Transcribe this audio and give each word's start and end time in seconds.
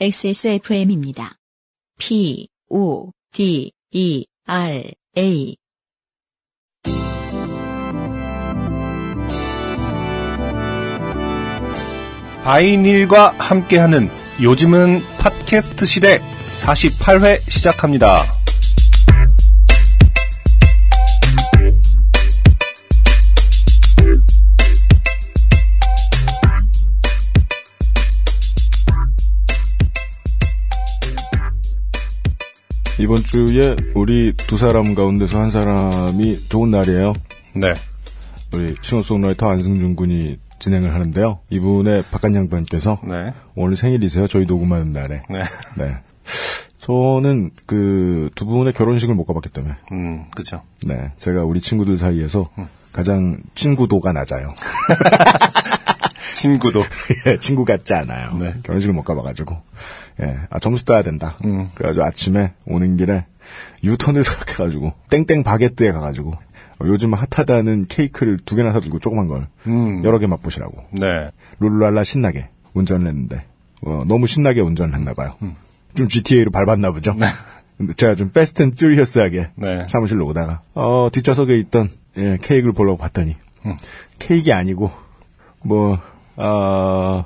XSFM입니다. 0.00 1.38
P, 1.98 2.48
O, 2.70 3.10
D, 3.32 3.72
E, 3.90 4.26
R, 4.46 4.92
A. 5.16 5.56
바이닐과 12.44 13.34
함께하는 13.38 14.08
요즘은 14.40 15.00
팟캐스트 15.18 15.84
시대 15.84 16.20
48회 16.54 17.40
시작합니다. 17.50 18.37
이번 32.98 33.18
주에 33.18 33.76
우리 33.94 34.32
두 34.36 34.56
사람 34.56 34.94
가운데서 34.94 35.38
한 35.38 35.50
사람이 35.50 36.48
좋은 36.48 36.70
날이에요. 36.70 37.14
네. 37.56 37.74
우리 38.52 38.74
싱어송라이터 38.82 39.48
안승준 39.48 39.94
군이 39.94 40.38
진행을 40.58 40.92
하는데요. 40.92 41.38
이분의 41.50 42.04
바깥 42.10 42.34
양반께서 42.34 42.98
네. 43.04 43.32
오늘 43.54 43.76
생일이세요. 43.76 44.26
저희 44.26 44.46
녹음하는 44.46 44.92
날에. 44.92 45.22
네. 45.30 45.42
네. 45.78 45.94
저는 46.78 47.50
그 47.66 48.30
두 48.34 48.46
분의 48.46 48.72
결혼식을 48.72 49.14
못 49.14 49.24
가봤기 49.26 49.50
때문에. 49.50 49.74
음, 49.92 50.24
그죠. 50.34 50.62
네. 50.86 51.12
제가 51.18 51.44
우리 51.44 51.60
친구들 51.60 51.98
사이에서 51.98 52.48
가장 52.92 53.38
친구도가 53.54 54.12
낮아요. 54.12 54.54
친구도. 56.34 56.82
예, 57.26 57.38
친구 57.40 57.64
같지 57.64 57.94
않아요. 57.94 58.30
네. 58.38 58.54
결혼식을 58.62 58.94
못 58.94 59.02
가봐가지고. 59.02 59.56
예, 60.20 60.38
아, 60.50 60.58
점수 60.58 60.84
따야 60.84 61.02
된다. 61.02 61.36
음. 61.44 61.70
그래가지고 61.74 62.04
아침에 62.04 62.52
오는 62.66 62.96
길에 62.96 63.24
유턴을 63.84 64.24
생각해가지고, 64.24 64.92
땡땡 65.10 65.42
바게트에 65.42 65.92
가가지고, 65.92 66.30
어, 66.32 66.84
요즘 66.86 67.14
핫하다는 67.14 67.86
케이크를 67.88 68.38
두 68.44 68.56
개나 68.56 68.72
사들고 68.72 68.98
조그만 68.98 69.28
걸, 69.28 69.46
음. 69.66 70.04
여러 70.04 70.18
개 70.18 70.26
맛보시라고. 70.26 70.84
네. 70.92 71.28
룰루랄라 71.60 72.04
신나게 72.04 72.48
운전을 72.74 73.06
했는데, 73.06 73.44
어, 73.82 74.04
너무 74.06 74.26
신나게 74.26 74.60
운전을 74.60 74.94
했나 74.94 75.14
봐요. 75.14 75.34
음. 75.42 75.54
좀 75.94 76.08
GTA로 76.08 76.50
밟았나 76.50 76.92
보죠. 76.92 77.14
근데 77.76 77.94
제가 77.94 78.16
좀 78.16 78.30
Fast 78.30 78.62
and 78.62 78.72
Furious하게 78.72 79.50
네. 79.54 79.86
사무실로 79.88 80.26
오다가, 80.26 80.62
어, 80.74 81.08
뒷좌석에 81.12 81.56
있던, 81.58 81.88
예, 82.16 82.36
케이크를 82.42 82.72
보려고 82.72 82.98
봤더니, 82.98 83.36
음. 83.66 83.76
케이크 84.18 84.52
아니고, 84.52 84.90
뭐, 85.62 85.98
어, 86.36 87.24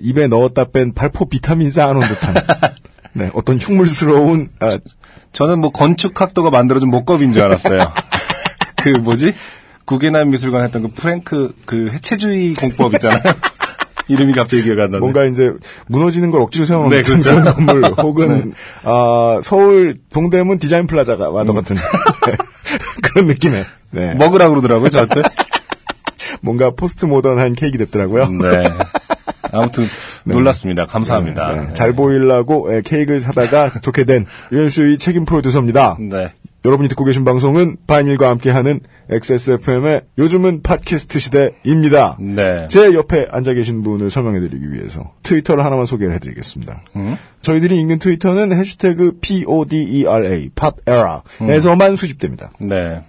입에 0.00 0.26
넣었다 0.26 0.66
뺀 0.72 0.92
발포 0.94 1.28
비타민 1.28 1.70
쌓아놓은 1.70 2.06
듯한, 2.06 2.34
네, 3.12 3.30
어떤 3.34 3.58
흉물스러운, 3.58 4.48
아, 4.60 4.78
저는 5.32 5.60
뭐 5.60 5.70
건축학도가 5.70 6.50
만들어준 6.50 6.88
mock-up인 6.88 7.32
줄 7.32 7.42
알았어요. 7.42 7.80
그 8.76 8.88
뭐지? 8.90 9.34
구겐하임 9.84 10.30
미술관 10.30 10.64
했던 10.64 10.82
그 10.82 10.88
프랭크 10.88 11.54
그 11.64 11.90
해체주의 11.90 12.54
공법 12.54 12.94
있잖아요. 12.94 13.20
이름이 14.08 14.34
갑자기 14.34 14.62
기억 14.62 14.78
안 14.78 14.90
나네. 14.90 14.98
뭔가 15.00 15.24
이제 15.24 15.50
무너지는 15.88 16.30
걸 16.30 16.40
억지로 16.40 16.64
세워놓은 16.64 16.90
네, 16.90 17.02
그렇죠. 17.02 17.30
그런 17.30 17.44
건물, 17.44 17.84
혹은, 17.98 18.52
아, 18.84 19.40
서울 19.42 19.98
동대문 20.12 20.58
디자인 20.58 20.86
플라자가 20.86 21.30
와도 21.30 21.54
같은, 21.54 21.76
네, 21.76 22.36
그런 23.02 23.26
느낌의, 23.26 23.64
네. 23.90 24.14
먹으라고 24.14 24.54
그러더라고요, 24.54 24.90
저한테. 24.90 25.22
뭔가 26.40 26.70
포스트 26.70 27.06
모던한 27.06 27.54
케이크 27.54 27.78
됐더라고요. 27.78 28.28
네. 28.30 28.68
아무튼 29.56 29.84
놀랐습니다. 30.24 30.86
감사합니다. 30.86 31.52
네, 31.52 31.72
잘 31.72 31.92
보이려고 31.92 32.74
예, 32.74 32.82
케이크를 32.82 33.20
사다가 33.20 33.70
좋게 33.82 34.04
된 34.04 34.26
유현수의 34.52 34.98
책임 34.98 35.24
프로듀서입니다. 35.24 35.96
네. 36.00 36.32
여러분이 36.66 36.88
듣고 36.88 37.04
계신 37.04 37.24
방송은 37.24 37.76
바이닐과 37.86 38.28
함께하는 38.28 38.80
XSFM의 39.08 40.02
요즘은 40.18 40.62
팟캐스트 40.62 41.20
시대입니다. 41.20 42.16
네. 42.18 42.66
제 42.68 42.92
옆에 42.92 43.26
앉아 43.30 43.54
계신 43.54 43.84
분을 43.84 44.10
설명해드리기 44.10 44.72
위해서 44.72 45.12
트위터를 45.22 45.64
하나만 45.64 45.86
소개를 45.86 46.14
해드리겠습니다. 46.14 46.82
음? 46.96 47.16
저희들이 47.42 47.78
읽는 47.80 48.00
트위터는 48.00 48.52
해시태그 48.52 49.18
PODERA, 49.20 50.50
팝에라에서만 50.56 51.94
수집됩니다. 51.94 52.50
네. 52.58 53.00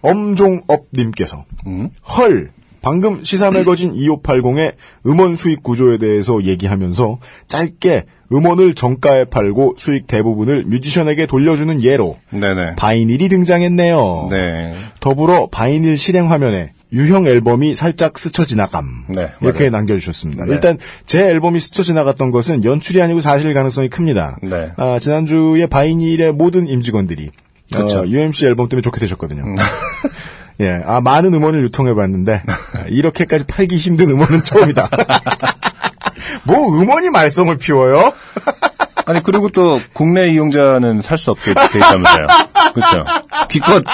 엄종업님께서 0.00 1.44
음? 1.66 1.88
헐 2.16 2.50
방금 2.86 3.24
시사 3.24 3.50
매거진 3.50 3.94
2580의 3.94 4.74
음원 5.06 5.34
수익 5.34 5.64
구조에 5.64 5.98
대해서 5.98 6.44
얘기하면서 6.44 7.18
짧게 7.48 8.04
음원을 8.32 8.74
정가에 8.74 9.24
팔고 9.24 9.74
수익 9.76 10.06
대부분을 10.06 10.62
뮤지션에게 10.66 11.26
돌려주는 11.26 11.82
예로 11.82 12.16
네네. 12.30 12.76
바이닐이 12.76 13.28
등장했네요. 13.28 14.28
네. 14.30 14.72
더불어 15.00 15.48
바이닐 15.50 15.98
실행 15.98 16.30
화면에 16.30 16.74
유형 16.92 17.26
앨범이 17.26 17.74
살짝 17.74 18.20
스쳐 18.20 18.46
지나감. 18.46 19.06
네, 19.08 19.30
이렇게 19.40 19.68
맞아요. 19.68 19.70
남겨주셨습니다. 19.70 20.44
네. 20.44 20.52
일단 20.52 20.78
제 21.06 21.26
앨범이 21.26 21.58
스쳐 21.58 21.82
지나갔던 21.82 22.30
것은 22.30 22.62
연출이 22.62 23.02
아니고 23.02 23.20
사실 23.20 23.52
가능성이 23.52 23.88
큽니다. 23.88 24.38
네. 24.44 24.70
아, 24.76 25.00
지난주에 25.00 25.66
바이닐의 25.66 26.34
모든 26.34 26.68
임직원들이 26.68 27.30
그쵸. 27.74 27.98
음. 27.98 28.04
어, 28.04 28.06
UMC 28.06 28.46
앨범 28.46 28.68
때문에 28.68 28.82
좋게 28.82 29.00
되셨거든요. 29.00 29.42
예, 30.60 30.80
아 30.86 31.00
많은 31.00 31.34
음원을 31.34 31.62
유통해봤는데 31.64 32.42
아, 32.46 32.84
이렇게까지 32.88 33.44
팔기 33.44 33.76
힘든 33.76 34.10
음원은 34.10 34.42
처음이다. 34.42 34.88
뭐 36.44 36.68
음원이 36.80 37.10
말썽을 37.10 37.58
피워요? 37.58 38.12
아니 39.06 39.22
그리고 39.22 39.48
또 39.50 39.78
국내 39.92 40.28
이용자는 40.28 41.00
살 41.02 41.18
수 41.18 41.30
없게 41.30 41.52
돼 41.54 41.60
있다면서요. 41.78 42.26
그렇죠. 42.74 43.04
기껏 43.48 43.84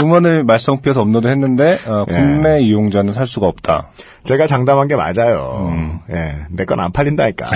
음원을 0.00 0.44
말썽 0.44 0.82
피워서 0.82 1.00
업로드 1.02 1.26
했는데 1.28 1.78
어, 1.86 2.04
예. 2.10 2.12
국내 2.14 2.60
이용자는 2.60 3.12
살 3.14 3.26
수가 3.26 3.46
없다. 3.46 3.90
제가 4.24 4.46
장담한 4.46 4.88
게 4.88 4.96
맞아요. 4.96 5.68
음. 5.72 6.00
예, 6.10 6.36
내 6.50 6.64
건 6.64 6.80
안 6.80 6.92
팔린다니까. 6.92 7.46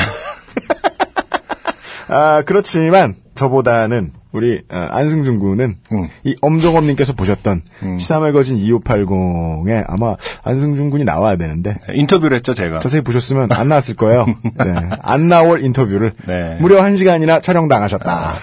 아, 2.08 2.42
그렇지만 2.46 3.14
저보다는 3.34 4.12
우리 4.32 4.62
어, 4.70 4.88
안승준 4.90 5.38
군은 5.38 5.76
음. 5.92 6.08
이 6.24 6.34
엄정업님께서 6.40 7.12
보셨던 7.12 7.62
시사말 7.98 8.32
거진 8.32 8.56
2580에 8.56 9.84
아마 9.86 10.16
안승준 10.42 10.90
군이 10.90 11.04
나와야 11.04 11.36
되는데 11.36 11.76
네, 11.86 11.94
인터뷰를 11.94 12.38
했죠 12.38 12.54
제가. 12.54 12.80
자세히 12.80 13.02
보셨으면 13.02 13.52
안 13.52 13.68
나왔을 13.68 13.94
거예요. 13.94 14.26
네, 14.56 14.74
안 15.02 15.28
나올 15.28 15.62
인터뷰를 15.62 16.14
네. 16.26 16.56
무려 16.60 16.86
1 16.86 16.96
시간이나 16.96 17.40
촬영당하셨다. 17.40 18.34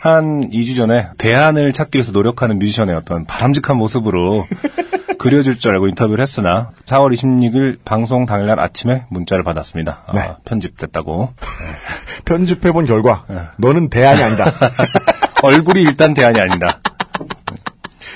한 0.00 0.48
2주 0.50 0.76
전에 0.76 1.08
대안을 1.18 1.72
찾기 1.72 1.96
위해서 1.96 2.12
노력하는 2.12 2.58
뮤지션의 2.58 2.94
어떤 2.94 3.24
바람직한 3.24 3.76
모습으로 3.76 4.44
그려줄 5.18 5.58
줄 5.58 5.72
알고 5.72 5.88
인터뷰를 5.88 6.22
했으나 6.22 6.70
4월 6.86 7.12
26일 7.12 7.78
방송 7.84 8.24
당일날 8.24 8.60
아침에 8.60 9.06
문자를 9.10 9.42
받았습니다. 9.42 10.04
아, 10.06 10.12
네. 10.12 10.30
편집됐다고. 10.44 11.32
편집해본 12.24 12.86
결과 12.86 13.24
네. 13.28 13.38
너는 13.56 13.88
대안이 13.88 14.22
아니다. 14.22 14.52
얼굴이 15.42 15.82
일단 15.82 16.14
대안이 16.14 16.40
아니다. 16.40 16.80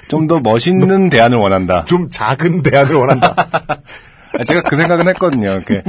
좀 0.09 0.27
더 0.28 0.41
멋있는 0.41 1.09
대안을 1.10 1.38
원한다. 1.38 1.84
좀 1.87 2.10
작은 2.10 2.62
대안을 2.62 2.94
원한다. 2.97 3.34
아, 4.38 4.44
제가 4.44 4.62
그 4.62 4.77
생각은 4.77 5.09
했거든요. 5.09 5.50
이렇게 5.53 5.83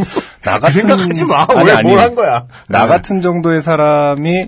나 0.44 0.60
같은 0.60 0.82
생각하지 0.82 1.26
마. 1.26 1.46
아니, 1.50 1.66
왜 1.66 1.72
아니. 1.74 1.90
뭘한 1.90 2.16
거야? 2.16 2.46
나 2.68 2.84
네. 2.84 2.88
같은 2.88 3.22
정도의 3.22 3.62
사람이 3.62 4.48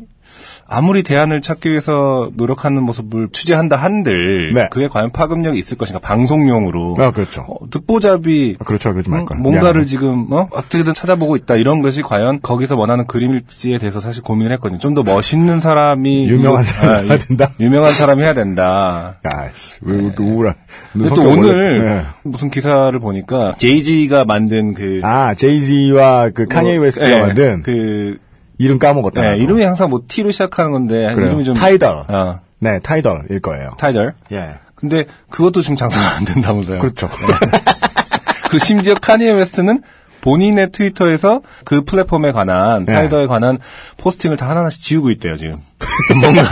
아무리 0.67 1.03
대안을 1.03 1.41
찾기 1.41 1.69
위해서 1.69 2.31
노력하는 2.35 2.81
모습을 2.81 3.29
취재한다 3.31 3.75
한들 3.75 4.51
네. 4.53 4.67
그게 4.71 4.87
과연 4.87 5.11
파급력이 5.11 5.59
있을 5.59 5.77
것인가 5.77 5.99
방송용으로 5.99 6.95
아, 6.99 7.11
그렇죠. 7.11 7.41
어, 7.47 7.69
듣보잡이 7.69 8.57
아, 8.59 8.63
그렇죠. 8.63 8.91
그러지 8.91 9.09
말 9.11 9.19
음, 9.21 9.25
걸. 9.25 9.37
뭔가를 9.37 9.81
미안하네. 9.81 9.85
지금 9.85 10.31
어? 10.31 10.47
어떻게든 10.51 10.95
찾아보고 10.95 11.35
있다 11.35 11.55
이런 11.57 11.81
것이 11.83 12.01
과연 12.01 12.41
거기서 12.41 12.75
원하는 12.77 13.05
그림일지에 13.05 13.77
대해서 13.77 13.99
사실 13.99 14.23
고민을 14.23 14.51
했거든요. 14.53 14.79
좀 14.79 14.95
더 14.95 15.03
멋있는 15.03 15.59
사람이 15.59 16.27
유명한 16.29 16.63
이거- 16.63 16.71
사람이 16.73 16.97
아, 16.97 17.01
해야 17.03 17.13
유- 17.13 17.17
된다? 17.27 17.51
유명한 17.59 17.91
사람이 17.91 18.23
해야 18.23 18.33
된다. 18.33 19.17
야, 19.35 19.49
씨, 19.53 19.77
왜 19.81 19.97
이렇게 20.03 20.23
우울한. 20.23 20.55
근데 20.93 21.09
또 21.13 21.21
오늘 21.29 21.85
네. 21.85 22.05
무슨 22.23 22.49
기사를 22.49 22.97
보니까 22.99 23.53
제이지가 23.57 24.25
만든 24.25 24.73
그 24.73 25.01
아, 25.03 25.33
제이지와 25.35 26.29
그 26.29 26.47
카니에 26.47 26.75
뭐, 26.77 26.85
웨스트가 26.85 27.11
예, 27.11 27.19
만든 27.19 27.61
그 27.61 28.17
이름 28.57 28.79
까먹었다. 28.79 29.21
네, 29.21 29.29
나도. 29.31 29.41
이름이 29.41 29.63
항상 29.63 29.89
뭐 29.89 30.01
T로 30.07 30.31
시작하는 30.31 30.71
건데 30.71 31.11
그래요. 31.13 31.29
이름이 31.29 31.43
좀 31.43 31.55
Tidal. 31.55 32.05
어, 32.07 32.39
네, 32.59 32.79
Tidal일 32.79 33.41
거예요. 33.41 33.71
Tidal. 33.77 34.13
예. 34.31 34.55
근데 34.75 35.05
그것도 35.29 35.61
지금 35.61 35.75
장사가 35.75 36.17
안 36.17 36.25
된다면서요. 36.25 36.79
그렇죠. 36.79 37.09
그 38.49 38.59
심지어 38.59 38.93
카니에 38.93 39.31
웨스트는 39.31 39.81
본인의 40.21 40.71
트위터에서 40.71 41.41
그 41.65 41.83
플랫폼에 41.83 42.31
관한 42.31 42.85
네. 42.85 42.93
타이더에 42.93 43.27
관한 43.27 43.59
포스팅을 43.97 44.37
다 44.37 44.49
하나하나씩 44.49 44.81
지우고 44.81 45.11
있대요 45.11 45.37
지금. 45.37 45.61
뭔가 46.19 46.43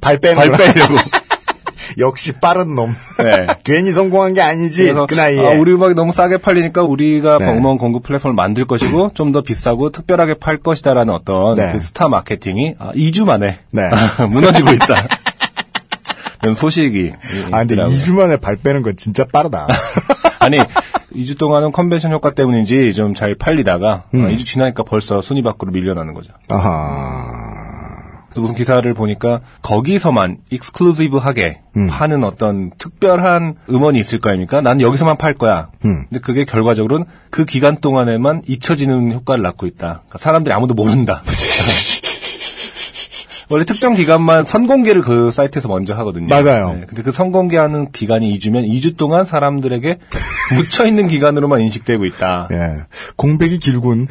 발. 0.00 0.18
빼려고. 0.18 0.96
역시 1.98 2.32
빠른 2.32 2.74
놈. 2.74 2.94
네. 3.18 3.46
괜히 3.64 3.92
성공한 3.92 4.34
게 4.34 4.40
아니지. 4.40 4.82
그래서 4.84 5.06
그 5.06 5.14
나이에. 5.14 5.46
아, 5.46 5.58
우리 5.58 5.72
음악이 5.72 5.94
너무 5.94 6.12
싸게 6.12 6.38
팔리니까 6.38 6.82
우리가 6.82 7.38
네. 7.38 7.52
음원 7.56 7.78
공급 7.78 8.02
플랫폼을 8.04 8.34
만들 8.34 8.66
것이고 8.66 9.10
좀 9.14 9.32
더 9.32 9.40
비싸고 9.42 9.90
특별하게 9.90 10.34
팔 10.34 10.58
것이다라는 10.58 11.14
어떤 11.14 11.56
네. 11.56 11.72
그 11.72 11.80
스타 11.80 12.08
마케팅이 12.08 12.74
아, 12.78 12.92
2주 12.92 13.24
만에 13.24 13.58
네. 13.70 13.88
무너지고 14.28 14.72
있다. 14.72 14.94
이런 16.42 16.54
소식이 16.54 17.12
아, 17.50 17.58
근데 17.60 17.74
있더라고요. 17.74 17.96
2주 17.96 18.14
만에 18.14 18.36
발 18.36 18.56
빼는 18.56 18.82
건 18.82 18.94
진짜 18.96 19.24
빠르다. 19.24 19.68
아니 20.40 20.58
2주 21.14 21.38
동안은 21.38 21.72
컨벤션 21.72 22.10
효과 22.12 22.34
때문인지 22.34 22.92
좀 22.94 23.14
잘 23.14 23.36
팔리다가 23.36 24.02
음. 24.14 24.24
어, 24.24 24.28
2주 24.28 24.44
지나니까 24.44 24.82
벌써 24.82 25.22
순위 25.22 25.42
밖으로 25.42 25.70
밀려나는 25.70 26.14
거죠. 26.14 26.32
아하. 26.48 27.81
그래서 28.32 28.40
무슨 28.40 28.54
기사를 28.54 28.94
보니까 28.94 29.40
거기서만 29.62 30.38
익스클루시브하게 30.50 31.60
음. 31.76 31.86
파는 31.88 32.24
어떤 32.24 32.70
특별한 32.78 33.56
음원이 33.68 33.98
있을 33.98 34.18
거 34.18 34.30
아닙니까? 34.30 34.60
난 34.60 34.80
여기서만 34.80 35.18
팔 35.18 35.34
거야. 35.34 35.68
음. 35.84 36.04
근데 36.08 36.20
그게 36.20 36.44
결과적으로는 36.44 37.06
그 37.30 37.44
기간 37.44 37.76
동안에만 37.76 38.42
잊혀지는 38.46 39.12
효과를 39.12 39.42
낳고 39.42 39.66
있다. 39.66 40.02
그러니까 40.08 40.18
사람들이 40.18 40.52
아무도 40.54 40.74
모른다. 40.74 41.22
원래 43.52 43.66
특정 43.66 43.92
기간만 43.94 44.46
선공개를 44.46 45.02
그 45.02 45.30
사이트에서 45.30 45.68
먼저 45.68 45.92
하거든요. 45.96 46.28
맞아요. 46.28 46.80
근데 46.86 47.02
그 47.02 47.12
선공개하는 47.12 47.92
기간이 47.92 48.38
2주면 48.38 48.66
2주 48.66 48.96
동안 48.96 49.26
사람들에게 49.26 49.98
묻혀 50.56 50.86
있는 50.86 51.06
기간으로만 51.06 51.60
인식되고 51.60 52.06
있다. 52.06 52.48
예. 52.50 52.84
공백이 53.16 53.58
길군. 53.58 54.08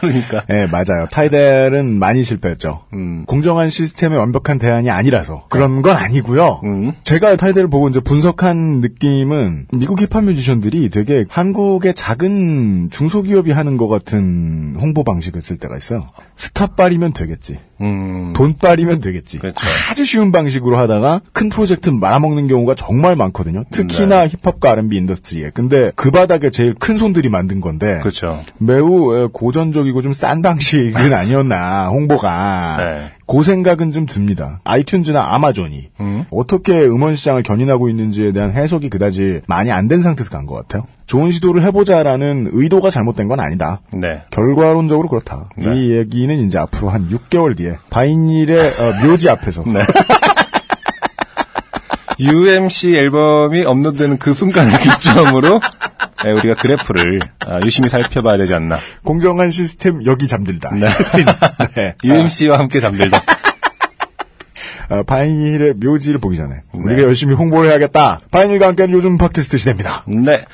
그러니까 0.00 0.42
예, 0.50 0.66
맞아요. 0.66 1.06
Tidal은 1.10 1.98
많이 1.98 2.24
실패했죠. 2.24 2.84
음. 2.94 3.24
공정한 3.26 3.70
시스템의 3.70 4.18
완벽한 4.18 4.58
대안이 4.58 4.90
아니라서 4.90 5.44
그런 5.48 5.82
건 5.82 5.96
아니고요. 5.96 6.60
음. 6.64 6.92
제가 7.04 7.36
Tidal을 7.36 7.68
보고 7.68 7.88
이제 7.88 8.00
분석한 8.00 8.80
느낌은 8.80 9.66
미국 9.72 10.00
힙합 10.00 10.24
뮤지션들이 10.24 10.88
되게 10.90 11.24
한국의 11.28 11.94
작은 11.94 12.90
중소기업이 12.90 13.52
하는 13.52 13.76
것 13.76 13.88
같은 13.88 14.76
홍보 14.80 15.04
방식을 15.04 15.42
쓸 15.42 15.58
때가 15.58 15.76
있어요. 15.76 16.06
스타빨이면 16.36 17.12
되겠지. 17.12 17.58
음, 17.82 18.32
돈빨이면 18.34 19.00
되겠지. 19.00 19.38
그렇죠. 19.38 19.56
아주 19.90 20.04
쉬운 20.04 20.32
방식으로 20.32 20.76
하다가 20.76 21.22
큰 21.32 21.48
프로젝트 21.48 21.88
말아먹는 21.88 22.46
경우가 22.48 22.74
정말 22.74 23.16
많거든요. 23.16 23.64
특히나 23.70 24.26
네. 24.28 24.36
힙합과 24.42 24.72
R&B 24.72 24.96
industry에. 24.98 25.50
근데 25.54 25.90
그 25.96 26.10
바닥에 26.10 26.50
제일 26.50 26.74
큰 26.74 26.98
손들이 26.98 27.28
만든 27.28 27.60
건데 27.60 27.98
그렇죠. 28.00 28.38
매우 28.58 29.14
에, 29.16 29.28
고전적 29.32 29.86
이고 29.90 30.02
좀 30.02 30.12
싼 30.12 30.42
방식은 30.42 31.12
아니었나 31.12 31.88
홍보가 31.88 32.76
네. 32.78 33.10
그 33.26 33.42
생각은 33.44 33.92
좀 33.92 34.06
듭니다. 34.06 34.60
아이튠즈나 34.64 35.16
아마존이 35.16 35.90
음. 36.00 36.24
어떻게 36.30 36.72
음원 36.84 37.14
시장을 37.14 37.42
견인하고 37.42 37.88
있는지에 37.88 38.32
대한 38.32 38.50
해석이 38.52 38.88
그다지 38.90 39.42
많이 39.46 39.70
안 39.70 39.88
된 39.88 40.02
상태에서 40.02 40.30
간 40.30 40.46
것 40.46 40.54
같아요. 40.54 40.84
좋은 41.06 41.30
시도를 41.32 41.62
해보자라는 41.64 42.50
의도가 42.52 42.90
잘못된 42.90 43.28
건 43.28 43.40
아니다. 43.40 43.80
네. 43.92 44.22
결과론적으로 44.30 45.08
그렇다. 45.08 45.48
네. 45.56 45.74
이 45.76 45.92
얘기는 45.96 46.34
이제 46.46 46.58
앞으로 46.58 46.88
한 46.90 47.08
6개월 47.10 47.56
뒤에 47.56 47.76
바인일의 47.90 48.58
어, 48.58 49.06
묘지 49.06 49.28
앞에서 49.28 49.62
네. 49.66 49.80
UMC 52.18 52.94
앨범이 52.96 53.64
업로드되는 53.64 54.18
그 54.18 54.34
순간을 54.34 54.78
기점으로 54.78 55.60
네, 55.60 55.99
우리가 56.28 56.54
그래프를 56.54 57.20
아, 57.40 57.60
유심히 57.64 57.88
살펴봐야 57.88 58.36
되지 58.36 58.54
않나. 58.54 58.78
공정한 59.04 59.50
시스템 59.50 60.04
여기 60.06 60.26
잠들다. 60.26 60.70
네. 60.74 60.88
네. 61.74 61.94
UMC와 62.04 62.58
함께 62.58 62.80
잠들다. 62.80 63.22
어, 64.90 65.02
바인일의 65.04 65.74
묘지를 65.74 66.18
보기 66.18 66.36
전에 66.36 66.54
네. 66.54 66.62
우리가 66.72 67.02
열심히 67.02 67.34
홍보를 67.34 67.70
해야겠다. 67.70 68.20
바인일과 68.30 68.66
함께하는 68.68 68.94
요즘 68.94 69.18
팟캐스트 69.18 69.56
시대입니다. 69.58 70.04
네. 70.06 70.44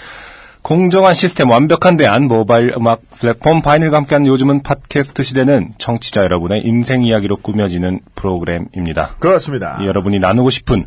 공정한 0.67 1.15
시스템 1.15 1.49
완벽한 1.49 1.97
대안 1.97 2.25
모바일 2.25 2.75
음악 2.77 3.01
플랫폼 3.21 3.63
바이닐과 3.63 3.99
함께하는 3.99 4.27
요즘은 4.27 4.65
팟캐스트 4.65 5.23
시대는 5.23 5.75
청취자 5.79 6.23
여러분의 6.23 6.63
인생 6.65 7.05
이야기로 7.05 7.37
꾸며지는 7.37 8.01
프로그램입니다. 8.17 9.11
그렇습니다. 9.21 9.79
여러분이 9.85 10.19
나누고 10.19 10.51
싶은 10.51 10.85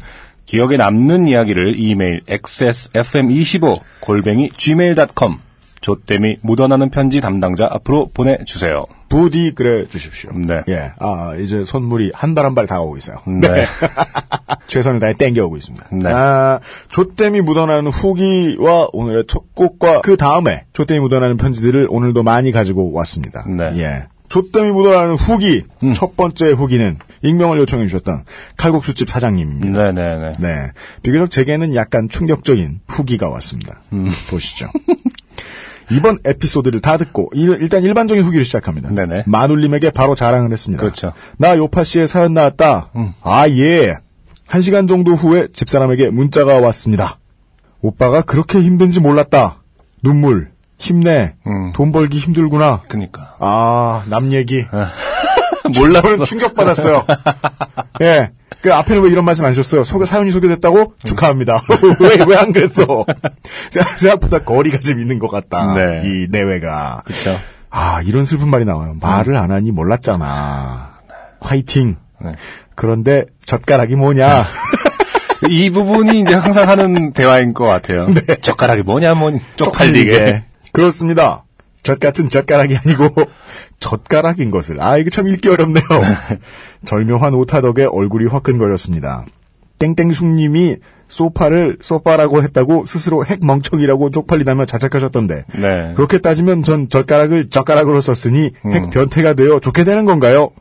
기억에 0.49 0.77
남는 0.77 1.27
이야기를 1.27 1.75
이메일 1.79 2.21
xsfm25 2.27 3.79
골뱅이 3.99 4.49
gmail.com 4.57 5.37
조땜이 5.79 6.37
묻어나는 6.41 6.89
편지 6.89 7.21
담당자 7.21 7.69
앞으로 7.71 8.09
보내주세요. 8.15 8.85
부디 9.09 9.51
그래 9.53 9.85
주십시오. 9.85 10.31
네. 10.33 10.61
예. 10.67 10.91
아, 10.99 11.35
이제 11.35 11.63
선물이 11.65 12.13
한 12.15 12.33
발 12.33 12.45
한 12.45 12.55
발 12.55 12.65
다가오고 12.65 12.97
있어요. 12.97 13.17
네. 13.27 13.63
최선을 14.65 14.99
다해 14.99 15.13
땡겨오고 15.19 15.55
있습니다. 15.57 15.87
네. 15.91 16.09
아, 16.11 16.59
조땜이 16.89 17.41
묻어나는 17.41 17.91
후기와 17.91 18.87
오늘의 18.91 19.25
첫 19.27 19.53
곡과 19.53 20.01
그 20.01 20.17
다음에 20.17 20.65
조땜이 20.73 20.99
묻어나는 20.99 21.37
편지들을 21.37 21.85
오늘도 21.91 22.23
많이 22.23 22.51
가지고 22.51 22.91
왔습니다. 22.93 23.45
네. 23.47 23.71
예. 23.77 24.07
조땜이 24.29 24.71
묻어나는 24.71 25.15
후기. 25.15 25.63
첫 25.95 26.15
번째 26.15 26.51
후기는 26.51 26.97
익명을 27.23 27.57
요청해 27.59 27.87
주셨던 27.87 28.23
칼국수집 28.57 29.09
사장님입니다. 29.09 29.91
네네네. 29.91 30.31
네. 30.39 30.71
비교적 31.03 31.31
제게는 31.31 31.75
약간 31.75 32.07
충격적인 32.07 32.81
후기가 32.87 33.29
왔습니다. 33.29 33.81
보시죠. 34.29 34.67
이번 35.91 36.19
에피소드를 36.23 36.81
다 36.81 36.97
듣고 36.97 37.31
일- 37.33 37.57
일단 37.61 37.83
일반적인 37.83 38.23
후기를 38.23 38.45
시작합니다. 38.45 38.89
네네. 38.91 39.23
마눌님에게 39.25 39.89
바로 39.89 40.13
자랑을 40.13 40.51
했습니다. 40.51 40.79
그렇죠. 40.81 41.13
나 41.37 41.57
요파 41.57 41.83
씨의 41.83 42.07
사연 42.07 42.33
나왔다. 42.35 42.91
아 43.21 43.49
예. 43.49 43.95
한 44.45 44.61
시간 44.61 44.87
정도 44.87 45.13
후에 45.15 45.47
집사람에게 45.51 46.09
문자가 46.11 46.57
왔습니다. 46.59 47.17
오빠가 47.81 48.21
그렇게 48.21 48.59
힘든지 48.61 48.99
몰랐다. 48.99 49.63
눈물, 50.03 50.51
힘내, 50.79 51.35
음. 51.45 51.71
돈 51.73 51.91
벌기 51.91 52.17
힘들구나. 52.17 52.81
그니까. 52.87 53.35
아, 53.39 54.03
남 54.07 54.31
얘기. 54.31 54.65
몰랐어. 55.77 56.01
저는 56.01 56.25
충격받았어요. 56.25 57.05
예. 58.01 58.31
그 58.61 58.73
앞에는 58.73 59.03
왜 59.03 59.09
이런 59.11 59.23
말씀 59.25 59.45
안 59.45 59.51
하셨어요? 59.51 59.83
소개, 59.83 60.05
사연이 60.05 60.31
소개됐다고? 60.31 60.95
축하합니다. 61.05 61.61
왜, 61.99 62.17
왜 62.27 62.35
안 62.37 62.51
그랬어? 62.51 63.05
생각- 63.71 63.99
생각보다 63.99 64.39
거리가 64.39 64.79
좀 64.79 64.99
있는 64.99 65.19
것 65.19 65.29
같다. 65.29 65.73
네. 65.75 66.01
이 66.05 66.27
내외가. 66.29 67.03
그쵸. 67.05 67.37
아, 67.69 68.01
이런 68.03 68.25
슬픈 68.25 68.47
말이 68.47 68.65
나와요. 68.65 68.95
말을 68.99 69.35
안 69.37 69.51
하니 69.51 69.71
몰랐잖아. 69.71 70.93
화이팅. 71.41 71.97
네. 72.21 72.33
그런데 72.75 73.25
젓가락이 73.45 73.95
뭐냐? 73.95 74.45
이 75.49 75.69
부분이 75.69 76.21
이제 76.21 76.33
항상 76.33 76.67
하는 76.67 77.13
대화인 77.13 77.53
것 77.53 77.63
같아요. 77.65 78.07
젓가락이 78.41 78.81
뭐냐, 78.83 79.13
뭐니, 79.13 79.39
쪽팔리게. 79.55 80.43
네. 80.69 80.81
그렇습니다. 80.81 81.43
젓 81.81 81.99
같은 81.99 82.29
젓가락이 82.29 82.77
아니고 82.77 83.09
젓가락인 83.79 84.51
것을. 84.51 84.81
아, 84.81 84.97
이거 84.97 85.09
참 85.09 85.27
읽기 85.27 85.49
어렵네요. 85.49 85.83
절묘한 86.85 87.33
오타 87.33 87.61
덕에 87.61 87.85
얼굴이 87.85 88.25
화끈거렸습니다. 88.27 89.25
땡땡숙님이 89.79 90.77
소파를 91.07 91.77
소파라고 91.81 92.43
했다고 92.43 92.85
스스로 92.85 93.25
핵멍청이라고 93.25 94.11
쪽팔리다며 94.11 94.65
자책하셨던데 94.65 95.45
네. 95.59 95.93
그렇게 95.95 96.19
따지면 96.19 96.63
전 96.63 96.87
젓가락을 96.87 97.47
젓가락으로 97.47 98.01
썼으니 98.01 98.51
핵 98.71 98.89
변태가 98.91 99.33
되어 99.33 99.59
좋게 99.59 99.85
되는 99.85 100.05
건가요? 100.05 100.51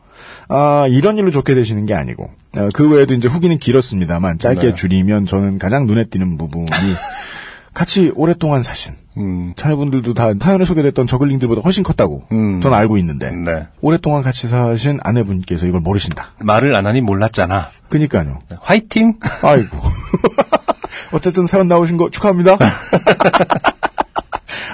아, 0.47 0.87
이런 0.89 1.17
일로 1.17 1.29
좋게 1.29 1.53
되시는 1.53 1.85
게 1.85 1.93
아니고 1.93 2.31
어, 2.57 2.69
그 2.73 2.91
외에도 2.91 3.13
이제 3.13 3.27
후기는 3.27 3.55
길었습니다만 3.59 4.39
짧게 4.39 4.69
네. 4.69 4.73
줄이면 4.73 5.25
저는 5.27 5.59
가장 5.59 5.85
눈에 5.85 6.05
띄는 6.05 6.37
부분이 6.37 6.65
같이 7.73 8.11
오랫동안 8.15 8.63
사신 8.63 8.93
음, 9.17 9.53
자녀분들도 9.55 10.13
다 10.13 10.31
사연에 10.41 10.65
소개됐던 10.65 11.07
저글링들보다 11.07 11.61
훨씬 11.61 11.83
컸다고 11.83 12.23
음. 12.31 12.61
저는 12.61 12.77
알고 12.77 12.97
있는데 12.97 13.31
네. 13.31 13.67
오랫동안 13.81 14.21
같이 14.23 14.47
사신 14.47 14.99
아내분께서 15.03 15.67
이걸 15.67 15.81
모르신다. 15.81 16.31
말을 16.39 16.75
안 16.75 16.85
하니 16.87 17.01
몰랐잖아. 17.01 17.69
그니까요. 17.89 18.39
화이팅! 18.61 19.19
아이고. 19.43 19.77
어쨌든 21.11 21.47
사연 21.47 21.67
나오신 21.67 21.97
거 21.97 22.09
축하합니다. 22.09 22.57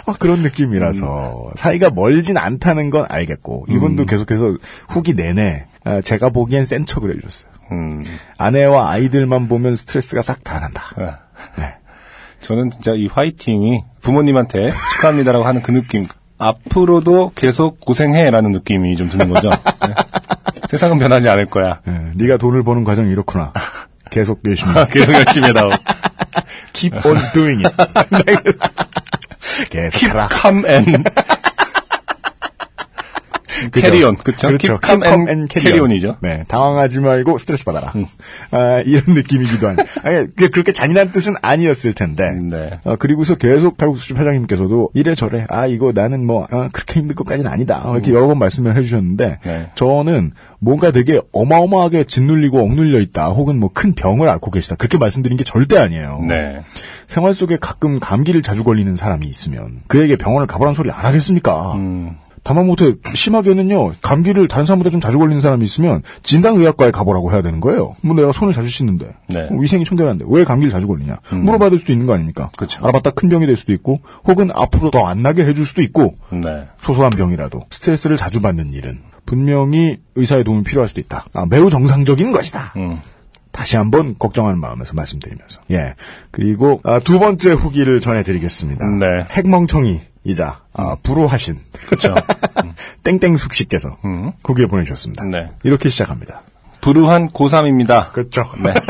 아, 0.07 0.13
그런 0.19 0.41
느낌이라서 0.43 1.51
사이가 1.55 1.89
멀진 1.89 2.37
않다는 2.37 2.89
건 2.91 3.05
알겠고 3.09 3.65
이분도 3.69 4.05
계속해서 4.05 4.55
후기 4.87 5.13
내내 5.15 5.65
아, 5.83 6.01
제가 6.01 6.29
보기엔 6.29 6.65
센 6.65 6.85
척을 6.85 7.11
해주셨어요. 7.15 7.51
음, 7.71 8.01
아내와 8.37 8.91
아이들만 8.91 9.47
보면 9.47 9.75
스트레스가 9.75 10.21
싹 10.21 10.43
다 10.43 10.59
난다. 10.59 10.83
아, 10.97 11.17
네. 11.57 11.73
저는 12.45 12.69
진짜 12.69 12.91
이 12.95 13.07
화이팅이 13.07 13.81
부모님한테 14.01 14.69
축하합니다라고 14.93 15.45
하는 15.45 15.63
그 15.63 15.71
느낌. 15.71 16.05
앞으로도 16.37 17.31
계속 17.33 17.79
고생해라는 17.79 18.51
느낌이 18.51 18.95
좀 18.97 19.09
드는 19.09 19.29
거죠. 19.29 19.49
네. 19.49 19.95
세상은 20.69 20.99
변하지 20.99 21.27
않을 21.29 21.47
거야. 21.47 21.79
예, 21.87 22.11
네가 22.13 22.37
돈을 22.37 22.61
버는 22.63 22.83
과정이 22.83 23.11
이렇구나. 23.11 23.51
계속 24.11 24.41
열심히. 24.45 24.71
계속 24.91 25.13
열심히 25.13 25.47
해다오. 25.49 25.71
Keep 26.73 27.07
on 27.07 27.17
doing 27.33 27.65
it. 27.65 27.75
계속 29.71 29.99
Keep 29.99 30.11
해라. 30.13 30.29
calm 30.31 30.65
and? 30.67 31.03
캐리온, 33.71 34.15
그쵸? 34.17 34.47
그렇죠. 34.47 34.77
Keep 34.79 35.01
calm 35.03 35.27
and 35.27 35.47
carry-on이죠. 35.51 36.17
네, 36.21 36.43
당황하지 36.47 36.99
말고 36.99 37.37
스트레스 37.37 37.63
받아라. 37.65 37.93
아, 38.51 38.81
이런 38.85 39.03
느낌이기도 39.07 39.67
한. 39.67 39.77
아니, 40.03 40.27
그게 40.27 40.47
그렇게 40.49 40.71
잔인한 40.73 41.11
뜻은 41.11 41.35
아니었을 41.41 41.93
텐데. 41.93 42.29
네. 42.31 42.71
어, 42.83 42.95
그리고서 42.97 43.35
계속 43.35 43.77
칼국수집 43.77 44.17
회장님께서도 44.17 44.89
이래저래 44.93 45.45
아 45.49 45.67
이거 45.67 45.91
나는 45.93 46.25
뭐 46.25 46.47
어, 46.51 46.69
그렇게 46.71 46.99
힘들 46.99 47.15
것까지는 47.15 47.51
아니다 47.51 47.81
어, 47.85 47.93
이렇게 47.95 48.11
여러 48.13 48.27
번 48.27 48.39
말씀을 48.39 48.75
해주셨는데 48.77 49.39
네. 49.43 49.69
저는 49.75 50.31
뭔가 50.59 50.91
되게 50.91 51.19
어마어마하게 51.31 52.05
짓눌리고 52.05 52.59
억눌려 52.59 52.99
있다 52.99 53.27
혹은 53.29 53.59
뭐 53.59 53.69
큰 53.75 53.93
병을 53.93 54.29
앓고 54.29 54.51
계시다 54.51 54.75
그렇게 54.75 54.97
말씀드린 54.97 55.37
게 55.37 55.43
절대 55.43 55.77
아니에요. 55.77 56.21
네. 56.27 56.61
생활 57.07 57.33
속에 57.33 57.57
가끔 57.59 57.99
감기를 57.99 58.41
자주 58.41 58.63
걸리는 58.63 58.95
사람이 58.95 59.27
있으면 59.27 59.81
그에게 59.87 60.15
병원을 60.15 60.47
가보라는 60.47 60.75
소리 60.75 60.89
안 60.91 61.05
하겠습니까? 61.05 61.73
음. 61.75 62.15
다만 62.45 62.67
못해 62.67 62.93
심하게는요 63.13 63.93
감기를 64.03 64.47
다른 64.47 64.67
사람보다 64.67 64.91
좀 64.91 65.01
자주 65.01 65.17
걸리는 65.17 65.41
사람이 65.41 65.65
있으면 65.65 66.03
진단의학과에 66.21 66.91
가보라고 66.91 67.31
해야 67.31 67.41
되는 67.41 67.59
거예요. 67.59 67.95
뭐 68.01 68.15
내가 68.15 68.31
손을 68.31 68.53
자주 68.53 68.69
씻는데 68.69 69.13
네. 69.29 69.47
뭐 69.49 69.59
위생이 69.59 69.83
청결한데 69.83 70.25
왜 70.29 70.43
감기를 70.43 70.71
자주 70.71 70.85
걸리냐 70.85 71.17
물어봐줄 71.31 71.79
수도 71.79 71.91
있는 71.91 72.05
거 72.05 72.13
아닙니까? 72.13 72.51
그쵸. 72.55 72.79
알아봤다 72.83 73.09
큰 73.11 73.29
병이 73.29 73.47
될 73.47 73.57
수도 73.57 73.73
있고 73.73 73.99
혹은 74.25 74.51
앞으로 74.53 74.91
더 74.91 75.05
안 75.07 75.21
나게 75.23 75.43
해줄 75.45 75.65
수도 75.65 75.81
있고 75.81 76.17
네. 76.31 76.67
소소한 76.81 77.09
병이라도 77.09 77.61
스트레스를 77.71 78.15
자주 78.17 78.41
받는 78.41 78.73
일은 78.73 78.99
분명히 79.25 79.97
의사의 80.13 80.43
도움이 80.43 80.63
필요할 80.63 80.87
수도 80.87 81.01
있다. 81.01 81.25
아, 81.33 81.45
매우 81.49 81.71
정상적인 81.71 82.31
것이다. 82.31 82.73
음. 82.77 82.99
다시 83.51 83.75
한번 83.77 84.15
걱정하는 84.19 84.59
마음에서 84.59 84.93
말씀드리면서 84.93 85.61
예 85.71 85.95
그리고 86.29 86.79
아, 86.83 86.99
두 86.99 87.17
번째 87.19 87.53
후기를 87.53 88.01
전해드리겠습니다. 88.01 88.85
네. 88.99 89.05
핵멍청이 89.31 90.01
이자 90.25 90.59
아, 90.73 90.97
불호하신 91.01 91.57
그쵸. 91.89 92.13
땡땡숙 93.03 93.53
씨께서 93.53 93.95
음. 94.03 94.29
후기를 94.43 94.67
보내주셨습니다. 94.67 95.23
네. 95.25 95.51
이렇게 95.63 95.89
시작합니다. 95.89 96.41
불우한 96.81 97.29
고3입니다. 97.29 98.11
그렇죠. 98.11 98.49
네. 98.63 98.73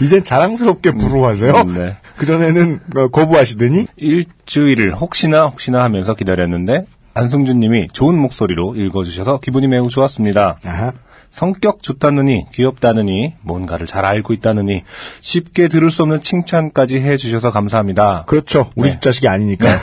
이젠 0.00 0.24
자랑스럽게 0.24 0.92
불호하세요. 0.92 1.52
음, 1.52 1.74
네. 1.76 1.96
그 2.16 2.24
전에는 2.24 2.80
어, 2.96 3.08
거부하시더니 3.08 3.86
일주일을 3.96 4.94
혹시나 4.94 5.46
혹시나 5.46 5.82
하면서 5.84 6.14
기다렸는데 6.14 6.86
안승준 7.12 7.60
님이 7.60 7.88
좋은 7.92 8.16
목소리로 8.16 8.76
읽어주셔서 8.76 9.40
기분이 9.40 9.66
매우 9.66 9.88
좋았습니다. 9.88 10.58
아하, 10.64 10.92
성격 11.30 11.82
좋다느니 11.82 12.46
귀엽다느니 12.52 13.34
뭔가를 13.42 13.86
잘 13.86 14.04
알고 14.04 14.32
있다느니 14.32 14.82
쉽게 15.20 15.68
들을 15.68 15.90
수 15.90 16.02
없는 16.02 16.20
칭찬까지 16.22 17.00
해주셔서 17.00 17.50
감사합니다. 17.50 18.24
그렇죠. 18.26 18.70
우리 18.74 18.88
네. 18.88 18.94
집 18.94 19.02
자식이 19.02 19.28
아니니까. 19.28 19.68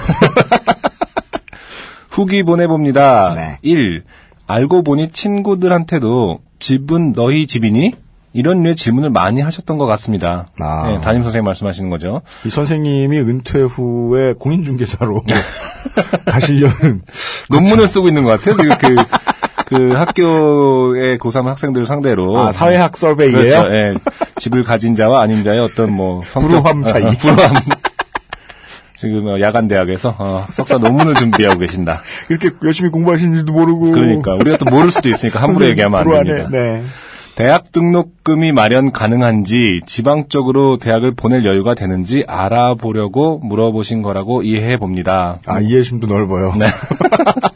후기 2.09 2.43
보내봅니다. 2.43 3.33
네. 3.35 3.59
1. 3.61 4.03
알고 4.47 4.83
보니 4.83 5.11
친구들한테도 5.11 6.39
집은 6.59 7.13
너희 7.13 7.47
집이니? 7.47 7.93
이런 8.33 8.61
류의 8.61 8.75
질문을 8.75 9.09
많이 9.09 9.41
하셨던 9.41 9.77
것 9.77 9.85
같습니다. 9.87 10.47
아. 10.59 10.87
네, 10.87 11.01
담임 11.01 11.23
선생님 11.23 11.43
말씀하시는 11.45 11.89
거죠. 11.89 12.21
이 12.45 12.49
선생님이 12.49 13.19
은퇴 13.19 13.61
후에 13.61 14.33
공인중개사로 14.33 15.23
네. 15.25 15.35
가시려는 16.25 17.01
논문을 17.49 17.87
쓰고 17.87 18.07
있는 18.07 18.23
것 18.23 18.39
같아요. 18.39 18.55
지금 18.57 18.77
그, 18.77 18.95
그 19.67 19.91
학교의 19.91 21.17
고3 21.17 21.43
학생들을 21.43 21.85
상대로. 21.85 22.37
아, 22.39 22.51
사회학 22.51 22.95
서베이예요. 22.95 23.37
그렇죠. 23.37 23.75
예. 23.75 23.93
집을 24.37 24.63
가진 24.63 24.95
자와 24.95 25.21
아닌 25.21 25.43
자의 25.43 25.59
어떤 25.59 25.91
뭐 25.91 26.21
성격- 26.23 26.47
불우함 26.63 26.85
차이. 26.85 27.03
어, 27.03 27.11
불우함. 27.11 27.53
지금 28.95 29.27
어, 29.27 29.39
야간 29.41 29.67
대학에서 29.67 30.15
어, 30.17 30.47
석사 30.51 30.77
논문을 30.77 31.15
준비하고 31.15 31.59
계신다. 31.59 32.01
이렇게 32.29 32.49
열심히 32.63 32.89
공부하시는지도 32.89 33.51
모르고. 33.51 33.91
그러니까 33.91 34.33
우리가 34.35 34.57
또 34.57 34.65
모를 34.65 34.89
수도 34.89 35.09
있으니까 35.09 35.41
함부로 35.41 35.67
얘기하면 35.69 35.99
안. 35.99 36.23
됩니다. 36.25 36.49
네. 36.51 36.81
대학 37.35 37.71
등록금이 37.71 38.51
마련 38.53 38.91
가능한지 38.91 39.81
지방 39.85 40.27
쪽으로 40.29 40.79
대학을 40.79 41.13
보낼 41.13 41.45
여유가 41.45 41.75
되는지 41.75 42.23
알아보려고 42.27 43.37
물어보신 43.43 44.01
거라고 44.01 44.41
이해해 44.41 44.77
봅니다. 44.77 45.37
아, 45.45 45.59
이해심도 45.59 46.07
넓어요. 46.07 46.53
네. 46.57 46.65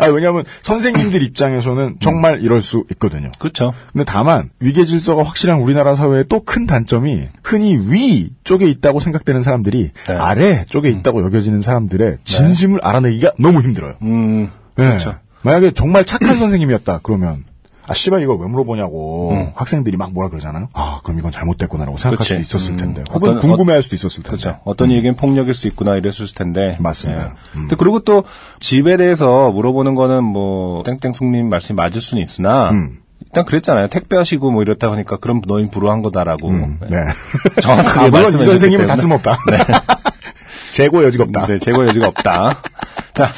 아, 0.00 0.06
왜냐하면 0.08 0.44
선생님들 0.62 1.22
입장에서는 1.22 1.96
정말 2.00 2.42
이럴 2.42 2.62
수 2.62 2.84
있거든요. 2.92 3.30
그렇죠. 3.38 3.72
근데 3.92 4.04
다만 4.04 4.50
위계 4.60 4.84
질서가 4.84 5.22
확실한 5.24 5.60
우리나라 5.60 5.94
사회의 5.94 6.24
또 6.28 6.40
큰 6.40 6.66
단점이 6.66 7.28
흔히 7.44 7.78
위 7.78 8.30
쪽에 8.44 8.66
있다고 8.66 8.98
생각되는 8.98 9.42
사람들이 9.42 9.90
네. 10.08 10.14
아래 10.14 10.64
쪽에 10.68 10.90
있다고 10.90 11.22
여겨지는 11.24 11.62
사람들의 11.62 12.16
진심을 12.24 12.80
알아내기가 12.82 13.32
너무 13.38 13.60
힘들어요. 13.60 13.94
음, 14.02 14.46
네. 14.76 14.88
그렇죠. 14.88 15.16
만약에 15.42 15.70
정말 15.72 16.04
착한 16.04 16.34
선생님이었다 16.36 17.00
그러면 17.02 17.44
아 17.90 17.94
씨발 17.94 18.22
이걸 18.22 18.38
왜 18.40 18.46
물어보냐고 18.46 19.32
음. 19.32 19.50
학생들이 19.56 19.96
막 19.96 20.12
뭐라 20.12 20.28
그러잖아요. 20.30 20.68
아 20.74 21.00
그럼 21.02 21.18
이건 21.18 21.32
잘못됐구나라고 21.32 21.98
생각할. 21.98 22.24
수 22.24 22.34
있었을 22.36 22.74
음. 22.74 22.76
텐데 22.76 23.02
혹은 23.12 23.30
어떤- 23.30 23.40
궁금해할 23.40 23.82
수도 23.82 23.96
있었을 23.96 24.22
텐데. 24.22 24.38
그렇죠. 24.40 24.60
어떤 24.64 24.92
얘기는 24.92 25.12
폭력일 25.16 25.54
수 25.54 25.66
있구나 25.66 25.96
이랬을 25.96 26.32
텐데. 26.34 26.76
맞습니다. 26.78 27.20
예. 27.20 27.26
음. 27.26 27.62
근데 27.62 27.74
그리고 27.76 27.98
또 28.00 28.22
집에 28.60 28.96
대해서 28.96 29.50
물어보는 29.50 29.96
거는 29.96 30.22
뭐 30.22 30.84
땡땡 30.84 31.12
숙님 31.14 31.48
말씀이 31.48 31.74
맞을 31.74 32.00
수는 32.00 32.22
있으나 32.22 32.70
음. 32.70 32.98
일단 33.22 33.44
그랬잖아요. 33.44 33.88
택배하시고 33.88 34.50
뭐 34.52 34.62
이렇다 34.62 34.90
하니까 34.92 35.16
그럼 35.16 35.40
너희 35.46 35.68
불우한 35.68 36.02
거다라고. 36.02 36.50
네. 36.52 36.68
예. 36.92 36.96
정확하게 37.60 38.06
아, 38.06 38.08
말씀해 38.10 38.44
선생님은 38.44 38.86
다 38.86 38.94
주셨기 38.94 39.00
쓸모없다. 39.00 39.36
재고 40.72 41.04
여지가 41.04 41.24
없다. 41.24 41.46
네, 41.46 41.58
재고 41.58 41.86
여지가 41.86 42.06
없다. 42.08 42.62
자, 43.14 43.28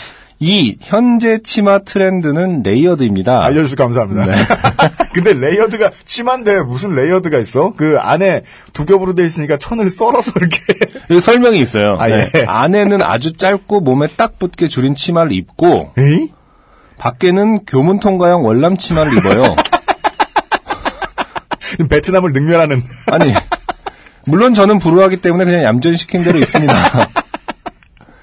이 0.44 0.76
현재 0.80 1.38
치마 1.40 1.78
트렌드는 1.78 2.64
layered입니다. 2.64 3.44
알려주셔서 3.44 3.76
감사합니다. 3.76 4.26
네. 4.26 4.32
근데 5.14 5.34
layered가 5.34 5.92
치마인데 6.04 6.62
무슨 6.62 6.96
layered가 6.96 7.38
있어? 7.38 7.72
그 7.76 7.96
안에 8.00 8.42
두 8.72 8.84
겹으로 8.84 9.14
돼 9.14 9.24
있으니까 9.24 9.56
천을 9.56 9.88
썰어서 9.88 10.32
이렇게. 10.34 11.20
설명이 11.20 11.60
있어요. 11.60 11.96
아, 12.00 12.10
예. 12.10 12.28
네. 12.28 12.44
안에는 12.44 13.02
아주 13.02 13.36
짧고 13.36 13.82
몸에 13.82 14.08
딱 14.16 14.40
붙게 14.40 14.66
줄인 14.66 14.96
치마를 14.96 15.30
입고 15.30 15.92
에이? 15.96 16.32
밖에는 16.98 17.64
교문 17.64 18.00
통과형 18.00 18.44
월남 18.44 18.78
치마를 18.78 19.16
입어요. 19.18 19.44
베트남을 21.88 22.32
능멸하는. 22.32 22.82
아니, 23.06 23.32
물론 24.26 24.54
저는 24.54 24.80
불우하기 24.80 25.18
때문에 25.18 25.44
그냥 25.44 25.62
얌전히 25.62 25.96
시킨 25.96 26.24
대로 26.24 26.40
입습니다. 26.40 26.74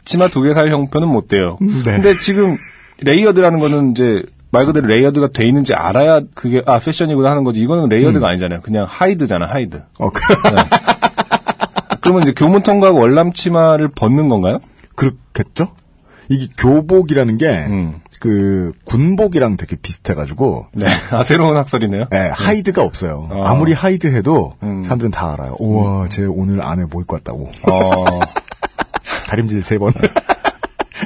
치마 0.09 0.27
두 0.27 0.41
개 0.41 0.53
살 0.53 0.71
형편은 0.71 1.07
못 1.07 1.27
돼요. 1.27 1.57
네. 1.61 1.67
근데 1.83 2.13
지금 2.15 2.57
layered라는 3.01 3.59
거는 3.59 3.91
이제 3.91 4.23
말 4.51 4.65
그대로 4.65 4.87
layered가 4.87 5.27
돼 5.27 5.45
있는지 5.45 5.75
알아야 5.75 6.21
그게 6.33 6.63
아 6.65 6.79
패션이구나 6.79 7.29
하는 7.29 7.43
거지. 7.43 7.61
이거는 7.61 7.89
layered가 7.89 8.25
음. 8.25 8.29
아니잖아요. 8.31 8.61
그냥 8.61 8.85
hide잖아, 8.89 9.45
hide. 9.45 9.83
어, 9.99 10.09
그, 10.09 10.19
그러면 12.01 12.23
이제 12.23 12.33
교문 12.33 12.63
통과하고 12.63 12.97
월남 12.99 13.33
치마를 13.33 13.89
벗는 13.89 14.29
건가요? 14.29 14.59
그렇겠죠? 14.95 15.69
이게 16.29 16.47
교복이라는 16.57 17.37
게, 17.37 17.47
음. 17.67 17.99
그, 18.19 18.71
군복이랑 18.85 19.57
되게 19.57 19.75
비슷해가지고, 19.75 20.67
네. 20.73 20.85
아 21.11 21.23
새로운 21.23 21.55
학설이네요. 21.57 22.05
예, 22.13 22.17
hide가 22.33 22.83
없어요. 22.83 23.27
어. 23.31 23.43
아무리 23.45 23.73
hide 23.73 24.07
해도, 24.07 24.53
음. 24.63 24.83
사람들은 24.83 25.11
다 25.11 25.33
알아요. 25.33 25.55
우와, 25.59 26.07
쟤 26.09 26.25
오늘 26.25 26.61
안에 26.63 26.85
뭐 26.89 27.01
입고 27.01 27.15
왔다고. 27.15 27.49
어. 27.71 28.19
다림질 29.29 29.61
세 29.61 29.77
번. 29.77 29.93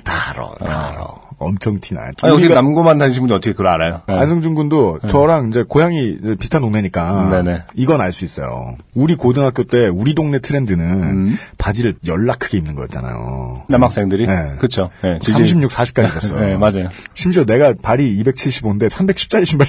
다 0.06 0.32
알아, 0.32 0.50
다 0.66 0.88
알아. 0.90 1.08
엄청 1.40 1.78
티나요. 1.82 2.12
아, 2.22 2.30
여기 2.30 2.48
남고만 2.48 2.98
다니신 2.98 3.24
분이 3.24 3.34
어떻게 3.34 3.52
그걸 3.52 3.68
알아요? 3.68 4.02
네. 4.08 4.14
안승준 4.14 4.56
군도 4.56 5.00
저랑 5.10 5.50
이제 5.50 5.64
고향이 5.68 6.20
비슷한 6.40 6.62
동네니까 6.62 7.28
네네. 7.44 7.64
이건 7.76 8.00
알 8.00 8.14
수 8.14 8.24
있어요. 8.24 8.78
우리 8.96 9.16
고등학교 9.16 9.64
때 9.66 9.88
우리 9.88 10.16
동네 10.16 10.40
트렌드는 10.40 10.86
음. 11.04 11.38
바지를 11.58 11.96
열라 12.08 12.40
크게 12.40 12.60
입는 12.60 12.76
거였잖아요. 12.76 13.64
남학생들이? 13.68 14.26
네. 14.26 14.54
그쵸. 14.58 14.90
네, 15.04 15.20
36, 15.22 15.70
40까지 15.70 16.14
갔어요. 16.14 16.40
네, 16.40 16.56
맞아요. 16.56 16.88
심지어 17.14 17.44
내가 17.44 17.74
발이 17.82 18.24
275인데 18.24 18.90
310짜리 18.90 19.46
신발. 19.46 19.68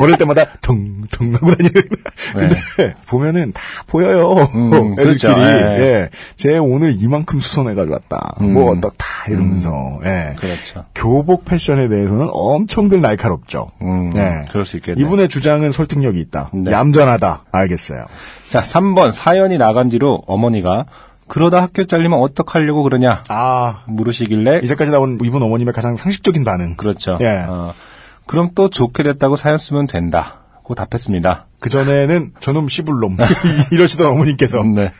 걸을 0.00 0.16
때마다 0.16 0.46
텅텅 0.60 1.34
하고 1.34 1.54
다니는. 1.54 1.72
근데 2.32 2.94
보면은 3.06 3.52
다 3.52 3.60
보여요. 3.86 4.48
음, 4.54 4.92
애들끼리. 4.98 5.04
그렇죠. 5.04 5.34
예. 5.40 5.80
예. 5.80 6.10
쟤 6.36 6.58
오늘 6.58 6.94
이만큼 7.00 7.38
수선해가지고 7.38 7.92
왔다. 7.92 8.34
뭐 8.40 8.72
어떡 8.72 8.94
다 8.96 9.06
이러면서. 9.28 10.00
예. 10.04 10.34
그렇죠. 10.38 10.84
교복 10.94 11.44
패션에 11.44 11.88
대해서는 11.88 12.28
엄청들 12.32 13.00
날카롭죠. 13.00 13.70
음, 13.82 14.10
네. 14.14 14.46
그럴 14.50 14.64
수 14.64 14.76
있겠네요. 14.76 15.04
이분의 15.06 15.28
주장은 15.28 15.72
설득력이 15.72 16.18
있다. 16.20 16.50
네. 16.52 16.70
얌전하다. 16.70 17.44
알겠어요. 17.52 18.06
자, 18.48 18.60
3번 18.60 19.12
사연이 19.12 19.58
나간 19.58 19.88
뒤로 19.88 20.22
어머니가 20.26 20.86
그러다 21.28 21.62
학교 21.62 21.86
잘리면 21.86 22.18
어떡하려고 22.18 22.82
그러냐 22.82 23.22
아, 23.28 23.82
물으시길래 23.86 24.60
이제까지 24.64 24.90
나온 24.90 25.18
이분 25.22 25.42
어머님의 25.42 25.72
가장 25.72 25.96
상식적인 25.96 26.44
반응. 26.44 26.74
그렇죠. 26.74 27.18
예. 27.20 27.44
어, 27.48 27.72
그럼 28.30 28.50
또 28.54 28.70
좋게 28.70 29.02
됐다고 29.02 29.34
사연 29.34 29.58
쓰면 29.58 29.88
된다. 29.88 30.36
고 30.62 30.76
답했습니다. 30.76 31.46
그 31.58 31.68
전에는 31.68 32.30
저놈 32.38 32.68
씨불놈 32.68 33.16
이러시던 33.72 34.06
어머님께서 34.06 34.62
네. 34.62 34.92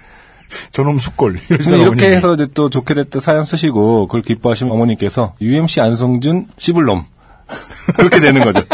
저놈 0.73 0.99
숙골. 0.99 1.37
이렇게 1.49 1.75
어머님이. 1.75 2.03
해서 2.07 2.35
이제 2.35 2.49
또 2.53 2.69
좋게 2.69 2.95
됐다 2.95 3.21
사연 3.21 3.45
쓰시고 3.45 4.09
그걸 4.09 4.23
기뻐하시면 4.23 4.75
어머니께서 4.75 5.35
UMC 5.41 5.81
안성준 5.81 6.49
씹을놈 6.59 7.05
그렇게 7.97 8.19
되는 8.19 8.43
거죠. 8.43 8.65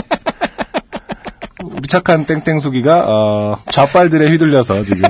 우리 1.63 1.87
착한 1.87 2.25
땡땡수기가 2.25 3.05
어, 3.07 3.59
좌빨들에 3.71 4.31
휘둘려서 4.31 4.85
지금 4.85 5.03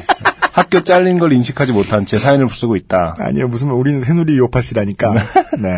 학교 0.50 0.82
잘린 0.82 1.20
걸 1.20 1.32
인식하지 1.32 1.70
못한 1.70 2.04
채 2.04 2.18
사연을 2.18 2.50
쓰고 2.50 2.74
있다. 2.74 3.14
아니요, 3.20 3.46
무슨, 3.46 3.70
우리는 3.70 4.02
새누리 4.02 4.38
요파씨라니까. 4.38 5.12
네. 5.60 5.68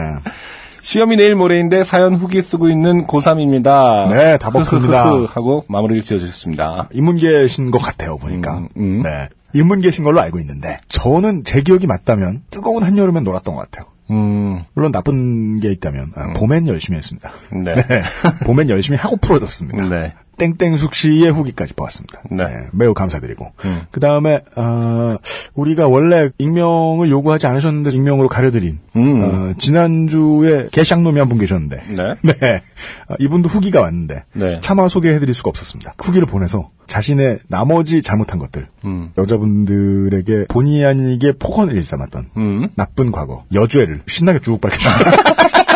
시험이 0.88 1.16
내일 1.16 1.34
모레인데 1.34 1.84
사연 1.84 2.14
후기 2.14 2.40
쓰고 2.40 2.70
있는 2.70 3.06
고3입니다. 3.06 4.08
네, 4.08 4.38
다 4.38 4.50
먹습니다. 4.50 5.04
하고 5.26 5.62
마무리를 5.68 6.00
지어주셨습니다. 6.00 6.88
인문계신 6.92 7.70
것 7.70 7.76
같아요, 7.76 8.16
보니까. 8.16 8.56
음, 8.56 8.68
음. 8.78 9.02
네. 9.02 9.28
인문계신 9.52 10.02
걸로 10.02 10.22
알고 10.22 10.40
있는데, 10.40 10.78
저는 10.88 11.44
제 11.44 11.60
기억이 11.60 11.86
맞다면, 11.86 12.40
뜨거운 12.48 12.84
한여름엔 12.84 13.22
놀았던 13.22 13.54
것 13.54 13.70
같아요. 13.70 13.90
음, 14.10 14.62
물론 14.72 14.90
나쁜 14.90 15.60
게 15.60 15.70
있다면, 15.72 16.12
아, 16.16 16.32
봄엔 16.32 16.66
열심히 16.68 16.96
했습니다. 16.96 17.32
네. 17.52 17.74
네. 17.86 18.02
봄엔 18.46 18.70
열심히 18.70 18.96
하고 18.96 19.18
풀어줬습니다. 19.18 19.90
네. 19.90 20.14
땡땡숙 20.38 20.94
씨의 20.94 21.30
후기까지 21.32 21.74
보았습니다. 21.74 22.22
네. 22.30 22.44
매우 22.72 22.94
감사드리고. 22.94 23.52
음. 23.64 23.82
그 23.90 24.00
다음에, 24.00 24.40
어, 24.56 25.16
우리가 25.54 25.88
원래 25.88 26.30
익명을 26.38 27.10
요구하지 27.10 27.46
않으셨는데 27.48 27.90
익명으로 27.90 28.28
가려드린, 28.28 28.78
음. 28.96 29.22
어, 29.22 29.52
지난주에 29.58 30.68
개샹놈이 30.72 31.18
한 31.18 31.28
분 31.28 31.38
계셨는데, 31.38 31.76
네. 31.96 32.14
네. 32.40 32.62
어, 33.08 33.14
이분도 33.18 33.48
후기가 33.48 33.80
왔는데, 33.82 34.24
네. 34.32 34.60
차마 34.62 34.88
소개해드릴 34.88 35.34
수가 35.34 35.50
없었습니다. 35.50 35.94
후기를 35.98 36.26
보내서 36.26 36.70
자신의 36.86 37.40
나머지 37.48 38.00
잘못한 38.00 38.38
것들, 38.38 38.68
음. 38.86 39.10
여자분들에게 39.18 40.46
본의 40.48 40.86
아니게 40.86 41.32
폭언을 41.38 41.76
일삼았던 41.76 42.26
음. 42.38 42.68
나쁜 42.76 43.10
과거, 43.10 43.44
여죄를 43.52 44.00
신나게 44.06 44.38
쭉 44.38 44.58
밝혀줍니다. 44.60 45.10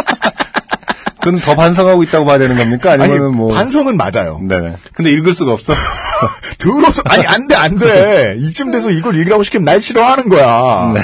그건 1.23 1.39
더 1.39 1.55
반성하고 1.55 2.03
있다고 2.03 2.25
봐야 2.25 2.39
되는 2.39 2.57
겁니까? 2.57 2.93
아니, 2.93 3.05
아니면 3.05 3.37
뭐. 3.37 3.53
반성은 3.55 3.97
맞아요. 3.97 4.41
네네. 4.43 4.75
근데 4.95 5.11
읽을 5.11 5.33
수가 5.33 5.53
없어. 5.53 5.73
들어서 6.59 7.03
아니 7.05 7.25
안 7.27 7.47
돼 7.49 7.55
안 7.55 7.77
돼. 7.79 8.35
이쯤 8.39 8.71
돼서 8.73 8.91
이걸 8.91 9.15
읽으라고 9.17 9.43
시키면 9.45 9.65
날 9.65 9.81
싫어하는 9.81 10.29
거야. 10.29 10.95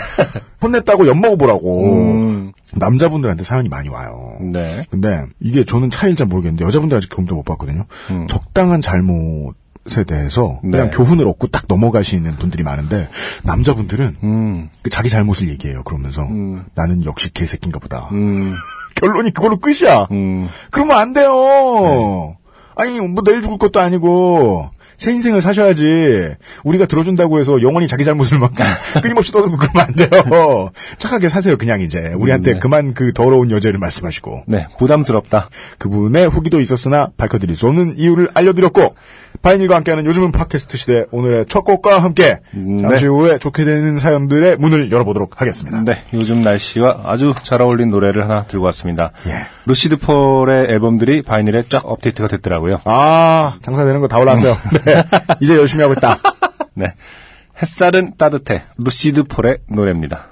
혼냈다고 0.62 1.06
엿 1.06 1.16
먹어보라고. 1.16 1.82
네. 1.82 2.12
음. 2.12 2.52
남자분들한테 2.72 3.44
사연이 3.44 3.68
많이 3.68 3.88
와요. 3.88 4.36
네. 4.40 4.82
근데 4.90 5.24
이게 5.40 5.64
저는 5.64 5.90
차이를 5.90 6.16
잘 6.16 6.26
모르겠는데 6.26 6.64
여자분들 6.64 6.96
아직 6.98 7.10
경험도 7.10 7.34
못 7.36 7.44
봤거든요. 7.44 7.86
적당한 8.28 8.80
잘못 8.80 9.54
에 9.96 10.04
대해서 10.04 10.58
그냥 10.60 10.80
음. 10.88 10.90
네. 10.90 10.96
교훈을 10.96 11.26
얻고 11.28 11.46
딱 11.46 11.62
넘어가시는 11.66 12.32
분들이 12.36 12.62
많은데 12.62 13.08
남자분들은 13.44 14.16
음. 14.22 14.68
그 14.82 14.90
자기 14.90 15.08
잘못을 15.08 15.48
얘기해요. 15.48 15.82
그러면서 15.84 16.24
음. 16.24 16.64
나는 16.74 17.06
역시 17.06 17.32
개새끼인가 17.32 17.78
보다. 17.78 18.10
음. 18.98 19.00
결론이 19.00 19.32
그걸로 19.32 19.56
끝이야. 19.58 20.08
음. 20.10 20.48
그러면 20.70 20.98
안 20.98 21.12
돼요. 21.12 22.36
아니, 22.74 23.00
뭐 23.00 23.22
내일 23.24 23.42
죽을 23.42 23.58
것도 23.58 23.80
아니고, 23.80 24.70
새 24.98 25.12
인생을 25.12 25.40
사셔야지. 25.40 26.34
우리가 26.64 26.86
들어준다고 26.86 27.38
해서 27.38 27.62
영원히 27.62 27.86
자기 27.86 28.04
잘못을 28.04 28.38
막 28.40 28.52
끊임없이 29.00 29.30
떠들고 29.32 29.56
그러면 29.56 29.86
안 29.86 29.94
돼요. 29.94 30.70
착하게 30.98 31.28
사세요, 31.28 31.56
그냥 31.56 31.80
이제. 31.80 32.12
우리한테 32.16 32.50
음, 32.50 32.54
네. 32.54 32.58
그만 32.58 32.94
그 32.94 33.12
더러운 33.12 33.50
여죄를 33.52 33.78
말씀하시고. 33.78 34.44
네. 34.48 34.66
부담스럽다. 34.76 35.50
그분의 35.78 36.28
후기도 36.28 36.60
있었으나 36.60 37.10
밝혀드릴 37.16 37.54
수 37.54 37.68
없는 37.68 37.94
이유를 37.96 38.30
알려드렸고, 38.34 38.96
바인일과 39.42 39.76
함께하는 39.76 40.04
요즘은 40.06 40.32
팟캐스트 40.32 40.76
시대 40.76 41.04
오늘의 41.10 41.46
첫 41.48 41.62
곡과 41.62 41.98
함께 42.02 42.40
음, 42.54 42.82
잠시 42.82 43.02
네. 43.04 43.06
후에 43.08 43.38
좋게 43.38 43.64
되는 43.64 43.98
사연들의 43.98 44.56
문을 44.56 44.90
열어보도록 44.90 45.40
하겠습니다. 45.40 45.82
네. 45.84 46.02
요즘 46.12 46.42
날씨와 46.42 47.02
아주 47.04 47.32
잘 47.42 47.62
어울린 47.62 47.90
노래를 47.90 48.24
하나 48.24 48.44
들고 48.44 48.64
왔습니다. 48.66 49.12
예. 49.26 49.46
루시드 49.66 49.98
폴의 49.98 50.66
앨범들이 50.70 51.22
바이닐에 51.22 51.64
쫙 51.68 51.82
업데이트가 51.84 52.28
됐더라고요. 52.28 52.80
아, 52.84 53.56
장사되는 53.62 54.00
거 54.00 54.08
다 54.08 54.18
올라왔어요. 54.18 54.56
네. 54.84 55.04
이제 55.40 55.54
열심히 55.56 55.82
하고 55.82 55.92
있다. 55.94 56.18
네. 56.74 56.94
햇살은 57.60 58.14
따뜻해. 58.16 58.62
루시드 58.78 59.24
폴의 59.24 59.58
노래입니다. 59.68 60.26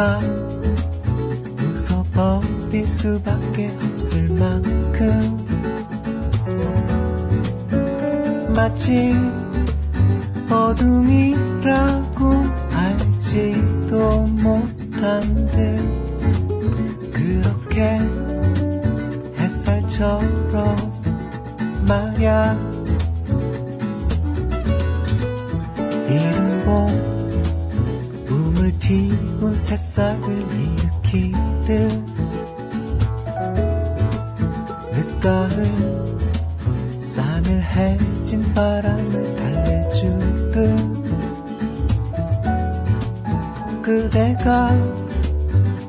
그대가 0.00 0.18
웃어버릴 1.60 2.86
수밖에 2.86 3.76
없을 3.92 4.28
만큼. 4.30 5.36
마치 8.56 9.14
어둠이라고 10.50 12.32
알지도 12.72 14.22
못한 14.22 15.20
듯 15.52 15.78
그렇게 17.12 18.00
햇살처럼 19.38 20.76
말야 21.86 22.69
띄운 28.90 29.56
새싹을 29.56 30.44
일으키듯 30.50 31.92
늦가을 34.92 35.48
싸늘해진 36.98 38.52
바람을 38.52 39.36
달래주듯 39.36 41.00
그대가 43.80 44.76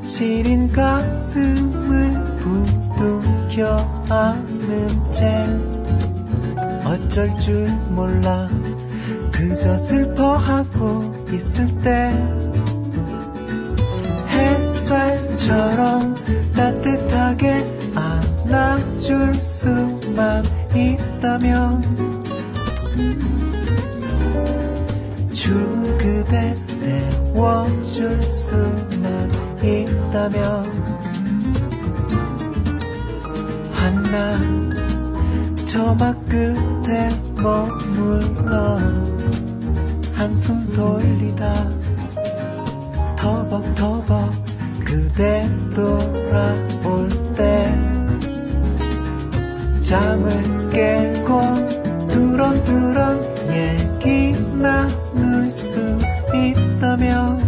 시린 0.03 0.71
가슴을 0.71 2.11
부둥켜 2.37 3.77
안는 4.09 5.11
채 5.11 5.47
어쩔 6.85 7.35
줄 7.39 7.65
몰라 7.89 8.47
그저 9.31 9.75
슬퍼하고 9.75 11.25
있을 11.31 11.65
때 11.81 12.40
햇살처럼 14.91 16.15
따뜻하게 16.53 17.65
안아줄 17.95 19.35
수만 19.35 20.43
있다면 20.75 21.81
주 25.31 25.53
그대 25.97 26.53
내워줄 26.81 28.21
수만 28.23 29.31
있다면 29.63 30.69
한낮 33.71 35.67
저막 35.67 36.25
끝에 36.25 37.09
머물러 37.35 38.77
한숨 40.13 40.67
돌리다 40.73 41.69
터벅터벅 43.15 44.40
잠을 49.91 50.69
깨고 50.69 51.41
두런두런 52.07 53.21
얘기 53.51 54.31
나눌 54.53 55.51
수 55.51 55.81
있다면 56.33 57.41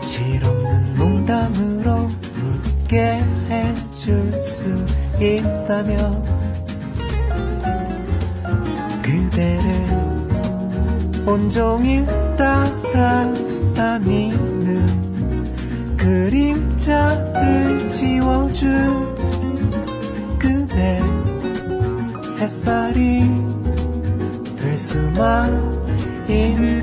실없는 0.00 0.94
농담으로 0.94 2.08
웃게 2.36 3.18
해줄 3.48 4.32
수 4.32 4.72
있다면 5.18 6.22
그대를 9.02 9.72
온종일 11.26 12.19
햇살이 22.60 23.22
될 24.58 24.76
수만 24.76 25.50
있다 26.28 26.79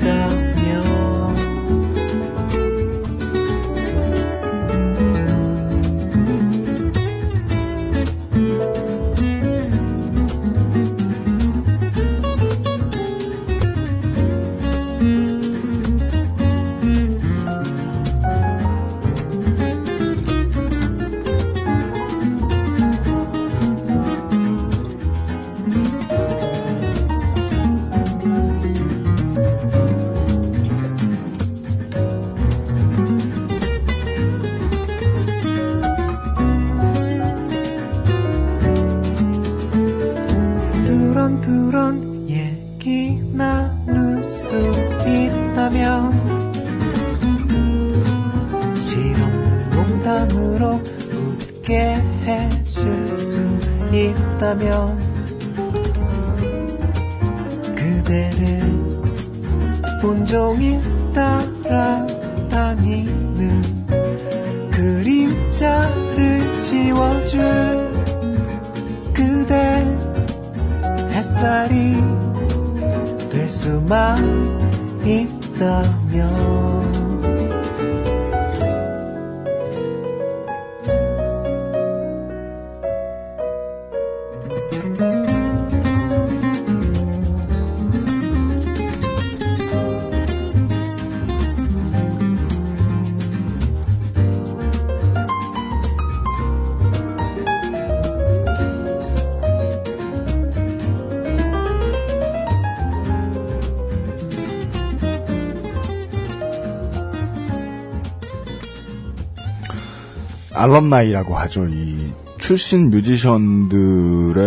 알럼나이라고 110.68 111.34
하죠. 111.34 111.66
이 111.66 112.12
출신 112.38 112.90
뮤지션들의 112.90 114.40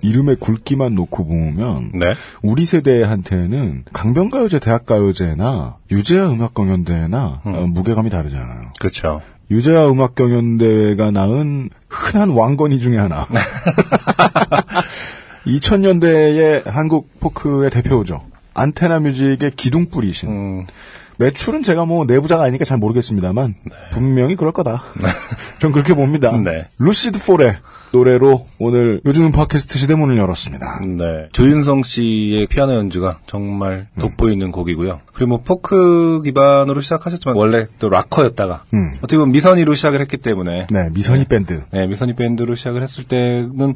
이름의 0.00 0.36
굵기만 0.36 0.94
놓고 0.94 1.26
보면 1.26 1.90
네. 1.94 2.14
우리 2.42 2.64
세대한테는 2.64 3.84
강변가요제 3.92 4.58
대학가요제나 4.58 5.76
유재하 5.90 6.30
음악경연대회나 6.30 7.40
어, 7.44 7.66
무게감이 7.68 8.08
다르잖아요. 8.10 8.72
그렇죠. 8.80 9.20
유재하 9.50 9.88
음악경연대회가 9.90 11.10
낳은 11.10 11.68
흔한 11.88 12.30
왕건이 12.30 12.80
중에 12.80 12.96
하나. 12.96 13.26
2000년대의 15.46 16.68
한국 16.68 17.20
포크의 17.20 17.70
대표죠. 17.70 18.22
안테나 18.54 19.00
뮤직의 19.00 19.52
기둥뿌리신. 19.56 20.28
음, 20.28 20.66
매출은 21.20 21.62
제가 21.62 21.84
뭐 21.84 22.06
내부자가 22.06 22.44
아니니까 22.44 22.64
잘 22.64 22.78
모르겠습니다만 22.78 23.54
분명히 23.92 24.36
그럴 24.36 24.52
거다. 24.52 24.82
전 25.60 25.70
그렇게 25.70 25.92
봅니다. 25.92 26.32
네. 26.32 26.66
루시드 26.78 27.22
폴의 27.22 27.58
노래로 27.92 28.46
오늘 28.58 29.02
요즘은 29.04 29.30
팟캐스트 29.32 29.78
시대 29.78 29.94
문을 29.94 30.16
열었습니다. 30.16 30.80
네. 30.96 31.28
조윤성 31.32 31.82
씨의 31.82 32.46
피아노 32.46 32.74
연주가 32.74 33.18
정말 33.26 33.88
돋보이는 33.98 34.50
곡이고요. 34.50 35.00
그리고 35.12 35.28
뭐 35.28 35.40
포크 35.44 36.22
기반으로 36.24 36.80
시작하셨지만 36.80 37.36
원래 37.36 37.66
또 37.78 37.90
락커였다가 37.90 38.64
음. 38.72 38.92
어떻게 38.98 39.18
보면 39.18 39.32
미선이로 39.32 39.74
시작을 39.74 40.00
했기 40.00 40.16
때문에 40.16 40.68
네, 40.70 40.88
미선이 40.92 41.26
밴드. 41.26 41.62
네, 41.70 41.86
미선이 41.86 42.14
밴드로 42.14 42.54
시작을 42.54 42.82
했을 42.82 43.04
때는 43.04 43.74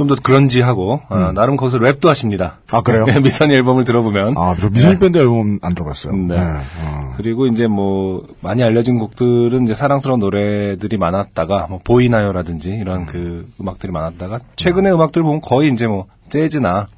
좀 0.00 0.08
더 0.08 0.16
grungy하고 0.20 1.00
아, 1.08 1.32
나름 1.34 1.56
거기서 1.56 1.78
랩도 1.78 2.06
하십니다. 2.06 2.58
아, 2.70 2.80
그래요? 2.80 3.04
네, 3.04 3.20
미선이 3.20 3.54
앨범을 3.54 3.84
들어보면 3.84 4.34
아, 4.36 4.56
저 4.58 4.68
미선이 4.68 4.98
밴드 4.98 5.18
앨범 5.18 5.58
안 5.62 5.74
들어봤어요. 5.74 6.16
네. 6.16 6.36
어. 6.38 7.14
그리고 7.16 7.46
이제 7.46 7.66
뭐 7.66 8.26
많이 8.40 8.62
알려진 8.62 8.98
곡들은 8.98 9.64
이제 9.64 9.74
사랑스러운 9.74 10.20
노래들이 10.20 10.96
많았다가 10.96 11.66
뭐 11.68 11.80
보이나요라든지 11.84 12.70
이런 12.70 13.06
그 13.06 13.46
음악들이 13.60 13.92
많았다가 13.92 14.40
최근의 14.56 14.94
음 14.94 15.00
악들 15.00 15.22
보면 15.22 15.40
거의 15.42 15.70
이제 15.70 15.86
뭐 15.86 16.06
재즈나 16.30 16.88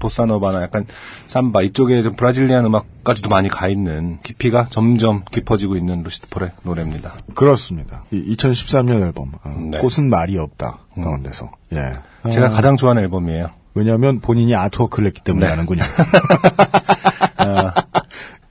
보사노바나 0.00 0.62
약간 0.62 0.86
삼바 1.28 1.62
이쪽에 1.62 2.02
좀 2.02 2.14
브라질리안 2.14 2.64
음악까지도 2.64 3.28
많이 3.28 3.48
가 3.48 3.68
있는 3.68 4.18
깊이가 4.24 4.66
점점 4.70 5.22
깊어지고 5.30 5.76
있는 5.76 6.02
루시드 6.02 6.28
폴의 6.30 6.50
노래입니다. 6.64 7.14
그렇습니다. 7.34 8.04
이 8.10 8.34
2013년 8.34 9.00
앨범 9.02 9.32
어, 9.44 9.68
네. 9.70 9.78
꽃은 9.78 10.10
말이 10.10 10.36
없다 10.36 10.78
가운데서 10.96 11.52
예. 11.72 11.92
제가 12.30 12.46
어, 12.46 12.50
가장 12.50 12.76
좋아하는 12.76 13.04
앨범이에요. 13.04 13.50
왜냐하면 13.74 14.18
본인이 14.20 14.56
아트워크를 14.56 15.06
했기 15.06 15.22
때문에 15.22 15.46
네. 15.46 15.50
하는군요. 15.50 15.82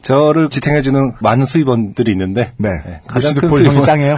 저를 0.02 0.50
지탱해주는 0.50 1.14
많은 1.22 1.46
수입원들이 1.46 2.12
있는데 2.14 2.54
네. 2.58 2.70
네, 2.86 3.02
가장 3.06 3.34
루시드 3.34 3.42
큰 3.42 3.50
수입원 3.50 3.84
짱이에요. 3.84 4.18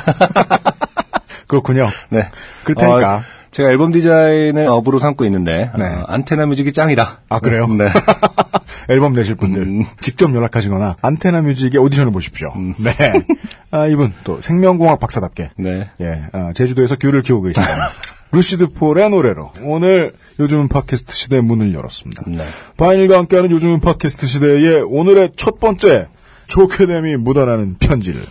그렇군요. 1.48 1.90
네. 2.10 2.30
그렇다니까. 2.64 3.24
어, 3.52 3.54
제가 3.54 3.70
앨범 3.70 3.92
디자인을 3.92 4.68
업으로 4.68 4.98
삼고 5.00 5.26
있는데 5.26 5.70
네. 5.78 5.84
어, 5.86 6.06
안테나 6.08 6.46
뮤직이 6.46 6.72
짱이다. 6.72 7.22
아, 7.30 7.40
그래요? 7.40 7.68
네. 7.68 7.90
앨범 8.90 9.14
내실 9.14 9.36
분들 9.36 9.62
음. 9.62 9.84
직접 10.02 10.34
연락하시거나 10.34 10.98
안테나 11.02 11.42
뮤직의 11.42 11.80
오디션을 11.80 12.12
보십시오. 12.12 12.54
네. 12.56 12.92
아, 13.72 13.88
이분 13.88 14.14
또 14.24 14.42
생명공학 14.42 15.00
박사답게 15.00 15.52
네. 15.58 15.90
예, 16.02 16.24
아, 16.32 16.52
제주도에서 16.54 16.96
귤을 16.96 17.22
키우고 17.22 17.48
계시다. 17.48 17.90
루시드 18.34 18.70
폴의 18.70 19.10
노래로 19.10 19.52
오늘 19.64 20.14
요즘은 20.40 20.70
팟캐스트 20.70 21.14
시대의 21.14 21.42
문을 21.44 21.74
열었습니다. 21.74 22.24
네. 22.28 22.44
바인일과 22.78 23.18
함께하는 23.18 23.52
요즘은 23.52 23.82
팟캐스트 23.82 24.26
시대의 24.26 24.82
오늘의 24.84 25.32
첫 25.36 25.60
번째 25.60 26.08
좋게 26.52 26.86
됨이 26.86 27.16
묻어나는 27.16 27.78
편지를 27.80 28.26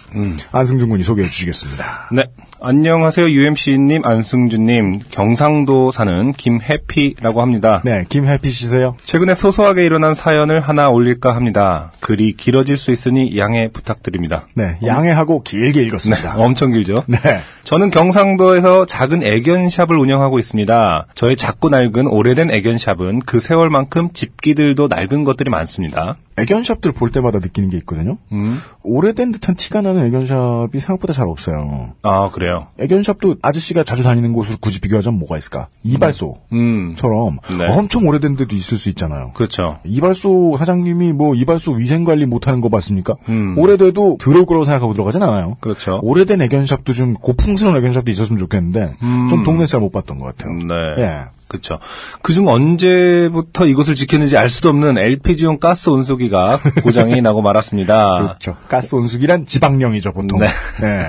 안승준 0.53 0.91
군이 0.91 1.03
소개해 1.05 1.27
주시겠습니다. 1.31 2.11
네. 2.13 2.25
안녕하세요. 2.61 3.31
UMC님, 3.31 4.05
안승준님. 4.05 5.01
경상도 5.11 5.91
사는 5.91 6.35
김해피라고 6.35 7.41
합니다. 7.41 7.81
네, 7.83 8.05
김해피 8.07 8.51
씨세요? 8.51 8.97
최근에 9.03 9.33
소소하게 9.33 9.87
일어난 9.87 10.13
사연을 10.13 10.61
하나 10.61 10.91
올릴까 10.91 11.35
합니다. 11.35 11.91
글이 12.01 12.35
길어질 12.35 12.77
수 12.77 12.91
있으니 12.91 13.39
양해 13.39 13.71
부탁드립니다. 13.73 14.47
네, 14.55 14.77
양해하고 14.85 15.43
길게 15.43 15.81
네, 15.81 15.87
읽었습니다. 15.87 16.35
엄청 16.37 16.73
길죠? 16.73 17.05
네. 17.07 17.19
저는 17.65 17.91
경상도에서 17.91 18.85
작은 18.85 19.23
애견샵을 19.23 19.97
운영하고 19.97 20.39
있습니다. 20.39 21.07
저의 21.15 21.37
작고 21.37 21.71
낡은 21.71 22.07
오래된 22.09 22.51
애견샵은 22.51 23.21
그 23.21 23.41
세월만큼 23.41 24.13
집기들도 24.13 24.89
낡은 24.89 25.25
것들이 25.25 25.49
많습니다. 25.49 26.17
애견샵들 26.41 26.93
볼 26.93 27.11
때마다 27.11 27.39
느끼는 27.39 27.71
게 27.71 27.77
있거든요. 27.79 28.19
음. 28.33 28.59
오래된 28.83 29.33
듯한 29.33 29.55
티가 29.55 29.83
나는 29.83 30.07
애견샵이 30.07 30.81
생각보다 30.81 31.13
잘 31.13 31.29
없어요. 31.29 31.93
아, 32.03 32.31
그래요? 32.31 32.67
애견샵도 32.79 33.37
아저씨가 33.43 33.85
자주 33.85 34.03
다니는 34.03 34.33
곳으로 34.33 34.59
굳이 34.61 34.81
비교하자면 34.81 35.19
뭐가 35.19 35.39
있을까? 35.39 35.69
이발소처럼 35.83 36.39
음. 36.53 36.97
음. 36.97 37.59
네. 37.59 37.67
엄청 37.69 38.07
오래된 38.07 38.37
데도 38.37 38.55
있을 38.57 38.79
수 38.79 38.89
있잖아요. 38.91 39.33
그렇죠. 39.35 39.79
이발소 39.85 40.57
사장님이 40.59 41.13
뭐 41.13 41.35
이발소 41.35 41.73
위생 41.73 42.05
관리 42.05 42.27
못하는 42.27 42.61
거 42.61 42.69
봤습니까? 42.69 43.17
음. 43.29 43.57
오래돼도 43.59 44.17
들어올 44.21 44.47
거라고 44.47 44.65
생각하고 44.65 44.93
들어가진 44.93 45.23
않아요. 45.23 45.57
그렇죠. 45.61 46.01
오래된 46.03 46.43
애견샵도 46.43 46.93
좀 46.93 47.15
고풍스러운 47.15 47.77
애견샵도 47.77 48.11
있었으면 48.11 48.39
좋겠는데 48.39 48.95
좀 49.29 49.45
동네 49.45 49.67
살못 49.67 49.93
봤던 49.93 50.19
것 50.19 50.37
같아요. 50.37 50.53
음. 50.53 50.67
네. 50.67 50.75
예. 51.03 51.25
그렇죠. 51.51 51.81
그중 52.23 52.47
언제부터 52.47 53.67
이것을 53.67 53.97
지켰는지 53.97 54.37
알 54.37 54.49
수도 54.49 54.69
없는 54.69 54.97
LPG용 54.97 55.59
가스 55.59 55.91
온수기가 55.91 56.61
고장이 56.85 57.21
나고 57.23 57.43
말았습니다. 57.43 58.23
그렇죠. 58.23 58.57
가스 58.69 58.95
온수기란 58.95 59.47
지방령이죠 59.47 60.13
보통. 60.13 60.39
네. 60.39 60.47
네. 60.81 61.07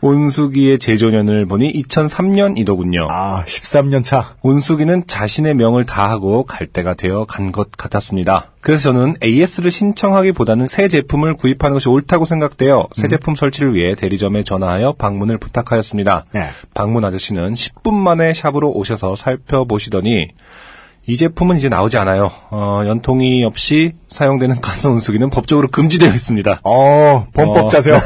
온수기의 0.00 0.78
제조년을 0.78 1.46
보니 1.46 1.72
2003년이더군요. 1.82 3.06
아 3.10 3.44
13년 3.46 4.04
차. 4.04 4.34
온수기는 4.42 5.06
자신의 5.06 5.54
명을 5.54 5.84
다하고 5.84 6.44
갈 6.44 6.66
때가 6.66 6.94
되어 6.94 7.24
간 7.24 7.52
것 7.52 7.70
같았습니다. 7.76 8.52
그래서 8.60 8.92
저는 8.92 9.14
AS를 9.22 9.70
신청하기보다는 9.70 10.68
새 10.68 10.88
제품을 10.88 11.34
구입하는 11.34 11.74
것이 11.74 11.88
옳다고 11.88 12.24
생각되어 12.24 12.88
새 12.94 13.08
제품 13.08 13.34
설치를 13.36 13.74
위해 13.74 13.94
대리점에 13.94 14.42
전화하여 14.42 14.94
방문을 14.94 15.38
부탁하였습니다. 15.38 16.24
네. 16.32 16.42
방문 16.74 17.04
아저씨는 17.04 17.52
10분 17.54 17.94
만에 17.94 18.34
샵으로 18.34 18.72
오셔서 18.72 19.14
살펴보시더니 19.16 20.28
이 21.08 21.16
제품은 21.16 21.56
이제 21.56 21.68
나오지 21.68 21.96
않아요. 21.98 22.32
어, 22.50 22.82
연통이 22.84 23.44
없이 23.44 23.92
사용되는 24.08 24.60
가스 24.60 24.88
온수기는 24.88 25.30
법적으로 25.30 25.68
금지되어 25.68 26.08
있습니다. 26.08 26.60
어 26.64 27.26
범법 27.32 27.66
어. 27.66 27.68
자세요. 27.70 27.96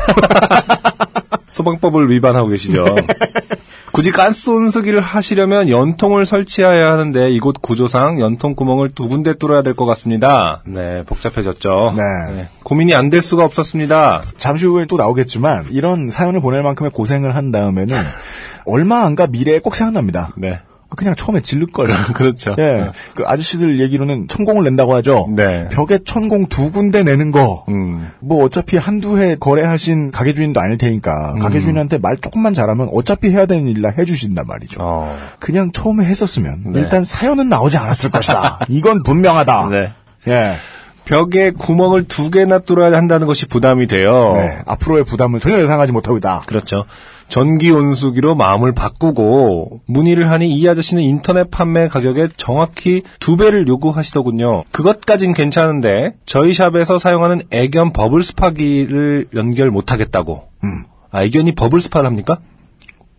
소방법을 1.51 2.11
위반하고 2.11 2.49
계시죠. 2.49 2.85
굳이 3.93 4.13
가스 4.13 4.51
온수기를 4.51 5.01
하시려면 5.01 5.69
연통을 5.69 6.25
설치해야 6.25 6.93
하는데 6.93 7.29
이곳 7.33 7.61
구조상 7.61 8.21
연통 8.21 8.55
구멍을 8.55 8.91
두 8.91 9.09
군데 9.09 9.35
뚫어야 9.35 9.63
될 9.63 9.75
것 9.75 9.85
같습니다. 9.87 10.63
네, 10.65 11.03
복잡해졌죠. 11.05 11.95
네. 11.97 12.49
고민이 12.63 12.95
안 12.95 13.11
될 13.11 13.21
수가 13.21 13.45
없었습니다. 13.45 14.23
잠시 14.39 14.67
후에 14.67 14.85
또 14.87 14.97
나오겠지만 14.97 15.67
이런 15.71 16.09
사연을 16.11 16.41
보낼 16.41 16.63
만큼의 16.63 16.93
고생을 16.93 17.35
한 17.35 17.51
다음에는 17.51 17.97
얼마 18.67 19.03
안가 19.05 19.27
미래에 19.27 19.59
꼭 19.59 19.75
생각납니다. 19.75 20.31
네. 20.37 20.61
그냥 20.97 21.15
처음에 21.15 21.41
질를 21.41 21.69
걸. 21.69 21.89
그렇죠. 22.15 22.55
예. 22.59 22.91
그 23.15 23.25
아저씨들 23.27 23.81
얘기로는 23.81 24.29
천공을 24.29 24.65
낸다고 24.65 24.95
하죠. 24.97 25.29
네. 25.35 25.69
벽에 25.71 26.01
천공 26.05 26.47
두 26.47 26.71
군데 26.71 27.03
내는 27.03 27.31
거. 27.31 27.65
음. 27.69 28.11
뭐 28.21 28.45
어차피 28.45 28.77
한두 28.77 29.19
해 29.19 29.37
거래하신 29.37 30.11
가게 30.11 30.35
주인도 30.35 30.61
아닐 30.61 30.79
테니까 30.79 31.35
음. 31.35 31.39
가게 31.39 31.61
주인한테 31.61 31.99
말 31.99 32.17
조금만 32.17 32.55
잘하면 32.55 32.89
어차피 32.93 33.31
해야 33.31 33.47
되는 33.47 33.69
일이라 33.69 33.91
해 33.97 34.05
주신단 34.05 34.47
말이죠. 34.47 34.81
어. 34.83 35.19
그냥 35.39 35.71
처음에 35.73 36.05
했었으면 36.05 36.63
네. 36.67 36.81
일단 36.81 37.05
사연은 37.05 37.49
나오지 37.49 37.77
않았을 37.77 38.11
것이다. 38.11 38.61
이건 38.69 39.03
분명하다. 39.03 39.69
네. 39.71 39.93
예. 40.29 40.57
벽에 41.05 41.51
구멍을 41.51 42.07
두 42.07 42.31
개나 42.31 42.61
뚫어야 42.61 42.97
한다는 42.97 43.27
것이 43.27 43.47
부담이 43.47 43.89
돼요. 43.89 44.35
네. 44.35 44.59
앞으로의 44.65 45.05
부담을 45.05 45.41
전혀 45.41 45.61
예상하지 45.61 45.93
못하고 45.93 46.17
있다. 46.19 46.43
그렇죠. 46.47 46.85
전기 47.31 47.71
온수기로 47.71 48.35
마음을 48.35 48.73
바꾸고 48.73 49.81
문의를 49.87 50.31
하니 50.31 50.53
이 50.53 50.69
아저씨는 50.69 51.03
인터넷 51.03 51.51
판매 51.51 51.89
가격에 51.89 52.29
정확히 52.37 53.03
두 53.21 53.37
배를 53.37 53.69
요구하시더군요. 53.69 54.65
그것까진 54.73 55.33
괜찮은데 55.33 56.17
저희 56.27 56.53
샵에서 56.53 56.99
사용하는 56.99 57.43
애견 57.51 57.93
버블 57.93 58.23
스파기를 58.23 59.29
연결 59.35 59.71
못하겠다고. 59.71 60.49
음. 60.65 60.85
아, 61.13 61.23
애견이 61.23 61.55
버블 61.55 61.81
스파를 61.81 62.07
합니까? 62.07 62.39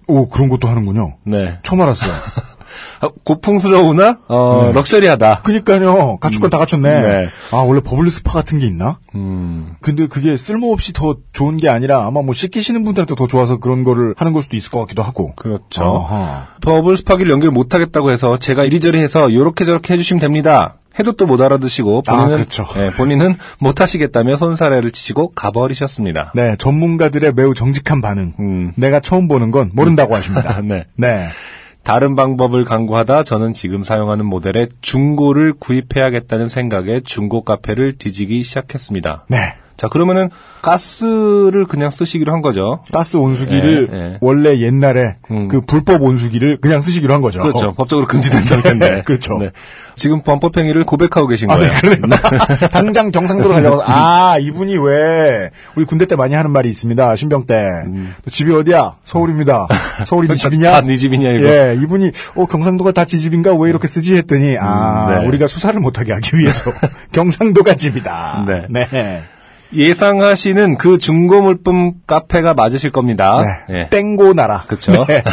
오 0.07 0.27
그런 0.27 0.49
것도 0.49 0.67
하는군요. 0.67 1.15
네. 1.23 1.57
처음 1.63 1.81
알았어요. 1.81 2.11
아, 3.01 3.09
고풍스러우나 3.25 4.19
어, 4.27 4.71
럭셔리하다. 4.73 5.41
그니까요. 5.43 6.17
갖출 6.17 6.39
건 6.39 6.51
다 6.51 6.57
갖췄네. 6.59 7.01
네. 7.01 7.27
아 7.51 7.57
원래 7.57 7.81
버블 7.81 8.09
스파 8.11 8.33
같은 8.33 8.59
게 8.59 8.67
있나? 8.67 8.99
음. 9.15 9.73
근데 9.81 10.07
그게 10.07 10.37
쓸모없이 10.37 10.93
더 10.93 11.17
좋은 11.33 11.57
게 11.57 11.67
아니라 11.69 12.05
아마 12.05 12.21
뭐 12.21 12.33
씻기시는 12.33 12.83
분들한테 12.83 13.15
더 13.15 13.27
좋아서 13.27 13.57
그런 13.57 13.83
거를 13.83 14.13
하는 14.17 14.33
걸 14.33 14.43
수도 14.43 14.55
있을 14.55 14.71
것 14.71 14.79
같기도 14.81 15.01
하고. 15.03 15.33
그렇죠. 15.35 15.83
어허. 15.83 16.41
버블 16.61 16.95
스파기를 16.97 17.31
연결 17.31 17.51
못 17.51 17.73
하겠다고 17.73 18.11
해서 18.11 18.37
제가 18.37 18.63
이리저리 18.63 18.99
해서 18.99 19.33
요렇게 19.33 19.65
저렇게 19.65 19.93
해주시면 19.95 20.19
됩니다. 20.21 20.75
해도 20.99 21.13
또 21.13 21.25
못 21.25 21.39
알아듣시고 21.39 22.03
아, 22.07 22.11
본인은 22.17 22.35
그렇죠. 22.35 22.67
예, 22.75 22.89
본인은 22.91 23.35
못 23.61 23.79
하시겠다며 23.79 24.35
손사래를 24.35 24.91
치시고 24.91 25.31
가버리셨습니다. 25.31 26.33
네, 26.35 26.57
전문가들의 26.59 27.33
매우 27.33 27.53
정직한 27.53 28.01
반응. 28.01 28.33
음. 28.39 28.73
내가 28.75 28.99
처음 28.99 29.29
보는 29.29 29.51
건 29.51 29.71
모른다고 29.73 30.15
하십니다. 30.17 30.59
네. 30.65 30.83
네. 30.97 31.27
다른 31.83 32.15
방법을 32.15 32.63
강구하다 32.63 33.23
저는 33.23 33.53
지금 33.53 33.83
사용하는 33.83 34.25
모델의 34.25 34.69
중고를 34.81 35.53
구입해야겠다는 35.53 36.47
생각에 36.47 37.01
중고 37.01 37.43
카페를 37.43 37.97
뒤지기 37.97 38.43
시작했습니다. 38.43 39.25
네. 39.29 39.60
자 39.81 39.87
그러면은 39.87 40.29
가스를 40.61 41.65
그냥 41.65 41.89
쓰시기로 41.89 42.31
한 42.31 42.43
거죠. 42.43 42.81
가스 42.93 43.17
온수기를 43.17 43.89
예, 43.91 43.97
예. 43.97 44.17
원래 44.21 44.59
옛날에 44.59 45.15
음. 45.31 45.47
그 45.47 45.61
불법 45.61 46.03
온수기를 46.03 46.57
그냥 46.61 46.83
쓰시기로 46.83 47.11
한 47.11 47.21
거죠. 47.21 47.41
그렇죠. 47.41 47.73
법적으로 47.73 48.05
금지된 48.05 48.43
상태인데. 48.43 49.01
그렇죠. 49.05 49.39
네. 49.39 49.49
지금 49.95 50.21
범법 50.21 50.55
행위를 50.57 50.83
고백하고 50.83 51.25
계신 51.27 51.49
아, 51.49 51.57
네, 51.57 51.67
거예요. 51.67 51.81
그러네요. 51.81 52.21
당장 52.71 53.09
경상도로 53.09 53.55
가려고 53.55 53.81
아 53.85 54.37
이분이 54.39 54.77
왜 54.77 55.49
우리 55.75 55.85
군대 55.85 56.05
때 56.05 56.15
많이 56.15 56.35
하는 56.35 56.51
말이 56.51 56.69
있습니다. 56.69 57.15
신병 57.15 57.47
때너 57.47 57.89
집이 58.29 58.53
어디야? 58.53 58.97
서울입니다. 59.05 59.67
서울이 60.05 60.27
네 60.27 60.35
집이냐? 60.35 60.71
다네 60.73 60.95
집이냐, 60.95 61.29
이거. 61.31 61.47
예, 61.47 61.77
이분이 61.81 62.11
어 62.35 62.45
경상도가 62.45 62.91
다 62.91 63.05
지 63.05 63.19
집인가 63.19 63.51
왜 63.55 63.69
이렇게 63.71 63.87
쓰지 63.87 64.15
했더니 64.15 64.57
아 64.59 65.07
음, 65.09 65.15
네. 65.21 65.27
우리가 65.27 65.47
수사를 65.47 65.77
못하게 65.79 66.13
하기 66.13 66.37
위해서 66.37 66.69
경상도가 67.13 67.73
집이다. 67.73 68.45
네. 68.47 68.67
네. 68.69 69.23
예상하시는 69.73 70.77
그 70.77 70.97
중고 70.97 71.41
물품 71.41 71.93
카페가 72.07 72.53
맞으실 72.53 72.91
겁니다. 72.91 73.41
네. 73.67 73.79
예. 73.81 73.87
땡고 73.89 74.33
나라. 74.33 74.63
그쵸. 74.67 75.05
네. 75.07 75.23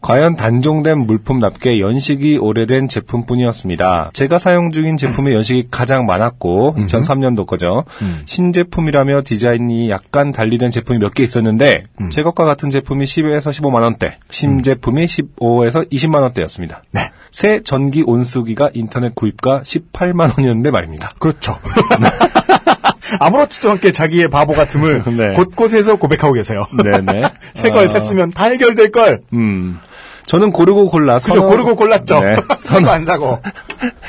과연 0.00 0.36
단종된 0.36 0.96
물품답게 1.06 1.80
연식이 1.80 2.38
오래된 2.38 2.86
제품뿐이었습니다. 2.86 4.10
제가 4.12 4.38
사용 4.38 4.70
중인 4.70 4.96
제품의 4.96 5.34
연식이 5.34 5.68
가장 5.72 6.06
많았고 6.06 6.76
2003년도 6.78 7.46
거죠. 7.46 7.82
신제품이라며 8.24 9.22
디자인이 9.24 9.90
약간 9.90 10.30
달리된 10.30 10.70
제품이 10.70 11.00
몇 11.00 11.14
개 11.14 11.24
있었는데 11.24 11.82
제 12.10 12.22
것과 12.22 12.44
같은 12.44 12.70
제품이 12.70 13.06
10에서 13.06 13.50
15만 13.50 13.82
원대, 13.82 14.16
신제품이 14.30 15.04
15에서 15.06 15.90
20만 15.90 16.20
원대였습니다. 16.22 16.84
네. 16.92 17.10
새 17.32 17.60
전기 17.64 18.02
온수기가 18.06 18.70
인터넷 18.74 19.12
구입가 19.16 19.62
18만 19.62 20.38
원이었는데 20.38 20.70
말입니다. 20.70 21.10
그렇죠. 21.18 21.58
아무렇지도 23.20 23.70
않게 23.72 23.92
자기의 23.92 24.28
바보 24.28 24.52
같음을 24.52 25.02
네. 25.16 25.34
곳곳에서 25.34 25.96
고백하고 25.96 26.34
계세요. 26.34 26.66
네네. 26.82 27.24
새걸 27.54 27.84
아, 27.84 27.88
샀으면 27.88 28.32
다 28.32 28.44
해결될 28.44 28.92
걸. 28.92 29.22
음. 29.32 29.78
저는 30.26 30.52
고르고 30.52 30.88
골라 30.88 31.18
그죠? 31.18 31.46
고르고 31.46 31.76
골랐죠. 31.76 32.20
네. 32.20 32.36
새거 32.60 32.90
안 32.90 33.04
사고. 33.04 33.40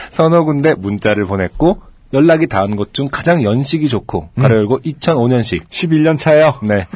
서너 0.09 0.43
군데 0.43 0.73
문자를 0.73 1.25
보냈고 1.25 1.81
연락이 2.13 2.47
닿은 2.47 2.75
곳중 2.75 3.07
가장 3.12 3.43
연식이 3.43 3.88
좋고 3.88 4.29
음. 4.35 4.41
가로 4.41 4.55
열고 4.55 4.79
2005년식 4.79 5.67
11년 5.69 6.17
차예요. 6.17 6.55
네 6.63 6.88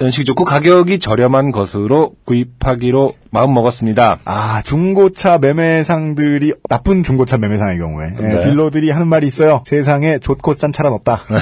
연식이 0.00 0.24
좋고 0.24 0.44
가격이 0.44 0.98
저렴한 0.98 1.52
것으로 1.52 2.14
구입하기로 2.24 3.12
마음 3.30 3.54
먹었습니다. 3.54 4.18
아, 4.24 4.62
중고차 4.64 5.38
매매상들이, 5.38 6.54
나쁜 6.68 7.04
중고차 7.04 7.38
매매상의 7.38 7.78
경우에, 7.78 8.08
예, 8.20 8.22
네. 8.22 8.40
딜러들이 8.40 8.90
하는 8.90 9.06
말이 9.06 9.26
있어요. 9.26 9.62
세상에 9.66 10.18
좋고 10.18 10.52
싼 10.54 10.72
차란 10.72 10.92
없다. 10.94 11.22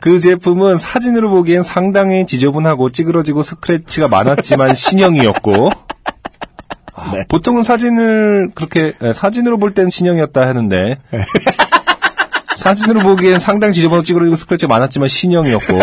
그 0.00 0.20
제품은 0.20 0.76
사진으로 0.76 1.30
보기엔 1.30 1.64
상당히 1.64 2.26
지저분하고 2.26 2.90
찌그러지고 2.90 3.42
스크래치가 3.42 4.06
많았지만 4.06 4.72
신형이었고 4.74 5.70
아, 6.94 7.10
네. 7.12 7.24
보통은 7.28 7.64
사진을 7.64 8.50
그렇게 8.54 8.92
네, 9.00 9.12
사진으로 9.12 9.58
볼 9.58 9.74
땐 9.74 9.90
신형이었다 9.90 10.46
하는데 10.46 10.98
사진으로 12.66 13.00
보기엔 13.00 13.38
상당히 13.38 13.74
지저분하고 13.74 14.04
찌그러지고 14.04 14.34
스크래치가 14.36 14.68
많았지만 14.68 15.08
신형이었고 15.08 15.78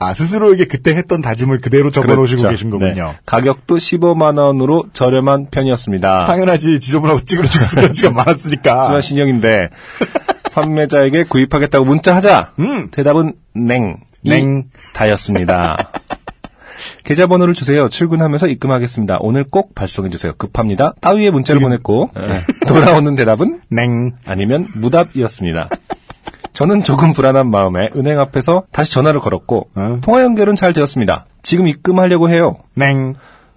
아, 0.00 0.14
스스로에게 0.14 0.66
그때 0.66 0.94
했던 0.94 1.20
다짐을 1.20 1.60
그대로 1.60 1.90
적어 1.90 2.14
놓으시고 2.14 2.42
그렇죠. 2.42 2.50
계신 2.50 2.70
거군요. 2.70 3.08
네. 3.08 3.18
가격도 3.26 3.76
15만 3.76 4.38
원으로 4.38 4.84
저렴한 4.92 5.48
편이었습니다. 5.50 6.26
당연하지, 6.26 6.80
지저분하고 6.80 7.24
찌그러지고 7.24 7.64
스크래치가 7.64 8.10
많았으니까. 8.12 8.82
하지만 8.82 9.00
신형인데 9.00 9.70
판매자에게 10.52 11.24
구입하겠다고 11.24 11.84
문자하자 11.84 12.52
음. 12.60 12.90
대답은 12.90 13.34
냉, 13.54 13.98
냉. 14.22 14.64
다였습니다. 14.94 15.90
계좌번호를 17.08 17.54
주세요. 17.54 17.88
출근하면서 17.88 18.48
입금하겠습니다. 18.48 19.16
오늘 19.20 19.42
꼭 19.42 19.74
발송해 19.74 20.10
주세요. 20.10 20.34
급합니다. 20.36 20.92
따위의 21.00 21.30
문자를 21.30 21.58
보냈고 21.62 22.10
예, 22.18 22.66
돌아오는 22.66 23.14
대답은 23.14 23.62
냉. 23.70 24.12
아니면 24.26 24.68
무답이었습니다. 24.74 25.70
저는 26.52 26.82
조금 26.82 27.14
불안한 27.14 27.50
마음에 27.50 27.88
은행 27.96 28.20
앞에서 28.20 28.64
다시 28.72 28.92
전화를 28.92 29.20
걸었고 29.20 29.70
어? 29.74 29.98
통화 30.02 30.22
연결은 30.22 30.54
잘 30.54 30.74
되었습니다. 30.74 31.24
지금 31.40 31.66
입금하려고 31.66 32.28
해요. 32.28 32.58
냉. 32.74 33.14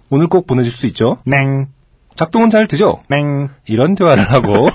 오늘 0.08 0.28
꼭 0.28 0.46
보내줄 0.46 0.72
수 0.72 0.86
있죠? 0.86 1.18
냉. 1.26 1.66
작동은 2.14 2.48
잘 2.48 2.66
되죠? 2.66 3.02
냉. 3.10 3.50
이런 3.66 3.94
대화를 3.94 4.24
하고 4.30 4.70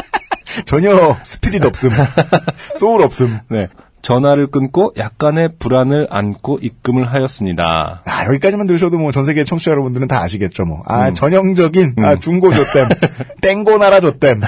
전혀 0.64 1.18
스피릿 1.24 1.62
없음. 1.62 1.90
소울 2.78 3.02
없음. 3.02 3.40
네, 3.50 3.68
전화를 4.04 4.46
끊고 4.48 4.92
약간의 4.98 5.48
불안을 5.58 6.06
안고 6.10 6.58
입금을 6.60 7.04
하였습니다. 7.06 8.02
아, 8.04 8.26
여기까지만 8.26 8.66
들으셔도 8.66 8.98
뭐 8.98 9.10
전 9.12 9.24
세계 9.24 9.44
청취자 9.44 9.70
여러분들은 9.70 10.08
다 10.08 10.20
아시겠죠, 10.22 10.64
뭐. 10.64 10.82
아, 10.86 11.08
음. 11.08 11.14
전형적인, 11.14 11.94
아, 11.98 12.16
중고조댐. 12.16 12.88
땡고 13.40 13.78
나라 13.78 14.00
조댐. 14.00 14.40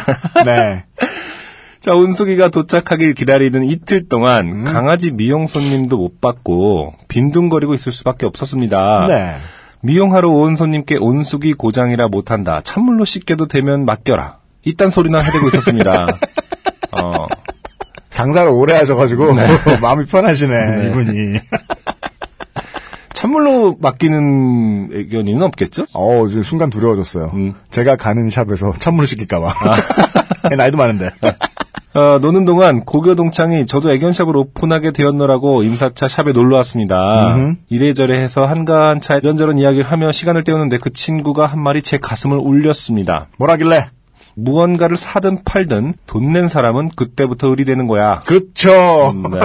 네. 0.45 0.85
자, 1.81 1.95
운수기가 1.95 2.49
도착하길 2.49 3.14
기다리는 3.14 3.64
이틀 3.64 4.09
동안 4.09 4.64
강아지 4.64 5.11
미용 5.12 5.47
손님도 5.47 5.97
못 5.97 6.21
받고 6.21 6.95
빈둥거리고 7.09 7.75
있을 7.75 7.92
수밖에 7.92 8.27
없었습니다. 8.27 9.07
네. 9.09 9.35
미용하러 9.83 10.29
온 10.29 10.57
손님께 10.57 10.97
온수기 11.01 11.55
고장이라 11.55 12.09
못한다. 12.09 12.61
찬물로 12.64 13.05
씻겨도 13.05 13.47
되면 13.47 13.85
맡겨라. 13.85 14.38
이딴 14.64 14.90
소리나 14.90 15.21
해대고 15.21 15.47
있었습니다. 15.49 16.09
어, 16.90 17.27
장사를 18.16 18.50
오래 18.50 18.74
하셔가지고, 18.74 19.35
마음이 19.83 20.07
편하시네, 20.07 20.88
이분이. 20.88 21.38
찬물로 23.12 23.76
맡기는 23.79 24.88
의견이는 24.90 25.42
없겠죠? 25.42 25.85
어, 25.92 26.26
지금 26.29 26.42
순간 26.42 26.70
두려워졌어요. 26.70 27.31
음. 27.35 27.55
제가 27.70 27.96
가는 27.96 28.31
샵에서 28.31 28.72
찬물을 28.72 29.07
시킬까봐. 29.07 29.52
나이도 30.57 30.79
많은데. 30.79 31.11
어, 31.94 32.18
노는 32.18 32.46
동안 32.46 32.81
고교 32.81 33.16
동창이 33.16 33.66
저도 33.66 33.90
애견샵을 33.92 34.35
오픈하게 34.35 34.92
되었노라고 34.92 35.62
임사차 35.62 36.09
샵에 36.09 36.33
놀러 36.33 36.57
왔습니다. 36.57 37.35
음흠. 37.35 37.57
이래저래 37.68 38.18
해서 38.18 38.46
한가한 38.46 39.00
차 39.02 39.16
이런저런 39.16 39.59
이야기를 39.59 39.85
하며 39.85 40.12
시간을 40.12 40.44
때우는데 40.44 40.79
그 40.79 40.90
친구가 40.90 41.46
한 41.46 41.61
말이 41.61 41.83
제 41.83 41.98
가슴을 41.98 42.38
울렸습니다. 42.38 43.29
뭐라길래? 43.38 43.88
무언가를 44.37 44.96
사든 44.96 45.38
팔든 45.44 45.94
돈 46.07 46.33
낸 46.33 46.46
사람은 46.49 46.90
그때부터 46.90 47.49
의리되는 47.49 47.87
거야. 47.87 48.20
그렇죠. 48.20 49.11
음, 49.11 49.31
네. 49.31 49.40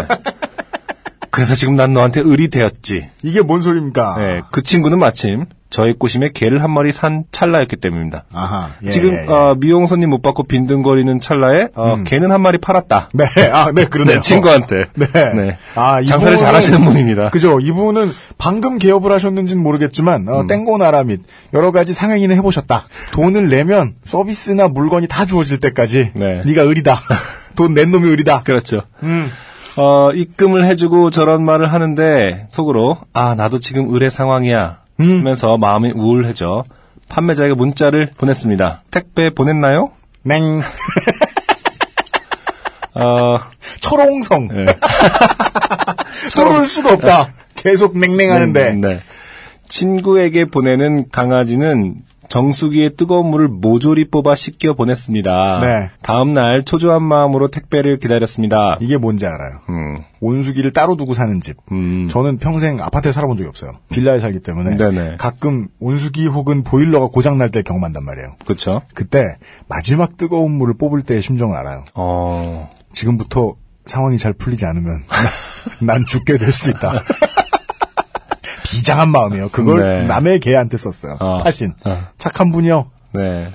그래서 1.30 1.56
지금 1.56 1.76
난 1.76 1.94
너한테 1.94 2.20
을이 2.22 2.50
되었지. 2.50 3.10
이게 3.24 3.42
뭔 3.42 3.62
소리입니까? 3.62 4.18
네, 4.18 4.42
그 4.52 4.62
친구는 4.62 5.00
마침 5.00 5.46
저의 5.72 5.94
꼬심에 5.98 6.30
개를 6.34 6.62
한 6.62 6.70
마리 6.70 6.92
산 6.92 7.24
찰나였기 7.32 7.78
때문입니다. 7.78 8.26
아하. 8.34 8.70
예, 8.84 8.90
지금 8.92 9.14
예, 9.14 9.24
예. 9.24 9.28
어, 9.32 9.56
미용 9.58 9.88
손님 9.88 10.10
못 10.12 10.22
받고 10.22 10.44
빈둥거리는 10.44 11.20
찰나에 11.22 11.70
어, 11.74 12.04
개는 12.06 12.30
한 12.32 12.42
마리 12.42 12.58
팔았다. 12.60 13.10
네, 13.16 13.26
아, 13.52 13.72
네, 13.74 13.86
그러네요. 13.86 14.16
네, 14.18 14.22
친구한테. 14.22 14.86
네. 14.94 15.58
아, 15.76 16.04
장사를 16.04 16.38
잘하시는 16.38 16.84
분입니다. 16.84 17.30
그죠. 17.32 17.60
이분은 17.60 18.12
방금 18.38 18.78
개업을 18.78 19.12
하셨는지는 19.14 19.64
모르겠지만, 19.64 20.28
음. 20.28 20.30
어, 20.30 20.46
땡고나라 20.46 21.04
및 21.06 21.22
여러 21.54 21.72
가지 21.72 21.94
상행위는 21.94 22.36
해보셨다. 22.36 22.84
돈을 23.14 23.50
내면 23.50 23.94
서비스나 24.06 24.68
물건이 24.68 25.08
다 25.08 25.26
주어질 25.26 25.60
때까지 25.62 26.12
네. 26.14 26.42
네가 26.46 26.68
을이다. 26.68 27.00
돈 27.56 27.74
낸 27.74 27.92
놈이 27.92 28.10
을이다. 28.10 28.42
그렇죠. 28.44 28.82
음. 29.04 29.32
어, 29.78 30.12
입금을 30.14 30.66
해주고 30.66 31.12
저런 31.12 31.46
말을 31.46 31.72
하는데 31.72 32.48
속으로 32.52 32.98
아 33.14 33.36
나도 33.36 33.60
지금 33.60 33.88
의뢰 33.94 34.10
상황이야 34.10 34.80
음. 34.84 34.91
하면서 35.02 35.58
마음이 35.58 35.92
우울해져 35.92 36.64
판매자에게 37.10 37.54
문자를 37.54 38.10
보냈습니다. 38.18 38.84
택배 38.92 39.30
보냈나요? 39.34 39.92
냉. 40.24 40.62
어, 42.94 43.38
철옹성. 43.82 44.48
네. 44.50 44.66
뚫을 46.34 46.68
수가 46.68 46.94
없다. 46.94 47.30
계속 47.56 47.98
냉랭하는데. 47.98 48.74
네, 48.74 48.88
네. 48.88 49.00
친구에게 49.68 50.46
보내는 50.46 51.10
강아지는 51.12 51.96
정수기에 52.32 52.90
뜨거운 52.96 53.28
물을 53.30 53.50
모조리 53.50 54.10
뽑아 54.10 54.36
씻겨 54.36 54.74
보냈습니다. 54.74 55.60
네. 55.62 55.90
다음 56.02 56.34
날 56.34 56.64
초조한 56.64 57.04
마음으로 57.04 57.50
택배를 57.50 58.00
기다렸습니다. 58.00 58.78
이게 58.80 58.98
뭔지 58.98 59.26
알아요. 59.26 59.60
음, 59.70 59.98
온수기를 60.22 60.72
따로 60.72 60.96
두고 60.96 61.14
사는 61.14 61.42
집. 61.42 61.58
음. 61.74 62.08
저는 62.10 62.38
평생 62.38 62.80
아파트에 62.82 63.12
살아본 63.12 63.36
적이 63.38 63.50
없어요. 63.50 63.74
빌라에 63.92 64.20
살기 64.20 64.40
때문에 64.40 64.78
네네. 64.78 65.18
가끔 65.18 65.68
온수기 65.80 66.26
혹은 66.28 66.64
보일러가 66.64 67.08
고장 67.08 67.38
날 67.38 67.52
때 67.52 67.62
경험한단 67.64 68.06
말이에요. 68.06 68.36
그렇죠. 68.46 68.82
그때 68.94 69.36
마지막 69.68 70.16
뜨거운 70.16 70.54
물을 70.54 70.74
뽑을 70.78 71.02
때의 71.02 71.22
심정을 71.22 71.58
알아요. 71.58 71.84
어, 71.96 72.70
지금부터 72.94 73.56
상황이 73.86 74.18
잘 74.18 74.32
풀리지 74.32 74.66
않으면 74.66 75.02
난 75.82 76.06
죽게 76.08 76.38
될 76.38 76.54
수도 76.54 76.72
있다. 76.72 77.02
비장한 78.64 79.10
마음이에요. 79.10 79.50
그걸 79.50 79.82
네. 79.82 80.08
남의 80.08 80.40
개한테 80.40 80.78
썼어요. 80.78 81.18
어. 81.20 81.44
파신. 81.44 81.74
어. 81.86 81.98
착한 82.18 82.52
분이요. 82.52 82.88
네. 83.14 83.50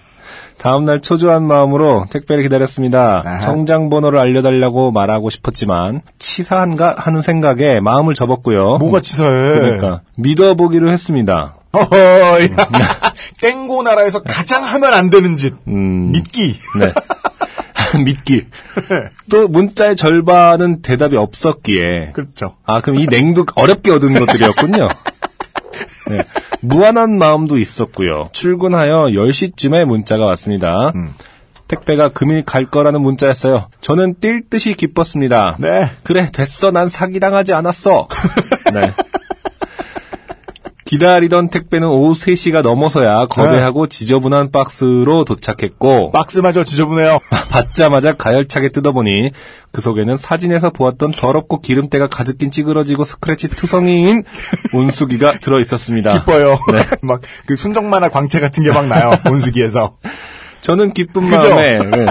다음날 0.59 1.01
초조한 1.01 1.43
마음으로 1.43 2.07
택배를 2.11 2.43
기다렸습니다. 2.43 3.23
아하. 3.25 3.41
정장 3.41 3.91
번호를 3.91 4.19
알려달라고 4.19 4.91
말하고 4.91 5.29
싶었지만 5.31 6.01
치사한가 6.19 6.95
하는 6.99 7.21
생각에 7.21 7.81
마음을 7.81 8.15
접었고요. 8.15 8.79
뭐가 8.79 9.01
치사해. 9.01 9.29
그러니까 9.31 10.01
믿어보기로 10.17 10.91
했습니다. 10.91 11.57
어허. 11.73 12.39
땡고 13.43 13.83
나라에서 13.83 14.23
가장 14.23 14.65
하면 14.65 14.95
안 14.95 15.11
되는 15.11 15.37
짓. 15.37 15.55
음, 15.69 16.11
믿기. 16.13 16.57
네. 16.81 16.91
믿기. 18.05 18.47
또 19.31 19.49
문자의 19.49 19.97
절반은 19.97 20.83
대답이 20.83 21.17
없었기에 21.17 22.13
그렇죠. 22.13 22.57
아 22.65 22.81
그럼 22.81 23.01
이 23.01 23.07
냉도 23.07 23.47
어렵게 23.55 23.91
얻은 23.91 24.15
것들이었군요. 24.15 24.89
네. 26.09 26.23
무한한 26.61 27.19
마음도 27.19 27.59
있었고요. 27.59 28.31
출근하여 28.33 29.07
10시쯤에 29.07 29.85
문자가 29.85 30.25
왔습니다. 30.27 30.93
음. 30.95 31.15
택배가 31.69 32.11
금일 32.11 32.45
갈 32.45 32.67
거라는 32.67 33.01
문자였어요. 33.01 33.69
저는 33.81 34.15
뛸 34.21 34.49
듯이 34.49 34.75
기뻤습니다. 34.75 35.57
네. 35.59 35.91
그래, 36.05 36.31
됐어. 36.33 36.71
난 36.71 36.89
사기당하지 36.89 37.53
않았어. 37.55 38.07
네. 38.73 38.93
기다리던 40.87 41.51
택배는 41.51 41.89
오후 41.89 42.13
3시가 42.13 42.63
넘어서야 42.63 43.27
거대하고 43.27 43.89
지저분한 43.89 44.53
박스로 44.53 45.25
도착했고 45.25 46.13
박스마저 46.13 46.65
지저분해요. 46.65 47.19
받자마자 47.51 48.15
가열차게 48.15 48.69
뜯어보니 48.71 49.33
그 49.73 49.81
속에는 49.81 50.17
사진에서 50.17 50.71
보았던 50.71 51.11
더럽고 51.11 51.61
기름때가 51.61 52.07
가득 52.09 52.39
낀 52.39 52.51
찌그러지고 52.51 53.05
스크래치 53.05 53.49
투성이인 53.49 54.23
온수기가 54.73 55.33
들어있었습니다. 55.41 56.21
기뻐요. 56.21 56.59
네. 56.73 56.79
막 57.03 57.21
그 57.47 57.57
순정 57.57 57.91
만화 57.91 58.09
광채 58.09 58.41
같은 58.41 58.63
게 58.63 58.71
막 58.71 58.87
나요. 58.87 59.11
온수기에서. 59.29 59.97
저는 60.61 60.93
기쁜? 60.93 61.29
마음에 61.31 61.79
네. 61.79 62.07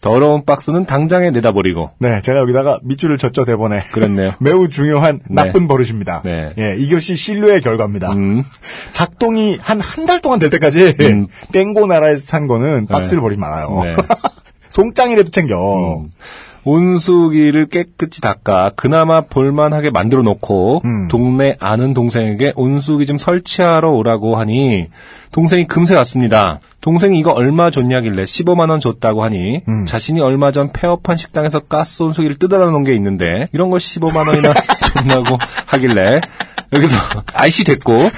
더러운 0.00 0.44
박스는 0.44 0.84
당장에 0.86 1.30
내다버리고 1.30 1.90
네, 1.98 2.20
제가 2.22 2.38
여기다가 2.38 2.78
밑줄을 2.82 3.18
쳤죠 3.18 3.44
대본에. 3.44 3.80
그랬네요. 3.92 4.32
매우 4.40 4.68
중요한 4.68 5.20
네. 5.28 5.42
나쁜 5.44 5.66
버릇입니다. 5.68 6.22
네. 6.24 6.52
예, 6.58 6.76
이것이 6.76 7.16
신뢰의 7.16 7.60
결과입니다. 7.62 8.12
음. 8.12 8.44
작동이 8.92 9.58
한 9.60 9.80
한 9.80 10.06
달 10.06 10.20
동안 10.20 10.38
될 10.38 10.50
때까지 10.50 10.94
음. 11.00 11.26
땡고 11.52 11.86
나라에서 11.86 12.24
산 12.24 12.46
거는 12.46 12.86
박스를 12.86 13.20
버리지 13.20 13.40
말아요. 13.40 13.80
네. 13.82 13.96
송장이라도 14.70 15.30
챙겨. 15.30 16.04
온수기를 16.66 17.68
깨끗이 17.68 18.20
닦아 18.20 18.72
그나마 18.74 19.20
볼만하게 19.20 19.90
만들어 19.90 20.22
놓고 20.22 20.82
음. 20.84 21.08
동네 21.08 21.56
아는 21.60 21.94
동생에게 21.94 22.52
온수기 22.56 23.06
좀 23.06 23.18
설치하러 23.18 23.92
오라고 23.92 24.36
하니 24.36 24.88
동생이 25.30 25.66
금세 25.66 25.94
왔습니다. 25.94 26.58
동생이 26.80 27.18
이거 27.18 27.30
얼마 27.30 27.70
줬냐길래 27.70 28.24
15만 28.24 28.68
원 28.70 28.80
줬다고 28.80 29.22
하니 29.22 29.62
음. 29.68 29.86
자신이 29.86 30.20
얼마 30.20 30.50
전 30.50 30.72
폐업한 30.72 31.16
식당에서 31.16 31.60
가스 31.60 32.02
온수기를 32.02 32.36
뜯어다 32.36 32.66
놓은 32.66 32.82
게 32.82 32.94
있는데 32.94 33.46
이런 33.52 33.70
걸 33.70 33.78
15만 33.78 34.26
원이나 34.28 34.52
줬냐고 34.98 35.38
하길래 35.66 36.20
여기서 36.72 36.96
아이씨 37.32 37.62
됐고 37.62 38.10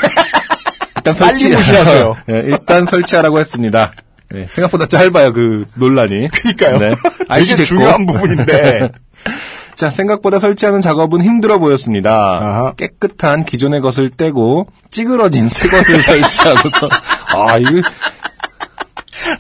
일단 0.97 1.15
설치 1.15 1.49
무시하세요. 1.51 2.17
예, 2.31 2.39
일단 2.47 2.87
설치하라고 2.87 3.39
했습니다. 3.39 3.93
예, 4.35 4.45
생각보다 4.47 4.87
짧아요 4.87 5.33
그 5.33 5.65
논란이. 5.75 6.29
그러니까요. 6.57 6.79
네. 6.79 6.95
되게 7.33 7.45
됐고. 7.57 7.65
중요한 7.65 8.07
부분인데. 8.07 8.91
자, 9.75 9.91
생각보다 9.91 10.39
설치하는 10.39 10.81
작업은 10.83 11.23
힘들어 11.23 11.59
보였습니다. 11.59 12.11
아하. 12.13 12.73
깨끗한 12.77 13.45
기존의 13.45 13.81
것을 13.81 14.11
떼고 14.11 14.67
찌그러진 14.91 15.49
새 15.49 15.69
것을 15.69 16.03
설치하고서 16.03 16.89
아, 17.37 17.59
이거 17.59 17.81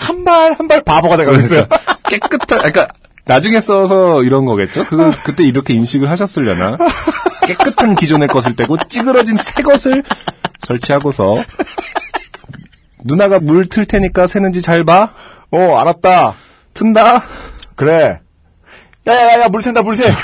한 0.00 0.24
발 0.24 0.52
한 0.58 0.68
발 0.68 0.82
바보가 0.84 1.16
돼가고 1.16 1.38
있어요. 1.38 1.66
깨끗한 2.08 2.58
그러니까 2.58 2.88
나중에 3.24 3.60
써서 3.60 4.22
이런 4.22 4.44
거겠죠? 4.44 4.86
그 4.86 5.10
그때 5.24 5.44
이렇게 5.44 5.74
인식을 5.74 6.08
하셨으려나? 6.08 6.76
깨끗한 7.46 7.94
기존의 7.96 8.28
것을 8.28 8.54
떼고 8.56 8.76
찌그러진 8.88 9.36
새 9.36 9.62
것을 9.62 10.02
설치하고서 10.60 11.34
누나가 13.04 13.38
물 13.40 13.66
틀 13.68 13.84
테니까 13.86 14.26
새는지 14.26 14.62
잘 14.62 14.84
봐. 14.84 15.10
어, 15.50 15.76
알았다. 15.78 16.34
튼다. 16.74 17.22
그래. 17.74 18.20
야야야 19.06 19.48
물 19.48 19.62
샌다 19.62 19.82
물 19.82 19.96
새. 19.96 20.12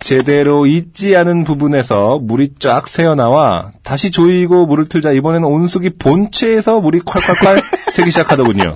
제대로 0.00 0.66
잊지 0.66 1.16
않은 1.16 1.44
부분에서 1.44 2.18
물이 2.20 2.54
쫙 2.58 2.86
새어나와 2.88 3.72
다시 3.82 4.10
조이고 4.10 4.66
물을 4.66 4.86
틀자 4.86 5.12
이번에는 5.12 5.48
온수기 5.48 5.96
본체에서 5.98 6.80
물이 6.80 7.00
콸콸콸 7.00 7.62
새기 7.92 8.10
시작하더군요. 8.10 8.74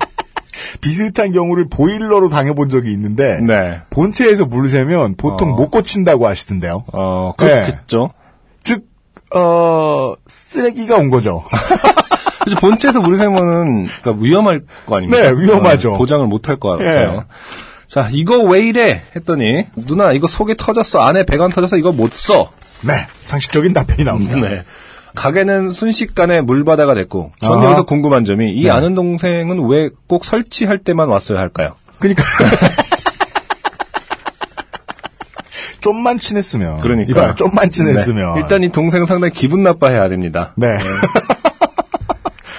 비슷한 0.80 1.32
경우를 1.32 1.68
보일러로 1.68 2.30
당해본 2.30 2.70
적이 2.70 2.92
있는데 2.92 3.40
네. 3.42 3.80
본체에서 3.90 4.46
물 4.46 4.70
새면 4.70 5.16
보통 5.16 5.52
어. 5.52 5.56
못 5.56 5.70
고친다고 5.70 6.26
하시던데요. 6.26 6.84
어, 6.94 7.32
그렇겠죠. 7.36 8.10
즉, 8.10 8.17
어, 9.34 10.14
쓰레기가 10.26 10.96
온 10.96 11.10
거죠. 11.10 11.44
그래서 12.40 12.60
본체에서 12.60 13.00
물이 13.00 13.16
새면은 13.18 13.84
그러니까 14.00 14.24
위험할 14.24 14.62
거 14.86 14.96
아닙니까? 14.96 15.22
네, 15.22 15.32
위험하죠. 15.42 15.94
어, 15.94 15.98
보장을 15.98 16.26
못할것 16.26 16.78
같아요. 16.78 17.24
예. 17.26 17.34
자, 17.88 18.08
이거 18.12 18.38
왜 18.38 18.60
이래? 18.66 19.02
했더니 19.16 19.64
누나 19.76 20.12
이거 20.12 20.26
속에 20.26 20.54
터졌어. 20.56 21.00
안에 21.00 21.24
배관 21.24 21.50
터져서 21.52 21.76
이거 21.76 21.92
못 21.92 22.12
써. 22.12 22.50
네, 22.82 22.92
상식적인 23.24 23.74
답변이 23.74 24.04
나옵니다. 24.04 24.36
네. 24.40 24.62
가게는 25.14 25.72
순식간에 25.72 26.42
물바다가 26.42 26.94
됐고 26.94 27.32
전 27.40 27.54
아하. 27.54 27.64
여기서 27.64 27.84
궁금한 27.84 28.24
점이 28.24 28.52
이 28.52 28.64
네. 28.64 28.70
아는 28.70 28.94
동생은 28.94 29.66
왜 29.68 29.90
꼭 30.06 30.24
설치할 30.24 30.78
때만 30.78 31.08
왔어야 31.08 31.38
할까요? 31.40 31.74
그러니까 31.98 32.22
좀만 35.80 36.18
친했으면. 36.18 36.78
그러니까. 36.80 37.10
이봐요, 37.10 37.34
좀만 37.34 37.70
친했으면. 37.70 38.34
네. 38.34 38.40
일단 38.40 38.62
이 38.62 38.68
동생 38.70 39.06
상당히 39.06 39.32
기분 39.32 39.62
나빠해야 39.62 40.08
됩니다. 40.08 40.52
네. 40.56 40.78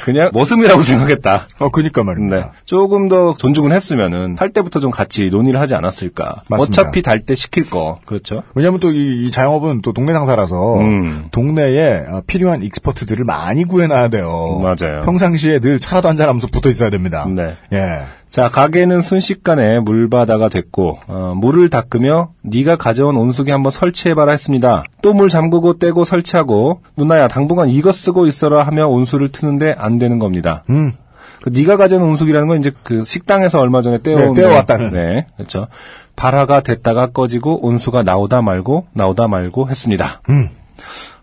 그냥 0.05 0.31
머슴이라고 0.33 0.81
생각했다. 0.81 1.47
어, 1.59 1.69
그니까 1.69 2.03
말입니다. 2.03 2.35
네. 2.37 2.43
조금 2.65 3.09
더 3.09 3.35
존중을 3.37 3.71
했으면은 3.71 4.37
할 4.39 4.51
때부터 4.51 4.79
좀 4.79 4.89
같이 4.89 5.29
논의를 5.29 5.59
하지 5.59 5.75
않았을까. 5.75 6.41
맞습니다. 6.47 6.81
어차피 6.81 7.01
달 7.03 7.19
때 7.19 7.35
시킬 7.35 7.69
거. 7.69 7.97
그렇죠. 8.05 8.41
왜냐하면 8.55 8.79
또이 8.79 9.29
자영업은 9.29 9.81
또 9.81 9.91
동네 9.93 10.13
상사라서 10.13 10.79
음. 10.79 11.25
동네에 11.31 12.05
어, 12.09 12.21
필요한 12.25 12.63
익스퍼트들을 12.63 13.23
많이 13.25 13.65
구해놔야 13.65 14.07
돼요. 14.07 14.59
맞아요. 14.63 15.01
평상시에 15.03 15.59
늘 15.59 15.79
차라도 15.79 16.07
한잔 16.07 16.29
하면서 16.29 16.47
붙어 16.47 16.69
있어야 16.69 16.89
됩니다. 16.89 17.27
네. 17.29 17.55
예. 17.73 18.01
자, 18.29 18.47
가게는 18.47 19.01
순식간에 19.01 19.79
물바다가 19.79 20.49
됐고 20.49 20.99
어, 21.07 21.33
물을 21.35 21.69
닦으며 21.69 22.29
네가 22.43 22.75
가져온 22.75 23.17
온수기 23.17 23.49
한번 23.51 23.71
설치해봐라 23.71 24.31
했습니다. 24.31 24.83
또 25.01 25.13
물 25.13 25.29
잠그고 25.29 25.79
떼고 25.79 26.05
설치하고 26.05 26.81
누나야 26.95 27.27
당분간 27.27 27.69
이거 27.69 27.91
쓰고 27.91 28.27
있어라 28.27 28.63
하며 28.63 28.87
온수를 28.87 29.29
트는데 29.29 29.75
안 29.77 29.97
되는 29.97 30.19
겁니다. 30.19 30.63
음. 30.69 30.93
그 31.41 31.49
네가 31.49 31.77
가져온 31.77 32.03
온수기라는 32.03 32.47
건 32.47 32.59
이제 32.59 32.71
그 32.83 33.03
식당에서 33.03 33.59
얼마 33.59 33.81
전에 33.81 33.97
떼어온 33.97 34.33
네, 34.33 34.41
떼어왔다는. 34.41 34.91
네, 34.91 35.25
그렇죠. 35.37 35.67
발화가 36.15 36.61
됐다가 36.61 37.07
꺼지고 37.07 37.65
온수가 37.65 38.03
나오다 38.03 38.41
말고 38.43 38.87
나오다 38.93 39.27
말고 39.27 39.69
했습니다. 39.69 40.21
음. 40.29 40.49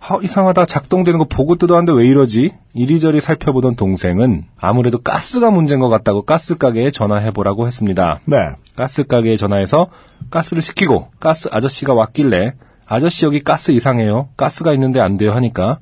아, 0.08 0.18
이상하다. 0.22 0.66
작동되는 0.66 1.18
거 1.18 1.24
보고 1.24 1.56
뜯어왔는데 1.56 1.98
왜 2.00 2.06
이러지? 2.06 2.52
이리저리 2.74 3.20
살펴보던 3.20 3.74
동생은 3.74 4.44
아무래도 4.58 4.98
가스가 4.98 5.50
문제인 5.50 5.80
것 5.80 5.88
같다고 5.88 6.22
가스 6.22 6.56
가게에 6.56 6.92
전화해보라고 6.92 7.66
했습니다. 7.66 8.20
네. 8.24 8.50
가스 8.76 9.04
가게에 9.04 9.36
전화해서 9.36 9.88
가스를 10.30 10.62
시키고 10.62 11.08
가스 11.18 11.48
아저씨가 11.50 11.92
왔길래 11.94 12.52
아저씨 12.86 13.24
여기 13.24 13.42
가스 13.42 13.72
이상해요. 13.72 14.28
가스가 14.36 14.72
있는데 14.74 15.00
안 15.00 15.16
돼요 15.16 15.32
하니까 15.32 15.78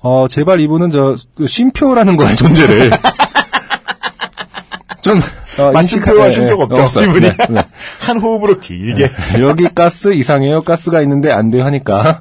어 0.00 0.26
제발 0.28 0.60
이분은 0.60 0.92
저그 0.92 1.48
쉼표라는 1.48 2.16
거의 2.16 2.36
존재를 2.36 2.90
좀 5.02 5.18
어, 5.58 5.82
쉴 5.84 6.00
네, 6.02 6.12
필요가 6.12 6.68
네, 6.68 6.82
없죠. 6.82 7.02
이분이 7.02 7.20
네, 7.20 7.36
네. 7.48 7.62
한 8.00 8.18
호흡으로 8.18 8.60
길게. 8.60 9.10
여기 9.40 9.64
가스 9.74 10.12
이상해요. 10.12 10.62
가스가 10.62 11.00
있는데 11.02 11.32
안 11.32 11.50
돼요 11.50 11.64
하니까 11.64 12.20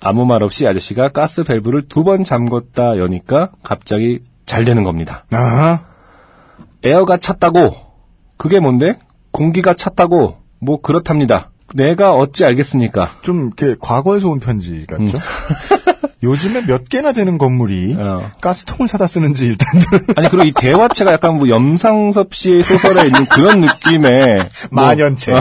아무 0.00 0.24
말 0.26 0.42
없이 0.42 0.66
아저씨가 0.66 1.08
가스 1.08 1.42
밸브를 1.44 1.88
두 1.88 2.04
번 2.04 2.22
잠궜다 2.24 2.98
여니까 2.98 3.50
갑자기 3.62 4.20
잘 4.46 4.64
되는 4.64 4.82
겁니다. 4.84 5.24
아, 5.32 5.80
에어가 6.84 7.16
찼다고 7.16 7.74
그게 8.36 8.60
뭔데? 8.60 8.98
공기가 9.32 9.74
찼다고 9.74 10.38
뭐 10.60 10.80
그렇답니다. 10.80 11.50
내가 11.74 12.14
어찌 12.14 12.44
알겠습니까? 12.44 13.10
좀 13.22 13.50
이렇게 13.58 13.76
과거에서 13.80 14.28
온 14.28 14.40
편지 14.40 14.86
같죠? 14.88 15.12
요즘에 16.22 16.66
몇 16.66 16.88
개나 16.88 17.12
되는 17.12 17.36
건물이 17.38 17.94
음. 17.94 18.00
어. 18.00 18.30
가스통을 18.40 18.88
사다 18.88 19.06
쓰는지 19.06 19.46
일단 19.46 19.68
좀 19.78 20.00
아니 20.16 20.28
그리고 20.28 20.44
이 20.44 20.52
대화체가 20.52 21.12
약간 21.12 21.36
뭐 21.38 21.48
염상섭 21.48 22.34
씨의 22.34 22.62
소설에 22.64 23.06
있는 23.06 23.24
그런 23.26 23.60
느낌의 23.60 24.38
뭐- 24.72 24.84
만연체. 24.84 25.32
어, 25.32 25.40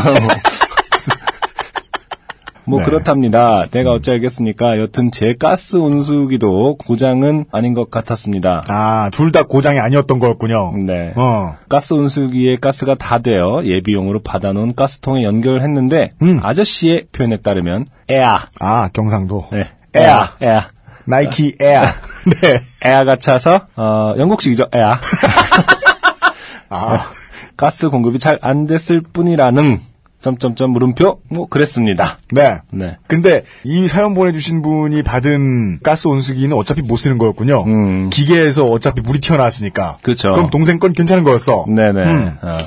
뭐 2.68 2.80
네. 2.80 2.86
그렇답니다. 2.86 3.66
내가 3.72 3.92
어찌 3.92 4.12
알겠습니까? 4.12 4.78
여튼 4.80 5.10
제 5.12 5.34
가스 5.40 5.78
온수기도 5.78 6.76
고장은 6.78 7.46
아닌 7.52 7.74
것 7.74 7.90
같았습니다. 7.90 8.64
아, 8.68 9.10
둘 9.14 9.32
다 9.32 9.44
고장이 9.44 9.80
아니었던 9.80 10.20
거였군요. 10.20 10.74
네. 10.86 11.14
어. 11.16 11.56
가스 11.70 11.94
온수기에 11.94 12.58
가스가 12.58 12.96
다 12.96 13.20
되어 13.20 13.62
예비용으로 13.64 14.22
받아놓은 14.22 14.76
가스통에 14.76 15.24
연결했는데 15.24 16.12
음. 16.22 16.40
아저씨의 16.44 17.06
표현에 17.12 17.38
따르면 17.38 17.86
에아, 18.10 18.40
아, 18.60 18.90
경상도. 18.94 19.48
네. 19.52 19.68
에아. 19.96 20.30
에아, 20.42 20.68
나이키 21.06 21.56
에아. 21.60 21.86
네. 22.42 22.62
에아가 22.84 23.16
차서 23.18 23.62
어, 23.78 24.14
영국식이죠, 24.18 24.68
에아. 24.74 25.00
아, 26.70 27.10
가스 27.56 27.90
공급이 27.90 28.20
잘 28.20 28.38
안 28.42 28.68
됐을 28.68 29.02
뿐이라는 29.02 29.80
점점점 30.28 30.72
물음표 30.72 31.20
뭐 31.30 31.48
그랬습니다. 31.48 32.18
네. 32.32 32.60
네. 32.72 32.98
근데 33.08 33.44
이 33.64 33.88
사연 33.88 34.14
보내주신 34.14 34.62
분이 34.62 35.02
받은 35.04 35.80
가스 35.84 36.08
온수기는 36.10 36.56
어차피 36.58 36.82
못 36.82 36.98
쓰는 36.98 37.18
거였군요. 37.18 37.64
음. 37.66 38.10
기계에서 38.10 38.66
어차피 38.66 39.00
물이 39.02 39.22
튀어나왔으니까. 39.22 40.00
그렇죠. 40.02 40.34
그럼 40.34 40.50
동생 40.50 40.80
건 40.80 40.92
괜찮은 40.92 41.24
거였어. 41.24 41.66
네네. 41.70 42.04
음. 42.04 42.38
어, 42.42 42.58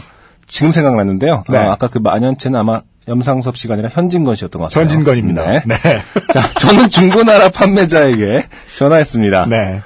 지금 0.47 0.73
생각났는데요. 0.73 1.45
네. 1.51 1.59
어, 1.59 1.71
아까 1.73 1.89
그 1.89 1.99
만연체는 1.99 2.59
아마 2.59 2.81
염상섭 3.09 3.57
씨가 3.59 3.75
아니라 3.75 3.91
현진건 3.93 4.37
씨였던 4.37 4.61
것 4.63 4.71
같아요. 4.71 4.89
전진건입니다. 4.89 5.47
네. 5.51 5.63
네. 5.67 5.77
자, 6.33 6.51
저는 6.59 6.89
중고나라 6.89 7.51
판매자에게 7.51 8.45
전화했습니다. 8.79 9.47
네. 9.51 9.81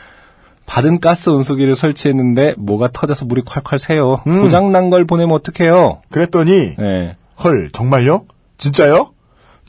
받은 0.66 0.99
가스 1.01 1.29
온수기를 1.29 1.75
설치했는데 1.75 2.55
뭐가 2.57 2.89
터져서 2.91 3.27
물이 3.27 3.43
콸콸 3.43 3.79
새요. 3.79 4.22
음. 4.27 4.41
고장 4.41 4.72
난 4.72 4.89
걸 4.89 5.05
보내면 5.05 5.35
어떡해요? 5.35 6.01
그랬더니 6.11 6.75
네. 6.79 7.16
헐 7.43 7.70
정말요? 7.72 8.26
진짜요? 8.59 9.11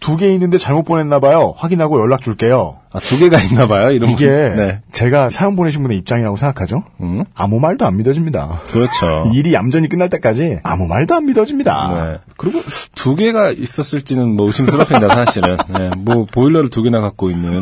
두 0.02 0.18
개 0.18 0.32
있는데 0.34 0.58
잘못 0.60 0.84
보냈나 0.84 1.20
봐요. 1.20 1.56
확인하고 1.58 2.00
연락 2.00 2.22
줄게요. 2.22 2.78
아, 2.92 3.00
두 3.00 3.18
개가 3.18 3.42
있나 3.42 3.66
봐요. 3.66 3.90
이런 3.92 4.12
이게 4.12 4.28
분. 4.28 4.56
네. 4.58 4.82
제가 4.92 5.30
사연 5.32 5.56
보내신 5.56 5.82
분의 5.82 5.98
입장이라고 6.00 6.36
생각하죠? 6.38 6.84
음. 7.02 7.24
아무 7.34 7.60
말도 7.60 7.86
안 7.86 7.98
믿어집니다. 7.98 8.62
그렇죠. 8.68 9.32
일이 9.34 9.54
얌전히 9.54 9.88
끝날 9.90 10.10
때까지 10.10 10.60
아무 10.64 10.86
말도 10.88 11.16
안 11.16 11.26
믿어집니다. 11.26 11.94
네. 12.12 12.18
그리고 12.38 12.62
두 12.94 13.16
개가 13.16 13.52
있었을지는 13.52 14.36
뭐 14.36 14.46
의심스럽습니다, 14.48 15.08
사실은. 15.16 15.58
네. 15.70 15.90
뭐 15.98 16.26
보일러를 16.32 16.70
두 16.70 16.84
개나 16.84 17.00
갖고 17.02 17.32
있는 17.32 17.62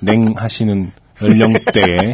냉하시는 0.00 0.90
연령대에. 1.22 2.12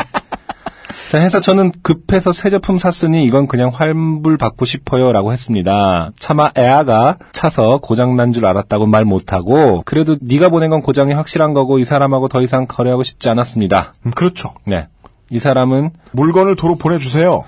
자, 1.14 1.20
해서 1.20 1.38
저는 1.38 1.70
급해서 1.84 2.32
새 2.32 2.50
제품 2.50 2.76
샀으니 2.76 3.24
이건 3.24 3.46
그냥 3.46 3.70
환불 3.72 4.36
받고 4.36 4.64
싶어요 4.64 5.12
라고 5.12 5.32
했습니다. 5.32 6.10
차마 6.18 6.50
에아가 6.56 7.18
차서 7.30 7.78
고장 7.80 8.16
난 8.16 8.32
줄 8.32 8.44
알았다고 8.44 8.86
말 8.86 9.04
못하고 9.04 9.82
그래도 9.84 10.16
네가 10.20 10.48
보낸 10.48 10.70
건 10.70 10.82
고장이 10.82 11.12
확실한 11.12 11.54
거고 11.54 11.78
이 11.78 11.84
사람하고 11.84 12.26
더 12.26 12.42
이상 12.42 12.66
거래하고 12.66 13.04
싶지 13.04 13.28
않았습니다. 13.28 13.92
음, 14.06 14.10
그렇죠. 14.10 14.54
네. 14.64 14.88
이 15.30 15.38
사람은 15.38 15.90
물건을 16.10 16.56
도로 16.56 16.74
보내주세요. 16.74 17.44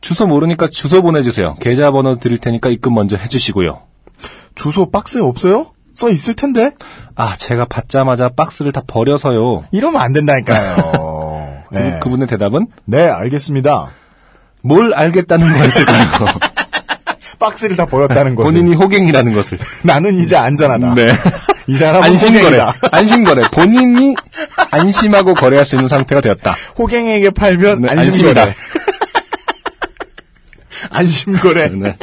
주소 0.00 0.26
모르니까 0.26 0.68
주소 0.68 1.02
보내주세요. 1.02 1.56
계좌번호 1.60 2.16
드릴 2.16 2.38
테니까 2.38 2.70
입금 2.70 2.94
먼저 2.94 3.18
해주시고요. 3.18 3.78
주소 4.54 4.90
박스에 4.90 5.20
없어요? 5.20 5.66
써 5.92 6.08
있을 6.08 6.34
텐데? 6.34 6.70
아, 7.14 7.36
제가 7.36 7.66
받자마자 7.66 8.30
박스를 8.30 8.72
다 8.72 8.80
버려서요. 8.86 9.64
이러면 9.70 10.00
안 10.00 10.14
된다니까요. 10.14 10.92
네. 11.72 11.98
그, 12.02 12.08
분의 12.08 12.26
대답은 12.26 12.66
네, 12.84 13.08
알겠습니다. 13.08 13.90
뭘 14.62 14.94
알겠다는 14.94 15.46
거였을까요? 15.52 15.98
박스를 17.38 17.76
다 17.76 17.86
버렸다는 17.86 18.36
것을. 18.36 18.52
본인이 18.52 18.76
호갱이라는 18.76 19.34
것을. 19.34 19.58
나는 19.82 20.14
이제 20.14 20.36
안전하다. 20.36 20.94
네. 20.94 21.08
이 21.66 21.74
사람은 21.74 22.06
안심거래. 22.06 22.64
안심거래. 22.92 23.42
본인이 23.50 24.14
안심하고 24.70 25.34
거래할 25.34 25.66
수 25.66 25.74
있는 25.74 25.88
상태가 25.88 26.20
되었다. 26.20 26.54
호갱에게 26.78 27.30
팔면 27.30 27.82
네, 27.82 27.88
안심이다. 27.88 28.42
안심이다. 28.42 28.54
안심거래. 30.90 31.68
네. 31.70 31.96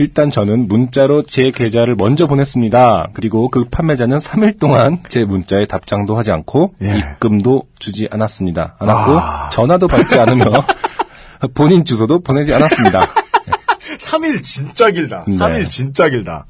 일단 0.00 0.30
저는 0.30 0.68
문자로 0.68 1.22
제 1.24 1.50
계좌를 1.50 1.96
먼저 1.96 2.26
보냈습니다. 2.28 3.08
그리고 3.14 3.48
그 3.50 3.64
판매자는 3.68 4.18
3일 4.18 4.58
동안 4.60 5.02
제 5.08 5.24
문자에 5.24 5.66
답장도 5.66 6.16
하지 6.16 6.30
않고 6.30 6.74
예. 6.82 6.96
입금도 6.98 7.64
주지 7.80 8.08
않았습니다. 8.10 8.76
않았고 8.78 9.18
아. 9.18 9.48
전화도 9.50 9.88
받지 9.88 10.18
않으며 10.18 10.44
본인 11.54 11.84
주소도 11.84 12.20
보내지 12.20 12.54
않았습니다. 12.54 13.06
3일 13.98 14.42
진짜 14.44 14.90
길다. 14.90 15.24
네. 15.26 15.36
3일 15.36 15.68
진짜 15.68 16.08
길다. 16.08 16.46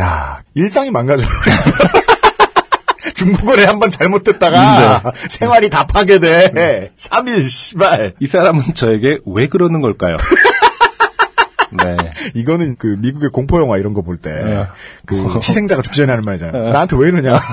야, 0.00 0.40
일상이 0.54 0.90
망가져요. 0.90 1.26
중국어에 3.14 3.64
한 3.64 3.78
번 3.78 3.90
잘못됐다가 3.90 5.02
네. 5.04 5.10
생활이 5.30 5.70
다 5.70 5.86
파괴돼. 5.86 6.90
3일 6.98 7.48
씨발. 7.48 8.14
이 8.20 8.26
사람은 8.26 8.74
저에게 8.74 9.18
왜 9.26 9.48
그러는 9.48 9.80
걸까요? 9.80 10.16
네. 11.76 11.96
이거는 12.34 12.76
그 12.78 12.96
미국의 13.00 13.30
공포 13.30 13.60
영화 13.60 13.76
이런 13.78 13.94
거 13.94 14.02
볼때 14.02 14.30
네. 14.30 14.66
그 15.04 15.16
희생자가 15.38 15.82
죽기 15.82 15.96
전에 15.98 16.12
하는 16.12 16.24
말이잖아요. 16.24 16.72
나한테 16.72 16.96
왜 16.98 17.08
이러냐. 17.08 17.38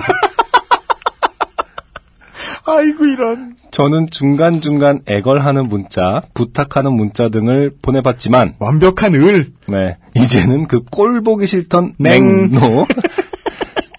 아이고 2.65 3.05
이런. 3.05 3.55
저는 3.71 4.09
중간중간 4.09 5.01
애걸하는 5.05 5.67
문자, 5.67 6.21
부탁하는 6.34 6.93
문자 6.93 7.28
등을 7.28 7.74
보내봤지만, 7.82 8.53
완벽한 8.59 9.15
을. 9.15 9.51
네. 9.67 9.97
이제는 10.15 10.67
그 10.67 10.82
꼴 10.86 11.21
보기 11.24 11.45
싫던 11.47 11.95
냉. 11.99 12.51
냉노 12.51 12.86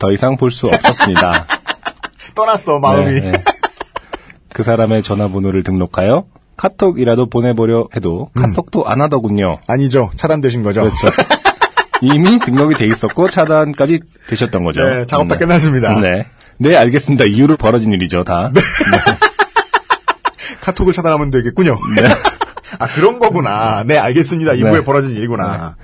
더 0.01 0.13
이상 0.13 0.37
볼 0.37 0.51
수 0.51 0.67
없었습니다. 0.69 1.47
떠났어 2.35 2.79
마음이. 2.79 3.21
네, 3.21 3.33
네. 3.33 3.45
그 4.53 4.63
사람의 4.63 5.03
전화번호를 5.03 5.63
등록하여 5.63 6.25
카톡이라도 6.57 7.29
보내보려 7.31 7.89
해도 7.97 8.29
카톡도 8.35 8.87
안 8.87 9.01
하더군요. 9.01 9.59
아니죠. 9.67 10.11
차단되신 10.17 10.63
거죠. 10.63 10.83
그렇죠. 10.83 11.09
이미 12.03 12.39
등록이 12.39 12.75
돼 12.75 12.87
있었고 12.87 13.29
차단까지 13.29 14.01
되셨던 14.29 14.65
거죠. 14.65 14.85
네, 14.85 15.07
작업 15.07 15.29
다 15.29 15.35
네. 15.35 15.41
끝났습니다. 15.41 15.99
네. 16.01 16.27
네, 16.59 16.77
알겠습니다. 16.77 17.25
이유로 17.25 17.57
벌어진 17.57 17.93
일이죠, 17.93 18.25
다. 18.25 18.53
카톡을 20.61 20.93
차단하면 20.93 21.31
되겠군요. 21.31 21.79
아 22.79 22.87
그런 22.89 23.19
거구나. 23.19 23.85
네 23.87 23.99
알겠습니다. 23.99 24.55
이후에 24.55 24.73
네. 24.73 24.85
벌어진 24.85 25.17
일이구나. 25.17 25.77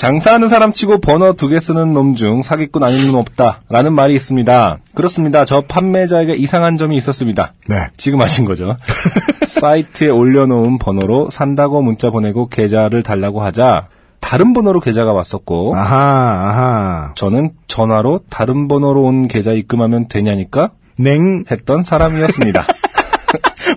장사하는 0.00 0.48
사람 0.48 0.72
치고 0.72 0.98
번호 1.00 1.34
두 1.34 1.50
개 1.50 1.60
쓰는 1.60 1.92
놈 1.92 2.14
중 2.14 2.40
사기꾼 2.42 2.82
아닌 2.82 3.06
놈 3.08 3.16
없다. 3.16 3.60
라는 3.68 3.92
말이 3.92 4.14
있습니다. 4.14 4.78
그렇습니다. 4.94 5.44
저 5.44 5.60
판매자에게 5.68 6.36
이상한 6.36 6.78
점이 6.78 6.96
있었습니다. 6.96 7.52
네. 7.68 7.88
지금 7.98 8.22
하신 8.22 8.46
거죠. 8.46 8.76
사이트에 9.46 10.08
올려놓은 10.08 10.78
번호로 10.78 11.28
산다고 11.28 11.82
문자 11.82 12.08
보내고 12.08 12.48
계좌를 12.48 13.02
달라고 13.02 13.42
하자 13.42 13.88
다른 14.20 14.54
번호로 14.54 14.80
계좌가 14.80 15.12
왔었고 15.12 15.76
아하, 15.76 15.96
아하. 15.98 17.12
저는 17.14 17.50
전화로 17.66 18.20
다른 18.30 18.68
번호로 18.68 19.02
온 19.02 19.28
계좌 19.28 19.52
입금하면 19.52 20.08
되냐니까 20.08 20.70
냉, 20.96 21.44
했던 21.50 21.82
사람이었습니다. 21.82 22.64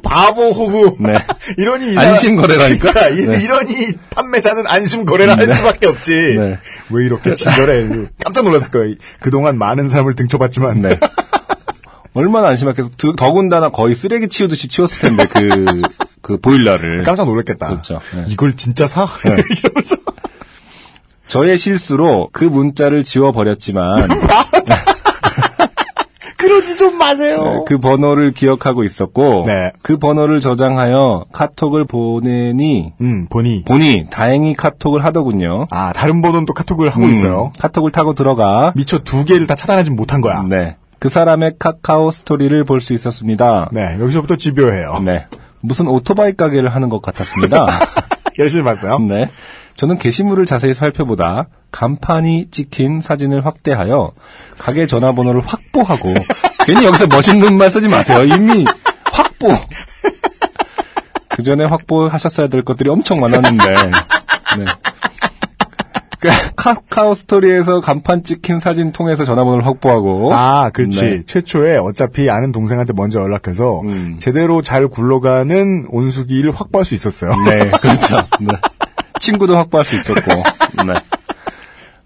바보 0.02 0.52
호구. 0.52 0.98
네. 1.00 1.16
이러니 1.58 1.92
이 1.92 1.94
사람- 1.94 2.12
안심 2.12 2.36
거래라니까? 2.36 2.92
그러니까 2.94 3.10
이, 3.22 3.28
네. 3.28 3.44
이러니 3.44 3.94
판매자는 4.10 4.66
안심 4.68 5.06
거래를 5.06 5.38
할 5.38 5.48
수밖에 5.48 5.88
없지. 5.88 6.14
네. 6.38 6.58
왜 6.90 7.06
이렇게 7.06 7.36
친절해? 7.36 7.88
깜짝 8.24 8.44
놀랐을 8.44 8.72
거예요. 8.72 8.96
그동안 9.20 9.58
많은 9.58 9.90
사람을 9.90 10.16
등쳐봤지만. 10.16 10.82
네. 10.82 11.00
얼마나 12.14 12.50
안심했겠어. 12.50 12.90
드- 12.98 13.14
더군다나 13.18 13.70
거의 13.70 13.96
쓰레기 13.96 14.28
치우듯이 14.28 14.68
치웠을 14.68 15.00
텐데, 15.00 15.26
그, 15.26 15.82
그 16.22 16.38
보일러를. 16.38 17.04
깜짝 17.04 17.26
놀랐겠다. 17.26 17.68
그렇죠. 17.70 18.00
네. 18.16 18.26
이걸 18.28 18.56
진짜 18.56 18.86
사? 18.88 19.08
이러면서. 19.26 19.96
저의 21.28 21.58
실수로 21.58 22.30
그 22.32 22.44
문자를 22.44 23.04
지워버렸지만, 23.04 24.08
그러지 26.44 26.78
좀 26.78 26.98
마세요. 26.98 27.64
그 27.66 27.78
번호를 27.78 28.32
기억하고 28.34 28.84
있었고, 28.84 29.44
네. 29.48 29.72
그 29.82 29.98
번호를 29.98 30.40
저장하여 30.40 31.26
카톡을 31.32 31.86
보내니, 31.86 32.94
음, 33.02 33.28
보니. 33.30 33.64
보니 33.66 34.08
다행히 34.12 34.54
카톡을 34.54 35.04
하더군요. 35.06 35.68
아, 35.72 35.94
다른 35.94 36.22
번호는 36.22 36.46
또 36.46 36.54
카톡을 36.54 36.90
하고 36.90 37.04
음, 37.06 37.12
있어요. 37.12 37.52
카톡을 37.60 37.92
타고 37.92 38.14
들어가, 38.14 38.74
미처 38.76 39.00
두 39.00 39.24
개를 39.26 39.48
다 39.48 39.56
차단하지 39.56 39.92
못한 39.92 40.20
거야. 40.22 40.44
네. 40.48 40.76
그 41.00 41.10
사람의 41.10 41.54
카카오 41.60 42.12
스토리를 42.12 42.64
볼 42.66 42.80
수 42.82 42.94
있었습니다. 42.94 43.70
네, 43.72 43.98
여기서부터 44.00 44.36
집요해요. 44.36 45.00
네. 45.04 45.26
무슨 45.62 45.88
오토바이 45.88 46.34
가게를 46.34 46.70
하는 46.70 46.90
것 46.90 47.02
같았습니다. 47.02 47.68
열심히 48.40 48.64
봤어요. 48.64 49.00
네. 49.00 49.30
저는 49.76 49.98
게시물을 49.98 50.46
자세히 50.46 50.74
살펴보다 50.74 51.48
간판이 51.72 52.50
찍힌 52.52 53.02
사진을 53.02 53.46
확대하여 53.46 54.12
가게 54.60 54.86
전화번호를 54.86 55.42
확보하고 55.46 56.14
괜히 56.66 56.86
여기서 56.86 57.08
멋있는 57.08 57.58
말 57.58 57.70
쓰지 57.70 57.88
마세요. 57.90 58.24
이미 58.24 58.66
확보. 59.12 59.50
그 61.30 61.42
전에 61.42 61.66
확보하셨어야 61.66 62.48
될 62.48 62.64
것들이 62.64 62.90
엄청 62.90 63.20
많았는데. 63.20 63.76
네. 64.60 64.66
그 66.24 66.30
카카오 66.56 67.14
스토리에서 67.14 67.82
간판 67.82 68.24
찍힌 68.24 68.62
사진 68.62 68.94
통해서 68.94 69.26
전화번호를 69.26 69.66
확보하고 69.66 70.34
아, 70.34 70.70
그렇지. 70.70 71.02
네. 71.02 71.24
최초에 71.28 71.76
어차피 71.76 72.30
아는 72.30 72.54
동생한테 72.54 72.94
먼저 72.94 73.20
연락해서 73.20 73.82
음. 73.82 74.16
제대로 74.20 74.62
잘 74.62 74.88
굴러가는 74.88 75.88
온수기를 75.90 76.52
확보할 76.52 76.86
수 76.86 76.94
있었어요. 76.94 77.36
네, 77.44 77.70
그렇죠. 77.82 78.16
네. 78.40 78.54
친구도 79.20 79.58
확보할 79.58 79.84
수 79.84 79.96
있었고. 79.98 80.32
네. 80.88 80.94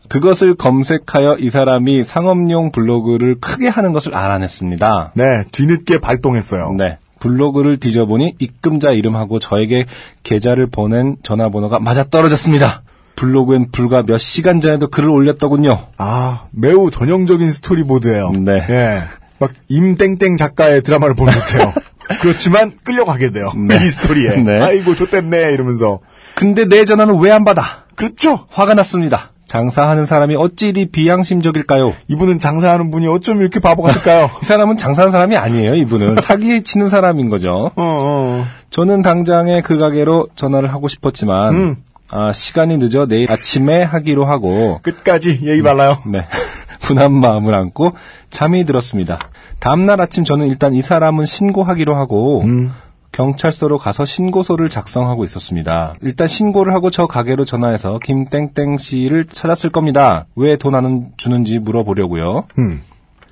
그것을 0.09 0.55
검색하여 0.55 1.37
이 1.37 1.51
사람이 1.51 2.03
상업용 2.03 2.71
블로그를 2.71 3.39
크게 3.39 3.67
하는 3.67 3.93
것을 3.93 4.15
알아냈습니다. 4.15 5.11
네, 5.13 5.43
뒤늦게 5.51 5.99
발동했어요. 5.99 6.71
네. 6.75 6.97
블로그를 7.19 7.77
뒤져보니 7.77 8.35
입금자 8.39 8.91
이름하고 8.91 9.37
저에게 9.37 9.85
계좌를 10.23 10.67
보낸 10.67 11.17
전화번호가 11.21 11.79
맞아 11.79 12.03
떨어졌습니다. 12.03 12.83
블로그엔 13.21 13.71
불과 13.71 14.03
몇 14.03 14.17
시간 14.19 14.61
전에도 14.61 14.87
글을 14.87 15.09
올렸더군요. 15.09 15.77
아, 15.97 16.43
매우 16.51 16.89
전형적인 16.91 17.51
스토리보드예요. 17.51 18.31
네. 18.39 18.65
예. 18.69 18.99
막 19.39 19.51
임땡땡 19.67 20.37
작가의 20.37 20.81
드라마를 20.83 21.13
보는 21.15 21.33
듯해요. 21.33 21.73
그렇지만 22.21 22.71
끌려가게 22.83 23.31
돼요. 23.31 23.51
이 23.55 23.87
스토리에. 23.89 24.37
네. 24.37 24.61
아이고 24.61 24.95
좋댔네 24.95 25.51
이러면서. 25.51 25.99
근데 26.35 26.65
내 26.69 26.85
전화는 26.85 27.19
왜 27.19 27.31
안 27.31 27.43
받아? 27.43 27.63
그렇죠. 27.95 28.45
화가 28.51 28.75
났습니다. 28.75 29.31
장사하는 29.47 30.05
사람이 30.05 30.35
어찌 30.35 30.69
이리 30.69 30.87
비양심적일까요? 30.91 31.93
이분은 32.09 32.39
장사하는 32.39 32.91
분이 32.91 33.07
어쩜 33.07 33.39
이렇게 33.39 33.59
바보 33.59 33.81
같을까요? 33.81 34.29
이 34.43 34.45
사람은 34.45 34.75
장사하는 34.77 35.11
사람이 35.11 35.37
아니에요, 35.37 35.75
이분은. 35.75 36.17
사기 36.21 36.63
치는 36.63 36.89
사람인 36.89 37.29
거죠. 37.29 37.71
어, 37.75 37.99
어. 38.03 38.45
저는 38.69 39.01
당장에 39.01 39.61
그 39.61 39.77
가게로 39.77 40.27
전화를 40.35 40.73
하고 40.73 40.89
싶었지만, 40.89 41.53
음. 41.55 41.75
아, 42.09 42.31
시간이 42.31 42.77
늦어 42.77 43.05
내일 43.07 43.31
아침에 43.31 43.83
하기로 43.83 44.25
하고, 44.25 44.79
끝까지 44.81 45.39
예의 45.43 45.61
발라요. 45.61 45.97
네. 46.11 46.25
분한 46.81 47.11
마음을 47.11 47.53
안고 47.53 47.91
잠이 48.29 48.63
들었습니다. 48.63 49.19
다음날 49.59 49.99
아침 49.99 50.23
저는 50.23 50.47
일단 50.47 50.73
이 50.73 50.81
사람은 50.81 51.25
신고하기로 51.25 51.95
하고, 51.95 52.41
음. 52.43 52.71
경찰서로 53.11 53.77
가서 53.77 54.05
신고서를 54.05 54.69
작성하고 54.69 55.23
있었습니다. 55.25 55.93
일단 56.01 56.27
신고를 56.27 56.73
하고 56.73 56.91
저 56.91 57.07
가게로 57.07 57.45
전화해서 57.45 57.99
김땡땡 58.03 58.77
씨를 58.77 59.25
찾았을 59.25 59.71
겁니다. 59.71 60.27
왜 60.35 60.55
돈 60.57 60.75
안 60.75 61.11
주는지 61.17 61.57
물어보려고요. 61.57 62.43
음. 62.59 62.81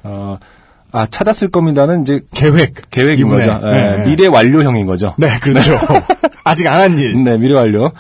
어, 0.04 0.38
아, 0.92 1.08
찾았을 1.10 1.50
겁니다는 1.50 2.02
이제 2.04 2.22
계획. 2.34 2.90
계획인 2.90 3.28
이분의. 3.28 3.48
거죠. 3.48 3.68
예, 3.68 3.72
네, 3.72 3.98
네. 3.98 4.06
미래 4.06 4.28
완료형인 4.28 4.86
거죠. 4.86 5.14
네, 5.18 5.28
그렇죠. 5.42 5.78
아직 6.46 6.68
안 6.68 6.80
한 6.80 7.00
일. 7.00 7.24
네, 7.24 7.38
미래 7.38 7.54
완료. 7.56 7.92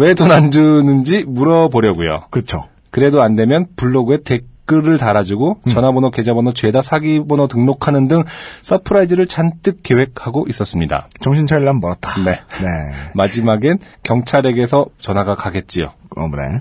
왜돈 0.00 0.32
안 0.32 0.50
주는지 0.50 1.24
물어보려고요. 1.26 2.24
그렇죠. 2.30 2.64
그래도 2.90 3.22
안 3.22 3.36
되면 3.36 3.66
블로그에 3.76 4.18
댓글을 4.24 4.98
달아주고 4.98 5.58
음. 5.66 5.70
전화번호, 5.70 6.10
계좌번호, 6.10 6.52
죄다 6.54 6.80
사기번호 6.82 7.46
등록하는 7.48 8.08
등 8.08 8.24
surprise를 8.62 9.26
잔뜩 9.26 9.82
계획하고 9.82 10.46
있었습니다. 10.48 11.08
정신 11.20 11.46
차리려면 11.46 11.80
멀었다. 11.80 12.18
네. 12.20 12.40
네. 12.62 12.68
마지막엔 13.14 13.78
경찰에게서 14.02 14.86
전화가 15.00 15.34
가겠지요. 15.34 15.92
어, 16.16 16.28
네. 16.36 16.60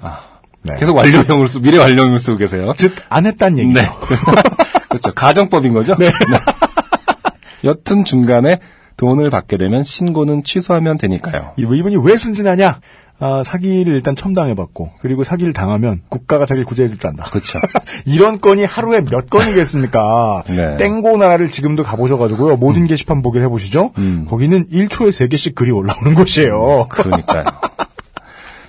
네. 0.63 0.75
계속 0.79 0.95
완료형을 0.97 1.47
쓰, 1.47 1.59
미래 1.59 1.77
완료형을 1.77 2.19
쓰고 2.19 2.37
계세요. 2.37 2.73
즉, 2.77 2.95
안 3.09 3.25
했단 3.25 3.57
얘기죠. 3.59 3.79
네. 3.79 3.87
그렇죠. 4.99 5.13
가정법인 5.13 5.73
거죠? 5.73 5.95
네. 5.97 6.11
여튼 7.63 8.03
중간에 8.05 8.59
돈을 8.97 9.29
받게 9.29 9.57
되면 9.57 9.83
신고는 9.83 10.43
취소하면 10.43 10.97
되니까요. 10.97 11.51
이- 11.57 11.61
이분이 11.63 11.97
왜 12.03 12.17
순진하냐? 12.17 12.79
아, 13.19 13.41
사기를 13.45 13.93
일단 13.93 14.15
첨 14.15 14.31
당해봤고, 14.31 14.91
그리고 15.01 15.23
사기를 15.23 15.53
당하면 15.53 16.01
국가가 16.09 16.45
자기를 16.45 16.65
구제해줄 16.65 16.97
줄 16.97 17.09
안다. 17.09 17.25
그렇죠. 17.25 17.59
이런 18.05 18.41
건이 18.41 18.65
하루에 18.65 19.01
몇 19.01 19.29
건이겠습니까? 19.29 20.43
네. 20.49 20.77
땡고 20.77 21.17
나라를 21.17 21.49
지금도 21.49 21.83
가보셔가지고요. 21.83 22.57
모든 22.57 22.85
게시판 22.85 23.21
보기를 23.21 23.45
해보시죠. 23.45 23.91
음. 23.97 24.25
거기는 24.29 24.67
1초에 24.67 25.09
3개씩 25.09 25.55
글이 25.55 25.71
올라오는 25.71 26.15
곳이에요. 26.15 26.87
그러니까요. 26.89 27.45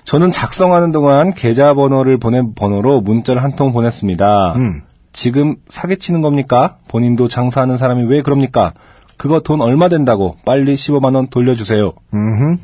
저는 0.04 0.30
작성하는 0.30 0.92
동안 0.92 1.32
계좌번호를 1.32 2.18
보낸 2.18 2.54
번호로 2.54 3.00
문자를 3.00 3.42
한 3.42 3.56
통 3.56 3.72
보냈습니다. 3.72 4.52
음. 4.56 4.82
지금 5.14 5.56
사기치는 5.68 6.20
겁니까? 6.20 6.76
본인도 6.88 7.28
장사하는 7.28 7.78
사람이 7.78 8.04
왜 8.04 8.20
그럽니까? 8.20 8.74
그거 9.16 9.40
돈 9.40 9.62
얼마 9.62 9.88
된다고 9.88 10.36
빨리 10.44 10.74
15만 10.74 11.14
원 11.14 11.28
돌려주세요. 11.28 11.92
음흠. 12.12 12.58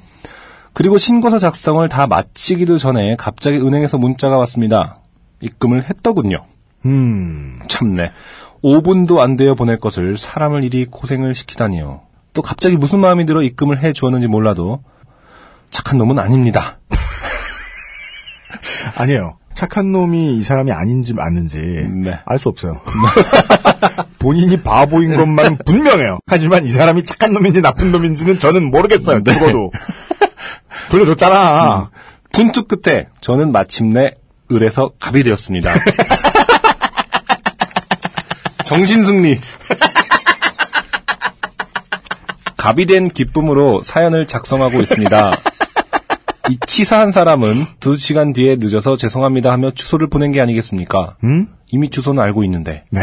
그리고 0.72 0.98
신고서 0.98 1.38
작성을 1.38 1.88
다 1.88 2.06
마치기도 2.06 2.76
전에 2.76 3.16
갑자기 3.16 3.58
은행에서 3.58 3.98
문자가 3.98 4.36
왔습니다. 4.38 4.96
입금을 5.40 5.88
했더군요. 5.88 6.44
음. 6.86 7.60
참네. 7.68 8.10
5분도 8.62 9.18
안 9.18 9.36
되어 9.36 9.54
보낼 9.54 9.78
것을 9.78 10.16
사람을 10.16 10.64
이리 10.64 10.84
고생을 10.84 11.34
시키다니요. 11.34 12.02
또 12.34 12.42
갑자기 12.42 12.76
무슨 12.76 12.98
마음이 12.98 13.26
들어 13.26 13.42
입금을 13.42 13.82
해 13.82 13.92
주었는지 13.92 14.26
몰라도 14.26 14.82
착한 15.70 15.98
놈은 15.98 16.18
아닙니다. 16.18 16.78
아니에요. 18.98 19.39
착한 19.60 19.92
놈이 19.92 20.38
이 20.38 20.42
사람이 20.42 20.72
아닌지 20.72 21.12
맞는지 21.12 21.58
네. 21.58 22.18
알수 22.24 22.48
없어요. 22.48 22.80
본인이 24.18 24.62
바보인 24.62 25.14
것만은 25.14 25.58
분명해요. 25.66 26.20
하지만 26.26 26.64
이 26.64 26.70
사람이 26.70 27.04
착한 27.04 27.34
놈인지 27.34 27.60
나쁜 27.60 27.92
놈인지는 27.92 28.38
저는 28.38 28.70
모르겠어요. 28.70 29.22
네. 29.22 29.34
죽어도. 29.34 29.70
돌려줬잖아. 30.90 31.90
분투 32.32 32.68
끝에 32.68 33.08
저는 33.20 33.52
마침내 33.52 34.14
을에서 34.50 34.92
갑이 34.98 35.24
되었습니다. 35.24 35.74
정신승리. 38.64 39.38
갑이 42.56 42.86
된 42.86 43.10
기쁨으로 43.10 43.82
사연을 43.82 44.26
작성하고 44.26 44.80
있습니다. 44.80 45.32
이 46.48 46.58
치사한 46.66 47.12
사람은 47.12 47.64
두 47.80 47.96
시간 47.96 48.32
뒤에 48.32 48.56
늦어서 48.56 48.96
죄송합니다 48.96 49.52
하며 49.52 49.70
주소를 49.70 50.08
보낸 50.08 50.32
게 50.32 50.40
아니겠습니까? 50.40 51.16
음? 51.24 51.48
이미 51.70 51.90
주소는 51.90 52.22
알고 52.22 52.44
있는데 52.44 52.84
네. 52.90 53.02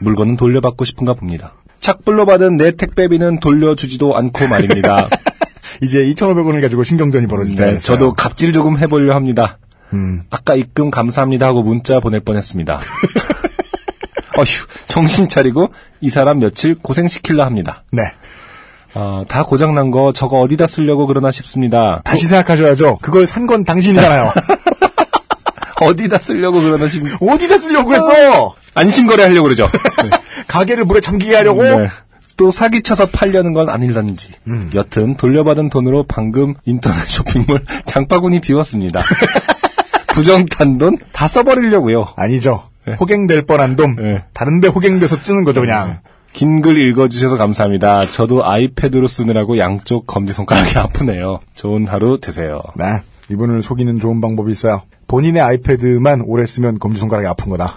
물건은 0.00 0.36
돌려받고 0.36 0.84
싶은가 0.84 1.14
봅니다. 1.14 1.54
착불로 1.80 2.26
받은 2.26 2.56
내 2.56 2.72
택배비는 2.72 3.40
돌려주지도 3.40 4.16
않고 4.16 4.48
말입니다. 4.48 5.08
이제 5.82 5.98
2,500원을 6.04 6.60
가지고 6.60 6.82
신경전이 6.84 7.26
벌어질 7.26 7.56
때가 7.56 7.66
네, 7.70 7.74
됐어요. 7.74 7.96
저도 7.98 8.14
갑질 8.14 8.52
조금 8.52 8.78
해보려 8.78 9.14
합니다. 9.14 9.58
음. 9.92 10.22
아까 10.30 10.54
입금 10.54 10.90
감사합니다 10.90 11.46
하고 11.46 11.62
문자 11.62 12.00
보낼 12.00 12.20
뻔했습니다. 12.20 12.80
어휴, 14.36 14.66
정신 14.88 15.28
차리고 15.28 15.68
이 16.00 16.10
사람 16.10 16.40
며칠 16.40 16.74
고생시킬라 16.74 17.46
합니다. 17.46 17.84
네. 17.90 18.02
어, 18.98 19.24
다 19.28 19.42
고장난 19.44 19.90
거 19.90 20.12
저거 20.12 20.40
어디다 20.40 20.66
쓰려고 20.66 21.06
그러나 21.06 21.30
싶습니다. 21.30 22.00
다시 22.04 22.26
생각하셔야죠. 22.26 22.98
그걸 23.02 23.26
산 23.26 23.46
건 23.46 23.64
당신이잖아요. 23.64 24.32
어디다 25.82 26.18
쓰려고 26.18 26.60
그러나 26.62 26.88
싶 26.88 27.04
어디다 27.20 27.58
쓰려고 27.58 27.88
그랬어? 27.88 28.54
안심거래 28.74 29.24
하려고 29.24 29.44
그러죠. 29.44 29.68
가게를 30.48 30.84
물에 30.84 31.00
잠기게 31.00 31.36
하려고? 31.36 31.62
네. 31.62 31.88
또 32.38 32.50
사기쳐서 32.50 33.06
팔려는 33.10 33.52
건 33.52 33.68
아닐런지. 33.68 34.32
여튼 34.74 35.16
돌려받은 35.16 35.68
돈으로 35.70 36.04
방금 36.08 36.54
인터넷 36.64 37.06
쇼핑몰 37.08 37.64
장바구니 37.86 38.40
비웠습니다. 38.40 39.00
부정탄 40.08 40.78
돈 40.78 40.96
다 41.12 41.28
써버리려고요. 41.28 42.08
아니죠. 42.16 42.64
호갱될 43.00 43.46
뻔한 43.46 43.76
놈. 43.76 43.96
네. 43.96 44.24
다른데 44.34 44.68
호갱돼서 44.68 45.18
쓰는 45.20 45.44
거죠, 45.44 45.60
그냥. 45.60 46.00
긴 46.36 46.60
글 46.60 46.76
읽어주셔서 46.76 47.38
감사합니다. 47.38 48.04
저도 48.10 48.44
아이패드로 48.46 49.06
쓰느라고 49.06 49.56
양쪽 49.58 50.06
검지손가락이 50.06 50.78
아프네요. 50.78 51.38
좋은 51.54 51.86
하루 51.86 52.20
되세요. 52.20 52.60
네. 52.76 53.00
이분을 53.30 53.62
속이는 53.62 53.98
좋은 54.00 54.20
방법이 54.20 54.52
있어요. 54.52 54.82
본인의 55.08 55.40
아이패드만 55.40 56.20
오래 56.26 56.44
쓰면 56.44 56.78
검지손가락이 56.78 57.26
아픈 57.26 57.48
거다. 57.50 57.74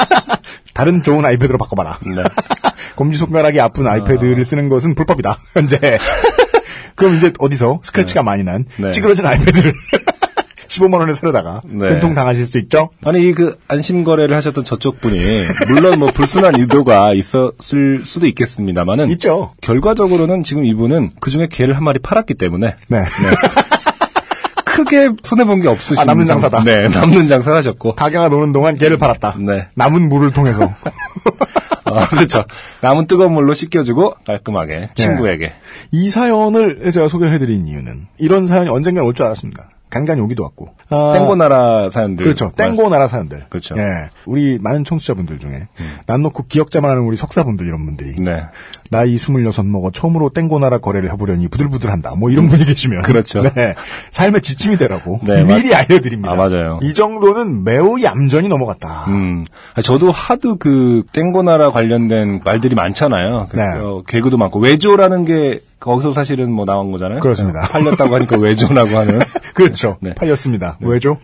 다른 0.72 1.02
좋은 1.02 1.22
아이패드로 1.26 1.58
바꿔봐라. 1.58 1.98
네. 2.16 2.22
검지손가락이 2.96 3.60
아픈 3.60 3.86
아이패드를 3.86 4.42
쓰는 4.44 4.70
것은 4.70 4.94
불법이다. 4.94 5.38
현재. 5.52 5.98
그럼 6.94 7.16
이제 7.16 7.30
어디서 7.38 7.80
스크래치가 7.84 8.22
많이 8.22 8.42
난 8.42 8.64
네. 8.78 8.90
찌그러진 8.90 9.26
아이패드를 9.26 9.72
15만 10.80 11.00
원에 11.00 11.12
사려다가 11.12 11.60
네. 11.64 11.88
된통 11.88 12.14
당하실 12.14 12.46
수도 12.46 12.58
있죠. 12.60 12.90
아니 13.04 13.28
이 13.28 13.32
그 13.32 13.58
안심 13.68 14.04
거래를 14.04 14.34
하셨던 14.36 14.64
저쪽 14.64 15.00
분이 15.00 15.18
물론 15.68 15.98
뭐 15.98 16.10
불순한 16.10 16.58
의도가 16.60 17.14
있었을 17.14 18.02
수도 18.04 18.26
있겠습니다만은 18.26 19.08
있죠. 19.10 19.52
결과적으로는 19.60 20.44
지금 20.44 20.64
이분은 20.64 21.10
그 21.20 21.30
중에 21.30 21.48
개를 21.50 21.76
한 21.76 21.84
마리 21.84 21.98
팔았기 21.98 22.34
때문에 22.34 22.76
네. 22.88 23.04
크게 24.64 25.10
손해 25.22 25.44
본 25.44 25.60
게 25.60 25.68
없으신 25.68 25.98
아, 26.00 26.04
남는 26.04 26.26
상- 26.26 26.40
장사다. 26.40 26.64
네, 26.64 26.88
남는 26.88 27.28
장사를 27.28 27.56
하셨고. 27.58 27.94
가게가 27.94 28.28
노는 28.28 28.52
동안 28.52 28.74
개를 28.76 28.96
팔았다. 28.96 29.36
네. 29.38 29.68
남은 29.74 30.08
물을 30.08 30.32
통해서. 30.32 30.72
아, 31.84 32.06
그렇죠. 32.08 32.44
남은 32.80 33.06
뜨거운 33.06 33.32
물로 33.34 33.52
씻겨주고 33.52 34.14
깔끔하게 34.26 34.90
친구에게. 34.94 35.52
이 35.90 36.08
사연을 36.08 36.90
제가 36.90 37.08
소개를 37.08 37.34
해드린 37.34 37.66
이유는 37.66 38.06
이런 38.18 38.46
사연이 38.46 38.70
언젠가 38.70 39.02
올 39.02 39.12
줄 39.12 39.26
알았습니다. 39.26 39.68
간간히 39.92 40.22
오기도 40.22 40.42
왔고. 40.42 40.70
아, 40.88 41.12
땡고 41.12 41.36
나라 41.36 41.90
사연들. 41.90 42.24
그렇죠. 42.24 42.50
땡고 42.56 42.88
나라 42.88 43.08
사연들. 43.08 43.44
그렇죠. 43.50 43.76
예. 43.76 44.08
우리 44.24 44.58
많은 44.58 44.84
청취자분들 44.84 45.38
중에 45.38 45.68
난 46.06 46.22
놓고 46.22 46.46
기억자만 46.48 46.90
하는 46.90 47.02
우리 47.02 47.18
석사분들 47.18 47.66
이런 47.66 47.84
분들이 47.84 48.14
네. 48.16 48.42
나이 48.92 49.14
26 49.14 49.66
먹어 49.66 49.90
처음으로 49.90 50.28
땡고 50.28 50.60
나라 50.60 50.78
거래를 50.78 51.10
해보려니 51.12 51.48
부들부들한다. 51.48 52.14
뭐 52.16 52.30
이런 52.30 52.48
분이 52.48 52.64
계시면 52.64 53.02
그렇죠. 53.02 53.40
네. 53.56 53.72
삶의 54.12 54.42
지침이 54.42 54.76
되라고 54.76 55.18
네, 55.24 55.42
미리 55.42 55.74
알려드립니다. 55.74 56.30
아, 56.30 56.36
맞아요. 56.36 56.78
이 56.82 56.94
정도는 56.94 57.64
매우 57.64 58.00
얌전히 58.02 58.48
넘어갔다. 58.48 59.06
음. 59.08 59.44
아, 59.74 59.80
저도 59.82 60.12
하도 60.12 60.56
그 60.56 61.02
땡고나라 61.12 61.70
관련된 61.70 62.42
말들이 62.44 62.74
많잖아요. 62.74 63.48
그, 63.50 63.58
네. 63.58 63.64
어, 63.78 64.02
개그도 64.06 64.36
많고 64.36 64.60
외조라는 64.60 65.24
게 65.24 65.60
거기서 65.80 66.12
사실은 66.12 66.52
뭐 66.52 66.64
나온 66.66 66.92
거잖아요. 66.92 67.18
그렇습니다. 67.20 67.60
어, 67.60 67.68
팔렸다고 67.68 68.14
하니까 68.14 68.36
외조라고 68.38 68.96
하는 68.96 69.20
그렇죠. 69.54 69.96
네. 70.00 70.14
팔렸습니다. 70.14 70.76
왜죠? 70.80 71.18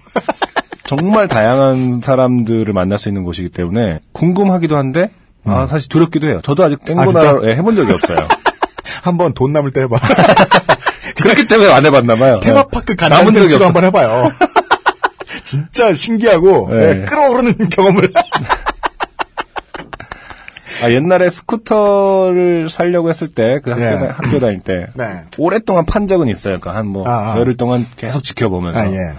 정말 0.86 1.28
다양한 1.28 2.00
사람들을 2.00 2.72
만날 2.72 2.98
수 2.98 3.10
있는 3.10 3.22
곳이기 3.22 3.50
때문에 3.50 4.00
궁금하기도 4.12 4.76
한데 4.76 5.10
아, 5.50 5.66
사실 5.66 5.88
두렵기도 5.88 6.26
해요. 6.28 6.40
저도 6.42 6.64
아직 6.64 6.78
음. 6.90 6.98
아, 6.98 7.04
예, 7.44 7.56
해본 7.56 7.76
적이 7.76 7.92
없어요. 7.92 8.18
한번 9.02 9.32
돈 9.34 9.52
남을 9.52 9.72
때 9.72 9.82
해봐. 9.82 9.96
그렇기 11.16 11.48
때문에 11.48 11.72
안 11.72 11.84
해봤나 11.84 12.16
봐요. 12.16 12.40
테마파크 12.42 12.92
예. 12.92 12.96
가는 12.96 13.32
적이. 13.32 13.64
한번 13.64 13.84
해봐요. 13.84 14.30
진짜 15.44 15.94
신기하고 15.94 16.68
네. 16.70 17.00
예, 17.00 17.04
끌어오르는 17.04 17.68
경험을. 17.70 18.12
아, 20.82 20.90
옛날에 20.90 21.28
스쿠터를 21.28 22.68
살려고 22.70 23.08
했을 23.08 23.26
때, 23.28 23.58
그 23.64 23.70
학교, 23.70 23.82
예. 23.82 23.98
다- 23.98 24.14
학교 24.16 24.38
다닐 24.38 24.60
때, 24.60 24.86
네. 24.94 25.22
오랫동안 25.36 25.84
판 25.86 26.06
적은 26.06 26.28
있어요. 26.28 26.58
그러니까 26.60 26.78
한 26.78 26.86
뭐, 26.86 27.08
아, 27.08 27.32
아. 27.32 27.38
열흘 27.38 27.56
동안 27.56 27.84
계속 27.96 28.22
지켜보면서. 28.22 28.78
아, 28.78 28.86
예. 28.86 28.96
음. 28.96 29.14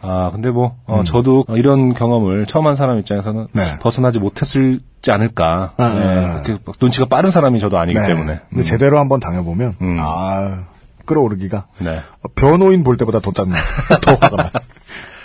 아, 0.00 0.30
근데 0.32 0.50
뭐, 0.50 0.76
어, 0.86 1.02
저도 1.04 1.44
이런 1.50 1.92
경험을 1.92 2.46
처음 2.46 2.66
한 2.66 2.76
사람 2.76 2.98
입장에서는 2.98 3.48
네. 3.52 3.78
벗어나지 3.80 4.20
못했을 4.20 4.80
지 5.06 5.12
않을까. 5.12 5.70
아, 5.76 5.88
네. 5.88 6.42
그렇게 6.42 6.62
막 6.66 6.74
눈치가 6.80 7.06
빠른 7.06 7.30
사람이 7.30 7.60
저도 7.60 7.78
아니기 7.78 7.96
네. 7.96 8.08
때문에. 8.08 8.40
근데 8.50 8.62
음. 8.62 8.64
제대로 8.64 8.98
한번 8.98 9.20
당해보면, 9.20 9.76
음. 9.80 9.98
아, 10.00 10.64
끌어오르기가. 11.04 11.66
네. 11.78 12.00
변호인 12.34 12.82
볼 12.82 12.96
때보다 12.96 13.20
더 13.20 13.30
짠나. 13.30 13.54
더 14.02 14.14
화가 14.14 14.36
나. 14.36 14.50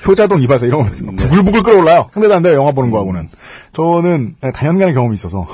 효자동 0.07 0.43
이발사 0.43 0.67
이런 0.67 0.83
거 0.83 1.11
부글부글 1.15 1.63
끌어올라요. 1.63 2.09
상대도 2.13 2.35
안 2.35 2.43
돼요. 2.43 2.59
영화 2.59 2.71
보는 2.73 2.91
거하고는. 2.91 3.29
저는 3.73 4.35
단연간의 4.53 4.93
경험이 4.93 5.15
있어서. 5.15 5.47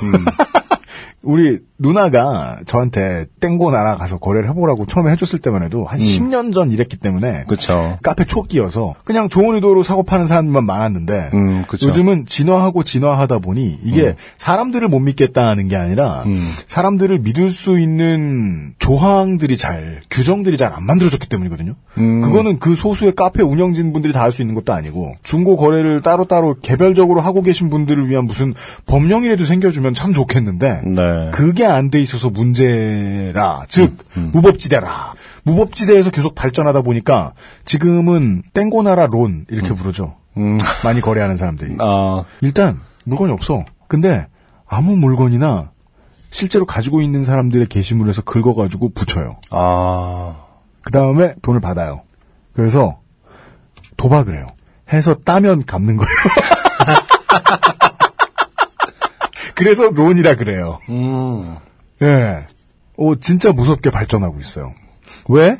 우리 1.28 1.58
누나가 1.78 2.58
저한테 2.66 3.26
땡고 3.38 3.70
나라 3.70 3.96
가서 3.96 4.16
거래를 4.18 4.48
해보라고 4.48 4.86
처음에 4.86 5.12
해줬을 5.12 5.38
때만 5.40 5.62
해도 5.62 5.84
한 5.84 6.00
10년 6.00 6.54
전 6.54 6.72
이랬기 6.72 6.96
때문에 6.96 7.44
그쵸. 7.46 7.98
카페 8.02 8.24
초기여서 8.24 8.94
그냥 9.04 9.28
좋은 9.28 9.54
의도로 9.54 9.82
사고 9.82 10.02
파는 10.04 10.24
사람만 10.24 10.64
많았는데 10.64 11.30
음, 11.34 11.64
그쵸. 11.68 11.86
요즘은 11.88 12.24
진화하고 12.24 12.82
진화하다 12.82 13.40
보니 13.40 13.78
이게 13.84 14.14
사람들을 14.38 14.88
못 14.88 15.00
믿겠다는 15.00 15.68
게 15.68 15.76
아니라 15.76 16.22
음. 16.24 16.50
사람들을 16.66 17.18
믿을 17.18 17.50
수 17.50 17.78
있는 17.78 18.72
조항들이 18.78 19.56
잘 19.58 20.00
규정들이 20.10 20.56
잘 20.56 20.68
안 20.72 20.84
만들어졌기 20.86 21.28
때문이거든요. 21.28 21.74
음. 21.98 22.20
그거는 22.22 22.58
그 22.58 22.74
소수의 22.76 23.14
카페 23.14 23.42
운영진 23.42 23.92
분들이 23.92 24.12
다 24.14 24.20
할 24.22 24.32
수 24.32 24.40
있는 24.42 24.54
것도 24.54 24.72
아니고 24.72 25.12
중고 25.22 25.56
거래를 25.56 26.00
따로따로 26.02 26.56
개별적으로 26.62 27.20
하고 27.20 27.42
계신 27.42 27.68
분들을 27.70 28.08
위한 28.08 28.24
무슨 28.24 28.54
법령이라도 28.86 29.44
생겨주면 29.44 29.94
참 29.94 30.12
좋겠는데 30.12 30.82
네. 30.84 31.17
그게 31.32 31.64
안 31.66 31.90
돼 31.90 32.00
있어서 32.00 32.30
문제라. 32.30 33.62
즉, 33.68 33.96
무법지대라. 34.32 35.14
무법지대에서 35.44 36.10
계속 36.10 36.34
발전하다 36.34 36.82
보니까 36.82 37.32
지금은 37.64 38.42
땡고나라 38.54 39.06
론 39.06 39.46
이렇게 39.50 39.74
부르죠. 39.74 40.16
음, 40.36 40.58
많이 40.84 41.00
거래하는 41.00 41.36
사람들이. 41.36 41.76
아, 41.80 42.24
일단 42.42 42.80
물건이 43.04 43.32
없어. 43.32 43.64
근데 43.88 44.26
아무 44.66 44.96
물건이나 44.96 45.70
실제로 46.30 46.66
가지고 46.66 47.00
있는 47.00 47.24
사람들의 47.24 47.66
게시물에서 47.68 48.22
긁어가지고 48.22 48.90
붙여요. 48.90 49.36
아, 49.50 50.36
그 50.82 50.92
다음에 50.92 51.34
돈을 51.42 51.60
받아요. 51.60 52.02
그래서 52.52 52.98
도박을 53.96 54.34
해요. 54.36 54.46
해서 54.92 55.14
따면 55.24 55.64
갚는 55.64 55.96
거예요. 55.96 56.10
그래서 59.58 59.90
론이라 59.90 60.36
그래요. 60.36 60.78
음, 60.88 61.56
예. 62.00 62.46
오, 62.96 63.16
진짜 63.16 63.50
무섭게 63.52 63.90
발전하고 63.90 64.40
있어요. 64.40 64.72
왜? 65.28 65.56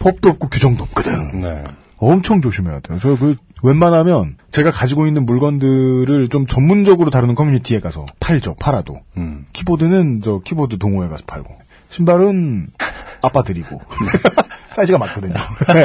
법도 0.00 0.28
없고 0.30 0.48
규정도 0.48 0.82
없거든. 0.84 1.40
네. 1.40 1.64
엄청 1.98 2.40
조심해야 2.40 2.80
돼요. 2.80 2.98
저 3.00 3.16
그, 3.16 3.36
웬만하면 3.62 4.36
제가 4.50 4.70
가지고 4.70 5.06
있는 5.06 5.26
물건들을 5.26 6.28
좀 6.28 6.46
전문적으로 6.46 7.10
다루는 7.10 7.34
커뮤니티에 7.34 7.78
가서 7.80 8.04
팔죠. 8.18 8.56
팔아도. 8.58 8.96
음. 9.16 9.46
키보드는 9.52 10.22
저 10.22 10.40
키보드 10.44 10.78
동호회 10.78 11.08
가서 11.08 11.24
팔고. 11.26 11.54
신발은 11.90 12.68
아빠 13.22 13.42
드리고. 13.42 13.80
사이즈가 14.74 14.98
맞거든요. 14.98 15.34
네. 15.74 15.84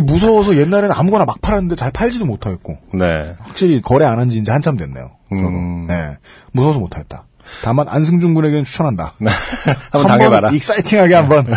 무서워서 0.00 0.56
옛날에는 0.56 0.92
아무거나 0.92 1.24
막 1.24 1.40
팔았는데 1.40 1.76
잘 1.76 1.90
팔지도 1.90 2.24
못하겠고. 2.26 2.76
네. 2.94 3.34
확실히 3.40 3.80
거래 3.82 4.04
안 4.06 4.18
한 4.18 4.28
지 4.30 4.38
이제 4.38 4.50
한참 4.52 4.76
됐네요. 4.76 5.10
음. 5.32 5.86
네. 5.86 6.16
무서워서 6.52 6.78
못하겠다. 6.78 7.24
다만 7.62 7.86
안승준 7.88 8.34
군에게는 8.34 8.64
추천한다. 8.64 9.12
한번 9.92 10.06
당해봐라. 10.06 10.50
익사이팅하게 10.50 11.14
한번. 11.14 11.46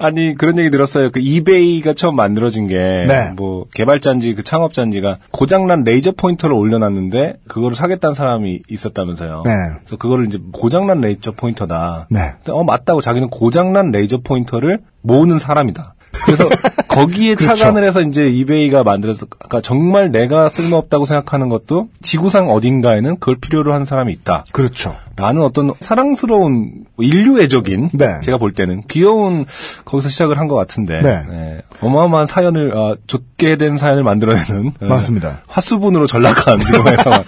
아니 0.00 0.34
그런 0.34 0.58
얘기 0.58 0.70
들었어요. 0.70 1.10
그 1.10 1.20
이베이가 1.20 1.94
처음 1.94 2.16
만들어진 2.16 2.66
게 2.66 2.76
네. 2.76 3.30
뭐 3.36 3.64
개발자인지 3.72 4.34
그 4.34 4.42
창업자인지가 4.42 5.18
고장난 5.32 5.82
레이저 5.84 6.12
포인터를 6.12 6.54
올려놨는데 6.54 7.36
그거를 7.48 7.74
사겠다는 7.74 8.12
사람이 8.12 8.62
있었다면서요. 8.68 9.44
네. 9.46 9.52
그래서 9.78 9.96
그거를 9.96 10.26
이제 10.26 10.38
고장난 10.52 11.00
레이저 11.00 11.30
포인터다. 11.32 12.08
네. 12.10 12.32
어 12.48 12.64
맞다고 12.64 13.00
자기는 13.00 13.30
고장난 13.30 13.92
레이저 13.92 14.18
포인터를 14.18 14.80
모으는 15.00 15.38
사람이다. 15.38 15.93
그래서 16.26 16.48
거기에 16.88 17.34
그렇죠. 17.34 17.56
착안을 17.56 17.84
해서 17.86 18.00
이제 18.00 18.28
이베이가 18.28 18.84
만들어서 18.84 19.26
그러니까 19.26 19.60
정말 19.60 20.10
내가 20.12 20.48
쓸모없다고 20.48 21.04
생각하는 21.04 21.48
것도 21.48 21.88
지구상 22.02 22.50
어딘가에는 22.50 23.18
그걸 23.18 23.36
필요로 23.36 23.72
하는 23.72 23.84
사람이 23.84 24.12
있다. 24.12 24.44
그렇죠. 24.52 24.96
라는 25.16 25.42
어떤 25.42 25.72
사랑스러운 25.80 26.84
인류애적인 26.98 27.90
네. 27.92 28.20
제가 28.22 28.36
볼 28.38 28.52
때는 28.52 28.82
귀여운 28.88 29.44
거기서 29.84 30.08
시작을 30.08 30.38
한 30.38 30.44
것 30.48 30.56
같은데 30.56 31.00
네. 31.00 31.22
네. 31.30 31.60
어마어마한 31.80 32.26
사연을 32.26 32.76
아, 32.76 32.94
좆게 33.06 33.56
된 33.56 33.76
사연을 33.78 34.02
만들어내는 34.02 34.72
예, 34.82 34.86
맞습니다. 34.86 35.40
화수분으로 35.46 36.06
전락한 36.06 36.58
지금의 36.66 36.96
상황. 36.98 37.22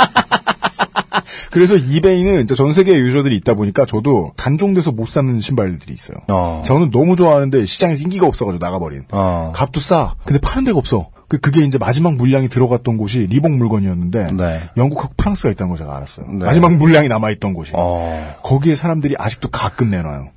그래서 1.50 1.76
이베이는 1.76 2.42
이제 2.42 2.54
전 2.54 2.72
세계 2.72 2.94
유저들이 2.94 3.36
있다 3.36 3.54
보니까 3.54 3.86
저도 3.86 4.30
단종돼서 4.36 4.92
못 4.92 5.08
사는 5.08 5.38
신발들이 5.40 5.92
있어요. 5.94 6.18
어. 6.28 6.62
저는 6.64 6.90
너무 6.90 7.16
좋아하는데 7.16 7.64
시장에서 7.66 8.02
인기가 8.02 8.26
없어가지고 8.26 8.64
나가버린. 8.64 9.04
어. 9.12 9.52
값도 9.54 9.80
싸. 9.80 10.14
근데 10.24 10.40
파는 10.40 10.64
데가 10.64 10.78
없어. 10.78 11.08
그- 11.28 11.38
그게 11.38 11.64
이제 11.64 11.76
마지막 11.76 12.14
물량이 12.14 12.48
들어갔던 12.48 12.96
곳이 12.98 13.26
리복 13.28 13.50
물건이었는데 13.52 14.32
네. 14.34 14.60
영국하고 14.76 15.12
프랑스가 15.16 15.50
있다는 15.50 15.70
걸 15.70 15.78
제가 15.78 15.96
알았어요. 15.96 16.26
네. 16.28 16.44
마지막 16.44 16.76
물량이 16.76 17.08
남아있던 17.08 17.52
곳이. 17.52 17.72
어. 17.74 18.34
거기에 18.44 18.76
사람들이 18.76 19.16
아직도 19.18 19.48
가끔 19.50 19.90
내놔요. 19.90 20.28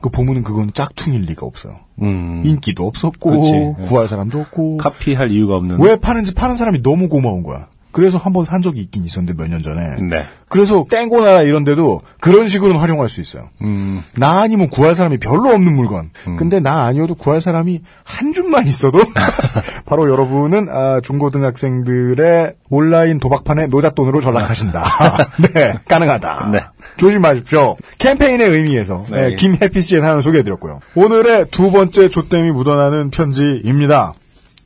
그 0.00 0.10
보면은 0.10 0.42
그건 0.42 0.70
짝퉁일 0.72 1.22
리가 1.22 1.46
없어요. 1.46 1.76
음. 2.02 2.42
인기도 2.44 2.86
없었고 2.86 3.30
그치. 3.30 3.86
구할 3.88 4.08
사람도 4.08 4.38
없고 4.40 4.76
카피할 4.78 5.30
이유가 5.30 5.54
없는. 5.54 5.80
왜 5.80 5.96
파는지 5.96 6.34
파는 6.34 6.56
사람이 6.56 6.82
너무 6.82 7.08
고마운 7.08 7.42
거야. 7.42 7.68
그래서 7.94 8.18
한 8.18 8.32
번 8.34 8.44
산 8.44 8.60
적이 8.60 8.80
있긴 8.80 9.04
있었는데 9.04 9.40
몇 9.40 9.48
년 9.48 9.62
전에. 9.62 9.96
네. 10.02 10.24
그래서 10.48 10.84
땡고나라 10.90 11.42
이런 11.42 11.64
데도 11.64 12.02
그런 12.20 12.48
식으로는 12.48 12.80
활용할 12.80 13.08
수 13.08 13.20
있어요. 13.20 13.48
음. 13.62 14.02
나 14.16 14.40
아니면 14.42 14.68
구할 14.68 14.94
사람이 14.94 15.18
별로 15.18 15.50
없는 15.50 15.72
물건. 15.74 16.10
근데 16.36 16.60
나 16.60 16.84
아니어도 16.84 17.14
구할 17.14 17.40
사람이 17.40 17.80
한 18.04 18.32
줌만 18.32 18.66
있어도 18.66 19.00
바로 19.86 20.10
여러분은 20.10 20.68
아, 20.70 21.00
중고등학생들의 21.02 22.52
온라인 22.70 23.18
도박판에 23.18 23.66
노잣돈으로 23.68 24.20
전락하신다. 24.20 24.84
네, 25.54 25.74
가능하다. 25.88 26.48
네. 26.52 26.60
조심하십시오. 26.96 27.76
캠페인의 27.98 28.48
의미에서 28.48 29.04
네. 29.10 29.30
네, 29.30 29.36
김해피 29.36 29.80
씨의 29.82 30.00
사연을 30.00 30.22
소개해드렸고요. 30.22 30.80
오늘의 30.94 31.46
두 31.50 31.70
번째 31.70 32.08
조땜이 32.08 32.50
묻어나는 32.52 33.10
편지입니다. 33.10 34.14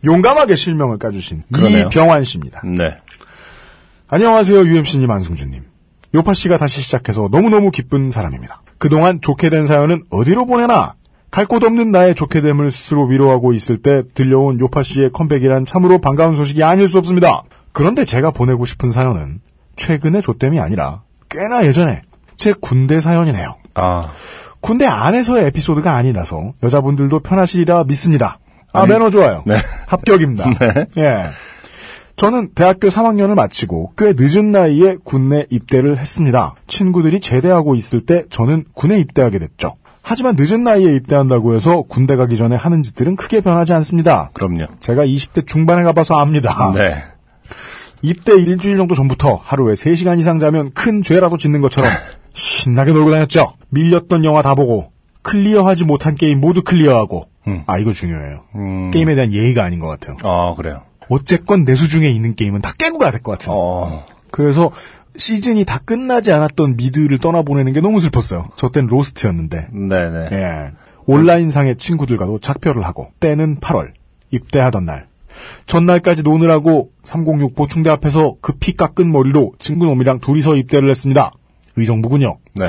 용감하게 0.04 0.54
실명을 0.54 0.98
까주신 0.98 1.42
그러네요. 1.52 1.86
이병환 1.86 2.22
씨입니다. 2.24 2.62
네. 2.64 2.96
안녕하세요, 4.08 4.60
UMC님, 4.64 5.10
안승준님. 5.10 5.64
요파 6.14 6.32
씨가 6.34 6.56
다시 6.56 6.80
시작해서 6.80 7.28
너무너무 7.30 7.70
기쁜 7.70 8.10
사람입니다. 8.10 8.62
그동안 8.78 9.20
좋게 9.20 9.50
된 9.50 9.66
사연은 9.66 10.02
어디로 10.10 10.46
보내나? 10.46 10.94
갈 11.30 11.44
곳 11.46 11.62
없는 11.62 11.90
나의 11.90 12.14
좋게 12.14 12.40
됨을 12.40 12.70
스스로 12.70 13.04
위로하고 13.04 13.52
있을 13.52 13.82
때 13.82 14.02
들려온 14.14 14.58
요파 14.60 14.82
씨의 14.82 15.10
컴백이란 15.12 15.66
참으로 15.66 15.98
반가운 15.98 16.36
소식이 16.36 16.62
아닐 16.62 16.88
수 16.88 16.96
없습니다. 16.98 17.42
그런데 17.72 18.06
제가 18.06 18.30
보내고 18.30 18.64
싶은 18.64 18.90
사연은 18.90 19.40
최근의 19.76 20.22
조땜이 20.22 20.58
아니라 20.58 21.02
꽤나 21.28 21.66
예전에 21.66 22.00
제 22.36 22.54
군대 22.58 23.00
사연이네요. 23.00 23.56
아. 23.74 24.08
군대 24.60 24.86
안에서의 24.86 25.44
에피소드가 25.48 25.92
아니라서 25.94 26.54
여자분들도 26.62 27.20
편하시리라 27.20 27.84
믿습니다. 27.84 28.38
아, 28.72 28.80
아니, 28.80 28.88
매너 28.92 29.10
좋아요. 29.10 29.42
네. 29.46 29.56
합격입니다. 29.86 30.50
예. 30.96 31.26
저는 32.18 32.50
대학교 32.54 32.88
3학년을 32.88 33.34
마치고 33.34 33.92
꽤 33.96 34.12
늦은 34.16 34.50
나이에 34.50 34.96
군내 35.04 35.46
입대를 35.50 35.98
했습니다. 35.98 36.56
친구들이 36.66 37.20
제대하고 37.20 37.76
있을 37.76 38.04
때 38.04 38.24
저는 38.28 38.64
군에 38.74 38.98
입대하게 38.98 39.38
됐죠. 39.38 39.76
하지만 40.02 40.34
늦은 40.36 40.64
나이에 40.64 40.94
입대한다고 40.96 41.54
해서 41.54 41.82
군대 41.82 42.16
가기 42.16 42.36
전에 42.36 42.56
하는 42.56 42.82
짓들은 42.82 43.14
크게 43.14 43.40
변하지 43.40 43.72
않습니다. 43.74 44.30
그럼요. 44.32 44.66
제가 44.80 45.06
20대 45.06 45.46
중반에 45.46 45.84
가봐서 45.84 46.16
압니다. 46.16 46.72
네. 46.74 47.04
입대 48.02 48.32
일주일 48.32 48.76
정도 48.76 48.96
전부터 48.96 49.40
하루에 49.40 49.74
3시간 49.74 50.18
이상 50.18 50.40
자면 50.40 50.72
큰 50.72 51.02
죄라도 51.02 51.36
짓는 51.36 51.60
것처럼 51.60 51.88
신나게 52.34 52.92
놀고 52.92 53.12
다녔죠. 53.12 53.54
밀렸던 53.68 54.24
영화 54.24 54.42
다 54.42 54.56
보고 54.56 54.90
clear하지 55.22 55.84
못한 55.84 56.16
게임 56.16 56.40
모두 56.40 56.62
clear하고 56.62 57.28
아 57.66 57.78
이거 57.78 57.92
중요해요. 57.92 58.44
음. 58.56 58.90
게임에 58.90 59.14
대한 59.14 59.32
예의가 59.32 59.62
아닌 59.62 59.78
것 59.78 59.86
같아요. 59.86 60.16
아, 60.22 60.54
그래요. 60.54 60.82
어쨌건 61.08 61.64
내 61.64 61.88
수중에 61.88 62.08
있는 62.08 62.34
게임은 62.34 62.60
다 62.62 62.72
깨고 62.76 62.98
가야 62.98 63.10
될 63.10 63.20
것 63.22 63.32
같은. 63.32 63.52
어. 63.54 64.06
그래서 64.30 64.70
시즌이 65.16 65.64
다 65.64 65.78
끝나지 65.84 66.32
않았던 66.32 66.76
미드를 66.76 67.18
떠나보내는 67.18 67.72
게 67.72 67.80
너무 67.80 68.00
슬펐어요. 68.00 68.48
저 68.56 68.68
땐 68.68 68.86
로스트였는데. 68.86 69.68
네네. 69.72 70.28
예. 70.32 70.70
온라인상의 71.06 71.76
친구들과도 71.76 72.38
작별을 72.38 72.84
하고 72.84 73.08
때는 73.20 73.56
8월 73.60 73.92
입대하던 74.30 74.84
날. 74.84 75.08
전날까지 75.66 76.22
노느라고 76.24 76.90
306 77.04 77.54
보충대 77.54 77.90
앞에서 77.90 78.36
급히 78.40 78.74
깎은 78.76 79.10
머리로 79.10 79.54
친구놈이랑 79.58 80.18
둘이서 80.20 80.56
입대를 80.56 80.90
했습니다. 80.90 81.32
의정부군요. 81.76 82.36
네. 82.54 82.66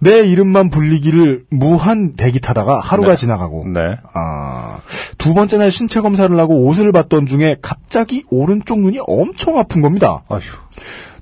내 0.00 0.20
이름만 0.20 0.70
불리기를 0.70 1.46
무한 1.50 2.14
대기 2.14 2.40
타다가 2.40 2.80
하루가 2.80 3.16
지나가고 3.16 3.66
네. 3.68 3.96
아, 4.12 4.80
두 5.18 5.34
번째 5.34 5.58
날 5.58 5.70
신체 5.70 6.00
검사를 6.00 6.38
하고 6.38 6.66
옷을 6.66 6.92
봤던 6.92 7.26
중에 7.26 7.56
갑자기 7.60 8.24
오른쪽 8.30 8.80
눈이 8.80 9.00
엄청 9.06 9.58
아픈 9.58 9.80
겁니다. 9.80 10.22
아휴. 10.28 10.40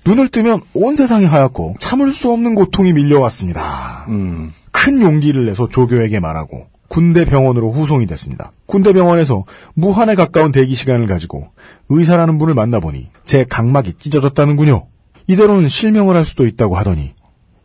눈을 0.04 0.28
뜨면 0.28 0.60
온 0.74 0.94
세상이 0.94 1.24
하얗고 1.24 1.76
참을 1.80 2.12
수 2.12 2.30
없는 2.30 2.54
고통이 2.54 2.92
밀려왔습니다. 2.92 4.06
음. 4.08 4.52
큰 4.70 5.00
용기를 5.00 5.46
내서 5.46 5.68
조교에게 5.68 6.20
말하고 6.20 6.66
군대 6.88 7.24
병원으로 7.24 7.72
후송이 7.72 8.06
됐습니다. 8.06 8.52
군대 8.66 8.92
병원에서 8.92 9.44
무한에 9.74 10.14
가까운 10.14 10.52
대기 10.52 10.74
시간을 10.74 11.06
가지고 11.06 11.48
의사라는 11.88 12.38
분을 12.38 12.54
만나보니 12.54 13.08
제 13.24 13.44
각막이 13.44 13.94
찢어졌다는군요. 13.98 14.86
이대로는 15.26 15.68
실명을 15.68 16.14
할 16.14 16.24
수도 16.24 16.46
있다고 16.46 16.76
하더니 16.76 17.14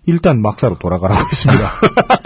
일단 0.06 0.42
막사로 0.42 0.78
돌아가라고 0.78 1.20
했습니다. 1.20 1.70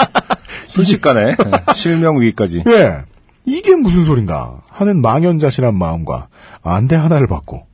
순식간에 0.68 1.36
네. 1.36 1.74
실명 1.74 2.20
위기까지. 2.20 2.64
예. 2.68 3.04
이게 3.46 3.76
무슨 3.76 4.06
소린가 4.06 4.62
하는 4.70 5.02
망연자실한 5.02 5.78
마음과 5.78 6.28
안대 6.64 6.96
하나를 6.96 7.28
받고 7.28 7.68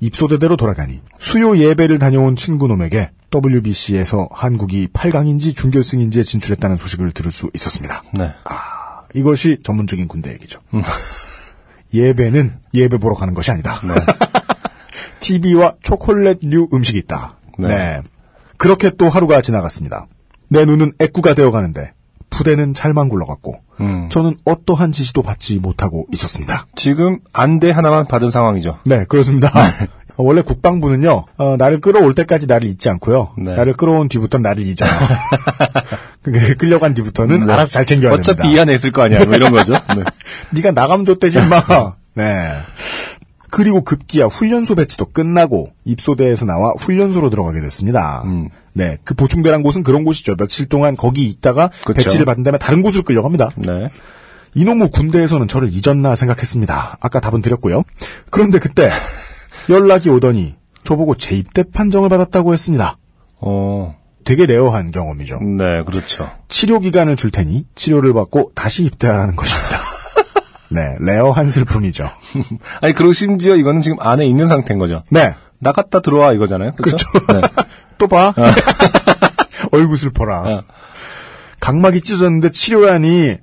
입소대대로 0.00 0.56
돌아가니 0.56 1.00
수요 1.18 1.56
예배를 1.56 1.98
다녀온 1.98 2.36
친구놈에게 2.36 3.10
WBC에서 3.34 4.28
한국이 4.30 4.88
8강인지 4.88 5.56
준결승인지에 5.56 6.22
진출했다는 6.22 6.76
소식을 6.76 7.12
들을 7.12 7.32
수 7.32 7.50
있었습니다. 7.54 8.02
네. 8.12 8.30
이것이 9.14 9.58
전문적인 9.62 10.06
군대 10.06 10.32
얘기죠. 10.32 10.60
예배는 11.92 12.52
예배 12.74 12.98
보러 12.98 13.14
가는 13.14 13.34
것이 13.34 13.50
아니다. 13.50 13.80
TV와 15.20 15.74
초콜릿류 15.82 16.68
음식이 16.72 16.98
있다. 16.98 17.38
네. 17.58 17.68
네. 17.68 18.02
그렇게 18.64 18.90
또 18.96 19.10
하루가 19.10 19.42
지나갔습니다. 19.42 20.06
내 20.48 20.64
눈은 20.64 20.92
애꾸가 20.98 21.34
되어가는데 21.34 21.92
부대는 22.30 22.72
잘만 22.72 23.10
굴러갔고 23.10 23.56
음. 23.80 24.08
저는 24.10 24.38
어떠한 24.46 24.90
지시도 24.90 25.22
받지 25.22 25.58
못하고 25.58 26.06
있었습니다. 26.14 26.66
지금 26.74 27.18
안대 27.34 27.70
하나만 27.70 28.06
받은 28.06 28.30
상황이죠. 28.30 28.78
네, 28.86 29.04
그렇습니다. 29.04 29.48
어, 29.48 29.62
원래 30.24 30.40
국방부는요, 30.40 31.26
어, 31.36 31.56
나를 31.58 31.82
끌어올 31.82 32.14
때까지 32.14 32.46
나를 32.46 32.66
잊지 32.66 32.88
않고요. 32.88 33.34
네. 33.36 33.54
나를 33.54 33.74
끌어온 33.74 34.08
뒤부터 34.08 34.38
나를 34.38 34.66
잊어요. 34.66 34.90
그게 36.22 36.54
끌려간 36.54 36.94
뒤부터는 36.94 37.44
네. 37.44 37.52
알아서 37.52 37.70
잘 37.70 37.84
챙겨야 37.84 38.14
어차피 38.14 38.38
됩니다. 38.38 38.56
이 38.56 38.60
안에 38.60 38.74
있을 38.76 38.92
거 38.92 39.02
아니야. 39.02 39.26
뭐 39.26 39.34
이런 39.34 39.52
거죠. 39.52 39.74
네. 39.94 40.04
네가 40.52 40.70
나가면 40.70 41.04
줬대지 41.04 41.38
마. 41.48 41.62
네. 42.14 42.50
그리고 43.54 43.82
급기야 43.82 44.26
훈련소 44.26 44.74
배치도 44.74 45.06
끝나고 45.12 45.70
입소대에서 45.84 46.44
나와 46.44 46.72
훈련소로 46.76 47.30
들어가게 47.30 47.60
됐습니다. 47.60 48.22
음. 48.24 48.48
네, 48.72 48.98
그 49.04 49.14
보충대란 49.14 49.62
곳은 49.62 49.84
그런 49.84 50.02
곳이죠. 50.02 50.34
며칠 50.34 50.66
동안 50.66 50.96
거기 50.96 51.28
있다가 51.28 51.70
그쵸. 51.84 51.92
배치를 51.94 52.24
받은 52.24 52.42
다음에 52.42 52.58
다른 52.58 52.82
곳으로 52.82 53.04
끌려갑니다. 53.04 53.50
네. 53.58 53.90
이놈의 54.54 54.90
군대에서는 54.90 55.46
저를 55.46 55.70
잊었나 55.70 56.16
생각했습니다. 56.16 56.98
아까 56.98 57.20
답은 57.20 57.42
드렸고요. 57.42 57.84
그런데 58.30 58.58
그때 58.58 58.90
연락이 59.70 60.10
오더니 60.10 60.56
저보고 60.82 61.16
재입대 61.16 61.62
판정을 61.72 62.08
받았다고 62.08 62.52
했습니다. 62.52 62.98
어. 63.40 63.94
되게 64.24 64.46
rare한 64.46 64.90
경험이죠. 64.90 65.38
네, 65.38 65.84
그렇죠. 65.84 66.28
치료 66.48 66.80
기간을 66.80 67.14
줄 67.14 67.30
테니 67.30 67.66
치료를 67.76 68.14
받고 68.14 68.50
다시 68.56 68.82
입대하라는 68.84 69.36
것입니다. 69.36 69.73
네, 70.70 70.96
rare한 71.00 71.46
슬픔이죠. 71.46 72.08
아니, 72.80 72.92
그리고 72.94 73.12
심지어 73.12 73.56
이거는 73.56 73.82
지금 73.82 73.98
안에 74.00 74.26
있는 74.26 74.46
상태인 74.46 74.78
거죠. 74.78 75.02
네, 75.10 75.34
나갔다 75.58 76.00
들어와 76.00 76.32
이거잖아요. 76.32 76.72
그렇죠? 76.72 77.06
네. 77.28 77.40
또 77.98 78.08
봐. 78.08 78.34
어우 79.72 79.96
슬퍼라. 79.96 80.40
어. 80.42 80.62
각막이 81.60 82.00
찢어졌는데 82.02 82.50
치료라니 82.50 83.38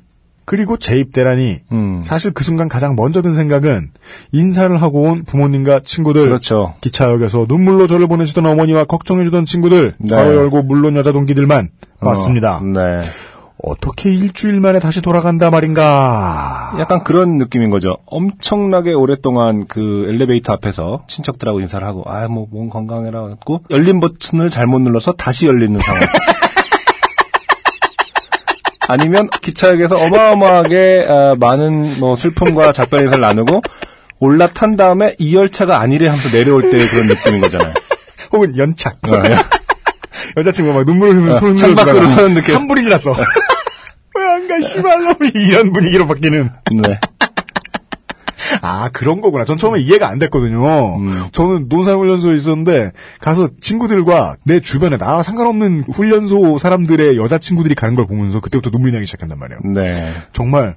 그리고 0.45 0.77
재입대라니 0.77 1.59
음. 1.71 2.01
사실 2.03 2.31
그 2.31 2.43
순간 2.43 2.67
가장 2.67 2.95
먼저 2.95 3.21
든 3.21 3.33
생각은 3.33 3.91
인사를 4.31 4.81
하고 4.81 5.03
온 5.03 5.23
부모님과 5.23 5.81
친구들 5.85 6.25
그렇죠. 6.25 6.73
기차역에서 6.81 7.45
눈물로 7.47 7.87
저를 7.87 8.07
보내주던 8.07 8.45
어머니와 8.45 8.85
걱정해주던 8.85 9.45
친구들 9.45 9.93
네. 9.97 10.15
바로 10.15 10.35
열고 10.35 10.63
물론 10.63 10.97
여자 10.97 11.11
동기들만 11.11 11.69
맞습니다. 11.99 12.57
어, 12.57 12.63
네. 12.63 13.01
어떻게 13.63 14.11
일주일 14.11 14.59
만에 14.59 14.79
다시 14.79 15.01
돌아간다 15.01 15.51
말인가. 15.51 16.73
약간 16.79 17.03
그런 17.03 17.37
느낌인 17.37 17.69
거죠. 17.69 17.97
엄청나게 18.05 18.93
오랫동안 18.93 19.67
그 19.67 20.05
엘리베이터 20.09 20.53
앞에서 20.53 21.03
친척들하고 21.07 21.59
인사를 21.59 21.85
하고, 21.85 22.03
아, 22.07 22.27
뭐, 22.27 22.47
몸 22.49 22.69
건강해라. 22.69 23.27
했고, 23.29 23.61
열린 23.69 23.99
버튼을 23.99 24.49
잘못 24.49 24.79
눌러서 24.79 25.13
다시 25.13 25.45
열리는 25.45 25.79
상황. 25.79 26.01
아니면 28.87 29.29
기차역에서 29.41 29.95
어마어마하게 29.95 31.05
아, 31.07 31.35
많은 31.39 31.99
뭐 31.99 32.15
슬픔과 32.15 32.73
작별 32.73 33.01
인사를 33.01 33.21
나누고 33.21 33.61
올라탄 34.19 34.75
다음에 34.75 35.15
이 35.17 35.33
열차가 35.33 35.79
아니래 35.79 36.07
하면서 36.07 36.29
내려올 36.29 36.69
때 36.69 36.85
그런 36.87 37.07
느낌인 37.07 37.39
거잖아요. 37.39 37.73
혹은 38.33 38.57
연착. 38.57 38.97
어, 39.07 39.23
예. 39.25 39.35
여자친구가 40.37 40.77
막 40.79 40.85
눈물을 40.85 41.13
흘리면서 41.13 41.39
손을 41.39 41.55
창밖으로 41.55 42.07
서는 42.07 42.33
느낌. 42.35 42.55
3분이 42.55 42.83
지났어. 42.83 43.13
가, 44.51 44.67
씨발놈이 44.67 45.31
이런 45.35 45.73
분위기로 45.73 46.07
바뀌는. 46.07 46.49
네. 46.83 46.99
아, 48.61 48.89
그런 48.91 49.21
거구나. 49.21 49.45
전 49.45 49.57
처음에 49.57 49.79
이해가 49.79 50.07
안 50.07 50.19
됐거든요. 50.19 50.97
음. 50.97 51.27
저는 51.31 51.67
논산훈련소에 51.69 52.35
있었는데, 52.35 52.91
가서 53.19 53.49
친구들과 53.61 54.35
내 54.43 54.59
주변에 54.59 54.97
나와 54.97 55.23
상관없는 55.23 55.85
훈련소 55.93 56.57
사람들의 56.57 57.17
여자 57.17 57.37
친구들이 57.37 57.75
가는 57.75 57.95
걸 57.95 58.07
보면서 58.07 58.39
그때부터 58.39 58.69
눈물이 58.71 58.91
나기 58.91 59.05
시작한단 59.05 59.39
말이에요. 59.39 59.59
네. 59.73 60.11
정말, 60.33 60.75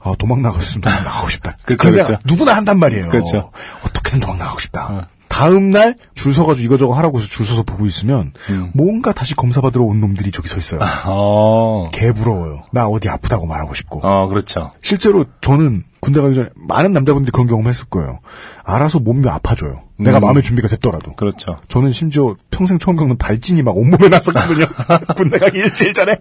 아, 0.00 0.14
도망 0.18 0.42
나가고 0.42 0.62
싶으면 0.62 0.82
도망 0.82 1.04
나가고 1.04 1.28
싶다. 1.28 1.56
생각 1.80 2.06
그쵸. 2.06 2.18
누구나 2.24 2.54
한단 2.54 2.78
말이에요. 2.78 3.08
그쵸. 3.08 3.50
어떻게든 3.84 4.20
도망 4.20 4.38
나가고 4.38 4.60
싶다. 4.60 5.08
다음 5.28 5.70
날 5.70 5.94
줄 6.14 6.32
서가지고 6.34 6.64
이거저거 6.64 6.94
하라고 6.94 7.18
해서 7.18 7.28
줄 7.28 7.46
서서 7.46 7.62
보고 7.62 7.86
있으면 7.86 8.32
뭔가 8.74 9.12
다시 9.12 9.34
검사받으러 9.36 9.84
온 9.84 10.00
놈들이 10.00 10.32
저기 10.32 10.48
서 10.48 10.58
있어요. 10.58 10.80
어, 11.06 11.90
개 11.92 12.10
부러워요. 12.12 12.62
나 12.72 12.86
어디 12.88 13.08
아프다고 13.08 13.46
말하고 13.46 13.74
싶고. 13.74 14.00
어, 14.02 14.26
그렇죠. 14.26 14.72
실제로 14.82 15.24
저는 15.40 15.84
군대 16.00 16.20
가기 16.20 16.34
전에 16.34 16.48
많은 16.56 16.92
남자분들이 16.92 17.30
그런 17.32 17.46
경험 17.46 17.66
했을 17.68 17.86
거예요. 17.86 18.20
알아서 18.64 18.98
몸이 18.98 19.28
아파져요. 19.28 19.82
내가 19.96 20.18
음. 20.18 20.22
마음의 20.22 20.42
준비가 20.42 20.66
됐더라도. 20.68 21.12
그렇죠. 21.12 21.58
저는 21.68 21.92
심지어 21.92 22.34
평생 22.50 22.78
처음 22.78 22.96
겪는 22.96 23.16
발진이 23.18 23.62
막 23.62 23.76
온몸에 23.76 24.08
났었거든요. 24.08 24.66
군대 25.16 25.38
가기 25.38 25.58
일주일 25.58 25.94
전에. 25.94 26.16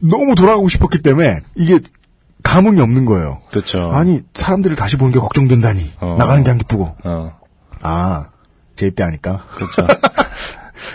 너무 0.00 0.34
돌아가고 0.34 0.68
싶었기 0.68 0.98
때문에 1.02 1.40
이게 1.54 1.80
감흥이 2.46 2.80
없는 2.80 3.04
거예요. 3.04 3.40
그렇죠. 3.50 3.90
아니 3.92 4.22
사람들을 4.34 4.76
다시 4.76 4.96
보는 4.96 5.12
게 5.12 5.18
걱정된다니 5.18 5.90
어. 6.00 6.16
나가는 6.18 6.42
게 6.44 6.50
안 6.50 6.58
기쁘고 6.58 6.94
어, 7.04 7.32
아 7.82 8.26
재입대하니까 8.76 9.44
그렇죠. 9.54 9.86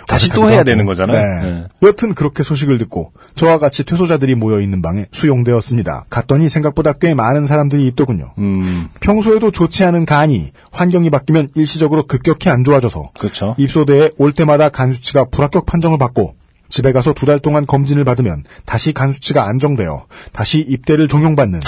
다시 0.07 0.29
또 0.29 0.49
해야 0.49 0.63
되는 0.63 0.85
거잖아요. 0.85 1.41
네. 1.43 1.51
네. 1.51 1.63
여튼 1.83 2.13
그렇게 2.13 2.43
소식을 2.43 2.77
듣고 2.77 3.11
저와 3.35 3.57
같이 3.59 3.83
퇴소자들이 3.85 4.35
모여 4.35 4.59
있는 4.59 4.81
방에 4.81 5.05
수용되었습니다. 5.11 6.05
갔더니 6.09 6.49
생각보다 6.49 6.93
꽤 6.93 7.13
많은 7.13 7.45
사람들이 7.45 7.87
있더군요. 7.87 8.33
음, 8.37 8.87
평소에도 8.99 9.51
좋지 9.51 9.83
않은 9.85 10.05
간이 10.05 10.51
환경이 10.71 11.09
바뀌면 11.09 11.49
일시적으로 11.55 12.07
급격히 12.07 12.49
안 12.49 12.63
좋아져서 12.63 13.11
그렇죠. 13.19 13.55
입소대에 13.57 14.11
올 14.17 14.31
때마다 14.33 14.69
간 14.69 14.91
수치가 14.91 15.25
불합격 15.25 15.65
판정을 15.65 15.97
받고 15.97 16.35
집에 16.71 16.91
가서 16.91 17.13
두 17.13 17.25
달 17.25 17.39
동안 17.39 17.65
검진을 17.67 18.03
받으면 18.03 18.43
다시 18.65 18.93
간 18.93 19.11
수치가 19.11 19.47
안정되어 19.47 20.05
다시 20.31 20.59
입대를 20.59 21.07
종용받는 21.07 21.59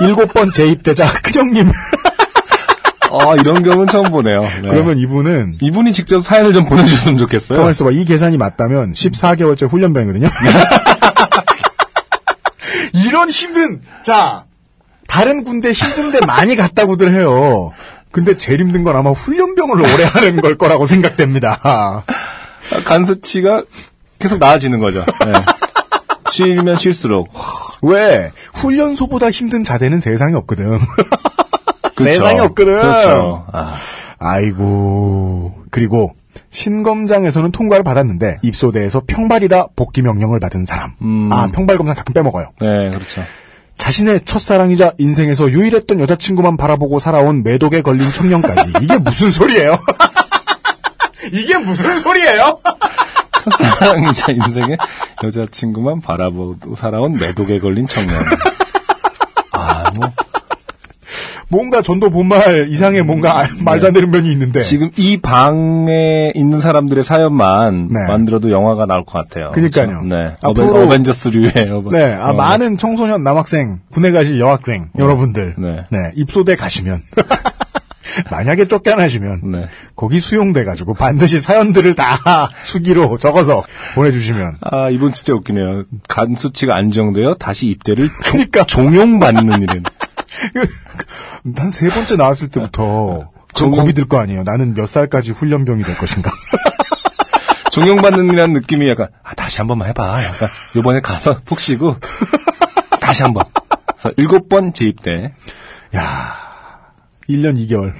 일곱 0.00 0.32
번 0.32 0.52
재입대자 0.52 1.06
크정님. 1.22 1.70
아, 3.08 3.34
이런 3.40 3.62
경우는 3.62 3.86
처음 3.88 4.10
보네요. 4.10 4.40
네. 4.40 4.62
그러면 4.68 4.98
이분은 4.98 5.58
이분이 5.60 5.92
직접 5.92 6.22
사연을 6.24 6.52
좀 6.52 6.66
보내주셨으면 6.66 7.18
좋겠어요. 7.18 7.58
가만 7.58 7.70
있어 7.70 7.84
봐. 7.84 7.90
이 7.90 8.04
계산이 8.04 8.36
맞다면 8.36 8.92
14개월째 8.92 9.68
훈련병이거든요. 9.70 10.28
이런 13.06 13.30
힘든, 13.30 13.80
자, 14.02 14.44
다른 15.08 15.44
군대 15.44 15.72
힘든데 15.72 16.26
많이 16.26 16.56
갔다고들 16.56 17.12
해요. 17.14 17.72
근데 18.10 18.36
제일 18.36 18.60
힘든 18.60 18.82
건 18.82 18.96
아마 18.96 19.10
훈련병을 19.10 19.80
오래 19.80 20.04
하는 20.04 20.40
걸 20.40 20.58
거라고 20.58 20.86
생각됩니다. 20.86 22.04
간 22.84 23.04
수치가 23.04 23.62
계속 24.18 24.38
나아지는 24.38 24.78
거죠. 24.80 25.04
네. 25.24 25.32
쉬면 26.30 26.76
쉴수록. 26.76 27.28
왜? 27.82 28.30
훈련소보다 28.54 29.30
힘든 29.30 29.64
자대는 29.64 30.00
세상에 30.00 30.34
없거든. 30.34 30.78
세상에 31.96 32.40
없거든. 32.40 32.74
그렇죠. 32.74 33.46
아, 33.52 33.74
아이고. 34.18 35.54
그리고 35.70 36.12
신검장에서는 36.50 37.52
통과를 37.52 37.84
받았는데 37.84 38.38
입소대에서 38.42 39.02
평발이라 39.06 39.68
복귀 39.76 40.02
명령을 40.02 40.40
받은 40.40 40.64
사람. 40.66 40.92
음. 41.02 41.30
아, 41.32 41.48
평발 41.48 41.78
검사 41.78 41.94
가끔 41.94 42.12
빼먹어요. 42.12 42.48
네, 42.60 42.90
그렇죠. 42.90 43.22
자신의 43.78 44.22
첫사랑이자 44.24 44.92
인생에서 44.98 45.50
유일했던 45.50 46.00
여자친구만 46.00 46.56
바라보고 46.56 46.98
살아온 46.98 47.42
매독에 47.42 47.82
걸린 47.82 48.10
청년까지. 48.10 48.72
이게 48.80 48.98
무슨 48.98 49.30
소리예요? 49.30 49.78
이게 51.32 51.58
무슨 51.58 51.98
소리예요? 51.98 52.58
첫사랑이자 53.50 54.32
인생의 54.32 54.78
여자친구만 55.22 56.00
바라보고 56.00 56.76
살아온 56.76 57.12
매독에 57.12 57.58
걸린 57.58 57.86
청년. 57.88 58.14
아, 59.52 59.90
뭐. 59.94 60.08
뭔가 61.48 61.80
전도 61.80 62.10
본말 62.10 62.66
이상의 62.70 63.04
뭔가 63.04 63.38
아- 63.40 63.46
말도 63.64 63.86
안 63.86 63.92
되는 63.92 64.10
면이 64.10 64.32
있는데. 64.32 64.60
지금 64.60 64.90
이 64.96 65.20
방에 65.20 66.32
있는 66.34 66.60
사람들의 66.60 67.04
사연만 67.04 67.88
네. 67.92 68.00
만들어도 68.08 68.50
영화가 68.50 68.86
나올 68.86 69.04
것 69.04 69.12
같아요. 69.22 69.50
그러니까요. 69.52 69.86
그렇죠? 69.86 70.04
네. 70.06 70.34
앞으로- 70.42 70.70
어벤, 70.70 70.82
어벤져스류의 70.82 71.52
어벤- 71.70 71.90
네, 71.92 72.12
아, 72.14 72.30
어, 72.30 72.32
많은 72.34 72.78
청소년 72.78 73.22
남학생, 73.22 73.78
군에 73.92 74.10
가실 74.10 74.40
여학생, 74.40 74.88
여러분들. 74.98 75.54
네. 75.58 75.84
입소대 76.16 76.56
가시면. 76.56 77.00
만약에 78.30 78.66
쫓겨나시면. 78.68 79.40
네. 79.52 79.68
거기 79.94 80.18
수용돼 80.20 80.64
가지고 80.64 80.94
반드시 80.94 81.38
사연들을 81.40 81.94
다 81.94 82.18
수기로 82.62 83.18
적어서 83.18 83.64
보내주시면. 83.94 84.58
아, 84.62 84.90
이분 84.90 85.12
진짜 85.12 85.32
웃기네요. 85.34 85.84
간 86.08 86.34
수치가 86.36 86.76
안정되어 86.76 87.34
다시 87.34 87.68
입대를 87.68 88.08
종- 88.24 88.32
그러니까. 88.32 88.64
종용받는 88.64 89.62
일은. 89.62 89.82
난 91.44 91.70
세 91.70 91.88
번째 91.88 92.16
나왔을 92.16 92.48
때부터 92.48 93.30
좀 93.54 93.70
정말- 93.70 93.80
겁이 93.80 93.92
들 93.94 94.06
거 94.06 94.18
아니에요. 94.18 94.42
나는 94.42 94.74
몇 94.74 94.86
살까지 94.86 95.32
훈련병이 95.32 95.82
될 95.84 95.96
것인가. 95.96 96.30
종용받는 97.72 98.32
이라는 98.32 98.54
느낌이 98.54 98.88
약간, 98.88 99.08
아, 99.22 99.34
다시 99.34 99.58
한 99.58 99.66
번만 99.66 99.88
해봐. 99.88 100.24
약간, 100.24 100.48
요번에 100.76 101.00
가서 101.00 101.40
푹 101.44 101.60
쉬고, 101.60 101.96
다시 103.00 103.22
한 103.22 103.34
번. 103.34 103.44
일곱 104.16 104.48
번 104.48 104.72
재입대. 104.72 105.34
1년 107.28 107.56
2개월. 107.66 107.94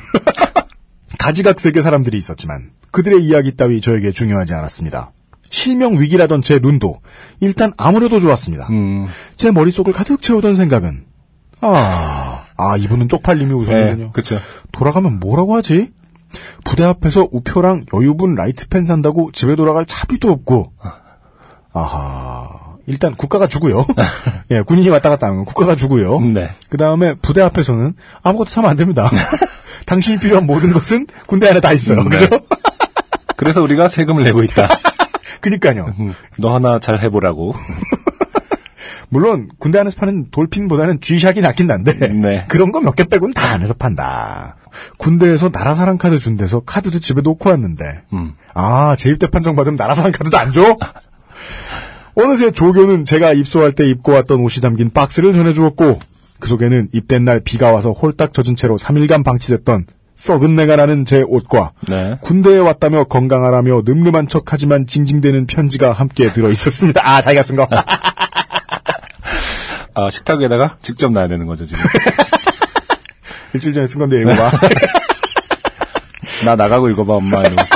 가지각색의 1.19 1.83
사람들이 1.83 2.19
있었지만 2.19 2.71
그들의 2.91 3.25
이야기 3.25 3.57
따위 3.57 3.81
저에게 3.81 4.11
중요하지 4.11 4.55
않았습니다. 4.55 5.13
실명 5.51 6.01
위기라던 6.01 6.43
제 6.43 6.59
눈도 6.59 7.01
일단 7.41 7.73
아무래도 7.77 8.21
좋았습니다. 8.21 8.67
음, 8.71 9.07
제 9.37 9.51
머릿속을 9.51 9.93
가득 9.93 10.21
채우던 10.21 10.55
생각은 10.55 11.05
아, 11.61 12.45
아 12.57 12.77
이분은 12.77 13.09
쪽팔림이 13.09 13.53
우선이군요. 13.53 14.05
네, 14.05 14.11
그쵸. 14.13 14.39
돌아가면 14.73 15.21
뭐라고 15.21 15.55
하지? 15.55 15.91
부대 16.65 16.85
앞에서 16.85 17.29
우표랑 17.31 17.87
여유분 17.95 18.35
라이트펜 18.35 18.85
산다고 18.85 19.31
집에 19.33 19.57
돌아갈 19.57 19.87
차비도 19.87 20.31
없고. 20.31 20.73
아하. 21.73 22.66
일단 22.87 23.15
국가가 23.15 23.47
주고요. 23.47 23.85
예, 24.51 24.61
군인이 24.63 24.89
왔다 24.91 25.09
갔다 25.11 25.27
하는 25.27 25.39
건 25.39 25.45
국가가 25.45 25.75
주고요. 25.77 26.21
네. 26.21 26.51
그 26.71 26.77
다음에 26.77 27.15
부대 27.15 27.43
앞에서는 27.43 27.95
아무것도 28.23 28.49
사면 28.51 28.71
안 28.71 28.77
됩니다. 28.77 29.11
당신이 29.87 30.19
필요한 30.19 30.47
모든 30.47 30.73
것은 30.73 31.07
군대 31.27 31.49
안에 31.49 31.61
다 31.61 31.73
있어요. 31.73 32.03
네. 32.05 32.19
그죠? 32.19 32.41
그래서 33.37 33.63
우리가 33.63 33.89
세금을 33.89 34.25
내고 34.25 34.43
있다. 34.43 34.69
그니까요. 35.41 35.93
음, 35.99 36.15
너 36.39 36.55
하나 36.55 36.79
잘 36.81 37.01
해보라고. 37.01 37.55
물론 39.09 39.49
군대 39.59 39.79
안에서 39.79 39.97
파는 39.99 40.27
돌핀보다는 40.31 40.99
쥐샥이 41.01 41.41
낫긴 41.41 41.67
난데 41.69 41.93
네. 42.09 42.45
그런 42.49 42.73
거 42.73 42.81
몇 42.81 42.95
개 42.97 43.05
빼고는 43.05 43.35
다 43.35 43.51
안에서 43.53 43.75
판다. 43.75 44.57
군대에서 44.99 45.51
나라사랑 45.53 45.97
카드 45.99 46.19
준 46.19 46.37
데서 46.37 46.61
카드도 46.61 46.99
집에 46.99 47.21
놓고 47.23 47.49
왔는데 47.51 48.03
음. 48.13 48.33
아 48.55 48.97
재입대 48.99 49.29
판정 49.29 49.55
받으면 49.55 49.77
나라사랑 49.77 50.13
카드도 50.13 50.37
안 50.37 50.53
줘? 50.53 50.77
어느새 52.17 52.51
조교는 52.51 53.05
제가 53.05 53.33
입소할 53.33 53.73
때 53.73 53.89
입고 53.89 54.13
왔던 54.13 54.41
옷이 54.41 54.61
담긴 54.63 54.91
박스를 54.91 55.33
전해주었고 55.33 56.01
그 56.41 56.49
속에는 56.49 56.89
입된 56.93 57.25
날 57.25 57.41
비가 57.41 57.73
와서 57.73 57.93
홀딱 57.93 58.33
젖은 58.33 58.57
채로 58.57 58.77
3일간 58.79 59.25
방치됐던 59.25 59.87
썩은 60.17 60.57
내가 60.57 60.77
나는 60.77 61.05
제 61.05 61.23
옷과 61.23 61.73
네. 61.89 62.17
군대에 62.23 62.59
왔다며 62.59 63.05
건강하라며 63.05 63.83
늠름한 63.85 64.29
척하지만 64.29 64.87
징징대는 64.87 65.47
편지가 65.47 65.93
함께 65.93 66.33
들어 66.33 66.51
있었습니다. 66.51 67.03
아 67.05 67.21
자기가 67.21 67.43
쓴 67.43 67.57
거. 67.57 67.69
아, 69.99 70.11
식탁 70.11 70.41
위에다가 70.41 70.77
직접 70.83 71.11
놔야 71.11 71.27
되는 71.29 71.47
거죠, 71.47 71.65
지금. 71.65 71.83
일주일 73.55 73.73
전에 73.73 73.87
쓴 73.87 73.99
건데 73.99 74.21
읽어봐. 74.21 74.51
나 76.45 76.55
나가고 76.55 76.91
읽어봐, 76.91 77.15
엄마. 77.15 77.41
이러면서. 77.41 77.76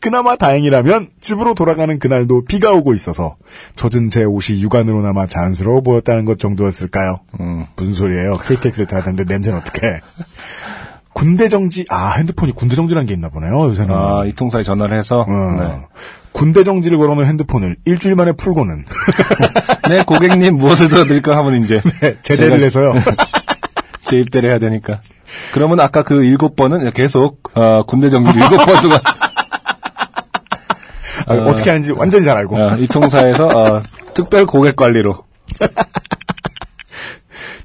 그나마 0.00 0.36
다행이라면 0.36 1.08
집으로 1.20 1.54
돌아가는 1.54 1.98
그날도 1.98 2.44
비가 2.44 2.72
오고 2.72 2.94
있어서 2.94 3.36
젖은 3.76 4.08
제 4.08 4.24
옷이 4.24 4.60
육안으로 4.60 5.02
남아 5.02 5.26
자연스러워 5.26 5.80
보였다는 5.82 6.24
것 6.24 6.38
정도였을까요? 6.38 7.20
음. 7.40 7.66
무슨 7.76 7.94
소리예요? 7.94 8.38
KTX를 8.38 8.86
타야 8.86 9.02
되는데 9.02 9.24
냄새는 9.24 9.58
어떡해? 9.60 10.00
군대 11.12 11.48
정지, 11.48 11.84
아, 11.90 12.12
핸드폰이 12.12 12.52
군대 12.52 12.76
정지라는 12.76 13.06
게 13.06 13.14
있나 13.14 13.28
보네요, 13.28 13.64
요새는. 13.70 13.92
아, 13.92 14.24
이 14.24 14.32
통사에 14.32 14.62
전화를 14.62 14.96
해서 14.96 15.26
어. 15.26 15.56
네. 15.58 15.86
군대 16.30 16.62
정지를 16.62 16.96
걸어놓은 16.98 17.26
핸드폰을 17.26 17.76
일주일 17.84 18.14
만에 18.14 18.30
풀고는 18.32 18.84
네, 19.88 20.04
고객님 20.04 20.56
무엇을 20.58 20.88
도와드릴까 20.88 21.36
하면 21.38 21.64
이제 21.64 21.82
제대를 22.22 22.60
제가 22.60 22.64
해서요. 22.64 22.94
재입대를 24.02 24.48
해야 24.48 24.58
되니까. 24.58 25.00
그러면 25.52 25.80
아까 25.80 26.02
그 26.02 26.24
일곱 26.24 26.54
번은 26.56 26.90
계속 26.92 27.50
어, 27.54 27.82
군대 27.86 28.08
정지를 28.10 28.40
일곱 28.40 28.64
번 28.64 28.80
동안 28.82 29.00
아, 31.28 31.34
어떻게 31.46 31.70
하는지 31.70 31.92
완전히 31.92 32.24
잘 32.24 32.36
알고. 32.36 32.56
어, 32.56 32.76
이 32.78 32.86
통사에서 32.86 33.46
어, 33.46 33.82
특별 34.14 34.46
고객 34.46 34.76
관리로 34.76 35.24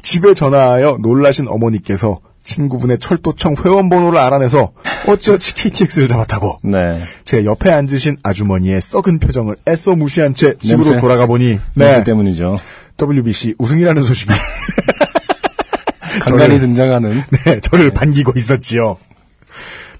집에 0.02 0.34
전화하여 0.34 0.98
놀라신 1.02 1.48
어머니께서 1.48 2.20
친구분의 2.44 3.00
철도청 3.00 3.56
회원 3.64 3.88
번호를 3.88 4.20
알아내서 4.20 4.74
어찌어찌 5.08 5.54
KTX를 5.56 6.08
잡았다고 6.10 6.60
네 6.64 7.02
제 7.24 7.46
옆에 7.46 7.72
앉으신 7.72 8.18
아주머니의 8.22 8.80
썩은 8.82 9.20
표정을 9.20 9.56
애써 9.68 9.96
무시한 9.96 10.34
채 10.36 10.56
집으로 10.62 10.84
냄새. 10.84 11.00
돌아가 11.00 11.26
보니 11.26 11.58
냄새 11.74 11.98
네 12.00 12.04
때문이죠. 12.04 12.60
WBC 13.02 13.56
우승이라는 13.58 14.04
소식이 14.04 14.32
간간히 16.22 16.60
등장하는 16.60 17.24
네 17.46 17.60
저를 17.62 17.92
반기고 17.92 18.34
있었지요. 18.36 18.98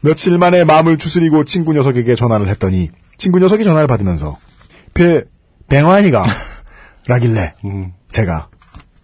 며칠 0.02 0.38
만에 0.38 0.64
마음을 0.66 0.98
추스리고 0.98 1.46
친구 1.46 1.74
녀석에게 1.74 2.16
전화를 2.16 2.50
했더니 2.50 2.90
친구 3.18 3.40
녀석이 3.40 3.64
전화를 3.64 3.88
받으면서 3.88 4.38
배 4.94 5.24
뱅환이가 5.70 6.24
라길래 7.08 7.56
음, 7.66 7.94
제가 8.10 8.50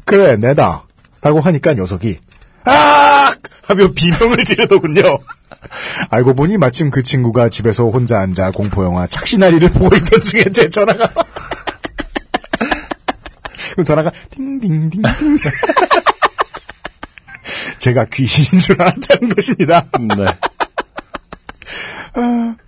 그래 0.06 0.36
내다 0.36 0.86
라고 1.22 1.42
하니까 1.42 1.74
녀석이 1.74 2.18
아 2.66 3.34
하며 3.64 3.92
비명을 3.94 4.44
지르더군요. 4.44 5.20
알고 6.10 6.34
보니 6.34 6.58
마침 6.58 6.90
그 6.90 7.04
친구가 7.04 7.50
집에서 7.50 7.86
혼자 7.86 8.20
앉아 8.20 8.52
공포 8.52 8.84
영화 8.84 9.06
착시나리를 9.08 9.70
보고 9.72 9.96
있던 9.96 10.24
중에 10.24 10.46
제 10.54 10.70
전화가 10.70 11.08
그럼 13.74 13.86
전화가 13.86 14.12
띵띵띵띵 14.32 15.02
제가 17.80 18.06
귀신인 18.06 18.60
줄 18.60 18.82
알았다는 18.82 19.36
것입니다. 19.36 19.86
네. 20.18 20.26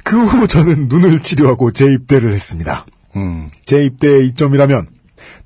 그 0.04 0.18
후 0.22 0.48
저는 0.48 0.88
눈을 0.88 1.20
치료하고 1.22 1.72
재입대를 1.72 2.34
했습니다. 2.34 2.86
음, 3.16 3.48
재입대의 3.66 4.28
이점이라면 4.28 4.88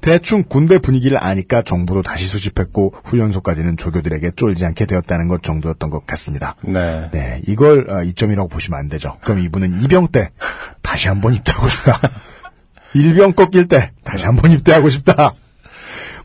대충 0.02 0.44
군대 0.48 0.78
분위기를 0.80 1.22
아니까 1.24 1.62
정보도 1.62 2.02
다시 2.02 2.26
수집했고 2.26 2.94
훈련소까지는 3.04 3.78
조교들에게 3.78 4.32
쫄지 4.36 4.66
않게 4.66 4.86
되었다는 4.86 5.28
것 5.28 5.44
정도였던 5.44 5.90
것 5.90 6.06
같습니다. 6.08 6.56
네. 6.62 7.10
네, 7.12 7.42
이걸 7.48 7.90
어, 7.90 8.04
이점이라고 8.04 8.48
보시면 8.50 8.80
안 8.80 8.90
되죠. 8.90 9.18
그럼 9.22 9.40
이분은 9.40 9.84
이병 9.84 10.10
때 10.10 10.30
다시 10.82 11.08
한번 11.08 11.34
입대하고 11.34 11.68
싶다. 11.70 12.00
일병 12.94 13.34
꺾일 13.34 13.68
때 13.68 13.92
다시 14.04 14.26
한번 14.26 14.52
입대하고 14.52 14.90
싶다. 14.90 15.34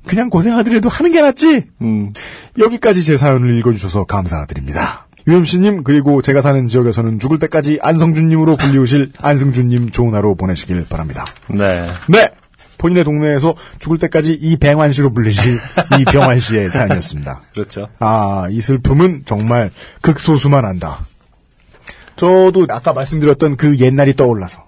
그냥 0.07 0.31
고생하더라도 0.31 0.89
하는 0.89 1.13
게 1.13 1.21
낫지. 1.21 1.65
음, 1.83 2.13
여기까지 2.59 3.05
제 3.05 3.17
사연을 3.17 3.57
읽어주셔서 3.59 4.05
감사드립니다. 4.05 5.07
UMC님 5.31 5.85
그리고 5.85 6.23
제가 6.23 6.43
사는 6.43 6.67
지역에서는 6.67 7.21
죽을 7.21 7.39
때까지 7.39 7.79
안성준님으로 7.81 8.57
불리우실 8.57 9.13
안승준님 9.19 9.91
좋은 9.91 10.15
하루 10.15 10.35
보내시길 10.35 10.87
바랍니다. 10.89 11.25
네. 11.49 11.87
네. 12.09 12.31
본인의 12.79 13.05
동네에서 13.05 13.55
죽을 13.79 13.99
때까지 13.99 14.33
이병환 14.33 14.91
씨로 14.91 15.13
불리실 15.13 15.59
이병환 16.01 16.39
씨의 16.39 16.71
사연이었습니다. 16.71 17.43
그렇죠. 17.53 17.89
아, 17.99 18.49
이 18.51 18.61
슬픔은 18.61 19.23
정말 19.27 19.71
극소수만 20.01 20.65
한다. 20.65 20.99
저도 22.17 22.67
아까 22.71 22.93
말씀드렸던 22.93 23.57
그 23.57 23.79
옛날이 23.79 24.15
떠올라서 24.15 24.67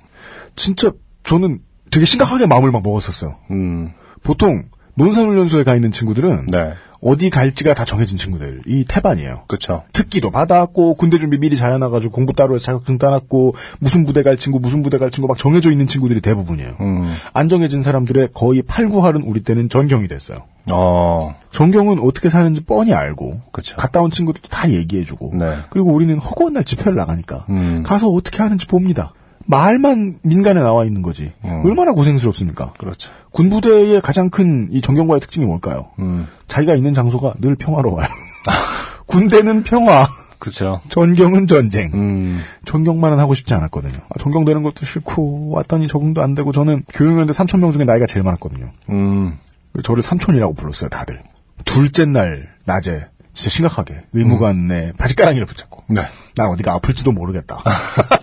진짜 0.56 0.92
저는 1.24 1.60
되게 1.90 2.06
심각하게 2.06 2.46
마음을 2.46 2.70
막 2.70 2.82
먹었었어요. 2.82 3.36
음, 3.50 3.92
보통 4.22 4.64
논산훈련소에 4.94 5.64
가 5.64 5.74
있는 5.74 5.90
친구들은 5.90 6.46
네. 6.48 6.74
어디 7.02 7.30
갈지가 7.30 7.74
다 7.74 7.84
정해진 7.84 8.16
친구들, 8.16 8.62
이 8.66 8.84
태반이에요. 8.88 9.42
그렇죠. 9.48 9.82
특기도 9.92 10.30
받았고 10.30 10.94
군대 10.94 11.18
준비 11.18 11.36
미리 11.36 11.56
잘 11.56 11.72
해놔가지고 11.74 12.12
공부 12.12 12.32
따로 12.32 12.54
해서 12.54 12.64
자격증 12.64 12.98
따놨고 12.98 13.54
무슨 13.80 14.06
부대 14.06 14.22
갈 14.22 14.36
친구 14.36 14.60
무슨 14.60 14.82
부대 14.82 14.98
갈 14.98 15.10
친구 15.10 15.26
막 15.26 15.36
정해져 15.36 15.72
있는 15.72 15.88
친구들이 15.88 16.20
대부분이에요. 16.20 16.76
음, 16.80 17.12
안 17.32 17.48
정해진 17.48 17.82
사람들의 17.82 18.28
거의 18.34 18.62
8, 18.62 18.86
9할은 18.86 19.24
우리 19.26 19.42
때는 19.42 19.68
전경이 19.68 20.06
됐어요. 20.06 20.38
어, 20.70 21.34
전경은 21.50 21.98
어떻게 21.98 22.28
사는지 22.28 22.60
뻔히 22.60 22.94
알고 22.94 23.40
그쵸. 23.50 23.76
갔다 23.76 24.00
온 24.00 24.12
친구들도 24.12 24.48
다 24.48 24.70
얘기해주고 24.70 25.32
네. 25.34 25.56
그리고 25.70 25.92
우리는 25.92 26.16
허구한 26.18 26.52
날 26.52 26.62
집회를 26.62 26.94
나가니까 26.94 27.46
음. 27.50 27.82
가서 27.84 28.08
어떻게 28.08 28.42
하는지 28.42 28.66
봅니다. 28.66 29.12
말만 29.46 30.20
민간에 30.22 30.60
나와 30.60 30.84
있는 30.84 31.02
거지. 31.02 31.32
음. 31.44 31.62
얼마나 31.64 31.92
고생스럽습니까? 31.92 32.72
그렇죠. 32.78 33.10
군부대의 33.30 34.00
가장 34.00 34.30
큰이 34.30 34.80
전경과의 34.80 35.20
특징이 35.20 35.46
뭘까요? 35.46 35.88
음, 35.98 36.26
자기가 36.48 36.74
있는 36.74 36.94
장소가 36.94 37.34
늘 37.40 37.54
평화로워요. 37.56 38.06
군대는 39.06 39.62
평화, 39.62 40.08
그렇죠. 40.38 40.80
전경은 40.88 41.46
전쟁. 41.46 41.90
음, 41.94 42.40
전경만은 42.64 43.18
하고 43.20 43.34
싶지 43.34 43.54
않았거든요. 43.54 43.94
아, 43.94 44.18
전경되는 44.20 44.62
것도 44.62 44.84
싫고 44.84 45.50
왔더니 45.50 45.86
적응도 45.86 46.22
안 46.22 46.34
되고 46.34 46.50
저는 46.50 46.84
교육연대 46.92 47.32
3천 47.32 47.60
명 47.60 47.70
중에 47.72 47.84
나이가 47.84 48.06
제일 48.06 48.24
많았거든요. 48.24 48.70
음, 48.90 49.38
저를 49.84 50.02
삼촌이라고 50.02 50.54
불렀어요, 50.54 50.88
다들. 50.90 51.22
둘째 51.64 52.06
날 52.06 52.48
낮에 52.64 53.06
진짜 53.34 53.50
심각하게 53.50 54.02
의무관에 54.12 54.92
바지가랑이를 54.98 55.46
붙잡고 55.46 55.84
네. 55.88 56.02
난 56.34 56.48
어디가 56.50 56.72
아플지도 56.74 57.12
모르겠다. 57.12 57.62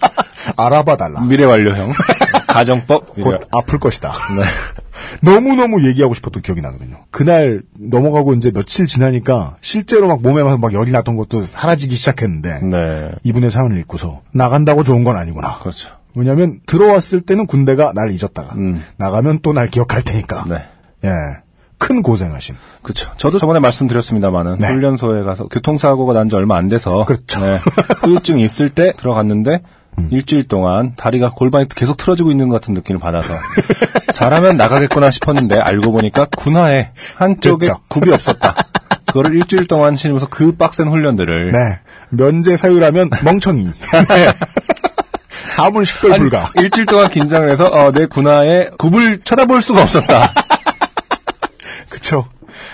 알아봐 0.55 0.97
달라. 0.97 1.21
미래 1.27 1.43
완료형. 1.45 1.91
가정법. 2.47 3.15
미래. 3.15 3.23
곧 3.29 3.47
아플 3.51 3.79
것이다. 3.79 4.11
네. 4.35 4.43
너무너무 5.21 5.85
얘기하고 5.85 6.13
싶었던 6.13 6.41
기억이 6.41 6.61
나거든요. 6.61 6.97
그날 7.11 7.61
넘어가고 7.79 8.33
이제 8.33 8.51
며칠 8.51 8.85
지나니까 8.87 9.55
실제로 9.61 10.07
막 10.07 10.21
몸에 10.21 10.43
막 10.43 10.73
열이 10.73 10.91
났던 10.91 11.15
것도 11.15 11.43
사라지기 11.43 11.95
시작했는데 11.95 12.59
네. 12.63 13.11
이분의 13.23 13.51
사연을 13.51 13.77
읽고서 13.79 14.21
나간다고 14.33 14.83
좋은 14.83 15.03
건 15.03 15.15
아니구나. 15.17 15.57
그렇죠. 15.59 15.89
왜냐면 16.15 16.59
들어왔을 16.65 17.21
때는 17.21 17.45
군대가 17.45 17.91
날 17.93 18.11
잊었다가 18.11 18.53
음. 18.55 18.83
나가면 18.97 19.39
또 19.41 19.53
날 19.53 19.67
기억할 19.67 20.01
테니까. 20.03 20.45
네. 20.49 20.55
예. 21.05 21.09
큰 21.77 22.01
고생하신. 22.01 22.55
그렇죠. 22.81 23.09
저도 23.15 23.39
저번에 23.39 23.59
말씀드렸습니다만은 23.61 24.57
네. 24.59 24.67
훈련소에 24.67 25.23
가서 25.23 25.47
교통사고가 25.47 26.11
난 26.13 26.27
지 26.29 26.35
얼마 26.35 26.57
안 26.57 26.67
돼서 26.67 27.05
그렇죠. 27.05 27.39
음. 27.39 27.51
네, 27.51 27.59
후유증이 28.03 28.43
있을 28.43 28.69
때 28.69 28.91
들어갔는데 28.97 29.61
일주일 30.11 30.47
동안 30.47 30.93
다리가 30.95 31.29
골반이 31.29 31.67
계속 31.69 31.97
틀어지고 31.97 32.31
있는 32.31 32.47
것 32.49 32.61
같은 32.61 32.73
느낌을 32.73 32.99
받아서 32.99 33.33
잘하면 34.15 34.57
나가겠구나 34.57 35.11
싶었는데 35.11 35.59
알고 35.59 35.91
보니까 35.91 36.25
군화에 36.37 36.91
한쪽에 37.17 37.67
그렇죠. 37.67 37.81
굽이 37.89 38.11
없었다. 38.11 38.55
그거를 39.05 39.35
일주일 39.35 39.67
동안 39.67 39.95
신으면서 39.95 40.27
그 40.29 40.51
빡센 40.55 40.87
훈련들을 40.87 41.51
네. 41.51 41.79
면제 42.09 42.55
사유라면 42.55 43.09
멍청이. 43.23 43.63
네. 43.63 44.33
사물 45.49 45.85
식별 45.85 46.13
한 46.13 46.19
불가. 46.19 46.49
일주일 46.55 46.85
동안 46.85 47.09
긴장을 47.09 47.49
해서 47.49 47.65
어, 47.65 47.91
내 47.91 48.05
군화에 48.05 48.69
굽을 48.77 49.21
쳐다볼 49.23 49.61
수가 49.61 49.81
없었다. 49.81 50.31
그쵸. 51.89 52.25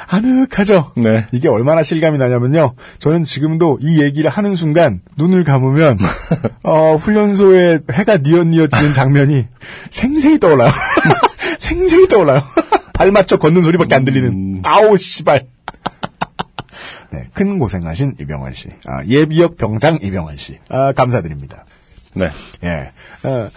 아늑하죠. 0.07 0.91
네. 0.97 1.25
이게 1.31 1.47
얼마나 1.47 1.83
실감이 1.83 2.17
나냐면요. 2.17 2.75
저는 2.99 3.23
지금도 3.23 3.79
이 3.81 4.01
얘기를 4.01 4.29
하는 4.29 4.55
순간 4.55 5.01
눈을 5.17 5.43
감으면 5.43 5.97
어, 6.63 6.95
훈련소에 6.95 7.79
해가 7.91 8.17
뉘엿뉘엿지는 8.17 8.93
장면이 8.93 9.47
생생히 9.89 10.39
떠올라요. 10.39 10.71
생생히 11.59 12.07
떠올라요. 12.07 12.41
발 12.93 13.11
맞춰 13.11 13.37
걷는 13.37 13.63
소리밖에 13.63 13.95
안 13.95 14.05
들리는. 14.05 14.61
아우 14.63 14.95
씨발. 14.97 15.47
네, 17.11 17.23
큰 17.33 17.59
고생하신 17.59 18.15
이병환 18.19 18.53
씨. 18.53 18.69
아, 18.85 19.03
예비역 19.05 19.57
병장 19.57 19.99
이병환 20.01 20.37
씨. 20.37 20.57
아, 20.69 20.91
감사드립니다. 20.91 21.65
네. 22.13 22.29
예. 22.63 22.91
어, 23.27 23.49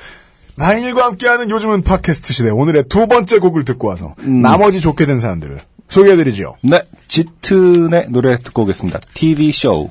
나인일과 0.56 1.04
함께하는 1.04 1.50
요즘은 1.50 1.82
팟캐스트 1.82 2.32
시대. 2.32 2.50
오늘의 2.50 2.84
두 2.88 3.06
번째 3.06 3.38
곡을 3.38 3.64
듣고 3.64 3.88
와서 3.88 4.14
나머지 4.18 4.80
좋게 4.80 5.06
된 5.06 5.20
사람들을 5.20 5.60
소개해드리죠. 5.88 6.56
네. 6.62 6.82
짙은의 7.08 8.08
노래 8.10 8.36
듣고 8.38 8.62
오겠습니다. 8.62 9.00
TV 9.14 9.52
쇼. 9.52 9.88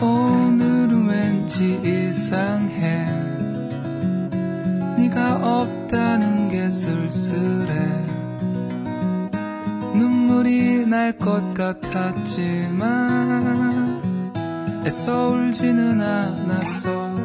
오늘은 0.00 1.08
왠지 1.08 1.80
이상해 1.84 3.06
네가 4.96 5.36
없다는 5.60 6.48
게 6.50 6.70
쓸쓸해 6.70 8.06
눈물이 9.94 10.86
날 10.86 11.12
것 11.18 11.52
같았지만 11.54 12.82
애써 14.86 15.30
울지는 15.30 16.00
않았어 16.00 17.16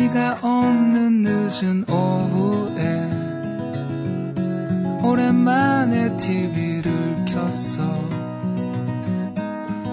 네가 0.00 0.38
없는 0.40 1.22
늦은 1.22 1.84
오후에 1.86 3.10
오랜만에 5.02 6.16
TV를 6.16 7.26
켰어. 7.26 7.82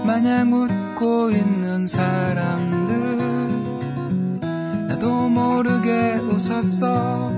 마냥 0.06 0.50
웃고 0.54 1.30
있는 1.30 1.86
사람들 1.86 3.18
나도 4.88 5.28
모르게 5.28 6.14
웃었어. 6.14 7.30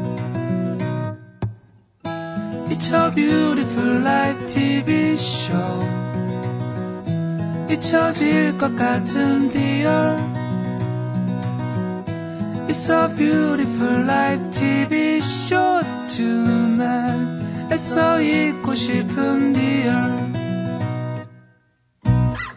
It's 2.68 2.92
a 2.92 3.12
beautiful 3.12 3.96
life 4.02 4.46
TV 4.46 5.14
show. 5.14 5.80
잊혀질 7.68 8.56
것 8.58 8.76
같은 8.76 9.48
디얼 9.48 10.29
It's 12.70 12.88
a 12.88 13.08
beautiful 13.08 14.04
life 14.04 14.48
TV 14.52 15.18
show 15.18 15.82
tonight. 16.06 17.72
애써 17.72 18.20
잊고 18.20 18.72
싶은 18.76 19.52
디얼 19.52 20.30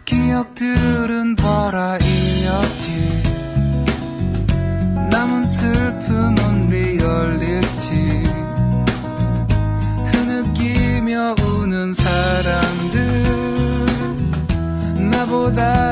기억들은 0.06 1.36
버라이어티 1.36 2.92
남은 5.10 5.44
슬픔은 5.46 6.70
리얼리티. 6.70 8.24
흐느끼며 10.12 11.34
우는 11.42 11.92
사람들. 11.92 13.24
나보다 15.10 15.83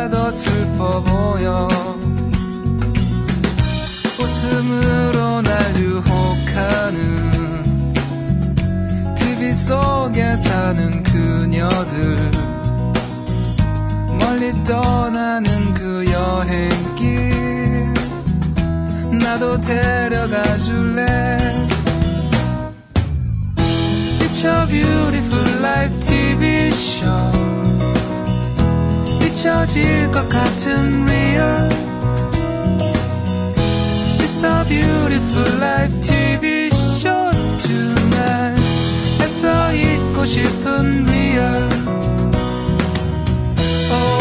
속에 9.72 10.36
사는 10.36 11.02
그녀들 11.02 12.18
멀리 14.20 14.52
떠나는 14.66 15.74
그 15.74 16.04
여행길 16.12 17.94
나도 19.18 19.62
데려가 19.62 20.44
줄래 20.58 21.38
It's 24.20 24.44
a 24.44 24.68
beautiful 24.68 25.48
life 25.62 25.98
TV 26.02 26.68
show 26.68 27.32
잊혀질 29.26 30.12
것 30.12 30.28
같은 30.28 31.08
real 31.08 31.70
It's 34.20 34.44
a 34.44 34.66
beautiful 34.68 35.60
life 35.62 36.02
TV 36.02 36.70
show 37.00 37.32
tonight 37.60 38.11
애써 39.42 39.74
잊고 39.74 40.24
싶은 40.24 41.10
오 43.90 44.21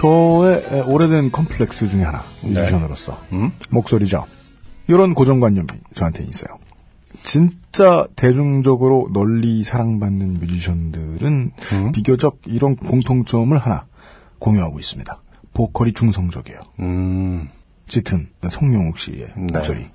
저의 0.00 0.64
에, 0.70 0.80
오래된 0.80 1.30
컴플렉스 1.30 1.88
중에 1.88 2.02
하나 2.02 2.22
뮤지션으로서 2.42 3.20
목소리죠. 3.68 4.24
이런 4.88 5.14
고정관념이 5.14 5.66
저한테 5.94 6.24
있어요. 6.24 6.58
진짜 7.22 8.06
대중적으로 8.16 9.10
널리 9.12 9.62
사랑받는 9.62 10.40
뮤지션들은 10.40 11.52
비교적 11.92 12.38
이런 12.46 12.76
공통점을 12.76 13.56
하나 13.58 13.84
공유하고 14.38 14.80
있습니다. 14.80 15.20
보컬이 15.52 15.92
중성적이에요. 15.92 16.60
음, 16.80 17.48
짙은 17.86 18.28
성룡욱 18.48 18.98
씨의 18.98 19.26
네. 19.36 19.46
목소리. 19.52 19.86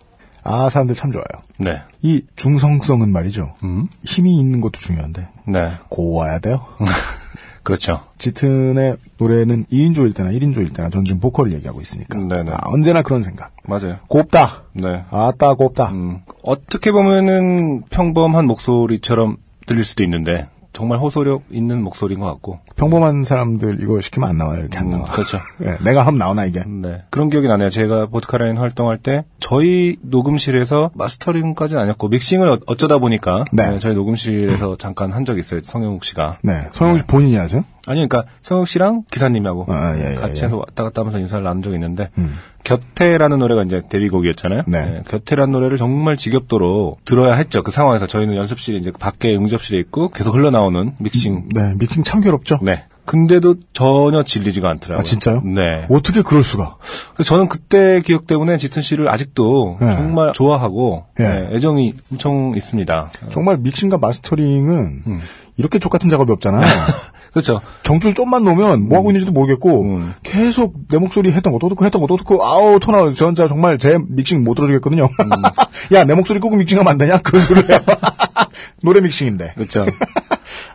아 0.43 0.70
사람들 0.70 0.93
참 0.93 1.12
좋아요. 1.12 1.26
네. 1.58 1.82
이 2.03 2.22
중성성은 2.36 3.12
말이죠. 3.12 3.56
음, 3.64 3.88
힘이 4.03 4.39
있는 4.39 4.62
것도 4.62 4.80
중요한데 4.80 5.28
네. 5.47 5.72
고와야 5.89 6.38
돼요. 6.38 6.64
그렇죠. 7.66 7.99
짙은의 8.20 8.95
노래는 9.18 9.66
2인조일 9.72 10.16
때나 10.16 10.30
1인조일 10.30 10.74
때나 10.76 10.89
전 10.91 11.03
지금 11.03 11.20
보컬을 11.20 11.51
얘기하고 11.53 11.82
있으니까 11.82 12.16
네네. 12.18 12.51
아, 12.51 12.59
언제나 12.66 13.01
그런 13.01 13.24
생각. 13.24 13.51
맞아요. 13.68 13.97
곱다. 14.07 14.66
네. 14.74 15.03
아따 15.09 15.55
곱다. 15.55 15.89
음, 15.89 16.20
어떻게 16.43 16.91
보면은 16.91 17.82
평범한 17.89 18.45
목소리처럼 18.45 19.38
들릴 19.66 19.84
수도 19.84 20.03
있는데 20.03 20.47
정말 20.76 20.99
호소력 20.99 21.43
있는 21.49 21.82
목소리인 21.82 22.19
것 22.19 22.26
같고. 22.28 22.59
평범한 22.76 23.23
사람들 23.23 23.78
이거 23.82 24.01
시키면 24.01 24.30
안 24.30 24.38
나와요. 24.38 24.59
이렇게 24.59 24.78
안 24.78 24.88
음, 24.88 24.91
나와. 24.91 25.05
그렇죠. 25.05 25.38
예, 25.63 25.78
내가 25.84 26.05
하면 26.05 26.17
나오나 26.19 26.45
이게. 26.45 26.63
네. 26.67 27.03
그런 27.09 27.30
기억이 27.30 27.47
나네요. 27.47 27.69
제가 27.69 28.07
보드카라인 28.07 28.57
활동할 28.57 28.97
때 28.97 29.23
저희 29.39 29.95
녹음실에서 30.01 30.91
마스터링까지는 30.93 31.82
아니었고 31.82 32.09
믹싱을 32.09 32.47
어- 32.49 32.59
어쩌다 32.67 32.97
보니까 32.97 33.45
네. 33.53 33.69
네, 33.69 33.80
저희 33.80 33.93
녹음실에서 33.95 34.76
잠깐 34.78 35.11
한 35.13 35.23
적이 35.26 35.39
있어요. 35.39 35.61
성영욱 35.63 36.03
씨가. 36.03 36.39
네. 36.43 36.67
성용 36.73 36.97
씨 36.97 37.05
본인이 37.05 37.36
하세요? 37.38 37.63
아니 37.88 38.07
그러니까 38.07 38.26
성욱 38.41 38.68
씨랑 38.68 39.03
기사님하고 39.11 39.65
아, 39.69 39.95
예, 39.97 40.11
예, 40.11 40.15
같이 40.15 40.41
예. 40.41 40.45
해서 40.45 40.57
왔다 40.57 40.84
갔다 40.84 41.01
하면서 41.01 41.19
인사를 41.19 41.43
나눈 41.43 41.61
적이 41.61 41.76
있는데 41.76 42.10
음. 42.18 42.38
곁에라는 42.64 43.39
노래가 43.39 43.64
이제 43.64 43.81
데뷔곡이었잖아요. 43.88 44.64
네. 44.68 45.03
곁에라는 45.07 45.51
노래를 45.51 45.77
정말 45.77 46.18
지겹도록 46.18 47.05
들어야 47.05 47.35
했죠. 47.35 47.61
그 47.61 47.72
상황에서 47.72 48.07
저희는 48.07 48.35
연습실에 48.35 48.77
이제 48.77 48.91
밖에 48.91 49.35
응접실에 49.35 49.80
있고 49.80 50.07
계속 50.07 50.34
흘러나오는 50.34 50.93
믹싱. 50.97 51.49
네. 51.53 51.76
믹싱 51.77 52.03
참 52.03 52.22
괴롭죠. 52.22 52.60
네. 52.64 52.85
근데도 53.06 53.56
전혀 53.73 54.23
질리지가 54.23 54.69
않더라고요. 54.69 54.99
아, 54.99 55.03
진짜요? 55.03 55.41
네. 55.44 55.86
어떻게 55.90 56.22
그럴 56.22 56.44
수가? 56.44 56.77
저는 57.23 57.48
그때 57.48 58.02
기억 58.02 58.27
때문에 58.27 58.57
짙은 58.57 58.82
씨를 58.82 59.10
아직도 59.10 59.77
네. 59.80 59.95
정말 59.95 60.34
좋아하고 60.34 61.06
예. 61.19 61.23
네, 61.23 61.49
애정이 61.53 61.94
엄청 62.11 62.53
있습니다. 62.56 63.10
정말 63.32 63.57
믹싱과 63.57 63.98
마스터링은 63.98 65.03
음. 65.07 65.19
이렇게 65.57 65.80
족 65.80 65.90
같은 65.90 66.10
작업이 66.10 66.32
없잖아요. 66.32 66.65
그렇죠. 67.32 67.61
정줄 67.84 68.14
좀만 68.14 68.44
놓으면 68.44 68.88
뭐 68.88 68.98
하고 68.98 69.10
있는지도 69.10 69.32
모르겠고 69.32 69.82
음. 69.84 70.14
계속 70.23 70.73
내 70.90 70.98
목소리 70.98 71.32
했던 71.32 71.53
거또 71.53 71.69
듣고 71.69 71.86
했던 71.86 72.02
거또 72.02 72.18
듣고 72.18 72.45
아우 72.45 72.80
토나 72.80 73.11
저 73.14 73.26
혼자 73.26 73.48
정말 73.48 73.77
제 73.77 73.98
믹싱 74.10 74.44
못 74.44 74.56
들어주겠거든요. 74.56 75.03
음. 75.03 75.30
야내 75.94 76.14
목소리 76.15 76.40
꼭 76.40 76.56
믹싱하면 76.56 76.91
안 76.91 76.98
되냐? 76.98 77.18
그런 77.19 77.41
해요. 77.69 77.80
노래 78.82 79.02
믹싱인데. 79.02 79.53
그렇죠. 79.56 79.86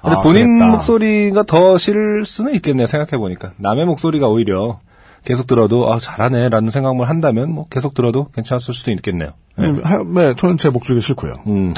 근데 0.02 0.16
아, 0.16 0.22
본인 0.22 0.58
그랬다. 0.58 0.72
목소리가 0.72 1.42
더 1.42 1.76
싫을 1.78 2.24
수는 2.24 2.54
있겠네요. 2.54 2.86
생각해 2.86 3.18
보니까 3.18 3.50
남의 3.58 3.84
목소리가 3.86 4.28
오히려 4.28 4.80
계속 5.24 5.46
들어도 5.46 5.92
아 5.92 5.98
잘하네라는 5.98 6.70
생각을 6.70 7.08
한다면 7.10 7.52
뭐 7.52 7.66
계속 7.68 7.92
들어도 7.94 8.24
괜찮았을 8.34 8.72
수도 8.72 8.90
있겠네요. 8.92 9.30
네. 9.56 9.66
음, 9.66 9.80
하- 9.84 10.02
네, 10.02 10.34
저는 10.34 10.56
제 10.56 10.70
목소리가 10.70 11.04
싫고요. 11.04 11.34
음. 11.46 11.74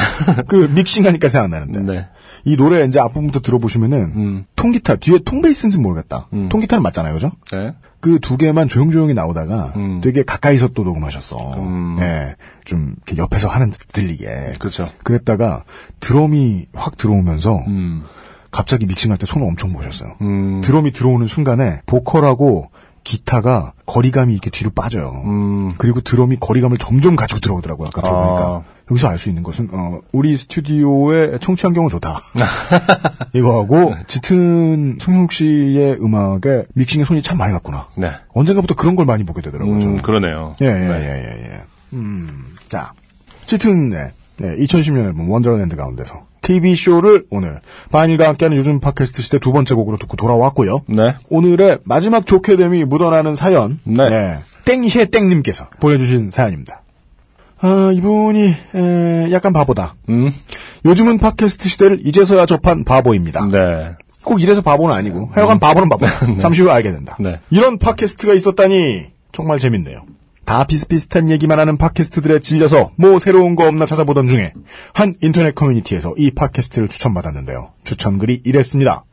그 0.47 0.71
믹싱하니까 0.73 1.29
생각나는데. 1.29 1.81
네. 1.81 2.09
이 2.45 2.57
노래 2.57 2.85
이제 2.85 2.99
앞부분부터 2.99 3.41
들어보시면은 3.41 4.13
음. 4.17 4.45
통기타 4.57 4.97
뒤에 4.97 5.21
통베이스인지는 5.25 5.83
모르겠다. 5.83 6.29
음. 6.33 6.49
통기타는 6.49 6.83
맞잖아요, 6.83 7.15
그죠? 7.15 7.33
네. 7.53 7.75
그두 8.01 8.37
개만 8.37 8.69
조용조용히 8.69 9.15
나오다가 9.15 9.73
음. 9.77 10.01
되게 10.03 10.25
가까이서 10.25 10.69
또 10.69 10.83
녹음하셨어. 10.83 11.55
음. 11.59 11.99
예, 12.01 12.35
좀 12.65 12.97
이렇게 13.07 13.23
옆에서 13.23 13.49
하는 13.49 13.71
듯 13.71 13.79
들리게. 13.93 14.55
그렇죠. 14.59 14.85
그랬다가 15.05 15.63
드럼이 16.01 16.67
확 16.75 16.97
들어오면서 16.97 17.63
음. 17.69 18.03
갑자기 18.51 18.87
믹싱할 18.87 19.19
때 19.19 19.27
손을 19.27 19.47
엄청 19.47 19.73
보셨어요. 19.73 20.15
음. 20.21 20.61
드럼이 20.63 20.91
들어오는 20.91 21.27
순간에 21.27 21.81
보컬하고 21.87 22.71
기타가 23.05 23.73
거리감이 23.87 24.33
이렇게 24.33 24.51
뒤로 24.51 24.71
빠져요. 24.71 25.23
음. 25.25 25.73
그리고 25.79 26.01
드럼이 26.01 26.37
거리감을 26.41 26.79
점점 26.79 27.15
가지고 27.15 27.41
들어오더라고요. 27.41 27.89
아까 27.89 28.03
들어보니까. 28.03 28.43
아. 28.43 28.63
여기서 28.91 29.09
알 29.09 29.19
수 29.19 29.29
있는 29.29 29.43
것은 29.43 29.69
어, 29.73 30.01
우리 30.13 30.37
스튜디오의 30.37 31.39
청취 31.41 31.67
환경은 31.67 31.89
좋다. 31.89 32.21
이거하고 33.33 33.95
짙은 34.07 34.99
송영욱 35.01 35.33
씨의 35.33 35.99
음악에 36.03 36.65
믹싱에 36.75 37.05
손이 37.05 37.23
참 37.23 37.39
많이 37.39 37.53
갔구나. 37.53 37.87
네. 37.97 38.11
언젠가부터 38.35 38.75
그런 38.75 38.97
걸 38.97 39.07
많이 39.07 39.25
보게 39.25 39.41
되더라고요. 39.43 39.77
음. 39.77 40.03
그러네요. 40.03 40.53
예, 40.61 40.67
예, 40.67 40.71
예, 40.71 41.25
예, 41.25 41.53
예. 41.55 41.61
음, 41.93 42.45
자. 42.69 42.93
짙은, 43.47 43.91
네. 43.91 44.13
네, 44.39 44.57
2010년 44.57 45.07
앨범 45.07 45.31
원더랜드 45.31 45.77
가운데서 45.77 46.27
TV쇼를 46.43 47.27
오늘 47.31 47.61
바닐과 47.91 48.27
함께하는 48.29 48.57
요즘 48.57 48.81
팟캐스트 48.81 49.23
시대 49.23 49.39
두 49.39 49.53
번째 49.53 49.75
곡으로 49.75 49.99
듣고 49.99 50.17
돌아왔고요. 50.17 50.81
네. 50.89 51.15
오늘의 51.29 51.79
마지막 51.85 52.27
좋게 52.27 52.57
됨이 52.57 52.85
묻어나는 52.85 53.37
사연. 53.37 53.79
네. 53.85 54.39
땡희의 54.65 55.07
땡님께서 55.11 55.69
보내주신 55.81 56.31
사연입니다. 56.31 56.82
아, 57.63 57.93
이분이, 57.95 58.55
에, 58.75 59.33
약간 59.33 59.53
바보다. 59.53 59.95
음. 60.09 60.33
요즘은 60.85 61.19
팟캐스트 61.19 61.69
시대를 61.69 62.01
이제서야 62.05 62.45
접한 62.45 62.85
바보입니다. 62.85 63.47
네. 63.47 63.95
꼭 64.25 64.43
이래서 64.43 64.63
바보는 64.63 64.95
아니고, 64.95 65.31
하여간 65.33 65.61
바보는 65.61 65.89
바보. 65.89 66.07
잠시 66.41 66.63
후에 66.63 66.73
알게 66.73 66.91
된다. 66.91 67.17
네. 67.21 67.39
이런 67.51 67.79
팟캐스트가 67.79 68.35
있었다니, 68.35 69.07
정말 69.31 69.61
재밌네요. 69.61 70.03
다 70.45 70.65
비슷비슷한 70.65 71.31
얘기만 71.31 71.61
하는 71.61 71.77
팟캐스트들에 71.77 72.41
질려서 72.41 72.91
뭐 72.97 73.21
새로운 73.21 73.55
거 73.55 73.69
없나 73.69 73.87
찾아보던 73.87 74.27
중에 74.27 74.53
한 74.93 75.15
인터넷 75.23 75.55
커뮤니티에서 75.55 76.15
이 76.19 76.33
팟캐스트를 76.33 76.89
추천받았는데요. 76.89 77.71
추천글이 77.85 78.43
이랬습니다. 78.45 79.05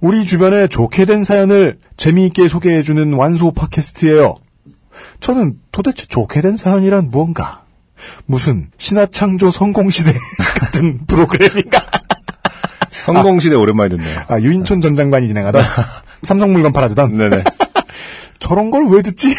우리 0.00 0.24
주변에 0.24 0.66
좋게 0.66 1.04
된 1.04 1.22
사연을 1.22 1.78
재미있게 1.96 2.48
소개해주는 2.48 3.12
완소 3.12 3.52
팟캐스트예요. 3.52 4.34
저는 5.22 5.58
도대체 5.70 6.04
좋게 6.06 6.40
된 6.40 6.56
사연이란 6.56 7.08
무언가? 7.08 7.62
무슨 8.26 8.70
신화창조 8.76 9.52
성공시대 9.52 10.12
같은 10.60 10.98
프로그램인가? 11.06 11.80
성공시대 12.90 13.54
오랜만에 13.54 13.88
듣네요. 13.90 14.20
아, 14.28 14.40
유인촌 14.40 14.80
전 14.80 14.96
장관이 14.96 15.28
진행하던 15.28 15.62
삼성 16.24 16.52
물건 16.52 16.72
팔아주던 16.72 17.16
네네. 17.16 17.44
저런 18.40 18.70
걸 18.72 18.84
왜 18.88 19.02
듣지? 19.02 19.34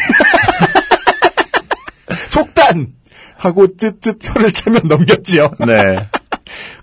속단! 2.30 2.88
하고 3.36 3.76
쯧쯧 3.76 4.16
혀를 4.22 4.52
차면 4.52 4.82
넘겼지요. 4.84 5.50
네. 5.66 6.08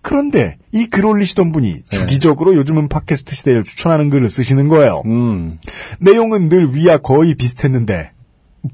그런데 0.04 0.58
이 0.72 0.86
글 0.88 1.06
올리시던 1.08 1.52
분이 1.52 1.84
주기적으로 1.90 2.56
요즘은 2.56 2.88
팟캐스트 2.88 3.36
시대를 3.36 3.64
추천하는 3.64 4.12
글을 4.12 4.30
쓰시는 4.30 4.68
거예요. 4.68 5.02
음. 5.08 5.58
내용은 6.00 6.50
늘 6.50 6.76
위와 6.76 6.98
거의 6.98 7.34
비슷했는데 7.34 8.12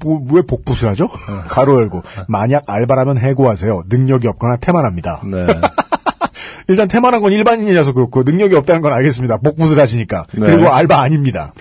뭐, 0.00 0.22
왜 0.30 0.42
복붙을 0.42 0.88
하죠? 0.90 1.08
가로 1.48 1.76
열고 1.80 2.02
만약 2.28 2.64
알바라면 2.66 3.18
해고하세요. 3.18 3.84
능력이 3.88 4.28
없거나 4.28 4.56
태만합니다. 4.56 5.22
네. 5.24 5.46
일단 6.68 6.86
태만한 6.86 7.22
건 7.22 7.32
일반인이라서 7.32 7.92
그렇고 7.94 8.22
능력이 8.22 8.54
없다는 8.54 8.82
건 8.82 8.92
알겠습니다. 8.92 9.38
복붙을 9.38 9.78
하시니까. 9.80 10.26
네. 10.34 10.40
그리고 10.46 10.68
알바 10.68 11.00
아닙니다. 11.00 11.52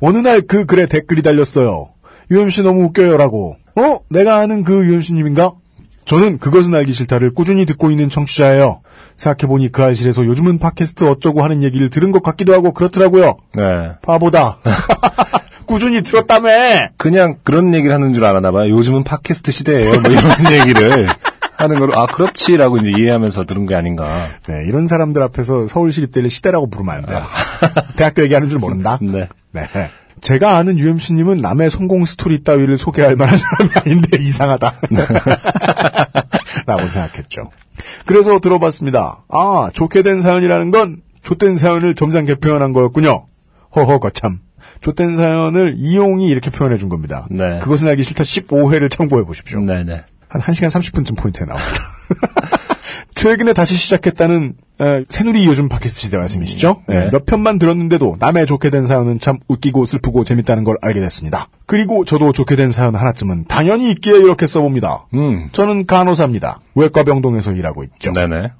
어느 0.00 0.18
날 0.18 0.40
그 0.42 0.66
글에 0.66 0.86
댓글이 0.86 1.22
달렸어요. 1.22 1.90
UMC 2.30 2.62
너무 2.62 2.82
웃겨요라고. 2.84 3.56
어? 3.76 3.98
내가 4.10 4.38
아는 4.38 4.64
그 4.64 4.84
UMC님인가? 4.86 5.52
저는 6.04 6.38
그것은 6.38 6.74
알기 6.74 6.92
싫다를 6.92 7.34
꾸준히 7.34 7.66
듣고 7.66 7.90
있는 7.90 8.08
청취자예요. 8.08 8.80
생각해보니 9.16 9.70
그 9.70 9.82
알실에서 9.82 10.24
요즘은 10.24 10.58
팟캐스트 10.58 11.04
어쩌고 11.04 11.42
하는 11.42 11.62
얘기를 11.62 11.90
들은 11.90 12.12
것 12.12 12.22
같기도 12.22 12.52
하고 12.52 12.72
그렇더라고요. 12.72 13.36
네. 13.54 13.92
바보다. 14.02 14.58
꾸준히 15.66 16.02
들었다며. 16.02 16.88
그냥 16.96 17.36
그런 17.42 17.74
얘기를 17.74 17.94
하는 17.94 18.12
줄 18.14 18.24
알았나 18.24 18.50
봐요. 18.52 18.70
요즘은 18.70 19.04
팟캐스트 19.04 19.52
시대예요. 19.52 20.00
뭐 20.00 20.10
이런 20.10 20.52
얘기를 20.52 21.08
하는 21.56 21.78
걸, 21.78 21.96
아, 21.96 22.06
그렇지라고 22.06 22.78
이제 22.78 22.92
이해하면서 22.96 23.44
들은 23.44 23.66
게 23.66 23.74
아닌가. 23.74 24.06
네, 24.46 24.64
이런 24.66 24.86
사람들 24.86 25.22
앞에서 25.22 25.68
서울시립대를 25.68 26.30
시대라고 26.30 26.68
부르면 26.68 26.94
안 26.94 27.06
돼요. 27.06 27.22
대학교 27.96 28.22
얘기하는 28.22 28.50
줄 28.50 28.58
모른다. 28.58 28.98
네. 29.02 29.28
네. 29.52 29.66
제가 30.20 30.56
아는 30.56 30.78
UMC님은 30.78 31.40
남의 31.40 31.70
성공 31.70 32.04
스토리 32.04 32.42
따위를 32.42 32.78
소개할 32.78 33.16
만한 33.16 33.36
사람이 33.36 33.70
아닌데 33.74 34.16
이상하다. 34.22 34.72
라고 36.66 36.88
생각했죠. 36.88 37.50
그래서 38.06 38.38
들어봤습니다. 38.40 39.24
아, 39.28 39.70
좋게 39.72 40.02
된 40.02 40.20
사연이라는 40.22 40.70
건 40.70 41.02
좆된 41.22 41.56
사연을 41.56 41.94
점잖게 41.94 42.36
표현한 42.36 42.72
거였군요. 42.72 43.26
허허 43.74 43.98
거참. 43.98 44.40
좆된 44.82 45.16
사연을 45.16 45.74
이용이 45.78 46.26
이렇게 46.28 46.50
표현해 46.50 46.76
준 46.76 46.88
겁니다. 46.88 47.26
네. 47.30 47.58
그것은 47.58 47.88
알기 47.88 48.02
싫다 48.02 48.24
15회를 48.24 48.90
참고해 48.90 49.24
보십시오. 49.24 49.60
네네. 49.60 50.04
한 50.28 50.40
1시간 50.42 50.68
30분쯤 50.70 51.16
포인트에 51.16 51.46
나옵니다. 51.46 51.72
최근에 53.14 53.54
다시 53.54 53.74
시작했다는 53.74 54.54
에, 54.80 55.04
새누리 55.08 55.46
요즘 55.46 55.68
팟캐스트 55.70 56.00
시대 56.00 56.18
말씀이시죠? 56.18 56.82
네. 56.86 57.06
예, 57.06 57.10
몇 57.10 57.24
편만 57.24 57.58
들었는데도 57.58 58.16
남의 58.18 58.46
좋게 58.46 58.68
된 58.68 58.86
사연은 58.86 59.18
참 59.18 59.38
웃기고 59.48 59.86
슬프고 59.86 60.22
재밌다는 60.22 60.64
걸 60.64 60.76
알게 60.82 61.00
됐습니다. 61.00 61.48
그리고 61.64 62.04
저도 62.04 62.32
좋게 62.32 62.56
된 62.56 62.72
사연 62.72 62.94
하나쯤은 62.94 63.46
당연히 63.48 63.90
있기에 63.92 64.18
이렇게 64.18 64.46
써봅니다. 64.46 65.06
음. 65.14 65.48
저는 65.52 65.86
간호사입니다. 65.86 66.60
외과 66.74 67.04
병동에서 67.04 67.52
일하고 67.52 67.84
있죠. 67.84 68.12
네네. 68.12 68.52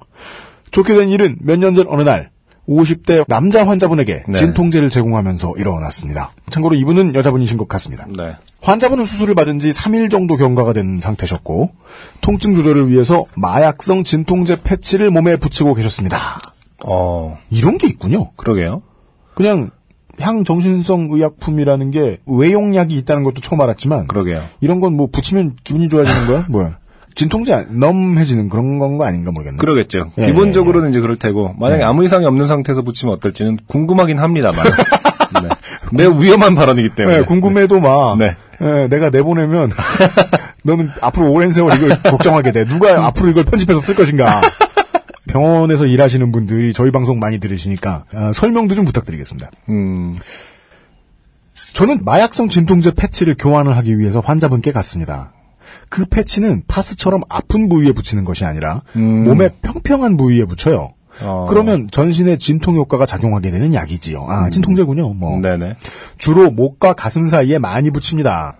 좋게 0.71 0.95
된 0.95 1.09
일은 1.09 1.37
몇 1.41 1.59
년 1.59 1.75
전 1.75 1.85
어느 1.87 2.01
날 2.01 2.31
50대 2.67 3.25
남자 3.27 3.65
환자분에게 3.65 4.23
네. 4.27 4.33
진통제를 4.33 4.89
제공하면서 4.89 5.53
일어났습니다. 5.57 6.31
참고로 6.49 6.75
이분은 6.75 7.15
여자분이신 7.15 7.57
것 7.57 7.67
같습니다. 7.67 8.05
네. 8.15 8.35
환자분은 8.61 9.05
수술을 9.05 9.35
받은 9.35 9.59
지 9.59 9.69
3일 9.69 10.11
정도 10.11 10.35
경과가 10.35 10.73
된 10.73 10.99
상태셨고 10.99 11.71
통증 12.21 12.55
조절을 12.55 12.89
위해서 12.89 13.23
마약성 13.37 14.03
진통제 14.03 14.57
패치를 14.63 15.11
몸에 15.11 15.37
붙이고 15.37 15.73
계셨습니다. 15.75 16.17
어, 16.85 17.37
이런 17.49 17.77
게 17.77 17.87
있군요. 17.87 18.31
그러게요. 18.35 18.81
그냥 19.33 19.71
향정신성 20.19 21.09
의약품이라는 21.11 21.91
게 21.91 22.17
외용약이 22.25 22.95
있다는 22.95 23.23
것도 23.23 23.39
처음 23.41 23.61
알았지만 23.61 24.07
그러게요. 24.07 24.43
이런 24.61 24.79
건 24.79 24.93
뭐 24.97 25.07
붙이면 25.11 25.57
기분이 25.63 25.89
좋아지는 25.89 26.25
거야? 26.27 26.45
뭐야? 26.49 26.77
진통제 27.17 27.53
안- 27.53 27.79
넘해지는 27.79 28.47
그런 28.49 28.77
건 28.79 28.97
거 28.97 29.05
아닌가 29.05 29.31
모르겠네. 29.31 29.57
그러겠죠. 29.57 30.11
예, 30.17 30.27
기본적으로는 30.27 30.91
이제 30.91 30.99
그럴 31.01 31.15
테고, 31.17 31.55
만약에 31.59 31.83
아무 31.83 32.05
이상이 32.05 32.25
없는 32.25 32.45
상태에서 32.45 32.83
붙이면 32.83 33.15
어떨지는 33.15 33.57
궁금하긴 33.67 34.19
합니다만. 34.19 34.63
네. 35.43 35.49
매우 35.91 36.21
위험한 36.21 36.55
발언이기 36.55 36.89
때문에. 36.95 37.17
네, 37.19 37.23
궁금해도 37.25 37.79
막 37.79 38.17
네. 38.17 38.35
예, 38.61 38.87
내가 38.87 39.09
내보내면 39.09 39.71
너는 40.63 40.89
앞으로 41.01 41.31
오랜 41.31 41.51
세월 41.51 41.75
이걸 41.75 42.01
걱정하게 42.01 42.51
돼. 42.51 42.65
누가 42.65 43.05
앞으로 43.07 43.29
이걸 43.31 43.43
편집해서 43.45 43.79
쓸 43.79 43.95
것인가. 43.95 44.41
병원에서 45.27 45.85
일하시는 45.85 46.31
분들이 46.31 46.71
저희 46.73 46.91
방송 46.91 47.19
많이 47.19 47.39
들으시니까 47.39 48.05
아, 48.13 48.31
설명도 48.33 48.75
좀 48.75 48.85
부탁드리겠습니다. 48.85 49.49
음, 49.69 50.15
저는 51.73 51.99
마약성 52.05 52.49
진통제 52.49 52.91
패치를 52.95 53.35
교환을 53.37 53.75
하기 53.77 53.99
위해서 53.99 54.19
환자분께 54.21 54.71
갔습니다. 54.71 55.33
그 55.89 56.05
패치는 56.05 56.63
파스처럼 56.67 57.21
아픈 57.29 57.69
부위에 57.69 57.91
붙이는 57.91 58.25
것이 58.25 58.45
아니라 58.45 58.81
음. 58.95 59.23
몸의 59.23 59.51
평평한 59.61 60.17
부위에 60.17 60.45
붙여요. 60.45 60.93
어. 61.21 61.45
그러면 61.47 61.87
전신의 61.91 62.37
진통 62.37 62.75
효과가 62.75 63.05
작용하게 63.05 63.51
되는 63.51 63.73
약이지요. 63.73 64.25
아, 64.27 64.49
진통제군요. 64.49 65.13
뭐. 65.13 65.39
네네. 65.39 65.75
주로 66.17 66.51
목과 66.51 66.93
가슴 66.93 67.25
사이에 67.25 67.57
많이 67.57 67.89
붙입니다. 67.89 68.57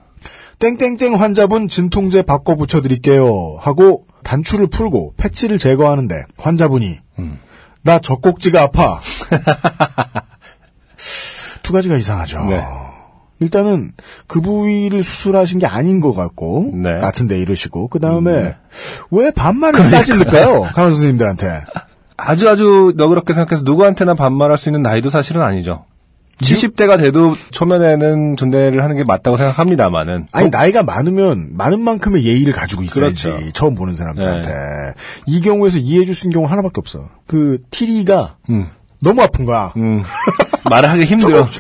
땡땡땡 0.60 1.16
환자분 1.16 1.68
진통제 1.68 2.24
바꿔 2.24 2.56
붙여 2.56 2.82
드릴게요. 2.82 3.58
하고 3.60 4.06
단추를 4.24 4.68
풀고 4.68 5.14
패치를 5.18 5.60
제거하는데 5.60 6.16
환자분이 6.38 6.98
음. 7.20 7.40
나 7.84 8.00
젖꼭지가 8.00 8.64
아파. 8.64 9.00
두 11.62 11.74
가지가 11.74 11.98
이상하죠. 11.98 12.46
네. 12.46 12.64
일단은 13.40 13.92
그 14.26 14.42
부위를 14.42 15.04
수술하신 15.04 15.60
게 15.60 15.68
아닌 15.68 16.02
것 16.02 16.14
같고 16.14 16.72
네. 16.74 16.98
같은데 16.98 17.38
이러시고 17.40 17.88
그 17.88 18.00
다음에 18.00 18.56
왜 19.12 19.32
반말을 19.32 19.84
싸질릴까요? 19.84 20.64
간호 20.74 20.92
선생님들한테. 20.92 21.64
아주 22.18 22.50
아주 22.50 22.94
너그럽게 22.96 23.34
생각해서 23.34 23.64
누구한테나 23.64 24.16
반말할 24.16 24.58
수 24.58 24.70
있는 24.70 24.82
나이도 24.82 25.12
사실은 25.12 25.44
아니죠. 25.44 25.86
70대가 26.42 26.98
돼도 27.00 27.36
초면에는 27.52 28.38
존대를 28.38 28.84
하는 28.84 28.96
게 28.96 29.04
맞다고 29.04 29.38
생각합니다만은. 29.38 30.28
아니 30.32 30.50
나이가 30.50 30.84
많으면 30.84 31.50
많은 31.54 31.80
만큼의 31.82 32.26
예의를 32.26 32.54
가지고 32.54 32.84
있어야지 32.84 33.30
그렇죠. 33.30 33.52
처음 33.54 33.76
보는 33.76 33.96
사람들한테 33.96 34.48
네. 34.48 34.94
이 35.26 35.42
경우에서 35.42 35.78
이해해줄 35.80 36.14
수 36.14 36.28
있는 36.28 36.36
경우 36.36 36.48
하나밖에 36.48 36.74
없어 36.78 37.10
그 37.26 37.60
티리가 37.72 38.36
음, 38.52 38.68
너무 39.00 39.22
아픈 39.24 39.46
거야 39.46 39.74
음. 39.78 40.04
말을 40.70 40.90
하기 40.92 41.06
힘들어. 41.06 41.48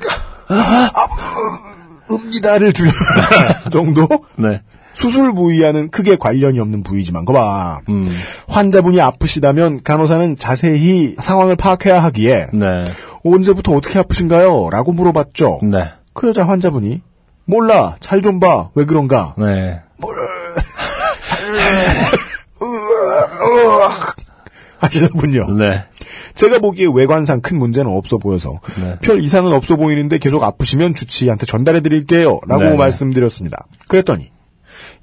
읍니다를 2.12 2.74
줄 2.74 2.88
정도 3.72 4.08
네. 4.36 4.62
수술 4.94 5.34
부위와는 5.34 5.90
크게 5.90 6.16
관련이 6.16 6.60
없는 6.60 6.82
부위지만 6.84 7.24
거봐 7.26 7.82
음, 7.90 8.10
환자분이 8.48 9.00
아프시다면 9.00 9.82
간호사는 9.84 10.38
자세히 10.38 11.16
상황을 11.22 11.56
파악해야 11.56 12.02
하기에 12.04 12.48
네. 12.54 12.92
언제부터 13.24 13.74
어떻게 13.74 14.00
아프신가요? 14.00 14.70
라고 14.72 14.92
물어봤죠 14.94 15.60
네. 15.64 15.92
그러자 16.14 16.48
환자분이 16.48 17.02
몰라. 17.46 17.96
잘 18.02 18.22
좀 18.22 18.40
봐. 18.42 18.70
왜 18.76 18.84
그런가? 18.86 19.34
네. 19.38 19.82
하시더군요. 24.80 25.52
네. 25.58 25.84
제가 26.36 26.60
보기에 26.60 26.88
외관상 26.94 27.42
큰 27.42 27.58
문제는 27.58 27.92
없어 27.92 28.18
보여서 28.18 28.60
네. 28.80 28.98
별 29.02 29.22
이상은 29.22 29.54
없어 29.54 29.76
보이는데 29.76 30.18
계속 30.18 30.44
아프시면 30.44 30.94
주치의한테 30.94 31.46
전달해 31.46 31.82
드릴게요. 31.82 32.40
라고 32.48 32.64
네. 32.64 32.76
말씀드렸습니다. 32.76 33.68
그랬더니 33.88 34.30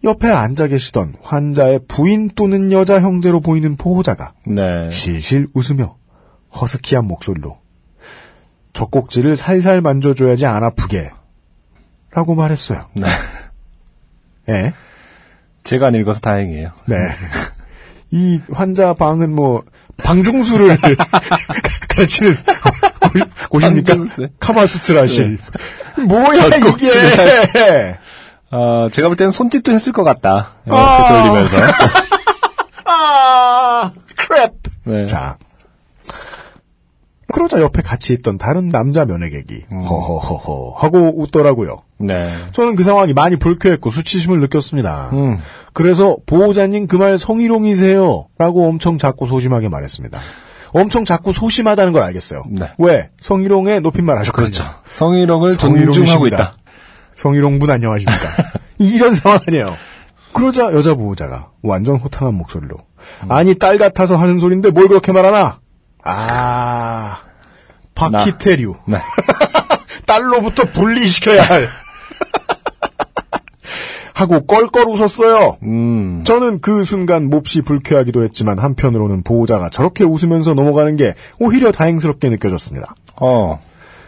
옆에 0.04 0.28
앉아 0.30 0.68
계시던 0.68 1.16
환자의 1.22 1.80
부인 1.88 2.30
또는 2.34 2.70
여자 2.72 3.00
형제로 3.00 3.40
보이는 3.40 3.76
보호자가 3.76 4.32
네. 4.46 4.90
실실 4.90 5.48
웃으며 5.54 5.96
허스키한 6.60 7.06
목소리로 7.06 7.58
젖꼭지를 8.74 9.36
살살 9.36 9.80
만져줘야지 9.80 10.46
안 10.46 10.62
아프게 10.62 11.10
라고 12.12 12.34
말했어요. 12.34 12.88
네. 12.94 13.06
예. 14.48 14.72
제가 15.64 15.88
안 15.88 15.94
읽어서 15.94 16.20
다행이에요. 16.20 16.70
네. 16.86 16.96
이 18.14 18.40
환자 18.52 18.94
방은 18.94 19.34
뭐 19.34 19.64
방중수를 19.96 20.78
가르치는 21.90 22.36
곳- 23.00 23.48
곳입니까? 23.50 23.94
네. 24.16 24.28
카마수트라실. 24.38 25.38
뭐야 26.06 26.32
젖꼭지를 26.32 27.08
이게? 27.48 27.96
아, 28.52 28.88
제가 28.92 29.08
볼 29.08 29.16
때는 29.16 29.32
손짓도 29.32 29.72
했을 29.72 29.92
것 29.92 30.04
같다. 30.04 30.50
이렇게 30.64 30.80
아. 30.80 31.08
돌리면서. 31.08 31.56
아, 32.86 33.90
크랩. 34.16 34.52
네. 34.84 35.06
자. 35.06 35.36
그러자 37.34 37.60
옆에 37.60 37.82
같이 37.82 38.12
있던 38.12 38.38
다른 38.38 38.68
남자 38.68 39.04
면회객이 39.04 39.64
음. 39.72 39.80
허허허허 39.82 40.74
하고 40.78 41.20
웃더라고요. 41.20 41.78
네. 41.98 42.30
저는 42.52 42.76
그 42.76 42.84
상황이 42.84 43.12
많이 43.12 43.34
불쾌했고 43.34 43.90
수치심을 43.90 44.38
느꼈습니다. 44.40 45.10
음. 45.14 45.38
그래서 45.72 46.16
보호자님 46.26 46.86
그 46.86 46.96
말 46.96 47.18
성희롱이세요. 47.18 48.26
라고 48.38 48.68
엄청 48.68 48.98
작고 48.98 49.26
소심하게 49.26 49.68
말했습니다. 49.68 50.16
엄청 50.72 51.04
작고 51.04 51.32
소심하다는 51.32 51.92
걸 51.92 52.02
알겠어요. 52.04 52.44
네. 52.50 52.70
왜? 52.78 53.10
성희롱의 53.20 53.80
높임말 53.80 54.16
하셨거든요. 54.18 54.50
그렇죠. 54.52 54.64
성희롱을. 54.92 55.56
존중하고 55.56 56.28
있다. 56.28 56.52
성희롱분 57.14 57.68
안녕하십니까. 57.70 58.28
이런 58.78 59.14
상황 59.16 59.40
아니에요. 59.48 59.66
그러자 60.32 60.72
여자 60.72 60.94
보호자가 60.94 61.50
완전 61.62 61.96
호탕한 61.96 62.34
목소리로 62.34 62.76
음. 63.24 63.32
아니 63.32 63.54
딸 63.56 63.78
같아서 63.78 64.16
하는 64.16 64.38
소린데 64.38 64.70
뭘 64.70 64.86
그렇게 64.88 65.10
말하나? 65.12 65.58
아 66.02 67.18
바퀴테류 67.94 68.74
네. 68.86 68.98
딸로부터 70.06 70.64
분리시켜야 70.64 71.42
할 71.42 71.66
하고 74.14 74.46
껄껄 74.46 74.84
웃었어요. 74.88 75.58
음. 75.64 76.22
저는 76.24 76.60
그 76.60 76.84
순간 76.84 77.28
몹시 77.30 77.62
불쾌하기도 77.62 78.22
했지만 78.24 78.60
한편으로는 78.60 79.22
보호자가 79.24 79.70
저렇게 79.70 80.04
웃으면서 80.04 80.54
넘어가는 80.54 80.96
게 80.96 81.14
오히려 81.40 81.72
다행스럽게 81.72 82.28
느껴졌습니다. 82.30 82.94
어. 83.16 83.60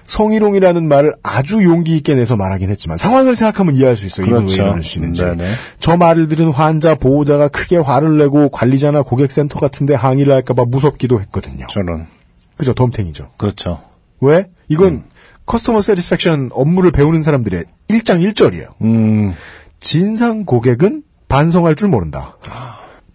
성희롱이라는 0.06 0.86
말을 0.86 1.16
아주 1.24 1.64
용기 1.64 1.96
있게 1.96 2.14
내서 2.14 2.36
말하긴 2.36 2.70
했지만 2.70 2.96
상황을 2.96 3.34
생각하면 3.34 3.74
이해할 3.74 3.96
수 3.96 4.06
있어요. 4.06 4.26
그렇죠. 4.26 4.62
이러는 4.62 4.82
씨는지. 4.82 5.24
저 5.80 5.96
말을 5.96 6.28
들은 6.28 6.50
환자 6.50 6.94
보호자가 6.94 7.48
크게 7.48 7.76
화를 7.78 8.16
내고 8.18 8.48
관리자나 8.48 9.02
고객센터 9.02 9.58
같은데 9.58 9.94
항의를 9.94 10.32
할까봐 10.32 10.66
무섭기도 10.68 11.20
했거든요. 11.22 11.66
저런. 11.70 12.06
그죠 12.56 12.72
덤탱이죠. 12.74 13.32
그렇죠. 13.36 13.82
왜? 14.20 14.48
이건 14.68 14.92
음. 14.92 15.04
커스터머 15.46 15.80
세티스팩션 15.80 16.50
업무를 16.52 16.90
배우는 16.90 17.22
사람들의 17.22 17.64
일장 17.88 18.20
일절이에요. 18.20 18.74
음. 18.82 19.34
진상 19.80 20.44
고객은 20.44 21.02
반성할 21.28 21.76
줄 21.76 21.88
모른다. 21.88 22.36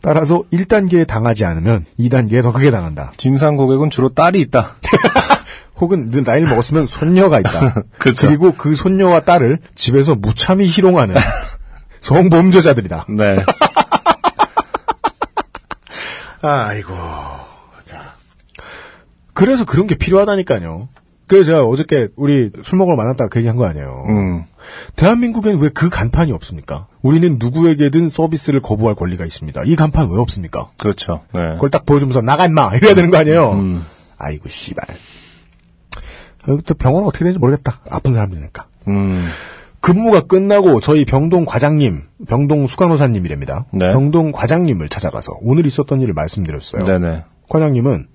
따라서 0.02 0.44
1단계에 0.52 1.06
당하지 1.06 1.46
않으면 1.46 1.86
2단계에 2.00 2.42
더 2.42 2.52
크게 2.52 2.72
당한다. 2.72 3.12
진상 3.18 3.58
고객은 3.58 3.90
주로 3.90 4.10
딸이 4.10 4.40
있다. 4.42 4.76
혹은 5.78 6.12
늘 6.12 6.24
나이를 6.24 6.48
먹었으면 6.48 6.86
손녀가 6.86 7.40
있다. 7.40 7.84
그쵸. 7.98 8.30
리고 8.30 8.54
그 8.54 8.76
손녀와 8.76 9.22
딸을 9.22 9.60
집에서 9.76 10.16
무참히 10.16 10.66
희롱하는 10.68 11.16
성범죄자들이다. 12.02 13.06
네. 13.18 13.44
아이고. 16.42 16.94
자. 19.42 19.46
그래서 19.46 19.66
그런 19.66 19.88
게 19.88 19.96
필요하다니까요. 19.96 20.90
그래서 21.28 21.46
제가 21.46 21.64
어저께 21.66 22.10
우리 22.18 22.52
술 22.64 22.78
먹으러 22.78 22.98
만났다가 22.98 23.30
그 23.30 23.40
얘기한 23.40 23.56
거 23.58 23.66
아니에요. 23.66 24.04
음. 24.10 24.44
대한민국엔 24.98 25.60
왜 25.60 25.70
그 25.74 25.90
간판이 25.90 26.32
없습니까? 26.34 26.88
우리는 27.02 27.38
누구에게든 27.40 28.10
서비스를 28.10 28.60
거부할 28.62 28.96
권리가 28.96 29.26
있습니다. 29.26 29.62
이 29.66 29.76
간판 29.78 30.10
왜 30.12 30.20
없습니까? 30.20 30.70
그렇죠. 30.78 31.22
네. 31.34 31.54
그걸 31.56 31.70
딱 31.70 31.86
보여주면서 31.86 32.22
나가 32.22 32.46
임마 32.46 32.76
이래야 32.76 32.94
되는 32.96 33.10
거 33.12 33.18
아니에요. 33.18 33.52
음. 33.54 33.86
아이고 34.18 34.50
씨발. 34.50 34.86
어, 36.48 36.58
또 36.66 36.74
병원은 36.74 37.08
어떻게 37.08 37.24
되는지 37.24 37.40
모르겠다. 37.40 37.80
아픈 37.90 38.14
사람들이니까. 38.14 38.66
음. 38.90 39.26
근무가 39.80 40.22
끝나고 40.22 40.80
저희 40.80 41.06
병동 41.06 41.46
과장님, 41.46 42.02
병동 42.28 42.68
수간호사님이랍니다. 42.68 43.66
네. 43.74 43.92
병동 43.94 44.32
과장님을 44.32 44.90
찾아가서 44.90 45.38
오늘 45.42 45.66
있었던 45.66 46.02
일을 46.02 46.14
말씀드렸어요. 46.14 46.86
네네. 46.86 47.24
과장님은 47.50 48.08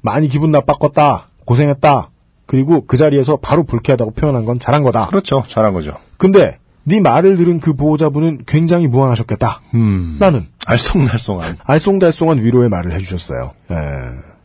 많이 0.00 0.28
기분 0.28 0.50
나빴겠다, 0.52 1.26
고생했다. 1.44 2.10
그리고 2.46 2.86
그 2.86 2.96
자리에서 2.96 3.36
바로 3.36 3.64
불쾌하다고 3.64 4.12
표현한 4.12 4.44
건 4.44 4.58
잘한 4.60 4.82
거다. 4.82 5.06
그렇죠. 5.08 5.42
잘한 5.48 5.72
거죠. 5.72 5.92
근데 6.16 6.58
네 6.84 7.00
말을 7.00 7.36
들은 7.36 7.58
그 7.58 7.74
보호자분은 7.74 8.42
굉장히 8.46 8.86
무안하셨겠다. 8.86 9.60
음. 9.74 10.16
나는 10.20 10.46
알쏭달쏭한. 10.66 11.56
알쏭달쏭한 11.58 12.40
위로의 12.40 12.68
말을 12.68 12.92
해주셨어요. 12.92 13.50
에, 13.70 13.74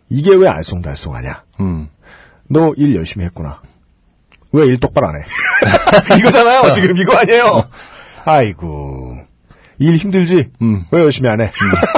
이게 0.10 0.34
왜 0.36 0.48
알쏭달쏭하냐? 0.50 1.42
음. 1.60 1.90
너 2.50 2.74
일 2.78 2.96
열심히 2.96 3.26
했구나. 3.26 3.62
왜 4.52 4.66
일 4.66 4.78
똑바로 4.80 5.08
안 5.08 5.16
해? 5.16 5.20
이거잖아요. 6.20 6.72
지금 6.74 6.98
이거 6.98 7.16
아니에요. 7.18 7.66
아이고 8.26 9.18
일 9.78 9.96
힘들지. 9.96 10.50
음. 10.64 10.84
왜 10.92 11.02
열심히 11.02 11.30
안 11.30 11.40
해? 11.42 11.52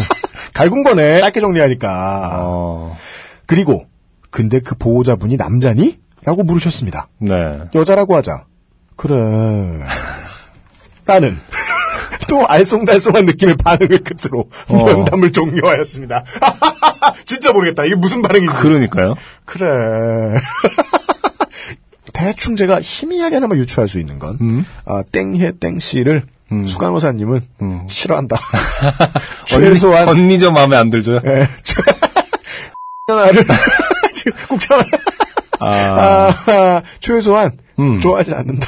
갈군 0.54 0.84
거네. 0.84 1.20
짧게 1.22 1.40
정리하니까. 1.40 2.40
어. 2.44 2.98
그리고 3.46 3.86
근데 4.30 4.60
그 4.60 4.76
보호자분이 4.76 5.38
남자니? 5.38 6.00
라고 6.26 6.44
물으셨습니다. 6.44 7.10
네. 7.20 7.62
여자라고 7.76 8.16
하자. 8.16 8.46
그래. 8.96 9.16
나는 11.06 11.38
또 12.30 12.40
알쏭달쏭한 12.48 13.26
느낌의 13.26 13.58
반응을 13.58 14.04
끝으로 14.04 14.50
어. 14.70 14.86
면담을 14.86 15.32
종료하였습니다. 15.32 16.24
진짜 17.26 17.52
모르겠다. 17.52 17.86
이게 17.86 17.96
무슨 17.96 18.22
반응인지. 18.22 18.56
그러니까요. 18.56 19.16
그래. 19.46 19.68
대충 22.14 22.56
제가 22.56 22.80
희미하게나마 22.80 23.56
유추할 23.56 23.88
수 23.88 24.00
있는 24.00 24.20
건, 24.20 24.38
음. 24.40 24.66
아, 24.86 25.04
땡해 25.12 25.54
땡씨를 25.60 26.24
수간호사님은 26.68 27.42
음. 27.62 27.88
싫어한다. 27.90 28.40
언니, 29.54 29.66
최소한, 29.66 30.08
언니 30.08 30.38
저 30.38 30.52
마음에 30.52 30.76
안 30.76 30.92
들죠? 30.92 31.16
하 31.16 31.20
나를, 33.08 33.44
지금 34.14 34.32
꼭 34.48 34.60
참아. 34.62 34.84
아. 35.60 36.34
아, 36.48 36.82
최소한, 37.02 37.52
음. 37.80 38.00
좋아하진 38.00 38.34
않는다. 38.34 38.66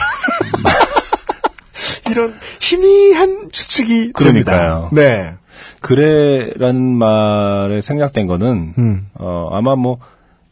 이런 2.12 2.38
희미한 2.60 3.49
추측이 3.52 4.12
그러니까요. 4.12 4.90
됩니다. 4.90 4.90
네. 4.91 5.36
그래라는 5.80 6.82
말에 6.82 7.82
생략된 7.82 8.28
거는 8.28 8.74
음. 8.78 9.07
어 9.14 9.49
아마 9.53 9.76
뭐 9.76 9.99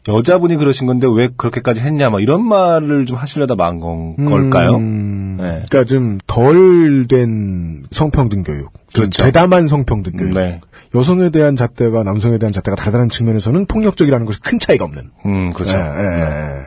여자분이 0.06 0.56
그러신 0.56 0.86
건데 0.86 1.06
왜 1.10 1.28
그렇게까지 1.36 1.80
했냐 1.80 2.10
막 2.10 2.20
이런 2.20 2.46
말을 2.46 3.06
좀 3.06 3.16
하시려다 3.16 3.54
만 3.54 3.80
건, 3.80 4.16
걸까요? 4.26 4.76
음, 4.76 5.36
네. 5.38 5.62
그러니까 5.68 5.84
좀 5.84 6.18
덜 6.26 7.06
된 7.08 7.84
성평등 7.90 8.42
교육, 8.42 8.72
좀 8.92 9.04
그렇죠. 9.04 9.22
대담한 9.22 9.68
성평등 9.68 10.16
교육. 10.16 10.34
네. 10.34 10.60
여성에 10.94 11.30
대한 11.30 11.56
잣대가 11.56 12.02
남성에 12.02 12.38
대한 12.38 12.52
잣대가 12.52 12.76
다르다는 12.76 13.08
측면에서는 13.08 13.66
폭력적이라는 13.66 14.26
것이 14.26 14.40
큰 14.40 14.58
차이가 14.58 14.84
없는. 14.84 15.10
음 15.26 15.52
그렇죠. 15.52 15.76
예, 15.76 15.80
예, 15.80 16.20
예. 16.20 16.64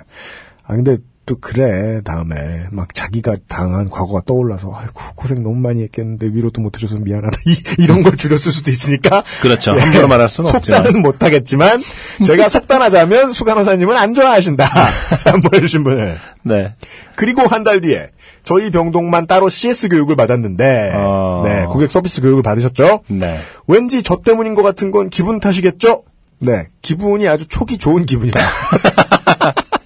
아 0.64 0.76
근데 0.76 0.98
또 1.28 1.36
그래 1.40 2.02
다음에 2.04 2.36
막 2.72 2.94
자기가 2.96 3.36
당한 3.48 3.90
과거가 3.90 4.22
떠올라서 4.26 4.74
아이고 4.74 4.94
고생 5.16 5.44
너무 5.44 5.56
많이 5.58 5.84
했겠는데 5.84 6.28
위로도 6.34 6.62
못 6.62 6.76
해줘서 6.78 6.96
미안하다 6.96 7.38
이, 7.78 7.86
런걸 7.86 8.18
줄였을 8.18 8.52
수도 8.52 8.72
있으니까 8.72 9.24
그렇죠. 9.42 9.74
함부로 9.78 10.08
말할 10.08 10.30
수는 10.30 10.56
없지만. 10.56 10.80
속단은 10.84 11.02
못하겠지만 11.04 11.84
제가 12.26 12.50
속단하자면 12.50 13.34
수간호사님은 13.34 13.96
안 13.98 14.16
좋아하신다 14.16 14.66
한번 15.26 15.54
해주신 15.54 15.84
분을 15.84 16.18
네. 16.44 16.74
그리고 17.16 17.44
한 17.44 17.64
달 17.68 17.82
뒤에 17.82 18.08
저희 18.44 18.70
병동만 18.70 19.28
따로 19.28 19.50
CS 19.50 19.90
교육을 19.90 20.16
받았는데 20.16 20.94
어. 20.96 21.42
네 21.46 21.66
고객 21.66 21.92
서비스 21.92 22.22
교육을 22.22 22.42
받으셨죠 22.42 23.02
네. 23.08 23.38
왠지 23.68 24.02
저 24.02 24.22
때문인 24.24 24.56
것 24.56 24.64
같은 24.64 24.90
건 24.92 25.10
기분 25.10 25.42
탓이겠죠? 25.42 26.04
네. 26.40 26.68
기분이 26.82 27.28
아주 27.28 27.46
촉이 27.48 27.78
좋은 27.80 28.06
기분이다. 28.06 28.40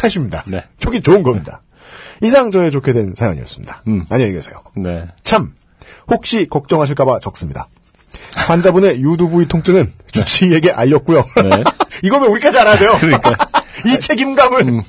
촉 0.00 0.08
탓입니다. 0.08 0.44
네. 0.46 0.64
촉이 0.78 1.02
좋은 1.02 1.22
겁니다. 1.22 1.60
이상 2.22 2.50
저의 2.50 2.70
좋게 2.70 2.92
된 2.92 3.14
사연이었습니다. 3.14 3.82
음. 3.88 4.06
안녕히 4.08 4.32
계세요. 4.32 4.62
네. 4.74 5.06
참 5.22 5.52
혹시 6.08 6.48
걱정하실까봐 6.48 7.20
적습니다. 7.20 7.68
환자분의 8.36 9.00
유두부위 9.02 9.46
통증은 9.46 9.92
주치의에게 10.12 10.70
알렸고요. 10.72 11.24
네. 11.36 11.64
이거면 12.02 12.28
우리까지 12.30 12.58
알아야 12.58 12.76
돼요. 12.76 12.92
그러니까. 12.98 13.36
이 13.86 13.98
책임감을 13.98 14.68
음. 14.68 14.82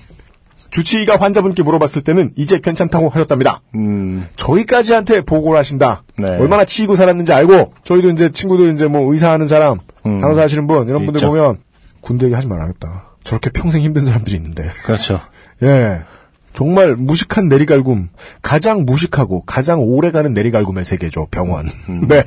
주치의가 0.71 1.17
환자분께 1.17 1.63
물어봤을 1.63 2.01
때는 2.01 2.31
이제 2.37 2.59
괜찮다고 2.59 3.09
하셨답니다. 3.09 3.61
음, 3.75 4.27
저희까지한테 4.37 5.21
보고를 5.21 5.59
하신다. 5.59 6.03
네. 6.17 6.29
얼마나 6.29 6.63
치이고 6.63 6.95
살았는지 6.95 7.33
알고 7.33 7.73
저희도 7.83 8.11
이제 8.11 8.31
친구들 8.31 8.73
이제 8.73 8.87
뭐 8.87 9.11
의사하는 9.11 9.49
사람, 9.49 9.79
음. 10.05 10.21
간호사 10.21 10.43
하시는 10.43 10.67
분 10.67 10.87
이런 10.87 11.03
분들 11.05 11.15
있죠. 11.17 11.27
보면 11.27 11.57
군대 11.99 12.25
얘기 12.25 12.35
하지 12.35 12.47
말아야겠다. 12.47 13.10
저렇게 13.31 13.49
평생 13.49 13.81
힘든 13.81 14.03
사람들이 14.03 14.35
있는데. 14.35 14.69
그렇죠. 14.83 15.21
예. 15.63 16.01
정말 16.53 16.97
무식한 16.97 17.47
내리갈굼. 17.47 18.09
가장 18.41 18.83
무식하고 18.83 19.43
가장 19.43 19.79
오래가는 19.79 20.33
내리갈굼의 20.33 20.83
세계죠, 20.83 21.27
병원. 21.31 21.69
음. 21.87 22.09
네. 22.11 22.25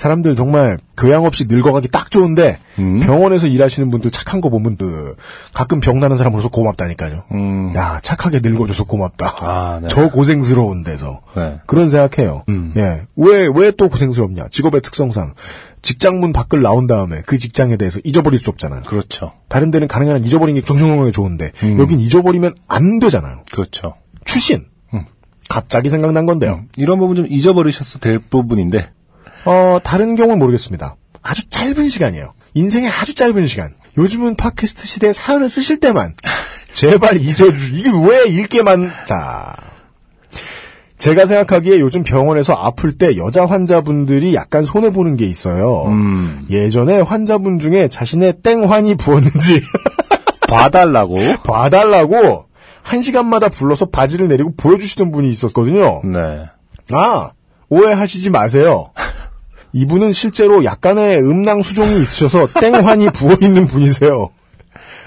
사람들 0.00 0.34
정말 0.34 0.78
교양 0.96 1.26
없이 1.26 1.44
늙어가기 1.46 1.88
딱 1.88 2.10
좋은데 2.10 2.58
음. 2.78 3.00
병원에서 3.00 3.46
일하시는 3.46 3.90
분들 3.90 4.10
착한 4.10 4.40
거 4.40 4.48
보면 4.48 4.78
그 4.78 5.14
가끔 5.52 5.80
병 5.80 6.00
나는 6.00 6.16
사람으로서 6.16 6.48
고맙다니까요. 6.48 7.20
음, 7.32 7.74
야 7.76 8.00
착하게 8.02 8.40
늙어줘서 8.42 8.84
고맙다. 8.84 9.34
아, 9.40 9.78
네. 9.82 9.88
저 9.90 10.08
고생스러운 10.08 10.84
데서 10.84 11.20
네. 11.36 11.58
그런 11.66 11.90
생각해요. 11.90 12.44
음. 12.48 12.72
예, 12.78 13.02
왜 13.16 13.46
왜 13.48 13.72
또 13.72 13.90
고생스럽냐? 13.90 14.48
직업의 14.50 14.80
특성상 14.80 15.34
직장문 15.82 16.32
밖을 16.32 16.62
나온 16.62 16.86
다음에 16.86 17.20
그 17.26 17.36
직장에 17.36 17.76
대해서 17.76 18.00
잊어버릴 18.02 18.40
수 18.40 18.48
없잖아요. 18.48 18.84
그렇죠. 18.86 19.32
다른 19.50 19.70
데는 19.70 19.86
가능한 19.86 20.16
한 20.16 20.24
잊어버리는 20.24 20.58
게 20.58 20.64
정신건강에 20.64 21.10
좋은데 21.10 21.52
음. 21.62 21.78
여긴 21.78 22.00
잊어버리면 22.00 22.54
안 22.68 23.00
되잖아요. 23.00 23.42
그렇죠. 23.52 23.96
추신. 24.24 24.64
음. 24.94 25.04
갑자기 25.50 25.90
생각난 25.90 26.24
건데요. 26.24 26.62
이런 26.76 26.98
부분 26.98 27.16
좀 27.16 27.26
잊어버리셔도 27.28 27.98
될 27.98 28.18
부분인데, 28.18 28.88
어, 29.44 29.78
다른 29.82 30.16
경우는 30.16 30.38
모르겠습니다. 30.38 30.96
아주 31.22 31.48
짧은 31.48 31.88
시간이에요. 31.88 32.32
인생의 32.54 32.88
아주 32.90 33.14
짧은 33.14 33.46
시간. 33.46 33.74
요즘은 33.96 34.36
팟캐스트 34.36 34.86
시대에 34.86 35.12
사연을 35.12 35.48
쓰실 35.48 35.80
때만 35.80 36.14
제발 36.72 37.16
잊어주. 37.20 37.74
이게 37.74 37.90
왜 37.90 38.26
읽게만 38.28 38.90
자. 39.06 39.54
제가 40.98 41.24
생각하기에 41.24 41.80
요즘 41.80 42.02
병원에서 42.02 42.52
아플 42.52 42.92
때 42.92 43.16
여자 43.16 43.46
환자분들이 43.46 44.34
약간 44.34 44.64
손해 44.64 44.90
보는 44.92 45.16
게 45.16 45.24
있어요. 45.24 45.84
음, 45.86 46.46
예전에 46.50 47.00
환자분 47.00 47.58
중에 47.58 47.88
자신의 47.88 48.42
땡환이 48.42 48.96
부었는지 48.96 49.62
봐달라고. 50.46 51.16
봐달라고 51.44 52.44
한 52.82 53.02
시간마다 53.02 53.48
불러서 53.48 53.86
바지를 53.86 54.28
내리고 54.28 54.52
보여주시던 54.56 55.10
분이 55.10 55.30
있었거든요. 55.30 56.02
네. 56.04 56.46
아, 56.92 57.30
오해하시지 57.70 58.28
마세요. 58.30 58.90
이분은 59.72 60.12
실제로 60.12 60.64
약간의 60.64 61.18
음낭 61.20 61.62
수종이 61.62 62.00
있으셔서 62.00 62.48
땡환이 62.60 63.10
부어 63.14 63.36
있는 63.40 63.66
분이세요. 63.66 64.30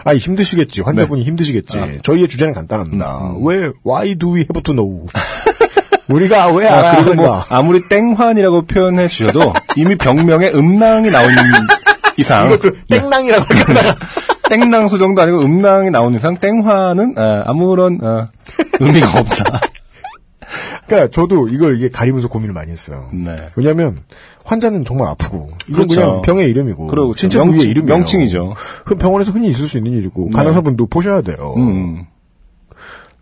아, 0.05 0.13
힘드시겠지. 0.15 0.81
환자분이 0.81 1.23
힘드시겠지. 1.23 1.77
아. 1.77 1.87
저희의 2.03 2.27
주제는 2.27 2.53
간단합니다. 2.53 3.35
왜, 3.41 3.71
why 3.85 4.15
do 4.15 4.33
we 4.33 4.39
have 4.41 4.61
to 4.63 4.73
know? 4.73 5.05
우리가 6.09 6.51
왜 6.51 6.67
아, 6.67 6.79
알아야 6.79 7.03
그리고 7.03 7.23
뭐? 7.23 7.43
아무리 7.49 7.87
땡환이라고 7.87 8.63
표현해 8.63 9.07
주셔도 9.07 9.53
이미 9.77 9.97
병명에 9.97 10.49
음낭이 10.49 11.09
나오는 11.09 11.35
이상. 12.17 12.47
이것도 12.51 12.71
땡낭이라고 12.89 13.45
할까? 13.45 13.95
땡낭 14.49 14.89
수정도 14.89 15.21
아니고 15.21 15.39
음낭이 15.39 15.89
나오는 15.89 16.17
이상 16.17 16.37
땡환은 16.37 17.15
아, 17.17 17.43
아무런 17.47 17.99
어, 18.03 18.27
의미가 18.79 19.19
없다. 19.19 19.61
그러니까 20.87 21.11
저도 21.11 21.47
이걸 21.49 21.77
이게 21.77 21.89
가리면서 21.89 22.27
고민을 22.27 22.53
많이 22.53 22.71
했어요. 22.71 23.09
네. 23.13 23.35
왜냐하면 23.57 23.97
환자는 24.45 24.85
정말 24.85 25.07
아프고 25.09 25.49
이건 25.69 25.87
그렇죠. 25.87 26.01
그냥 26.01 26.21
병의 26.21 26.49
이름이고 26.49 26.87
그리고 26.87 27.13
신체 27.15 27.39
명칭- 27.39 27.51
부위의 27.57 27.69
이름이에요. 27.71 27.97
명칭이죠. 27.97 28.53
그 28.85 28.95
병원에서 28.95 29.31
흔히 29.31 29.47
있을 29.49 29.67
수 29.67 29.77
있는 29.77 29.93
일이고 29.93 30.29
네. 30.31 30.35
간호사분도 30.37 30.87
보셔야 30.87 31.21
돼요. 31.21 31.53
음, 31.57 32.05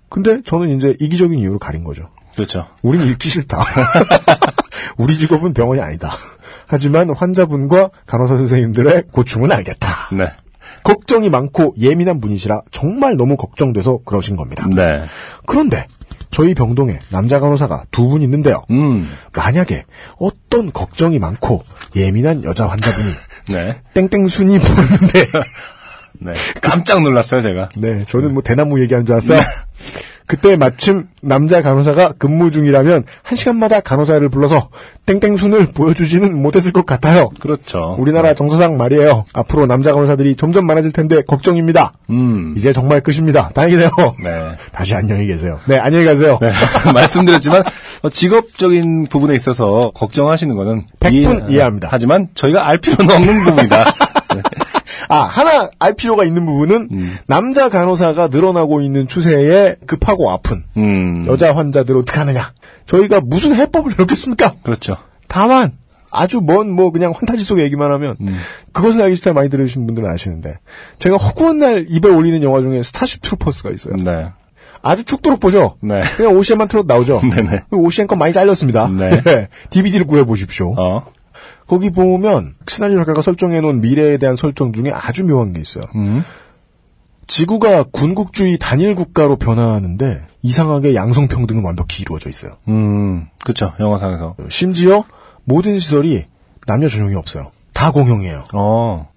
근데 0.09 0.41
저는 0.45 0.75
이제 0.75 0.95
이기적인 0.99 1.39
이유로 1.39 1.59
가린 1.59 1.83
거죠. 1.83 2.09
그렇죠. 2.35 2.67
우린 2.81 3.01
읽기 3.07 3.29
싫다. 3.29 3.63
우리 4.97 5.17
직업은 5.17 5.53
병원이 5.53 5.81
아니다. 5.81 6.11
하지만 6.67 7.09
환자분과 7.11 7.89
간호사 8.05 8.37
선생님들의 8.37 9.03
고충은 9.11 9.51
알겠다. 9.51 10.09
네. 10.13 10.25
걱정이 10.83 11.29
많고 11.29 11.75
예민한 11.79 12.19
분이시라 12.21 12.61
정말 12.71 13.15
너무 13.17 13.37
걱정돼서 13.37 13.99
그러신 14.05 14.35
겁니다. 14.35 14.67
네. 14.73 15.03
그런데 15.45 15.85
저희 16.31 16.53
병동에 16.53 16.97
남자 17.11 17.39
간호사가 17.39 17.85
두 17.91 18.09
분 18.09 18.21
있는데요. 18.21 18.61
음, 18.71 19.09
만약에 19.33 19.83
어떤 20.17 20.71
걱정이 20.73 21.19
많고 21.19 21.63
예민한 21.95 22.43
여자 22.43 22.67
환자분이 22.67 23.07
네. 23.53 23.81
땡땡순이 23.93 24.59
보는데 24.59 25.25
네. 26.19 26.33
깜짝 26.61 27.01
놀랐어요, 27.03 27.41
제가. 27.41 27.69
네, 27.77 28.03
저는 28.05 28.33
뭐 28.33 28.43
대나무 28.43 28.79
얘기하는 28.81 29.05
줄 29.05 29.13
알았어요. 29.15 29.39
그때 30.31 30.55
마침 30.55 31.07
남자 31.21 31.61
간호사가 31.61 32.13
근무 32.17 32.51
중이라면 32.51 33.03
한 33.21 33.35
시간마다 33.35 33.81
간호사를 33.81 34.29
불러서 34.29 34.69
땡땡순을 35.05 35.73
보여주지는 35.73 36.41
못했을 36.41 36.71
것 36.71 36.85
같아요. 36.85 37.31
그렇죠. 37.41 37.97
우리나라 37.99 38.33
정서상 38.33 38.77
말이에요. 38.77 39.25
앞으로 39.33 39.65
남자 39.65 39.91
간호사들이 39.91 40.37
점점 40.37 40.65
많아질 40.67 40.93
텐데 40.93 41.21
걱정입니다. 41.21 41.91
음, 42.11 42.53
이제 42.55 42.71
정말 42.71 43.01
끝입니다. 43.01 43.49
다행이네요. 43.49 43.89
네. 44.23 44.51
다시 44.71 44.95
안녕히 44.95 45.27
계세요. 45.27 45.59
네, 45.65 45.77
안녕히 45.77 46.05
가세요. 46.05 46.39
네. 46.39 46.49
말씀드렸지만 46.93 47.63
어, 48.03 48.09
직업적인 48.09 49.07
부분에 49.07 49.35
있어서 49.35 49.91
걱정하시는 49.93 50.55
거는 50.55 50.83
100분 51.01 51.51
이해 51.51 51.61
합니다. 51.61 51.89
하지만 51.91 52.29
저희가 52.35 52.65
알 52.65 52.77
필요는 52.77 53.13
없는 53.13 53.43
부분이다. 53.43 53.83
아, 55.11 55.23
하나 55.23 55.69
알 55.77 55.93
필요가 55.93 56.23
있는 56.23 56.45
부분은 56.45 56.87
음. 56.91 57.17
남자 57.27 57.69
간호사가 57.69 58.27
늘어나고 58.27 58.81
있는 58.81 59.07
추세에 59.07 59.75
급하고 59.85 60.31
아픈 60.31 60.63
음, 60.77 61.25
여자 61.27 61.53
환자들 61.55 61.97
어떡하느냐. 61.97 62.53
저희가 62.85 63.19
무슨 63.21 63.53
해법을 63.55 63.91
내놓겠습니까? 63.91 64.53
그렇죠. 64.63 64.95
다만 65.27 65.71
아주 66.11 66.41
먼 66.41 66.69
뭐 66.71 66.91
그냥 66.91 67.13
환타지 67.15 67.43
속의 67.43 67.63
얘기만 67.65 67.91
하면 67.91 68.15
음. 68.21 68.35
그것은 68.73 69.01
알기 69.01 69.15
싫다 69.15 69.33
많이 69.33 69.49
들으신 69.49 69.85
분들은 69.85 70.09
아시는데 70.09 70.55
제가 70.99 71.17
허구한 71.17 71.59
날 71.59 71.85
입에 71.89 72.09
올리는 72.09 72.41
영화 72.43 72.61
중에 72.61 72.81
스타쉽 72.83 73.21
트루퍼스가 73.21 73.69
있어요. 73.71 73.95
네. 73.97 74.27
아주 74.81 75.03
죽도록 75.03 75.39
보죠. 75.39 75.75
네. 75.81 76.01
그냥 76.17 76.35
OCN만 76.35 76.67
틀어도 76.67 76.91
나오죠. 76.91 77.21
네네. 77.29 77.63
OCN 77.71 78.07
건 78.07 78.17
많이 78.17 78.33
잘렸습니다. 78.33 78.87
네. 78.87 79.21
DVD를 79.69 80.05
구해보십시오. 80.07 80.73
어. 80.77 81.05
거기 81.71 81.89
보면 81.89 82.55
시나리오 82.67 82.97
작가가 82.97 83.21
설정해 83.21 83.61
놓은 83.61 83.79
미래에 83.79 84.17
대한 84.17 84.35
설정 84.35 84.73
중에 84.73 84.91
아주 84.93 85.23
묘한 85.23 85.53
게 85.53 85.61
있어요. 85.61 85.81
음. 85.95 86.21
지구가 87.27 87.83
군국주의 87.83 88.57
단일 88.59 88.93
국가로 88.93 89.37
변화하는데 89.37 90.21
이상하게 90.41 90.95
양성 90.95 91.29
평등은 91.29 91.63
완벽히 91.63 92.01
이루어져 92.01 92.29
있어요. 92.29 92.57
음, 92.67 93.27
그렇죠. 93.41 93.71
영화상에서. 93.79 94.35
심지어 94.49 95.05
모든 95.45 95.79
시설이 95.79 96.25
남녀 96.67 96.89
전용이 96.89 97.15
없어요. 97.15 97.51
다 97.71 97.91
공용이에요. 97.91 98.47
어. 98.51 99.07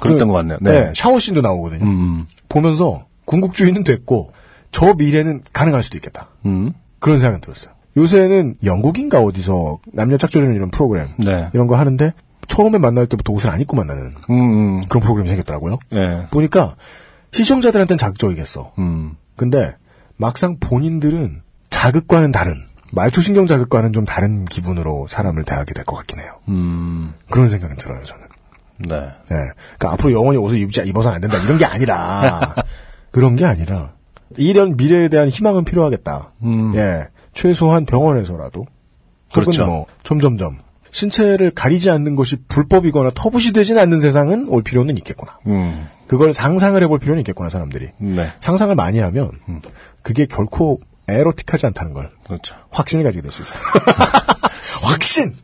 그랬던 0.00 0.28
그, 0.28 0.32
것 0.32 0.32
같네요. 0.32 0.58
네. 0.62 0.84
네. 0.84 0.92
샤워씬도 0.96 1.42
나오거든요. 1.42 1.84
음, 1.84 2.26
보면서 2.48 3.04
군국주의는 3.26 3.84
됐고 3.84 4.32
저 4.72 4.94
미래는 4.94 5.42
가능할 5.52 5.82
수도 5.82 5.98
있겠다. 5.98 6.30
음. 6.46 6.72
그런 7.00 7.18
생각이 7.18 7.42
들었어요. 7.42 7.74
요새는 7.98 8.56
영국인가 8.64 9.20
어디서 9.20 9.78
남녀 9.92 10.16
짝조준 10.18 10.54
이런 10.54 10.70
프로그램 10.70 11.08
네. 11.16 11.50
이런 11.52 11.66
거 11.66 11.76
하는데 11.76 12.12
처음에 12.46 12.78
만날 12.78 13.06
때부터 13.06 13.32
옷을 13.32 13.50
안 13.50 13.60
입고 13.60 13.76
만나는 13.76 14.12
음, 14.30 14.40
음. 14.76 14.80
그런 14.88 15.02
프로그램이 15.02 15.28
생겼더라고요. 15.28 15.78
예. 15.92 16.26
보니까 16.30 16.76
시청자들한테는 17.32 17.98
자극적이겠어. 17.98 18.72
음. 18.78 19.16
근데 19.36 19.74
막상 20.16 20.56
본인들은 20.60 21.42
자극과는 21.70 22.32
다른 22.32 22.54
말초 22.92 23.20
신경 23.20 23.46
자극과는 23.46 23.92
좀 23.92 24.04
다른 24.06 24.44
기분으로 24.46 25.06
사람을 25.10 25.44
대하게 25.44 25.74
될 25.74 25.84
것 25.84 25.96
같긴 25.96 26.20
해요. 26.20 26.32
음. 26.48 27.12
그런 27.30 27.48
생각은 27.48 27.76
들어요 27.76 28.02
저는. 28.04 28.24
네. 28.78 28.96
네. 28.96 29.36
그러니까 29.76 29.92
앞으로 29.92 30.12
영원히 30.12 30.38
옷을 30.38 30.58
입지 30.58 30.80
입어서는 30.82 31.16
안 31.16 31.20
된다 31.20 31.36
이런 31.44 31.58
게 31.58 31.64
아니라 31.64 32.54
그런 33.10 33.34
게 33.36 33.44
아니라 33.44 33.92
이런 34.36 34.76
미래에 34.76 35.08
대한 35.08 35.28
희망은 35.28 35.64
필요하겠다. 35.64 36.32
음. 36.44 36.72
예, 36.76 37.08
최소한 37.38 37.84
병원에서라도 37.86 38.64
그렇죠. 39.32 39.64
뭐 39.64 39.86
점점점 40.02 40.58
신체를 40.90 41.52
가리지 41.52 41.88
않는 41.88 42.16
것이 42.16 42.36
불법이거나 42.48 43.12
터부시 43.14 43.52
되진 43.52 43.78
않는 43.78 44.00
세상은 44.00 44.48
올 44.48 44.62
필요는 44.64 44.96
있겠구나. 44.96 45.38
음. 45.46 45.86
그걸 46.08 46.32
상상을 46.32 46.82
해볼 46.82 46.98
필요는 46.98 47.20
있겠구나 47.20 47.48
사람들이. 47.48 47.90
네. 47.98 48.32
상상을 48.40 48.74
많이 48.74 48.98
하면 48.98 49.30
그게 50.02 50.26
결코 50.26 50.80
에로틱하지 51.06 51.66
않다는 51.66 51.92
걸 51.94 52.10
그렇죠. 52.26 52.56
확신을 52.70 53.04
가지게 53.04 53.22
될 53.22 53.30
수 53.30 53.42
있어요. 53.42 53.60
확신. 54.84 55.36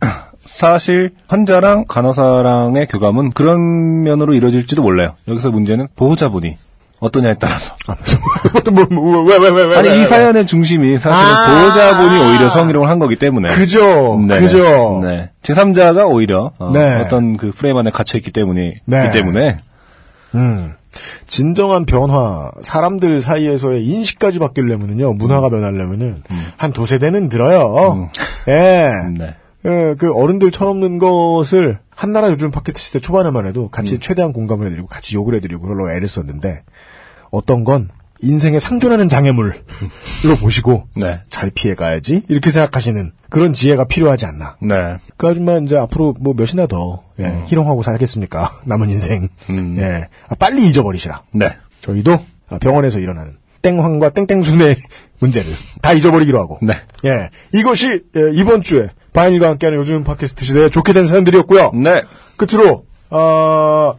사실 0.44 1.14
환자랑 1.28 1.84
간호사랑의 1.86 2.88
교감은 2.88 3.30
그런 3.30 4.02
면으로 4.02 4.34
이루어질지도 4.34 4.82
몰라요. 4.82 5.14
여기서 5.28 5.50
문제는 5.52 5.86
보호자분이 5.94 6.56
어떠냐에 7.00 7.34
따라서. 7.38 7.74
뭐, 8.72 8.86
뭐, 8.90 9.22
왜, 9.24 9.36
왜, 9.36 9.50
왜, 9.50 9.64
왜. 9.64 9.76
아니 9.76 9.88
왜, 9.88 9.96
이 9.96 9.98
왜. 10.00 10.06
사연의 10.06 10.46
중심이 10.46 10.96
사실은 10.98 11.34
아. 11.34 11.60
보호자분이 11.60 12.18
오히려 12.18 12.48
성희롱을 12.48 12.88
한 12.88 12.98
거기 12.98 13.16
때문에. 13.16 13.54
그죠. 13.54 14.18
네. 14.26 14.38
그죠. 14.40 15.00
네. 15.02 15.30
제3자가 15.42 16.08
오히려 16.10 16.52
어, 16.58 16.72
네. 16.72 17.08
떤그 17.08 17.50
프레임 17.52 17.76
안에 17.76 17.90
갇혀 17.90 18.18
있기 18.18 18.30
때문에 18.30 18.80
네. 18.84 19.06
이 19.08 19.12
때문에 19.12 19.58
음. 20.34 20.74
진정한 21.26 21.86
변화, 21.86 22.50
사람들 22.62 23.20
사이에서의 23.20 23.84
인식까지 23.84 24.38
바뀌려면은요, 24.38 25.14
문화가 25.14 25.48
변하려면은, 25.48 26.22
한 26.56 26.72
두세 26.72 26.98
대는 26.98 27.28
들어요. 27.28 28.08
예. 28.46 28.92
네. 29.18 29.34
예, 29.66 29.94
그 29.98 30.12
어른들 30.14 30.50
철없는 30.50 30.98
것을 30.98 31.78
한나라 31.88 32.30
요즘 32.30 32.50
팟캐스트 32.50 32.80
시대 32.80 33.00
초반에만 33.00 33.46
해도 33.46 33.68
같이 33.68 33.98
최대한 33.98 34.32
공감을 34.32 34.66
해드리고 34.66 34.88
같이 34.88 35.16
욕을 35.16 35.34
해드리고 35.36 35.62
그걸로 35.62 35.90
애를 35.90 36.06
썼는데 36.06 36.62
어떤 37.34 37.64
건 37.64 37.90
인생에 38.22 38.58
상존하는 38.58 39.08
장애물로 39.08 39.52
보시고 40.40 40.86
네. 40.94 41.20
잘 41.28 41.50
피해가야지 41.50 42.22
이렇게 42.28 42.50
생각하시는 42.50 43.12
그런 43.28 43.52
지혜가 43.52 43.84
필요하지 43.84 44.26
않나. 44.26 44.56
네. 44.62 44.96
그 45.16 45.28
아줌마 45.28 45.58
이제 45.58 45.76
앞으로 45.76 46.14
뭐 46.20 46.34
몇이나 46.34 46.66
더 46.66 47.02
예, 47.18 47.42
희롱하고 47.46 47.82
살겠습니까? 47.82 48.60
남은 48.64 48.88
인생. 48.90 49.28
음. 49.50 49.76
예, 49.78 50.08
아, 50.28 50.34
빨리 50.36 50.66
잊어버리시라. 50.68 51.22
네. 51.32 51.48
저희도 51.80 52.24
아, 52.48 52.58
병원에서 52.58 52.98
일어나는 52.98 53.36
땡황과 53.62 54.10
땡땡순의 54.10 54.76
문제를 55.18 55.52
다 55.82 55.92
잊어버리기로 55.92 56.40
하고. 56.40 56.58
네. 56.62 56.74
예, 57.04 57.30
이것이 57.52 58.04
예, 58.16 58.30
이번 58.32 58.62
주에 58.62 58.88
바인일과 59.12 59.48
함께하는 59.50 59.78
요즘 59.78 60.04
팟캐스트 60.04 60.44
시대에 60.44 60.70
좋게 60.70 60.92
된 60.92 61.06
사연들이었고요. 61.06 61.72
네. 61.74 62.02
끝으로 62.36 62.86
어, 63.10 63.18
하, 63.18 63.94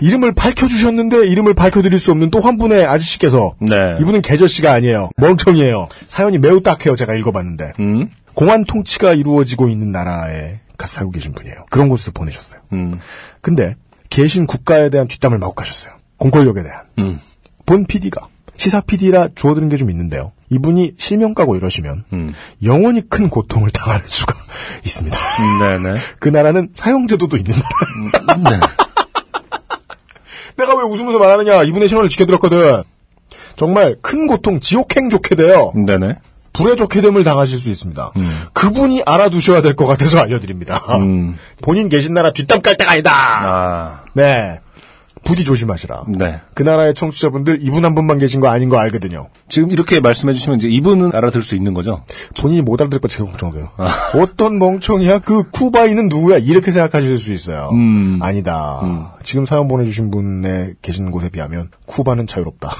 이름을 0.00 0.32
밝혀주셨는데 0.32 1.26
이름을 1.28 1.54
밝혀드릴 1.54 1.98
수 2.00 2.10
없는 2.12 2.30
또 2.30 2.40
한 2.40 2.56
분의 2.56 2.86
아저씨께서 2.86 3.54
네. 3.58 3.96
이분은 4.00 4.22
계저씨가 4.22 4.72
아니에요. 4.72 5.10
멍청이에요. 5.18 5.88
사연이 6.08 6.38
매우 6.38 6.62
딱해요. 6.62 6.96
제가 6.96 7.14
읽어봤는데 7.14 7.72
음. 7.80 8.08
공안 8.34 8.64
통치가 8.64 9.12
이루어지고 9.12 9.68
있는 9.68 9.92
나라에 9.92 10.60
가서 10.78 10.94
살고 10.96 11.10
계신 11.12 11.32
분이에요. 11.32 11.66
그런 11.70 11.88
곳에서 11.90 12.12
보내셨어요. 12.12 12.60
음. 12.72 12.98
근데 13.42 13.74
계신 14.08 14.46
국가에 14.46 14.88
대한 14.88 15.06
뒷담을 15.06 15.38
마구 15.38 15.54
가셨어요. 15.54 15.92
공권력에 16.16 16.62
대한. 16.62 16.80
음. 16.98 17.20
본 17.66 17.84
PD가 17.84 18.28
시사 18.56 18.80
PD라 18.80 19.28
주어드는 19.34 19.68
게 19.68 19.76
좀 19.76 19.90
있는데요. 19.90 20.32
이분이 20.48 20.94
실명 20.98 21.34
까고 21.34 21.56
이러시면 21.56 22.04
음. 22.12 22.32
영원히 22.64 23.02
큰 23.08 23.28
고통을 23.28 23.70
당하는 23.70 24.04
수가 24.08 24.34
있습니다. 24.84 25.16
네, 25.60 25.78
네. 25.92 26.00
그 26.18 26.28
나라는 26.30 26.70
사형제도도 26.74 27.36
있는 27.36 27.54
나라. 28.34 28.36
네. 28.58 28.66
내가 30.56 30.74
왜 30.76 30.82
웃으면서 30.84 31.18
말하느냐? 31.18 31.62
이분의 31.64 31.88
신원을 31.88 32.08
지켜드렸거든. 32.08 32.82
정말 33.56 33.96
큰 34.02 34.26
고통, 34.26 34.60
지옥행 34.60 35.10
좋게 35.10 35.34
돼요. 35.34 35.72
네, 35.74 35.98
네. 35.98 36.14
불의 36.52 36.76
좋게 36.76 37.00
됨을 37.00 37.22
당하실 37.24 37.58
수 37.58 37.70
있습니다. 37.70 38.10
그분이 38.52 39.02
알아두셔야 39.06 39.62
될 39.62 39.76
것 39.76 39.86
같아서 39.86 40.18
알려드립니다. 40.18 40.82
음. 40.98 41.36
본인 41.62 41.88
계신 41.88 42.12
나라 42.14 42.32
뒷담 42.32 42.60
깔 42.60 42.76
때가 42.76 42.90
아니다. 42.92 43.10
아. 43.12 44.00
네. 44.14 44.58
부디 45.24 45.44
조심하시라. 45.44 46.04
네. 46.08 46.40
그 46.54 46.62
나라의 46.62 46.94
청취자분들 46.94 47.58
이분 47.62 47.84
한 47.84 47.94
분만 47.94 48.18
계신 48.18 48.40
거 48.40 48.48
아닌 48.48 48.68
거 48.68 48.78
알거든요. 48.78 49.28
지금 49.48 49.70
이렇게 49.70 50.00
말씀해 50.00 50.32
주시면 50.34 50.58
이제 50.58 50.68
이분은 50.68 51.14
알아들 51.14 51.42
수 51.42 51.54
있는 51.56 51.74
거죠? 51.74 52.04
본인이 52.38 52.62
못 52.62 52.80
알아들을까 52.80 53.08
제가 53.08 53.26
걱정돼요. 53.26 53.70
어떤 54.20 54.58
멍청이야? 54.58 55.20
그 55.20 55.50
쿠바인은 55.50 56.08
누구야? 56.08 56.38
이렇게 56.38 56.70
생각하실 56.70 57.18
수 57.18 57.32
있어요. 57.32 57.70
음. 57.72 58.18
아니다. 58.22 59.16
지금 59.22 59.44
사연 59.44 59.68
보내주신 59.68 60.10
분의 60.10 60.74
계신 60.82 61.10
곳에 61.10 61.28
비하면 61.28 61.70
쿠바는 61.86 62.26
자유롭다. 62.26 62.74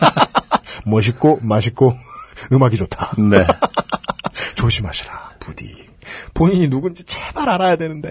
멋있고 0.84 1.38
맛있고 1.42 1.94
음악이 2.52 2.76
좋다. 2.76 3.12
네. 3.18 3.46
조심하시라. 4.56 5.30
부디. 5.38 5.64
본인이 6.34 6.68
누군지 6.68 7.04
제발 7.04 7.48
알아야 7.48 7.76
되는데 7.76 8.10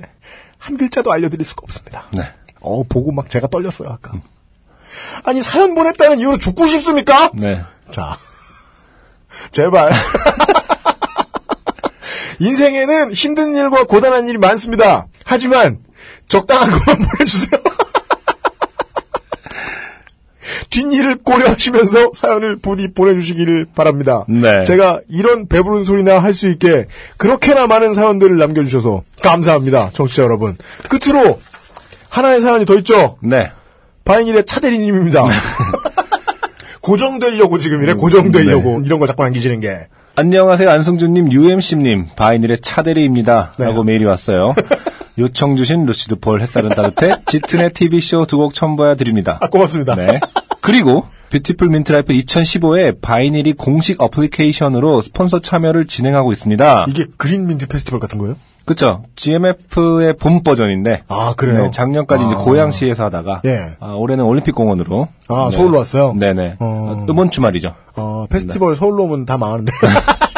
한 0.58 0.78
글자도 0.78 1.12
알려드릴 1.12 1.46
수가 1.46 1.62
없습니다. 1.64 2.06
네. 2.12 2.24
어 2.62 2.84
보고 2.84 3.12
막 3.12 3.30
제가 3.30 3.48
떨렸어요 3.48 3.90
아까. 3.90 4.14
아니 5.24 5.42
사연 5.42 5.76
보냈다는 5.76 6.20
이유로 6.20 6.38
죽고 6.38 6.66
싶습니까? 6.68 7.30
네. 7.34 7.64
자, 7.90 8.18
제발. 9.52 9.92
인생에는 12.40 13.12
힘든 13.14 13.54
일과 13.54 13.84
고단한 13.84 14.28
일이 14.28 14.38
많습니다. 14.38 15.08
하지만 15.26 15.80
적당한 16.28 16.70
것만 16.72 16.98
보내주세요. 17.10 17.60
뒷일을 20.70 21.18
고려하시면서 21.24 22.12
사연을 22.14 22.58
부디 22.58 22.94
보내주시기를 22.94 23.68
바랍니다. 23.76 24.24
네. 24.28 24.64
제가 24.64 25.02
이런 25.10 25.48
배부른 25.48 25.84
소리나 25.84 26.20
할 26.20 26.34
수 26.34 26.48
있게 26.48 26.86
그렇게나 27.18 27.68
많은 27.68 27.94
사연들을 27.94 28.38
남겨주셔서 28.38 29.02
감사합니다. 29.22 29.90
청취자 29.94 30.24
여러분. 30.24 30.58
끝으로 30.88 31.40
하나의 32.10 32.42
사연이 32.42 32.66
더 32.66 32.76
있죠. 32.76 33.18
네. 33.22 33.52
바인일의 34.06 34.46
차대리님입니다. 34.46 35.24
고정되려고 36.82 37.60
지금 37.60 37.84
이래 37.84 37.94
고정되려고 37.94 38.82
이런 38.86 39.00
거 39.00 39.06
자꾸 39.06 39.24
남기시는 39.24 39.60
게 39.60 39.88
안녕하세요. 40.16 40.70
안승준님, 40.70 41.32
UMC님, 41.32 42.08
바이닐의 42.16 42.62
차대리입니다. 42.62 43.54
네. 43.58 43.66
라고 43.66 43.84
메일이 43.84 44.06
왔어요. 44.06 44.56
요청 45.20 45.56
주신 45.58 45.86
루시드 45.86 46.16
폴 46.20 46.42
햇살은 46.42 46.70
따뜻해 46.72 47.16
짙은의 47.26 47.74
TV쇼 47.74 48.26
두 48.26 48.38
곡 48.38 48.54
첨부해 48.54 48.96
드립니다. 48.96 49.38
아, 49.42 49.48
고맙습니다. 49.48 49.96
네. 49.96 50.20
그리고 50.62 51.06
뷰티풀 51.30 51.68
민트라이프 51.70 52.14
2015에 52.14 53.02
바이닐이 53.02 53.54
공식 53.54 54.02
어플리케이션으로 54.02 55.02
스폰서 55.02 55.42
참여를 55.42 55.86
진행하고 55.88 56.32
있습니다. 56.32 56.86
이게 56.90 57.06
그린 57.18 57.46
민트 57.48 57.68
페스티벌 57.68 58.00
같은 58.00 58.18
거예요? 58.18 58.36
그쵸. 58.70 59.02
GMF의 59.16 60.14
봄 60.20 60.44
버전인데. 60.44 61.02
아, 61.08 61.34
그래요? 61.36 61.64
네, 61.64 61.72
작년까지 61.72 62.26
이제 62.26 62.36
아. 62.36 62.38
고양시에서 62.38 63.06
하다가. 63.06 63.42
예. 63.46 63.72
아, 63.80 63.94
올해는 63.94 64.24
올림픽공원으로. 64.24 65.08
아, 65.28 65.50
서울로 65.52 65.80
왔어요? 65.80 66.14
네네. 66.14 66.58
어. 66.60 67.08
이번 67.10 67.32
주말이죠. 67.32 67.74
어, 67.96 68.28
페스티벌 68.30 68.76
서울로 68.76 69.06
오면 69.06 69.26
다 69.26 69.40
망하는데. 69.40 69.72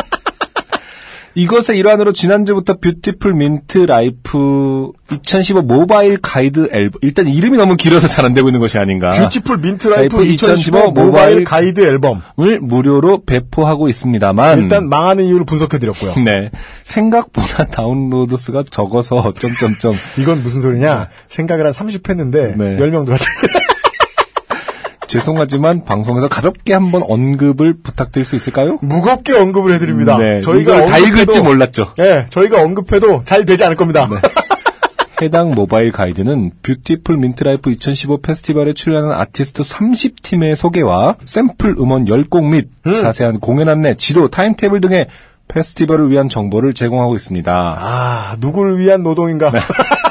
이것의 1.35 1.77
일환으로 1.79 2.13
지난주부터 2.13 2.77
뷰티풀 2.79 3.33
민트 3.33 3.79
라이프 3.79 4.91
2015 5.11 5.61
모바일 5.63 6.17
가이드 6.21 6.69
앨범. 6.71 6.99
일단 7.01 7.27
이름이 7.27 7.57
너무 7.57 7.75
길어서 7.75 8.07
잘 8.07 8.21
안 8.21 8.33
되고 8.35 8.47
있는 8.49 8.59
것이 8.59 8.77
아닌가. 8.77 9.09
뷰티풀 9.11 9.57
민트 9.59 9.87
라이프 9.87 10.17
라이프 10.17 10.31
2015 10.31 10.53
2015 10.53 10.91
모바일 10.91 11.43
가이드 11.43 11.81
앨범. 11.81 12.21
을 12.39 12.59
무료로 12.59 13.23
배포하고 13.25 13.89
있습니다만. 13.89 14.61
일단 14.61 14.89
망하는 14.89 15.25
이유를 15.25 15.45
분석해 15.45 15.79
드렸고요. 15.79 16.13
네. 16.23 16.51
생각보다 16.83 17.65
다운로드 17.71 18.37
수가 18.37 18.63
적어서 18.69 19.33
점점점 19.33 19.95
이건 20.17 20.43
무슨 20.43 20.61
소리냐? 20.61 21.09
생각을 21.29 21.65
한 21.65 21.73
30 21.73 22.07
했는데, 22.09 22.55
네. 22.57 22.77
10명 22.77 23.05
들었다. 23.05 23.25
죄송하지만 25.11 25.83
방송에서 25.83 26.29
가볍게 26.29 26.73
한번 26.73 27.03
언급을 27.03 27.75
부탁드릴 27.83 28.23
수 28.23 28.37
있을까요? 28.37 28.77
무겁게 28.81 29.33
언급을 29.33 29.73
해드립니다. 29.73 30.17
네. 30.17 30.39
저희가 30.39 30.85
다 30.85 30.97
읽을지 30.97 31.41
몰랐죠. 31.41 31.93
예, 31.99 32.27
저희가 32.29 32.61
언급해도 32.61 33.23
잘 33.25 33.45
되지 33.45 33.65
않을 33.65 33.75
겁니다. 33.75 34.07
해당 35.21 35.51
모바일 35.51 35.91
가이드는 35.91 36.51
뷰티풀 36.63 37.17
민트라이프 37.17 37.69
2015 37.71 38.21
페스티벌에 38.21 38.73
출연하는 38.73 39.13
아티스트 39.13 39.61
30팀의 39.63 40.55
소개와 40.55 41.15
샘플 41.25 41.75
음원 41.77 42.05
10곡 42.05 42.49
및 42.49 42.69
음. 42.87 42.93
자세한 42.93 43.39
공연 43.39 43.67
안내, 43.67 43.95
지도, 43.95 44.29
타임테이블 44.29 44.79
등의 44.81 45.07
페스티벌을 45.49 46.09
위한 46.09 46.29
정보를 46.29 46.73
제공하고 46.73 47.15
있습니다. 47.15 47.75
아, 47.77 48.35
누구를 48.39 48.79
위한 48.79 49.03
노동인가? 49.03 49.51
네. 49.51 49.59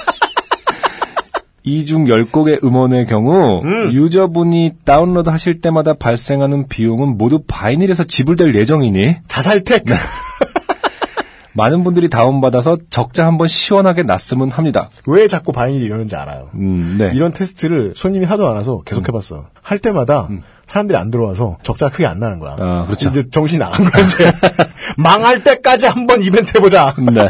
이중 1.62 2.06
10곡의 2.06 2.64
음원의 2.64 3.06
경우 3.06 3.62
음. 3.64 3.92
유저분이 3.92 4.72
다운로드 4.84 5.28
하실 5.28 5.60
때마다 5.60 5.94
발생하는 5.94 6.68
비용은 6.68 7.18
모두 7.18 7.42
바이닐에서 7.46 8.04
지불될 8.04 8.54
예정이니 8.54 9.16
자살택. 9.28 9.84
네. 9.84 9.94
많은 11.52 11.82
분들이 11.82 12.08
다운받아서 12.08 12.78
적자 12.90 13.26
한번 13.26 13.48
시원하게 13.48 14.04
났으면 14.04 14.50
합니다. 14.50 14.88
왜 15.06 15.26
자꾸 15.26 15.52
바인이 15.52 15.78
이러는지 15.80 16.14
알아요. 16.16 16.50
음, 16.54 16.96
네. 16.98 17.10
이런 17.14 17.32
테스트를 17.32 17.92
손님이 17.96 18.24
하도 18.24 18.48
안 18.48 18.54
와서 18.54 18.82
계속 18.84 19.06
해봤어. 19.08 19.48
할 19.60 19.78
때마다 19.80 20.28
사람들이 20.66 20.96
안 20.96 21.10
들어와서 21.10 21.58
적자가 21.64 21.90
크게 21.90 22.06
안 22.06 22.20
나는 22.20 22.38
거야. 22.38 22.56
아, 22.58 22.84
그렇죠. 22.86 23.08
이제 23.08 23.28
정신이 23.28 23.58
나간 23.58 23.90
거야, 23.90 24.04
이제. 24.04 24.32
망할 24.96 25.42
때까지 25.42 25.86
한번 25.86 26.22
이벤트 26.22 26.56
해보자. 26.56 26.94
네. 27.12 27.28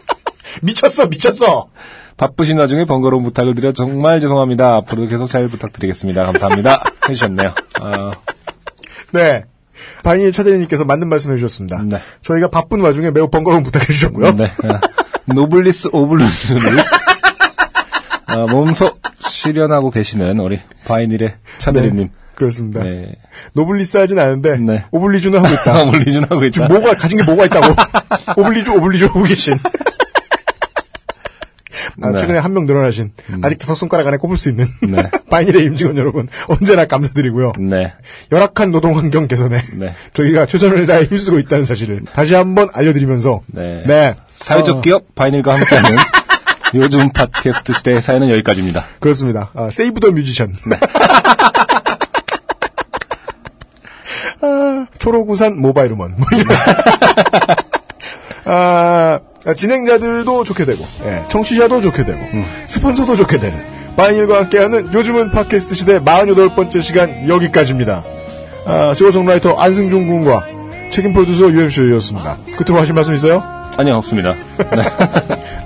미쳤어, 0.62 1.06
미쳤어. 1.06 1.68
바쁘신 2.22 2.56
와중에 2.56 2.84
번거로운 2.84 3.24
부탁을 3.24 3.56
드려 3.56 3.72
정말 3.72 4.20
죄송합니다. 4.20 4.76
앞으로도 4.76 5.08
계속 5.08 5.26
잘 5.26 5.48
부탁드리겠습니다. 5.48 6.24
감사합니다. 6.24 6.80
해주셨네요. 7.08 7.52
아, 7.80 8.12
네. 9.10 9.44
바이닐 10.04 10.30
차대리님께서 10.30 10.84
맞는 10.84 11.08
말씀 11.08 11.32
해주셨습니다. 11.32 11.82
네. 11.82 11.98
저희가 12.20 12.46
바쁜 12.48 12.80
와중에 12.80 13.10
매우 13.10 13.28
번거로운 13.28 13.64
부탁 13.64 13.82
해주셨고요. 13.88 14.36
네. 14.36 14.52
아, 14.62 14.80
노블리스 15.34 15.88
오블리주를 15.92 16.62
아, 18.26 18.36
몸소 18.48 18.98
출연하고 19.18 19.90
계시는 19.90 20.38
우리 20.38 20.60
바이닐의 20.86 21.34
차대리님. 21.58 22.10
그렇습니다. 22.36 22.84
네. 22.84 23.16
노블리스 23.54 23.96
하진 23.96 24.20
않은데 24.20 24.58
네. 24.58 24.84
오블리주는 24.92 25.44
하고 25.44 25.52
있다. 25.52 25.84
오블리주는 25.90 26.22
하고 26.22 26.44
있다. 26.44 26.68
뭐가 26.68 26.94
가진 26.94 27.18
게 27.18 27.24
뭐가 27.24 27.46
있다고 27.46 27.74
오블리주 28.40 28.74
오블리주 28.74 29.06
하고 29.06 29.24
계신. 29.24 29.58
아, 32.00 32.10
네. 32.10 32.20
최근에 32.20 32.38
한 32.38 32.52
명 32.52 32.64
늘어나신 32.66 33.12
아직 33.42 33.58
다섯 33.58 33.74
손가락 33.74 34.06
안에 34.06 34.16
꼽을 34.16 34.36
수 34.36 34.48
있는 34.48 34.66
네. 34.82 35.10
바이닐의 35.30 35.64
임직원 35.64 35.96
여러분 35.98 36.28
언제나 36.48 36.86
감사드리고요. 36.86 37.52
네. 37.58 37.92
열악한 38.30 38.70
노동 38.70 38.96
환경 38.96 39.26
개선에 39.28 39.60
네. 39.78 39.92
저희가 40.14 40.46
최선을 40.46 40.86
다해 40.86 41.04
힘쓰고 41.04 41.38
있다는 41.38 41.64
사실을 41.64 42.02
다시 42.12 42.34
한번 42.34 42.68
알려드리면서 42.72 43.40
네. 43.48 43.82
네. 43.86 44.14
사회적 44.36 44.78
어, 44.78 44.80
기업 44.80 45.14
바이닐과 45.14 45.54
함께하는 45.56 45.96
요즘 46.74 47.10
팟캐스트 47.10 47.74
시대의 47.74 48.00
사연은 48.00 48.30
여기까지입니다. 48.30 48.84
그렇습니다. 48.98 49.50
아, 49.54 49.68
세이브 49.70 50.00
더 50.00 50.10
뮤지션. 50.10 50.54
아, 54.40 54.86
초록우산 54.98 55.60
모바일 55.60 55.92
음원. 55.92 56.16
아, 58.44 59.20
진행자들도 59.56 60.44
좋게 60.44 60.64
되고, 60.64 60.84
예, 61.04 61.24
청취자도 61.28 61.80
좋게 61.82 62.04
되고, 62.04 62.18
스폰서도 62.68 63.16
좋게 63.16 63.38
되는, 63.38 63.58
바이닐과 63.96 64.38
함께하는 64.38 64.92
요즘은 64.92 65.30
팟캐스트 65.32 65.74
시대 65.74 65.98
48번째 66.00 66.80
시간 66.80 67.28
여기까지입니다. 67.28 68.04
아, 68.64 68.94
시어송라이터 68.94 69.54
안승준 69.54 70.06
군과 70.06 70.46
책임 70.90 71.12
프로듀서 71.12 71.50
UMC였습니다. 71.50 72.36
끝으로 72.56 72.80
하실 72.80 72.94
말씀 72.94 73.14
있어요? 73.14 73.42
아니요, 73.76 73.96
없습니다. 73.96 74.34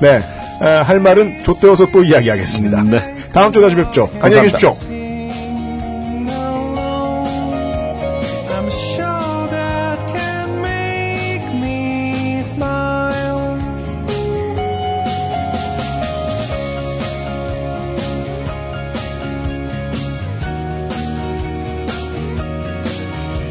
네. 0.01 0.23
아, 0.61 0.83
할 0.83 1.01
말은 1.01 1.45
좆되어서 1.45 1.89
또 1.93 2.03
이야기하겠습니다. 2.03 2.83
네. 2.85 3.15
다음 3.33 3.53
주에 3.53 3.61
다시 3.63 3.77
뵙죠. 3.77 4.09
안녕히 4.15 4.49
감사합니다. 4.49 4.59
계십시오. 4.59 5.06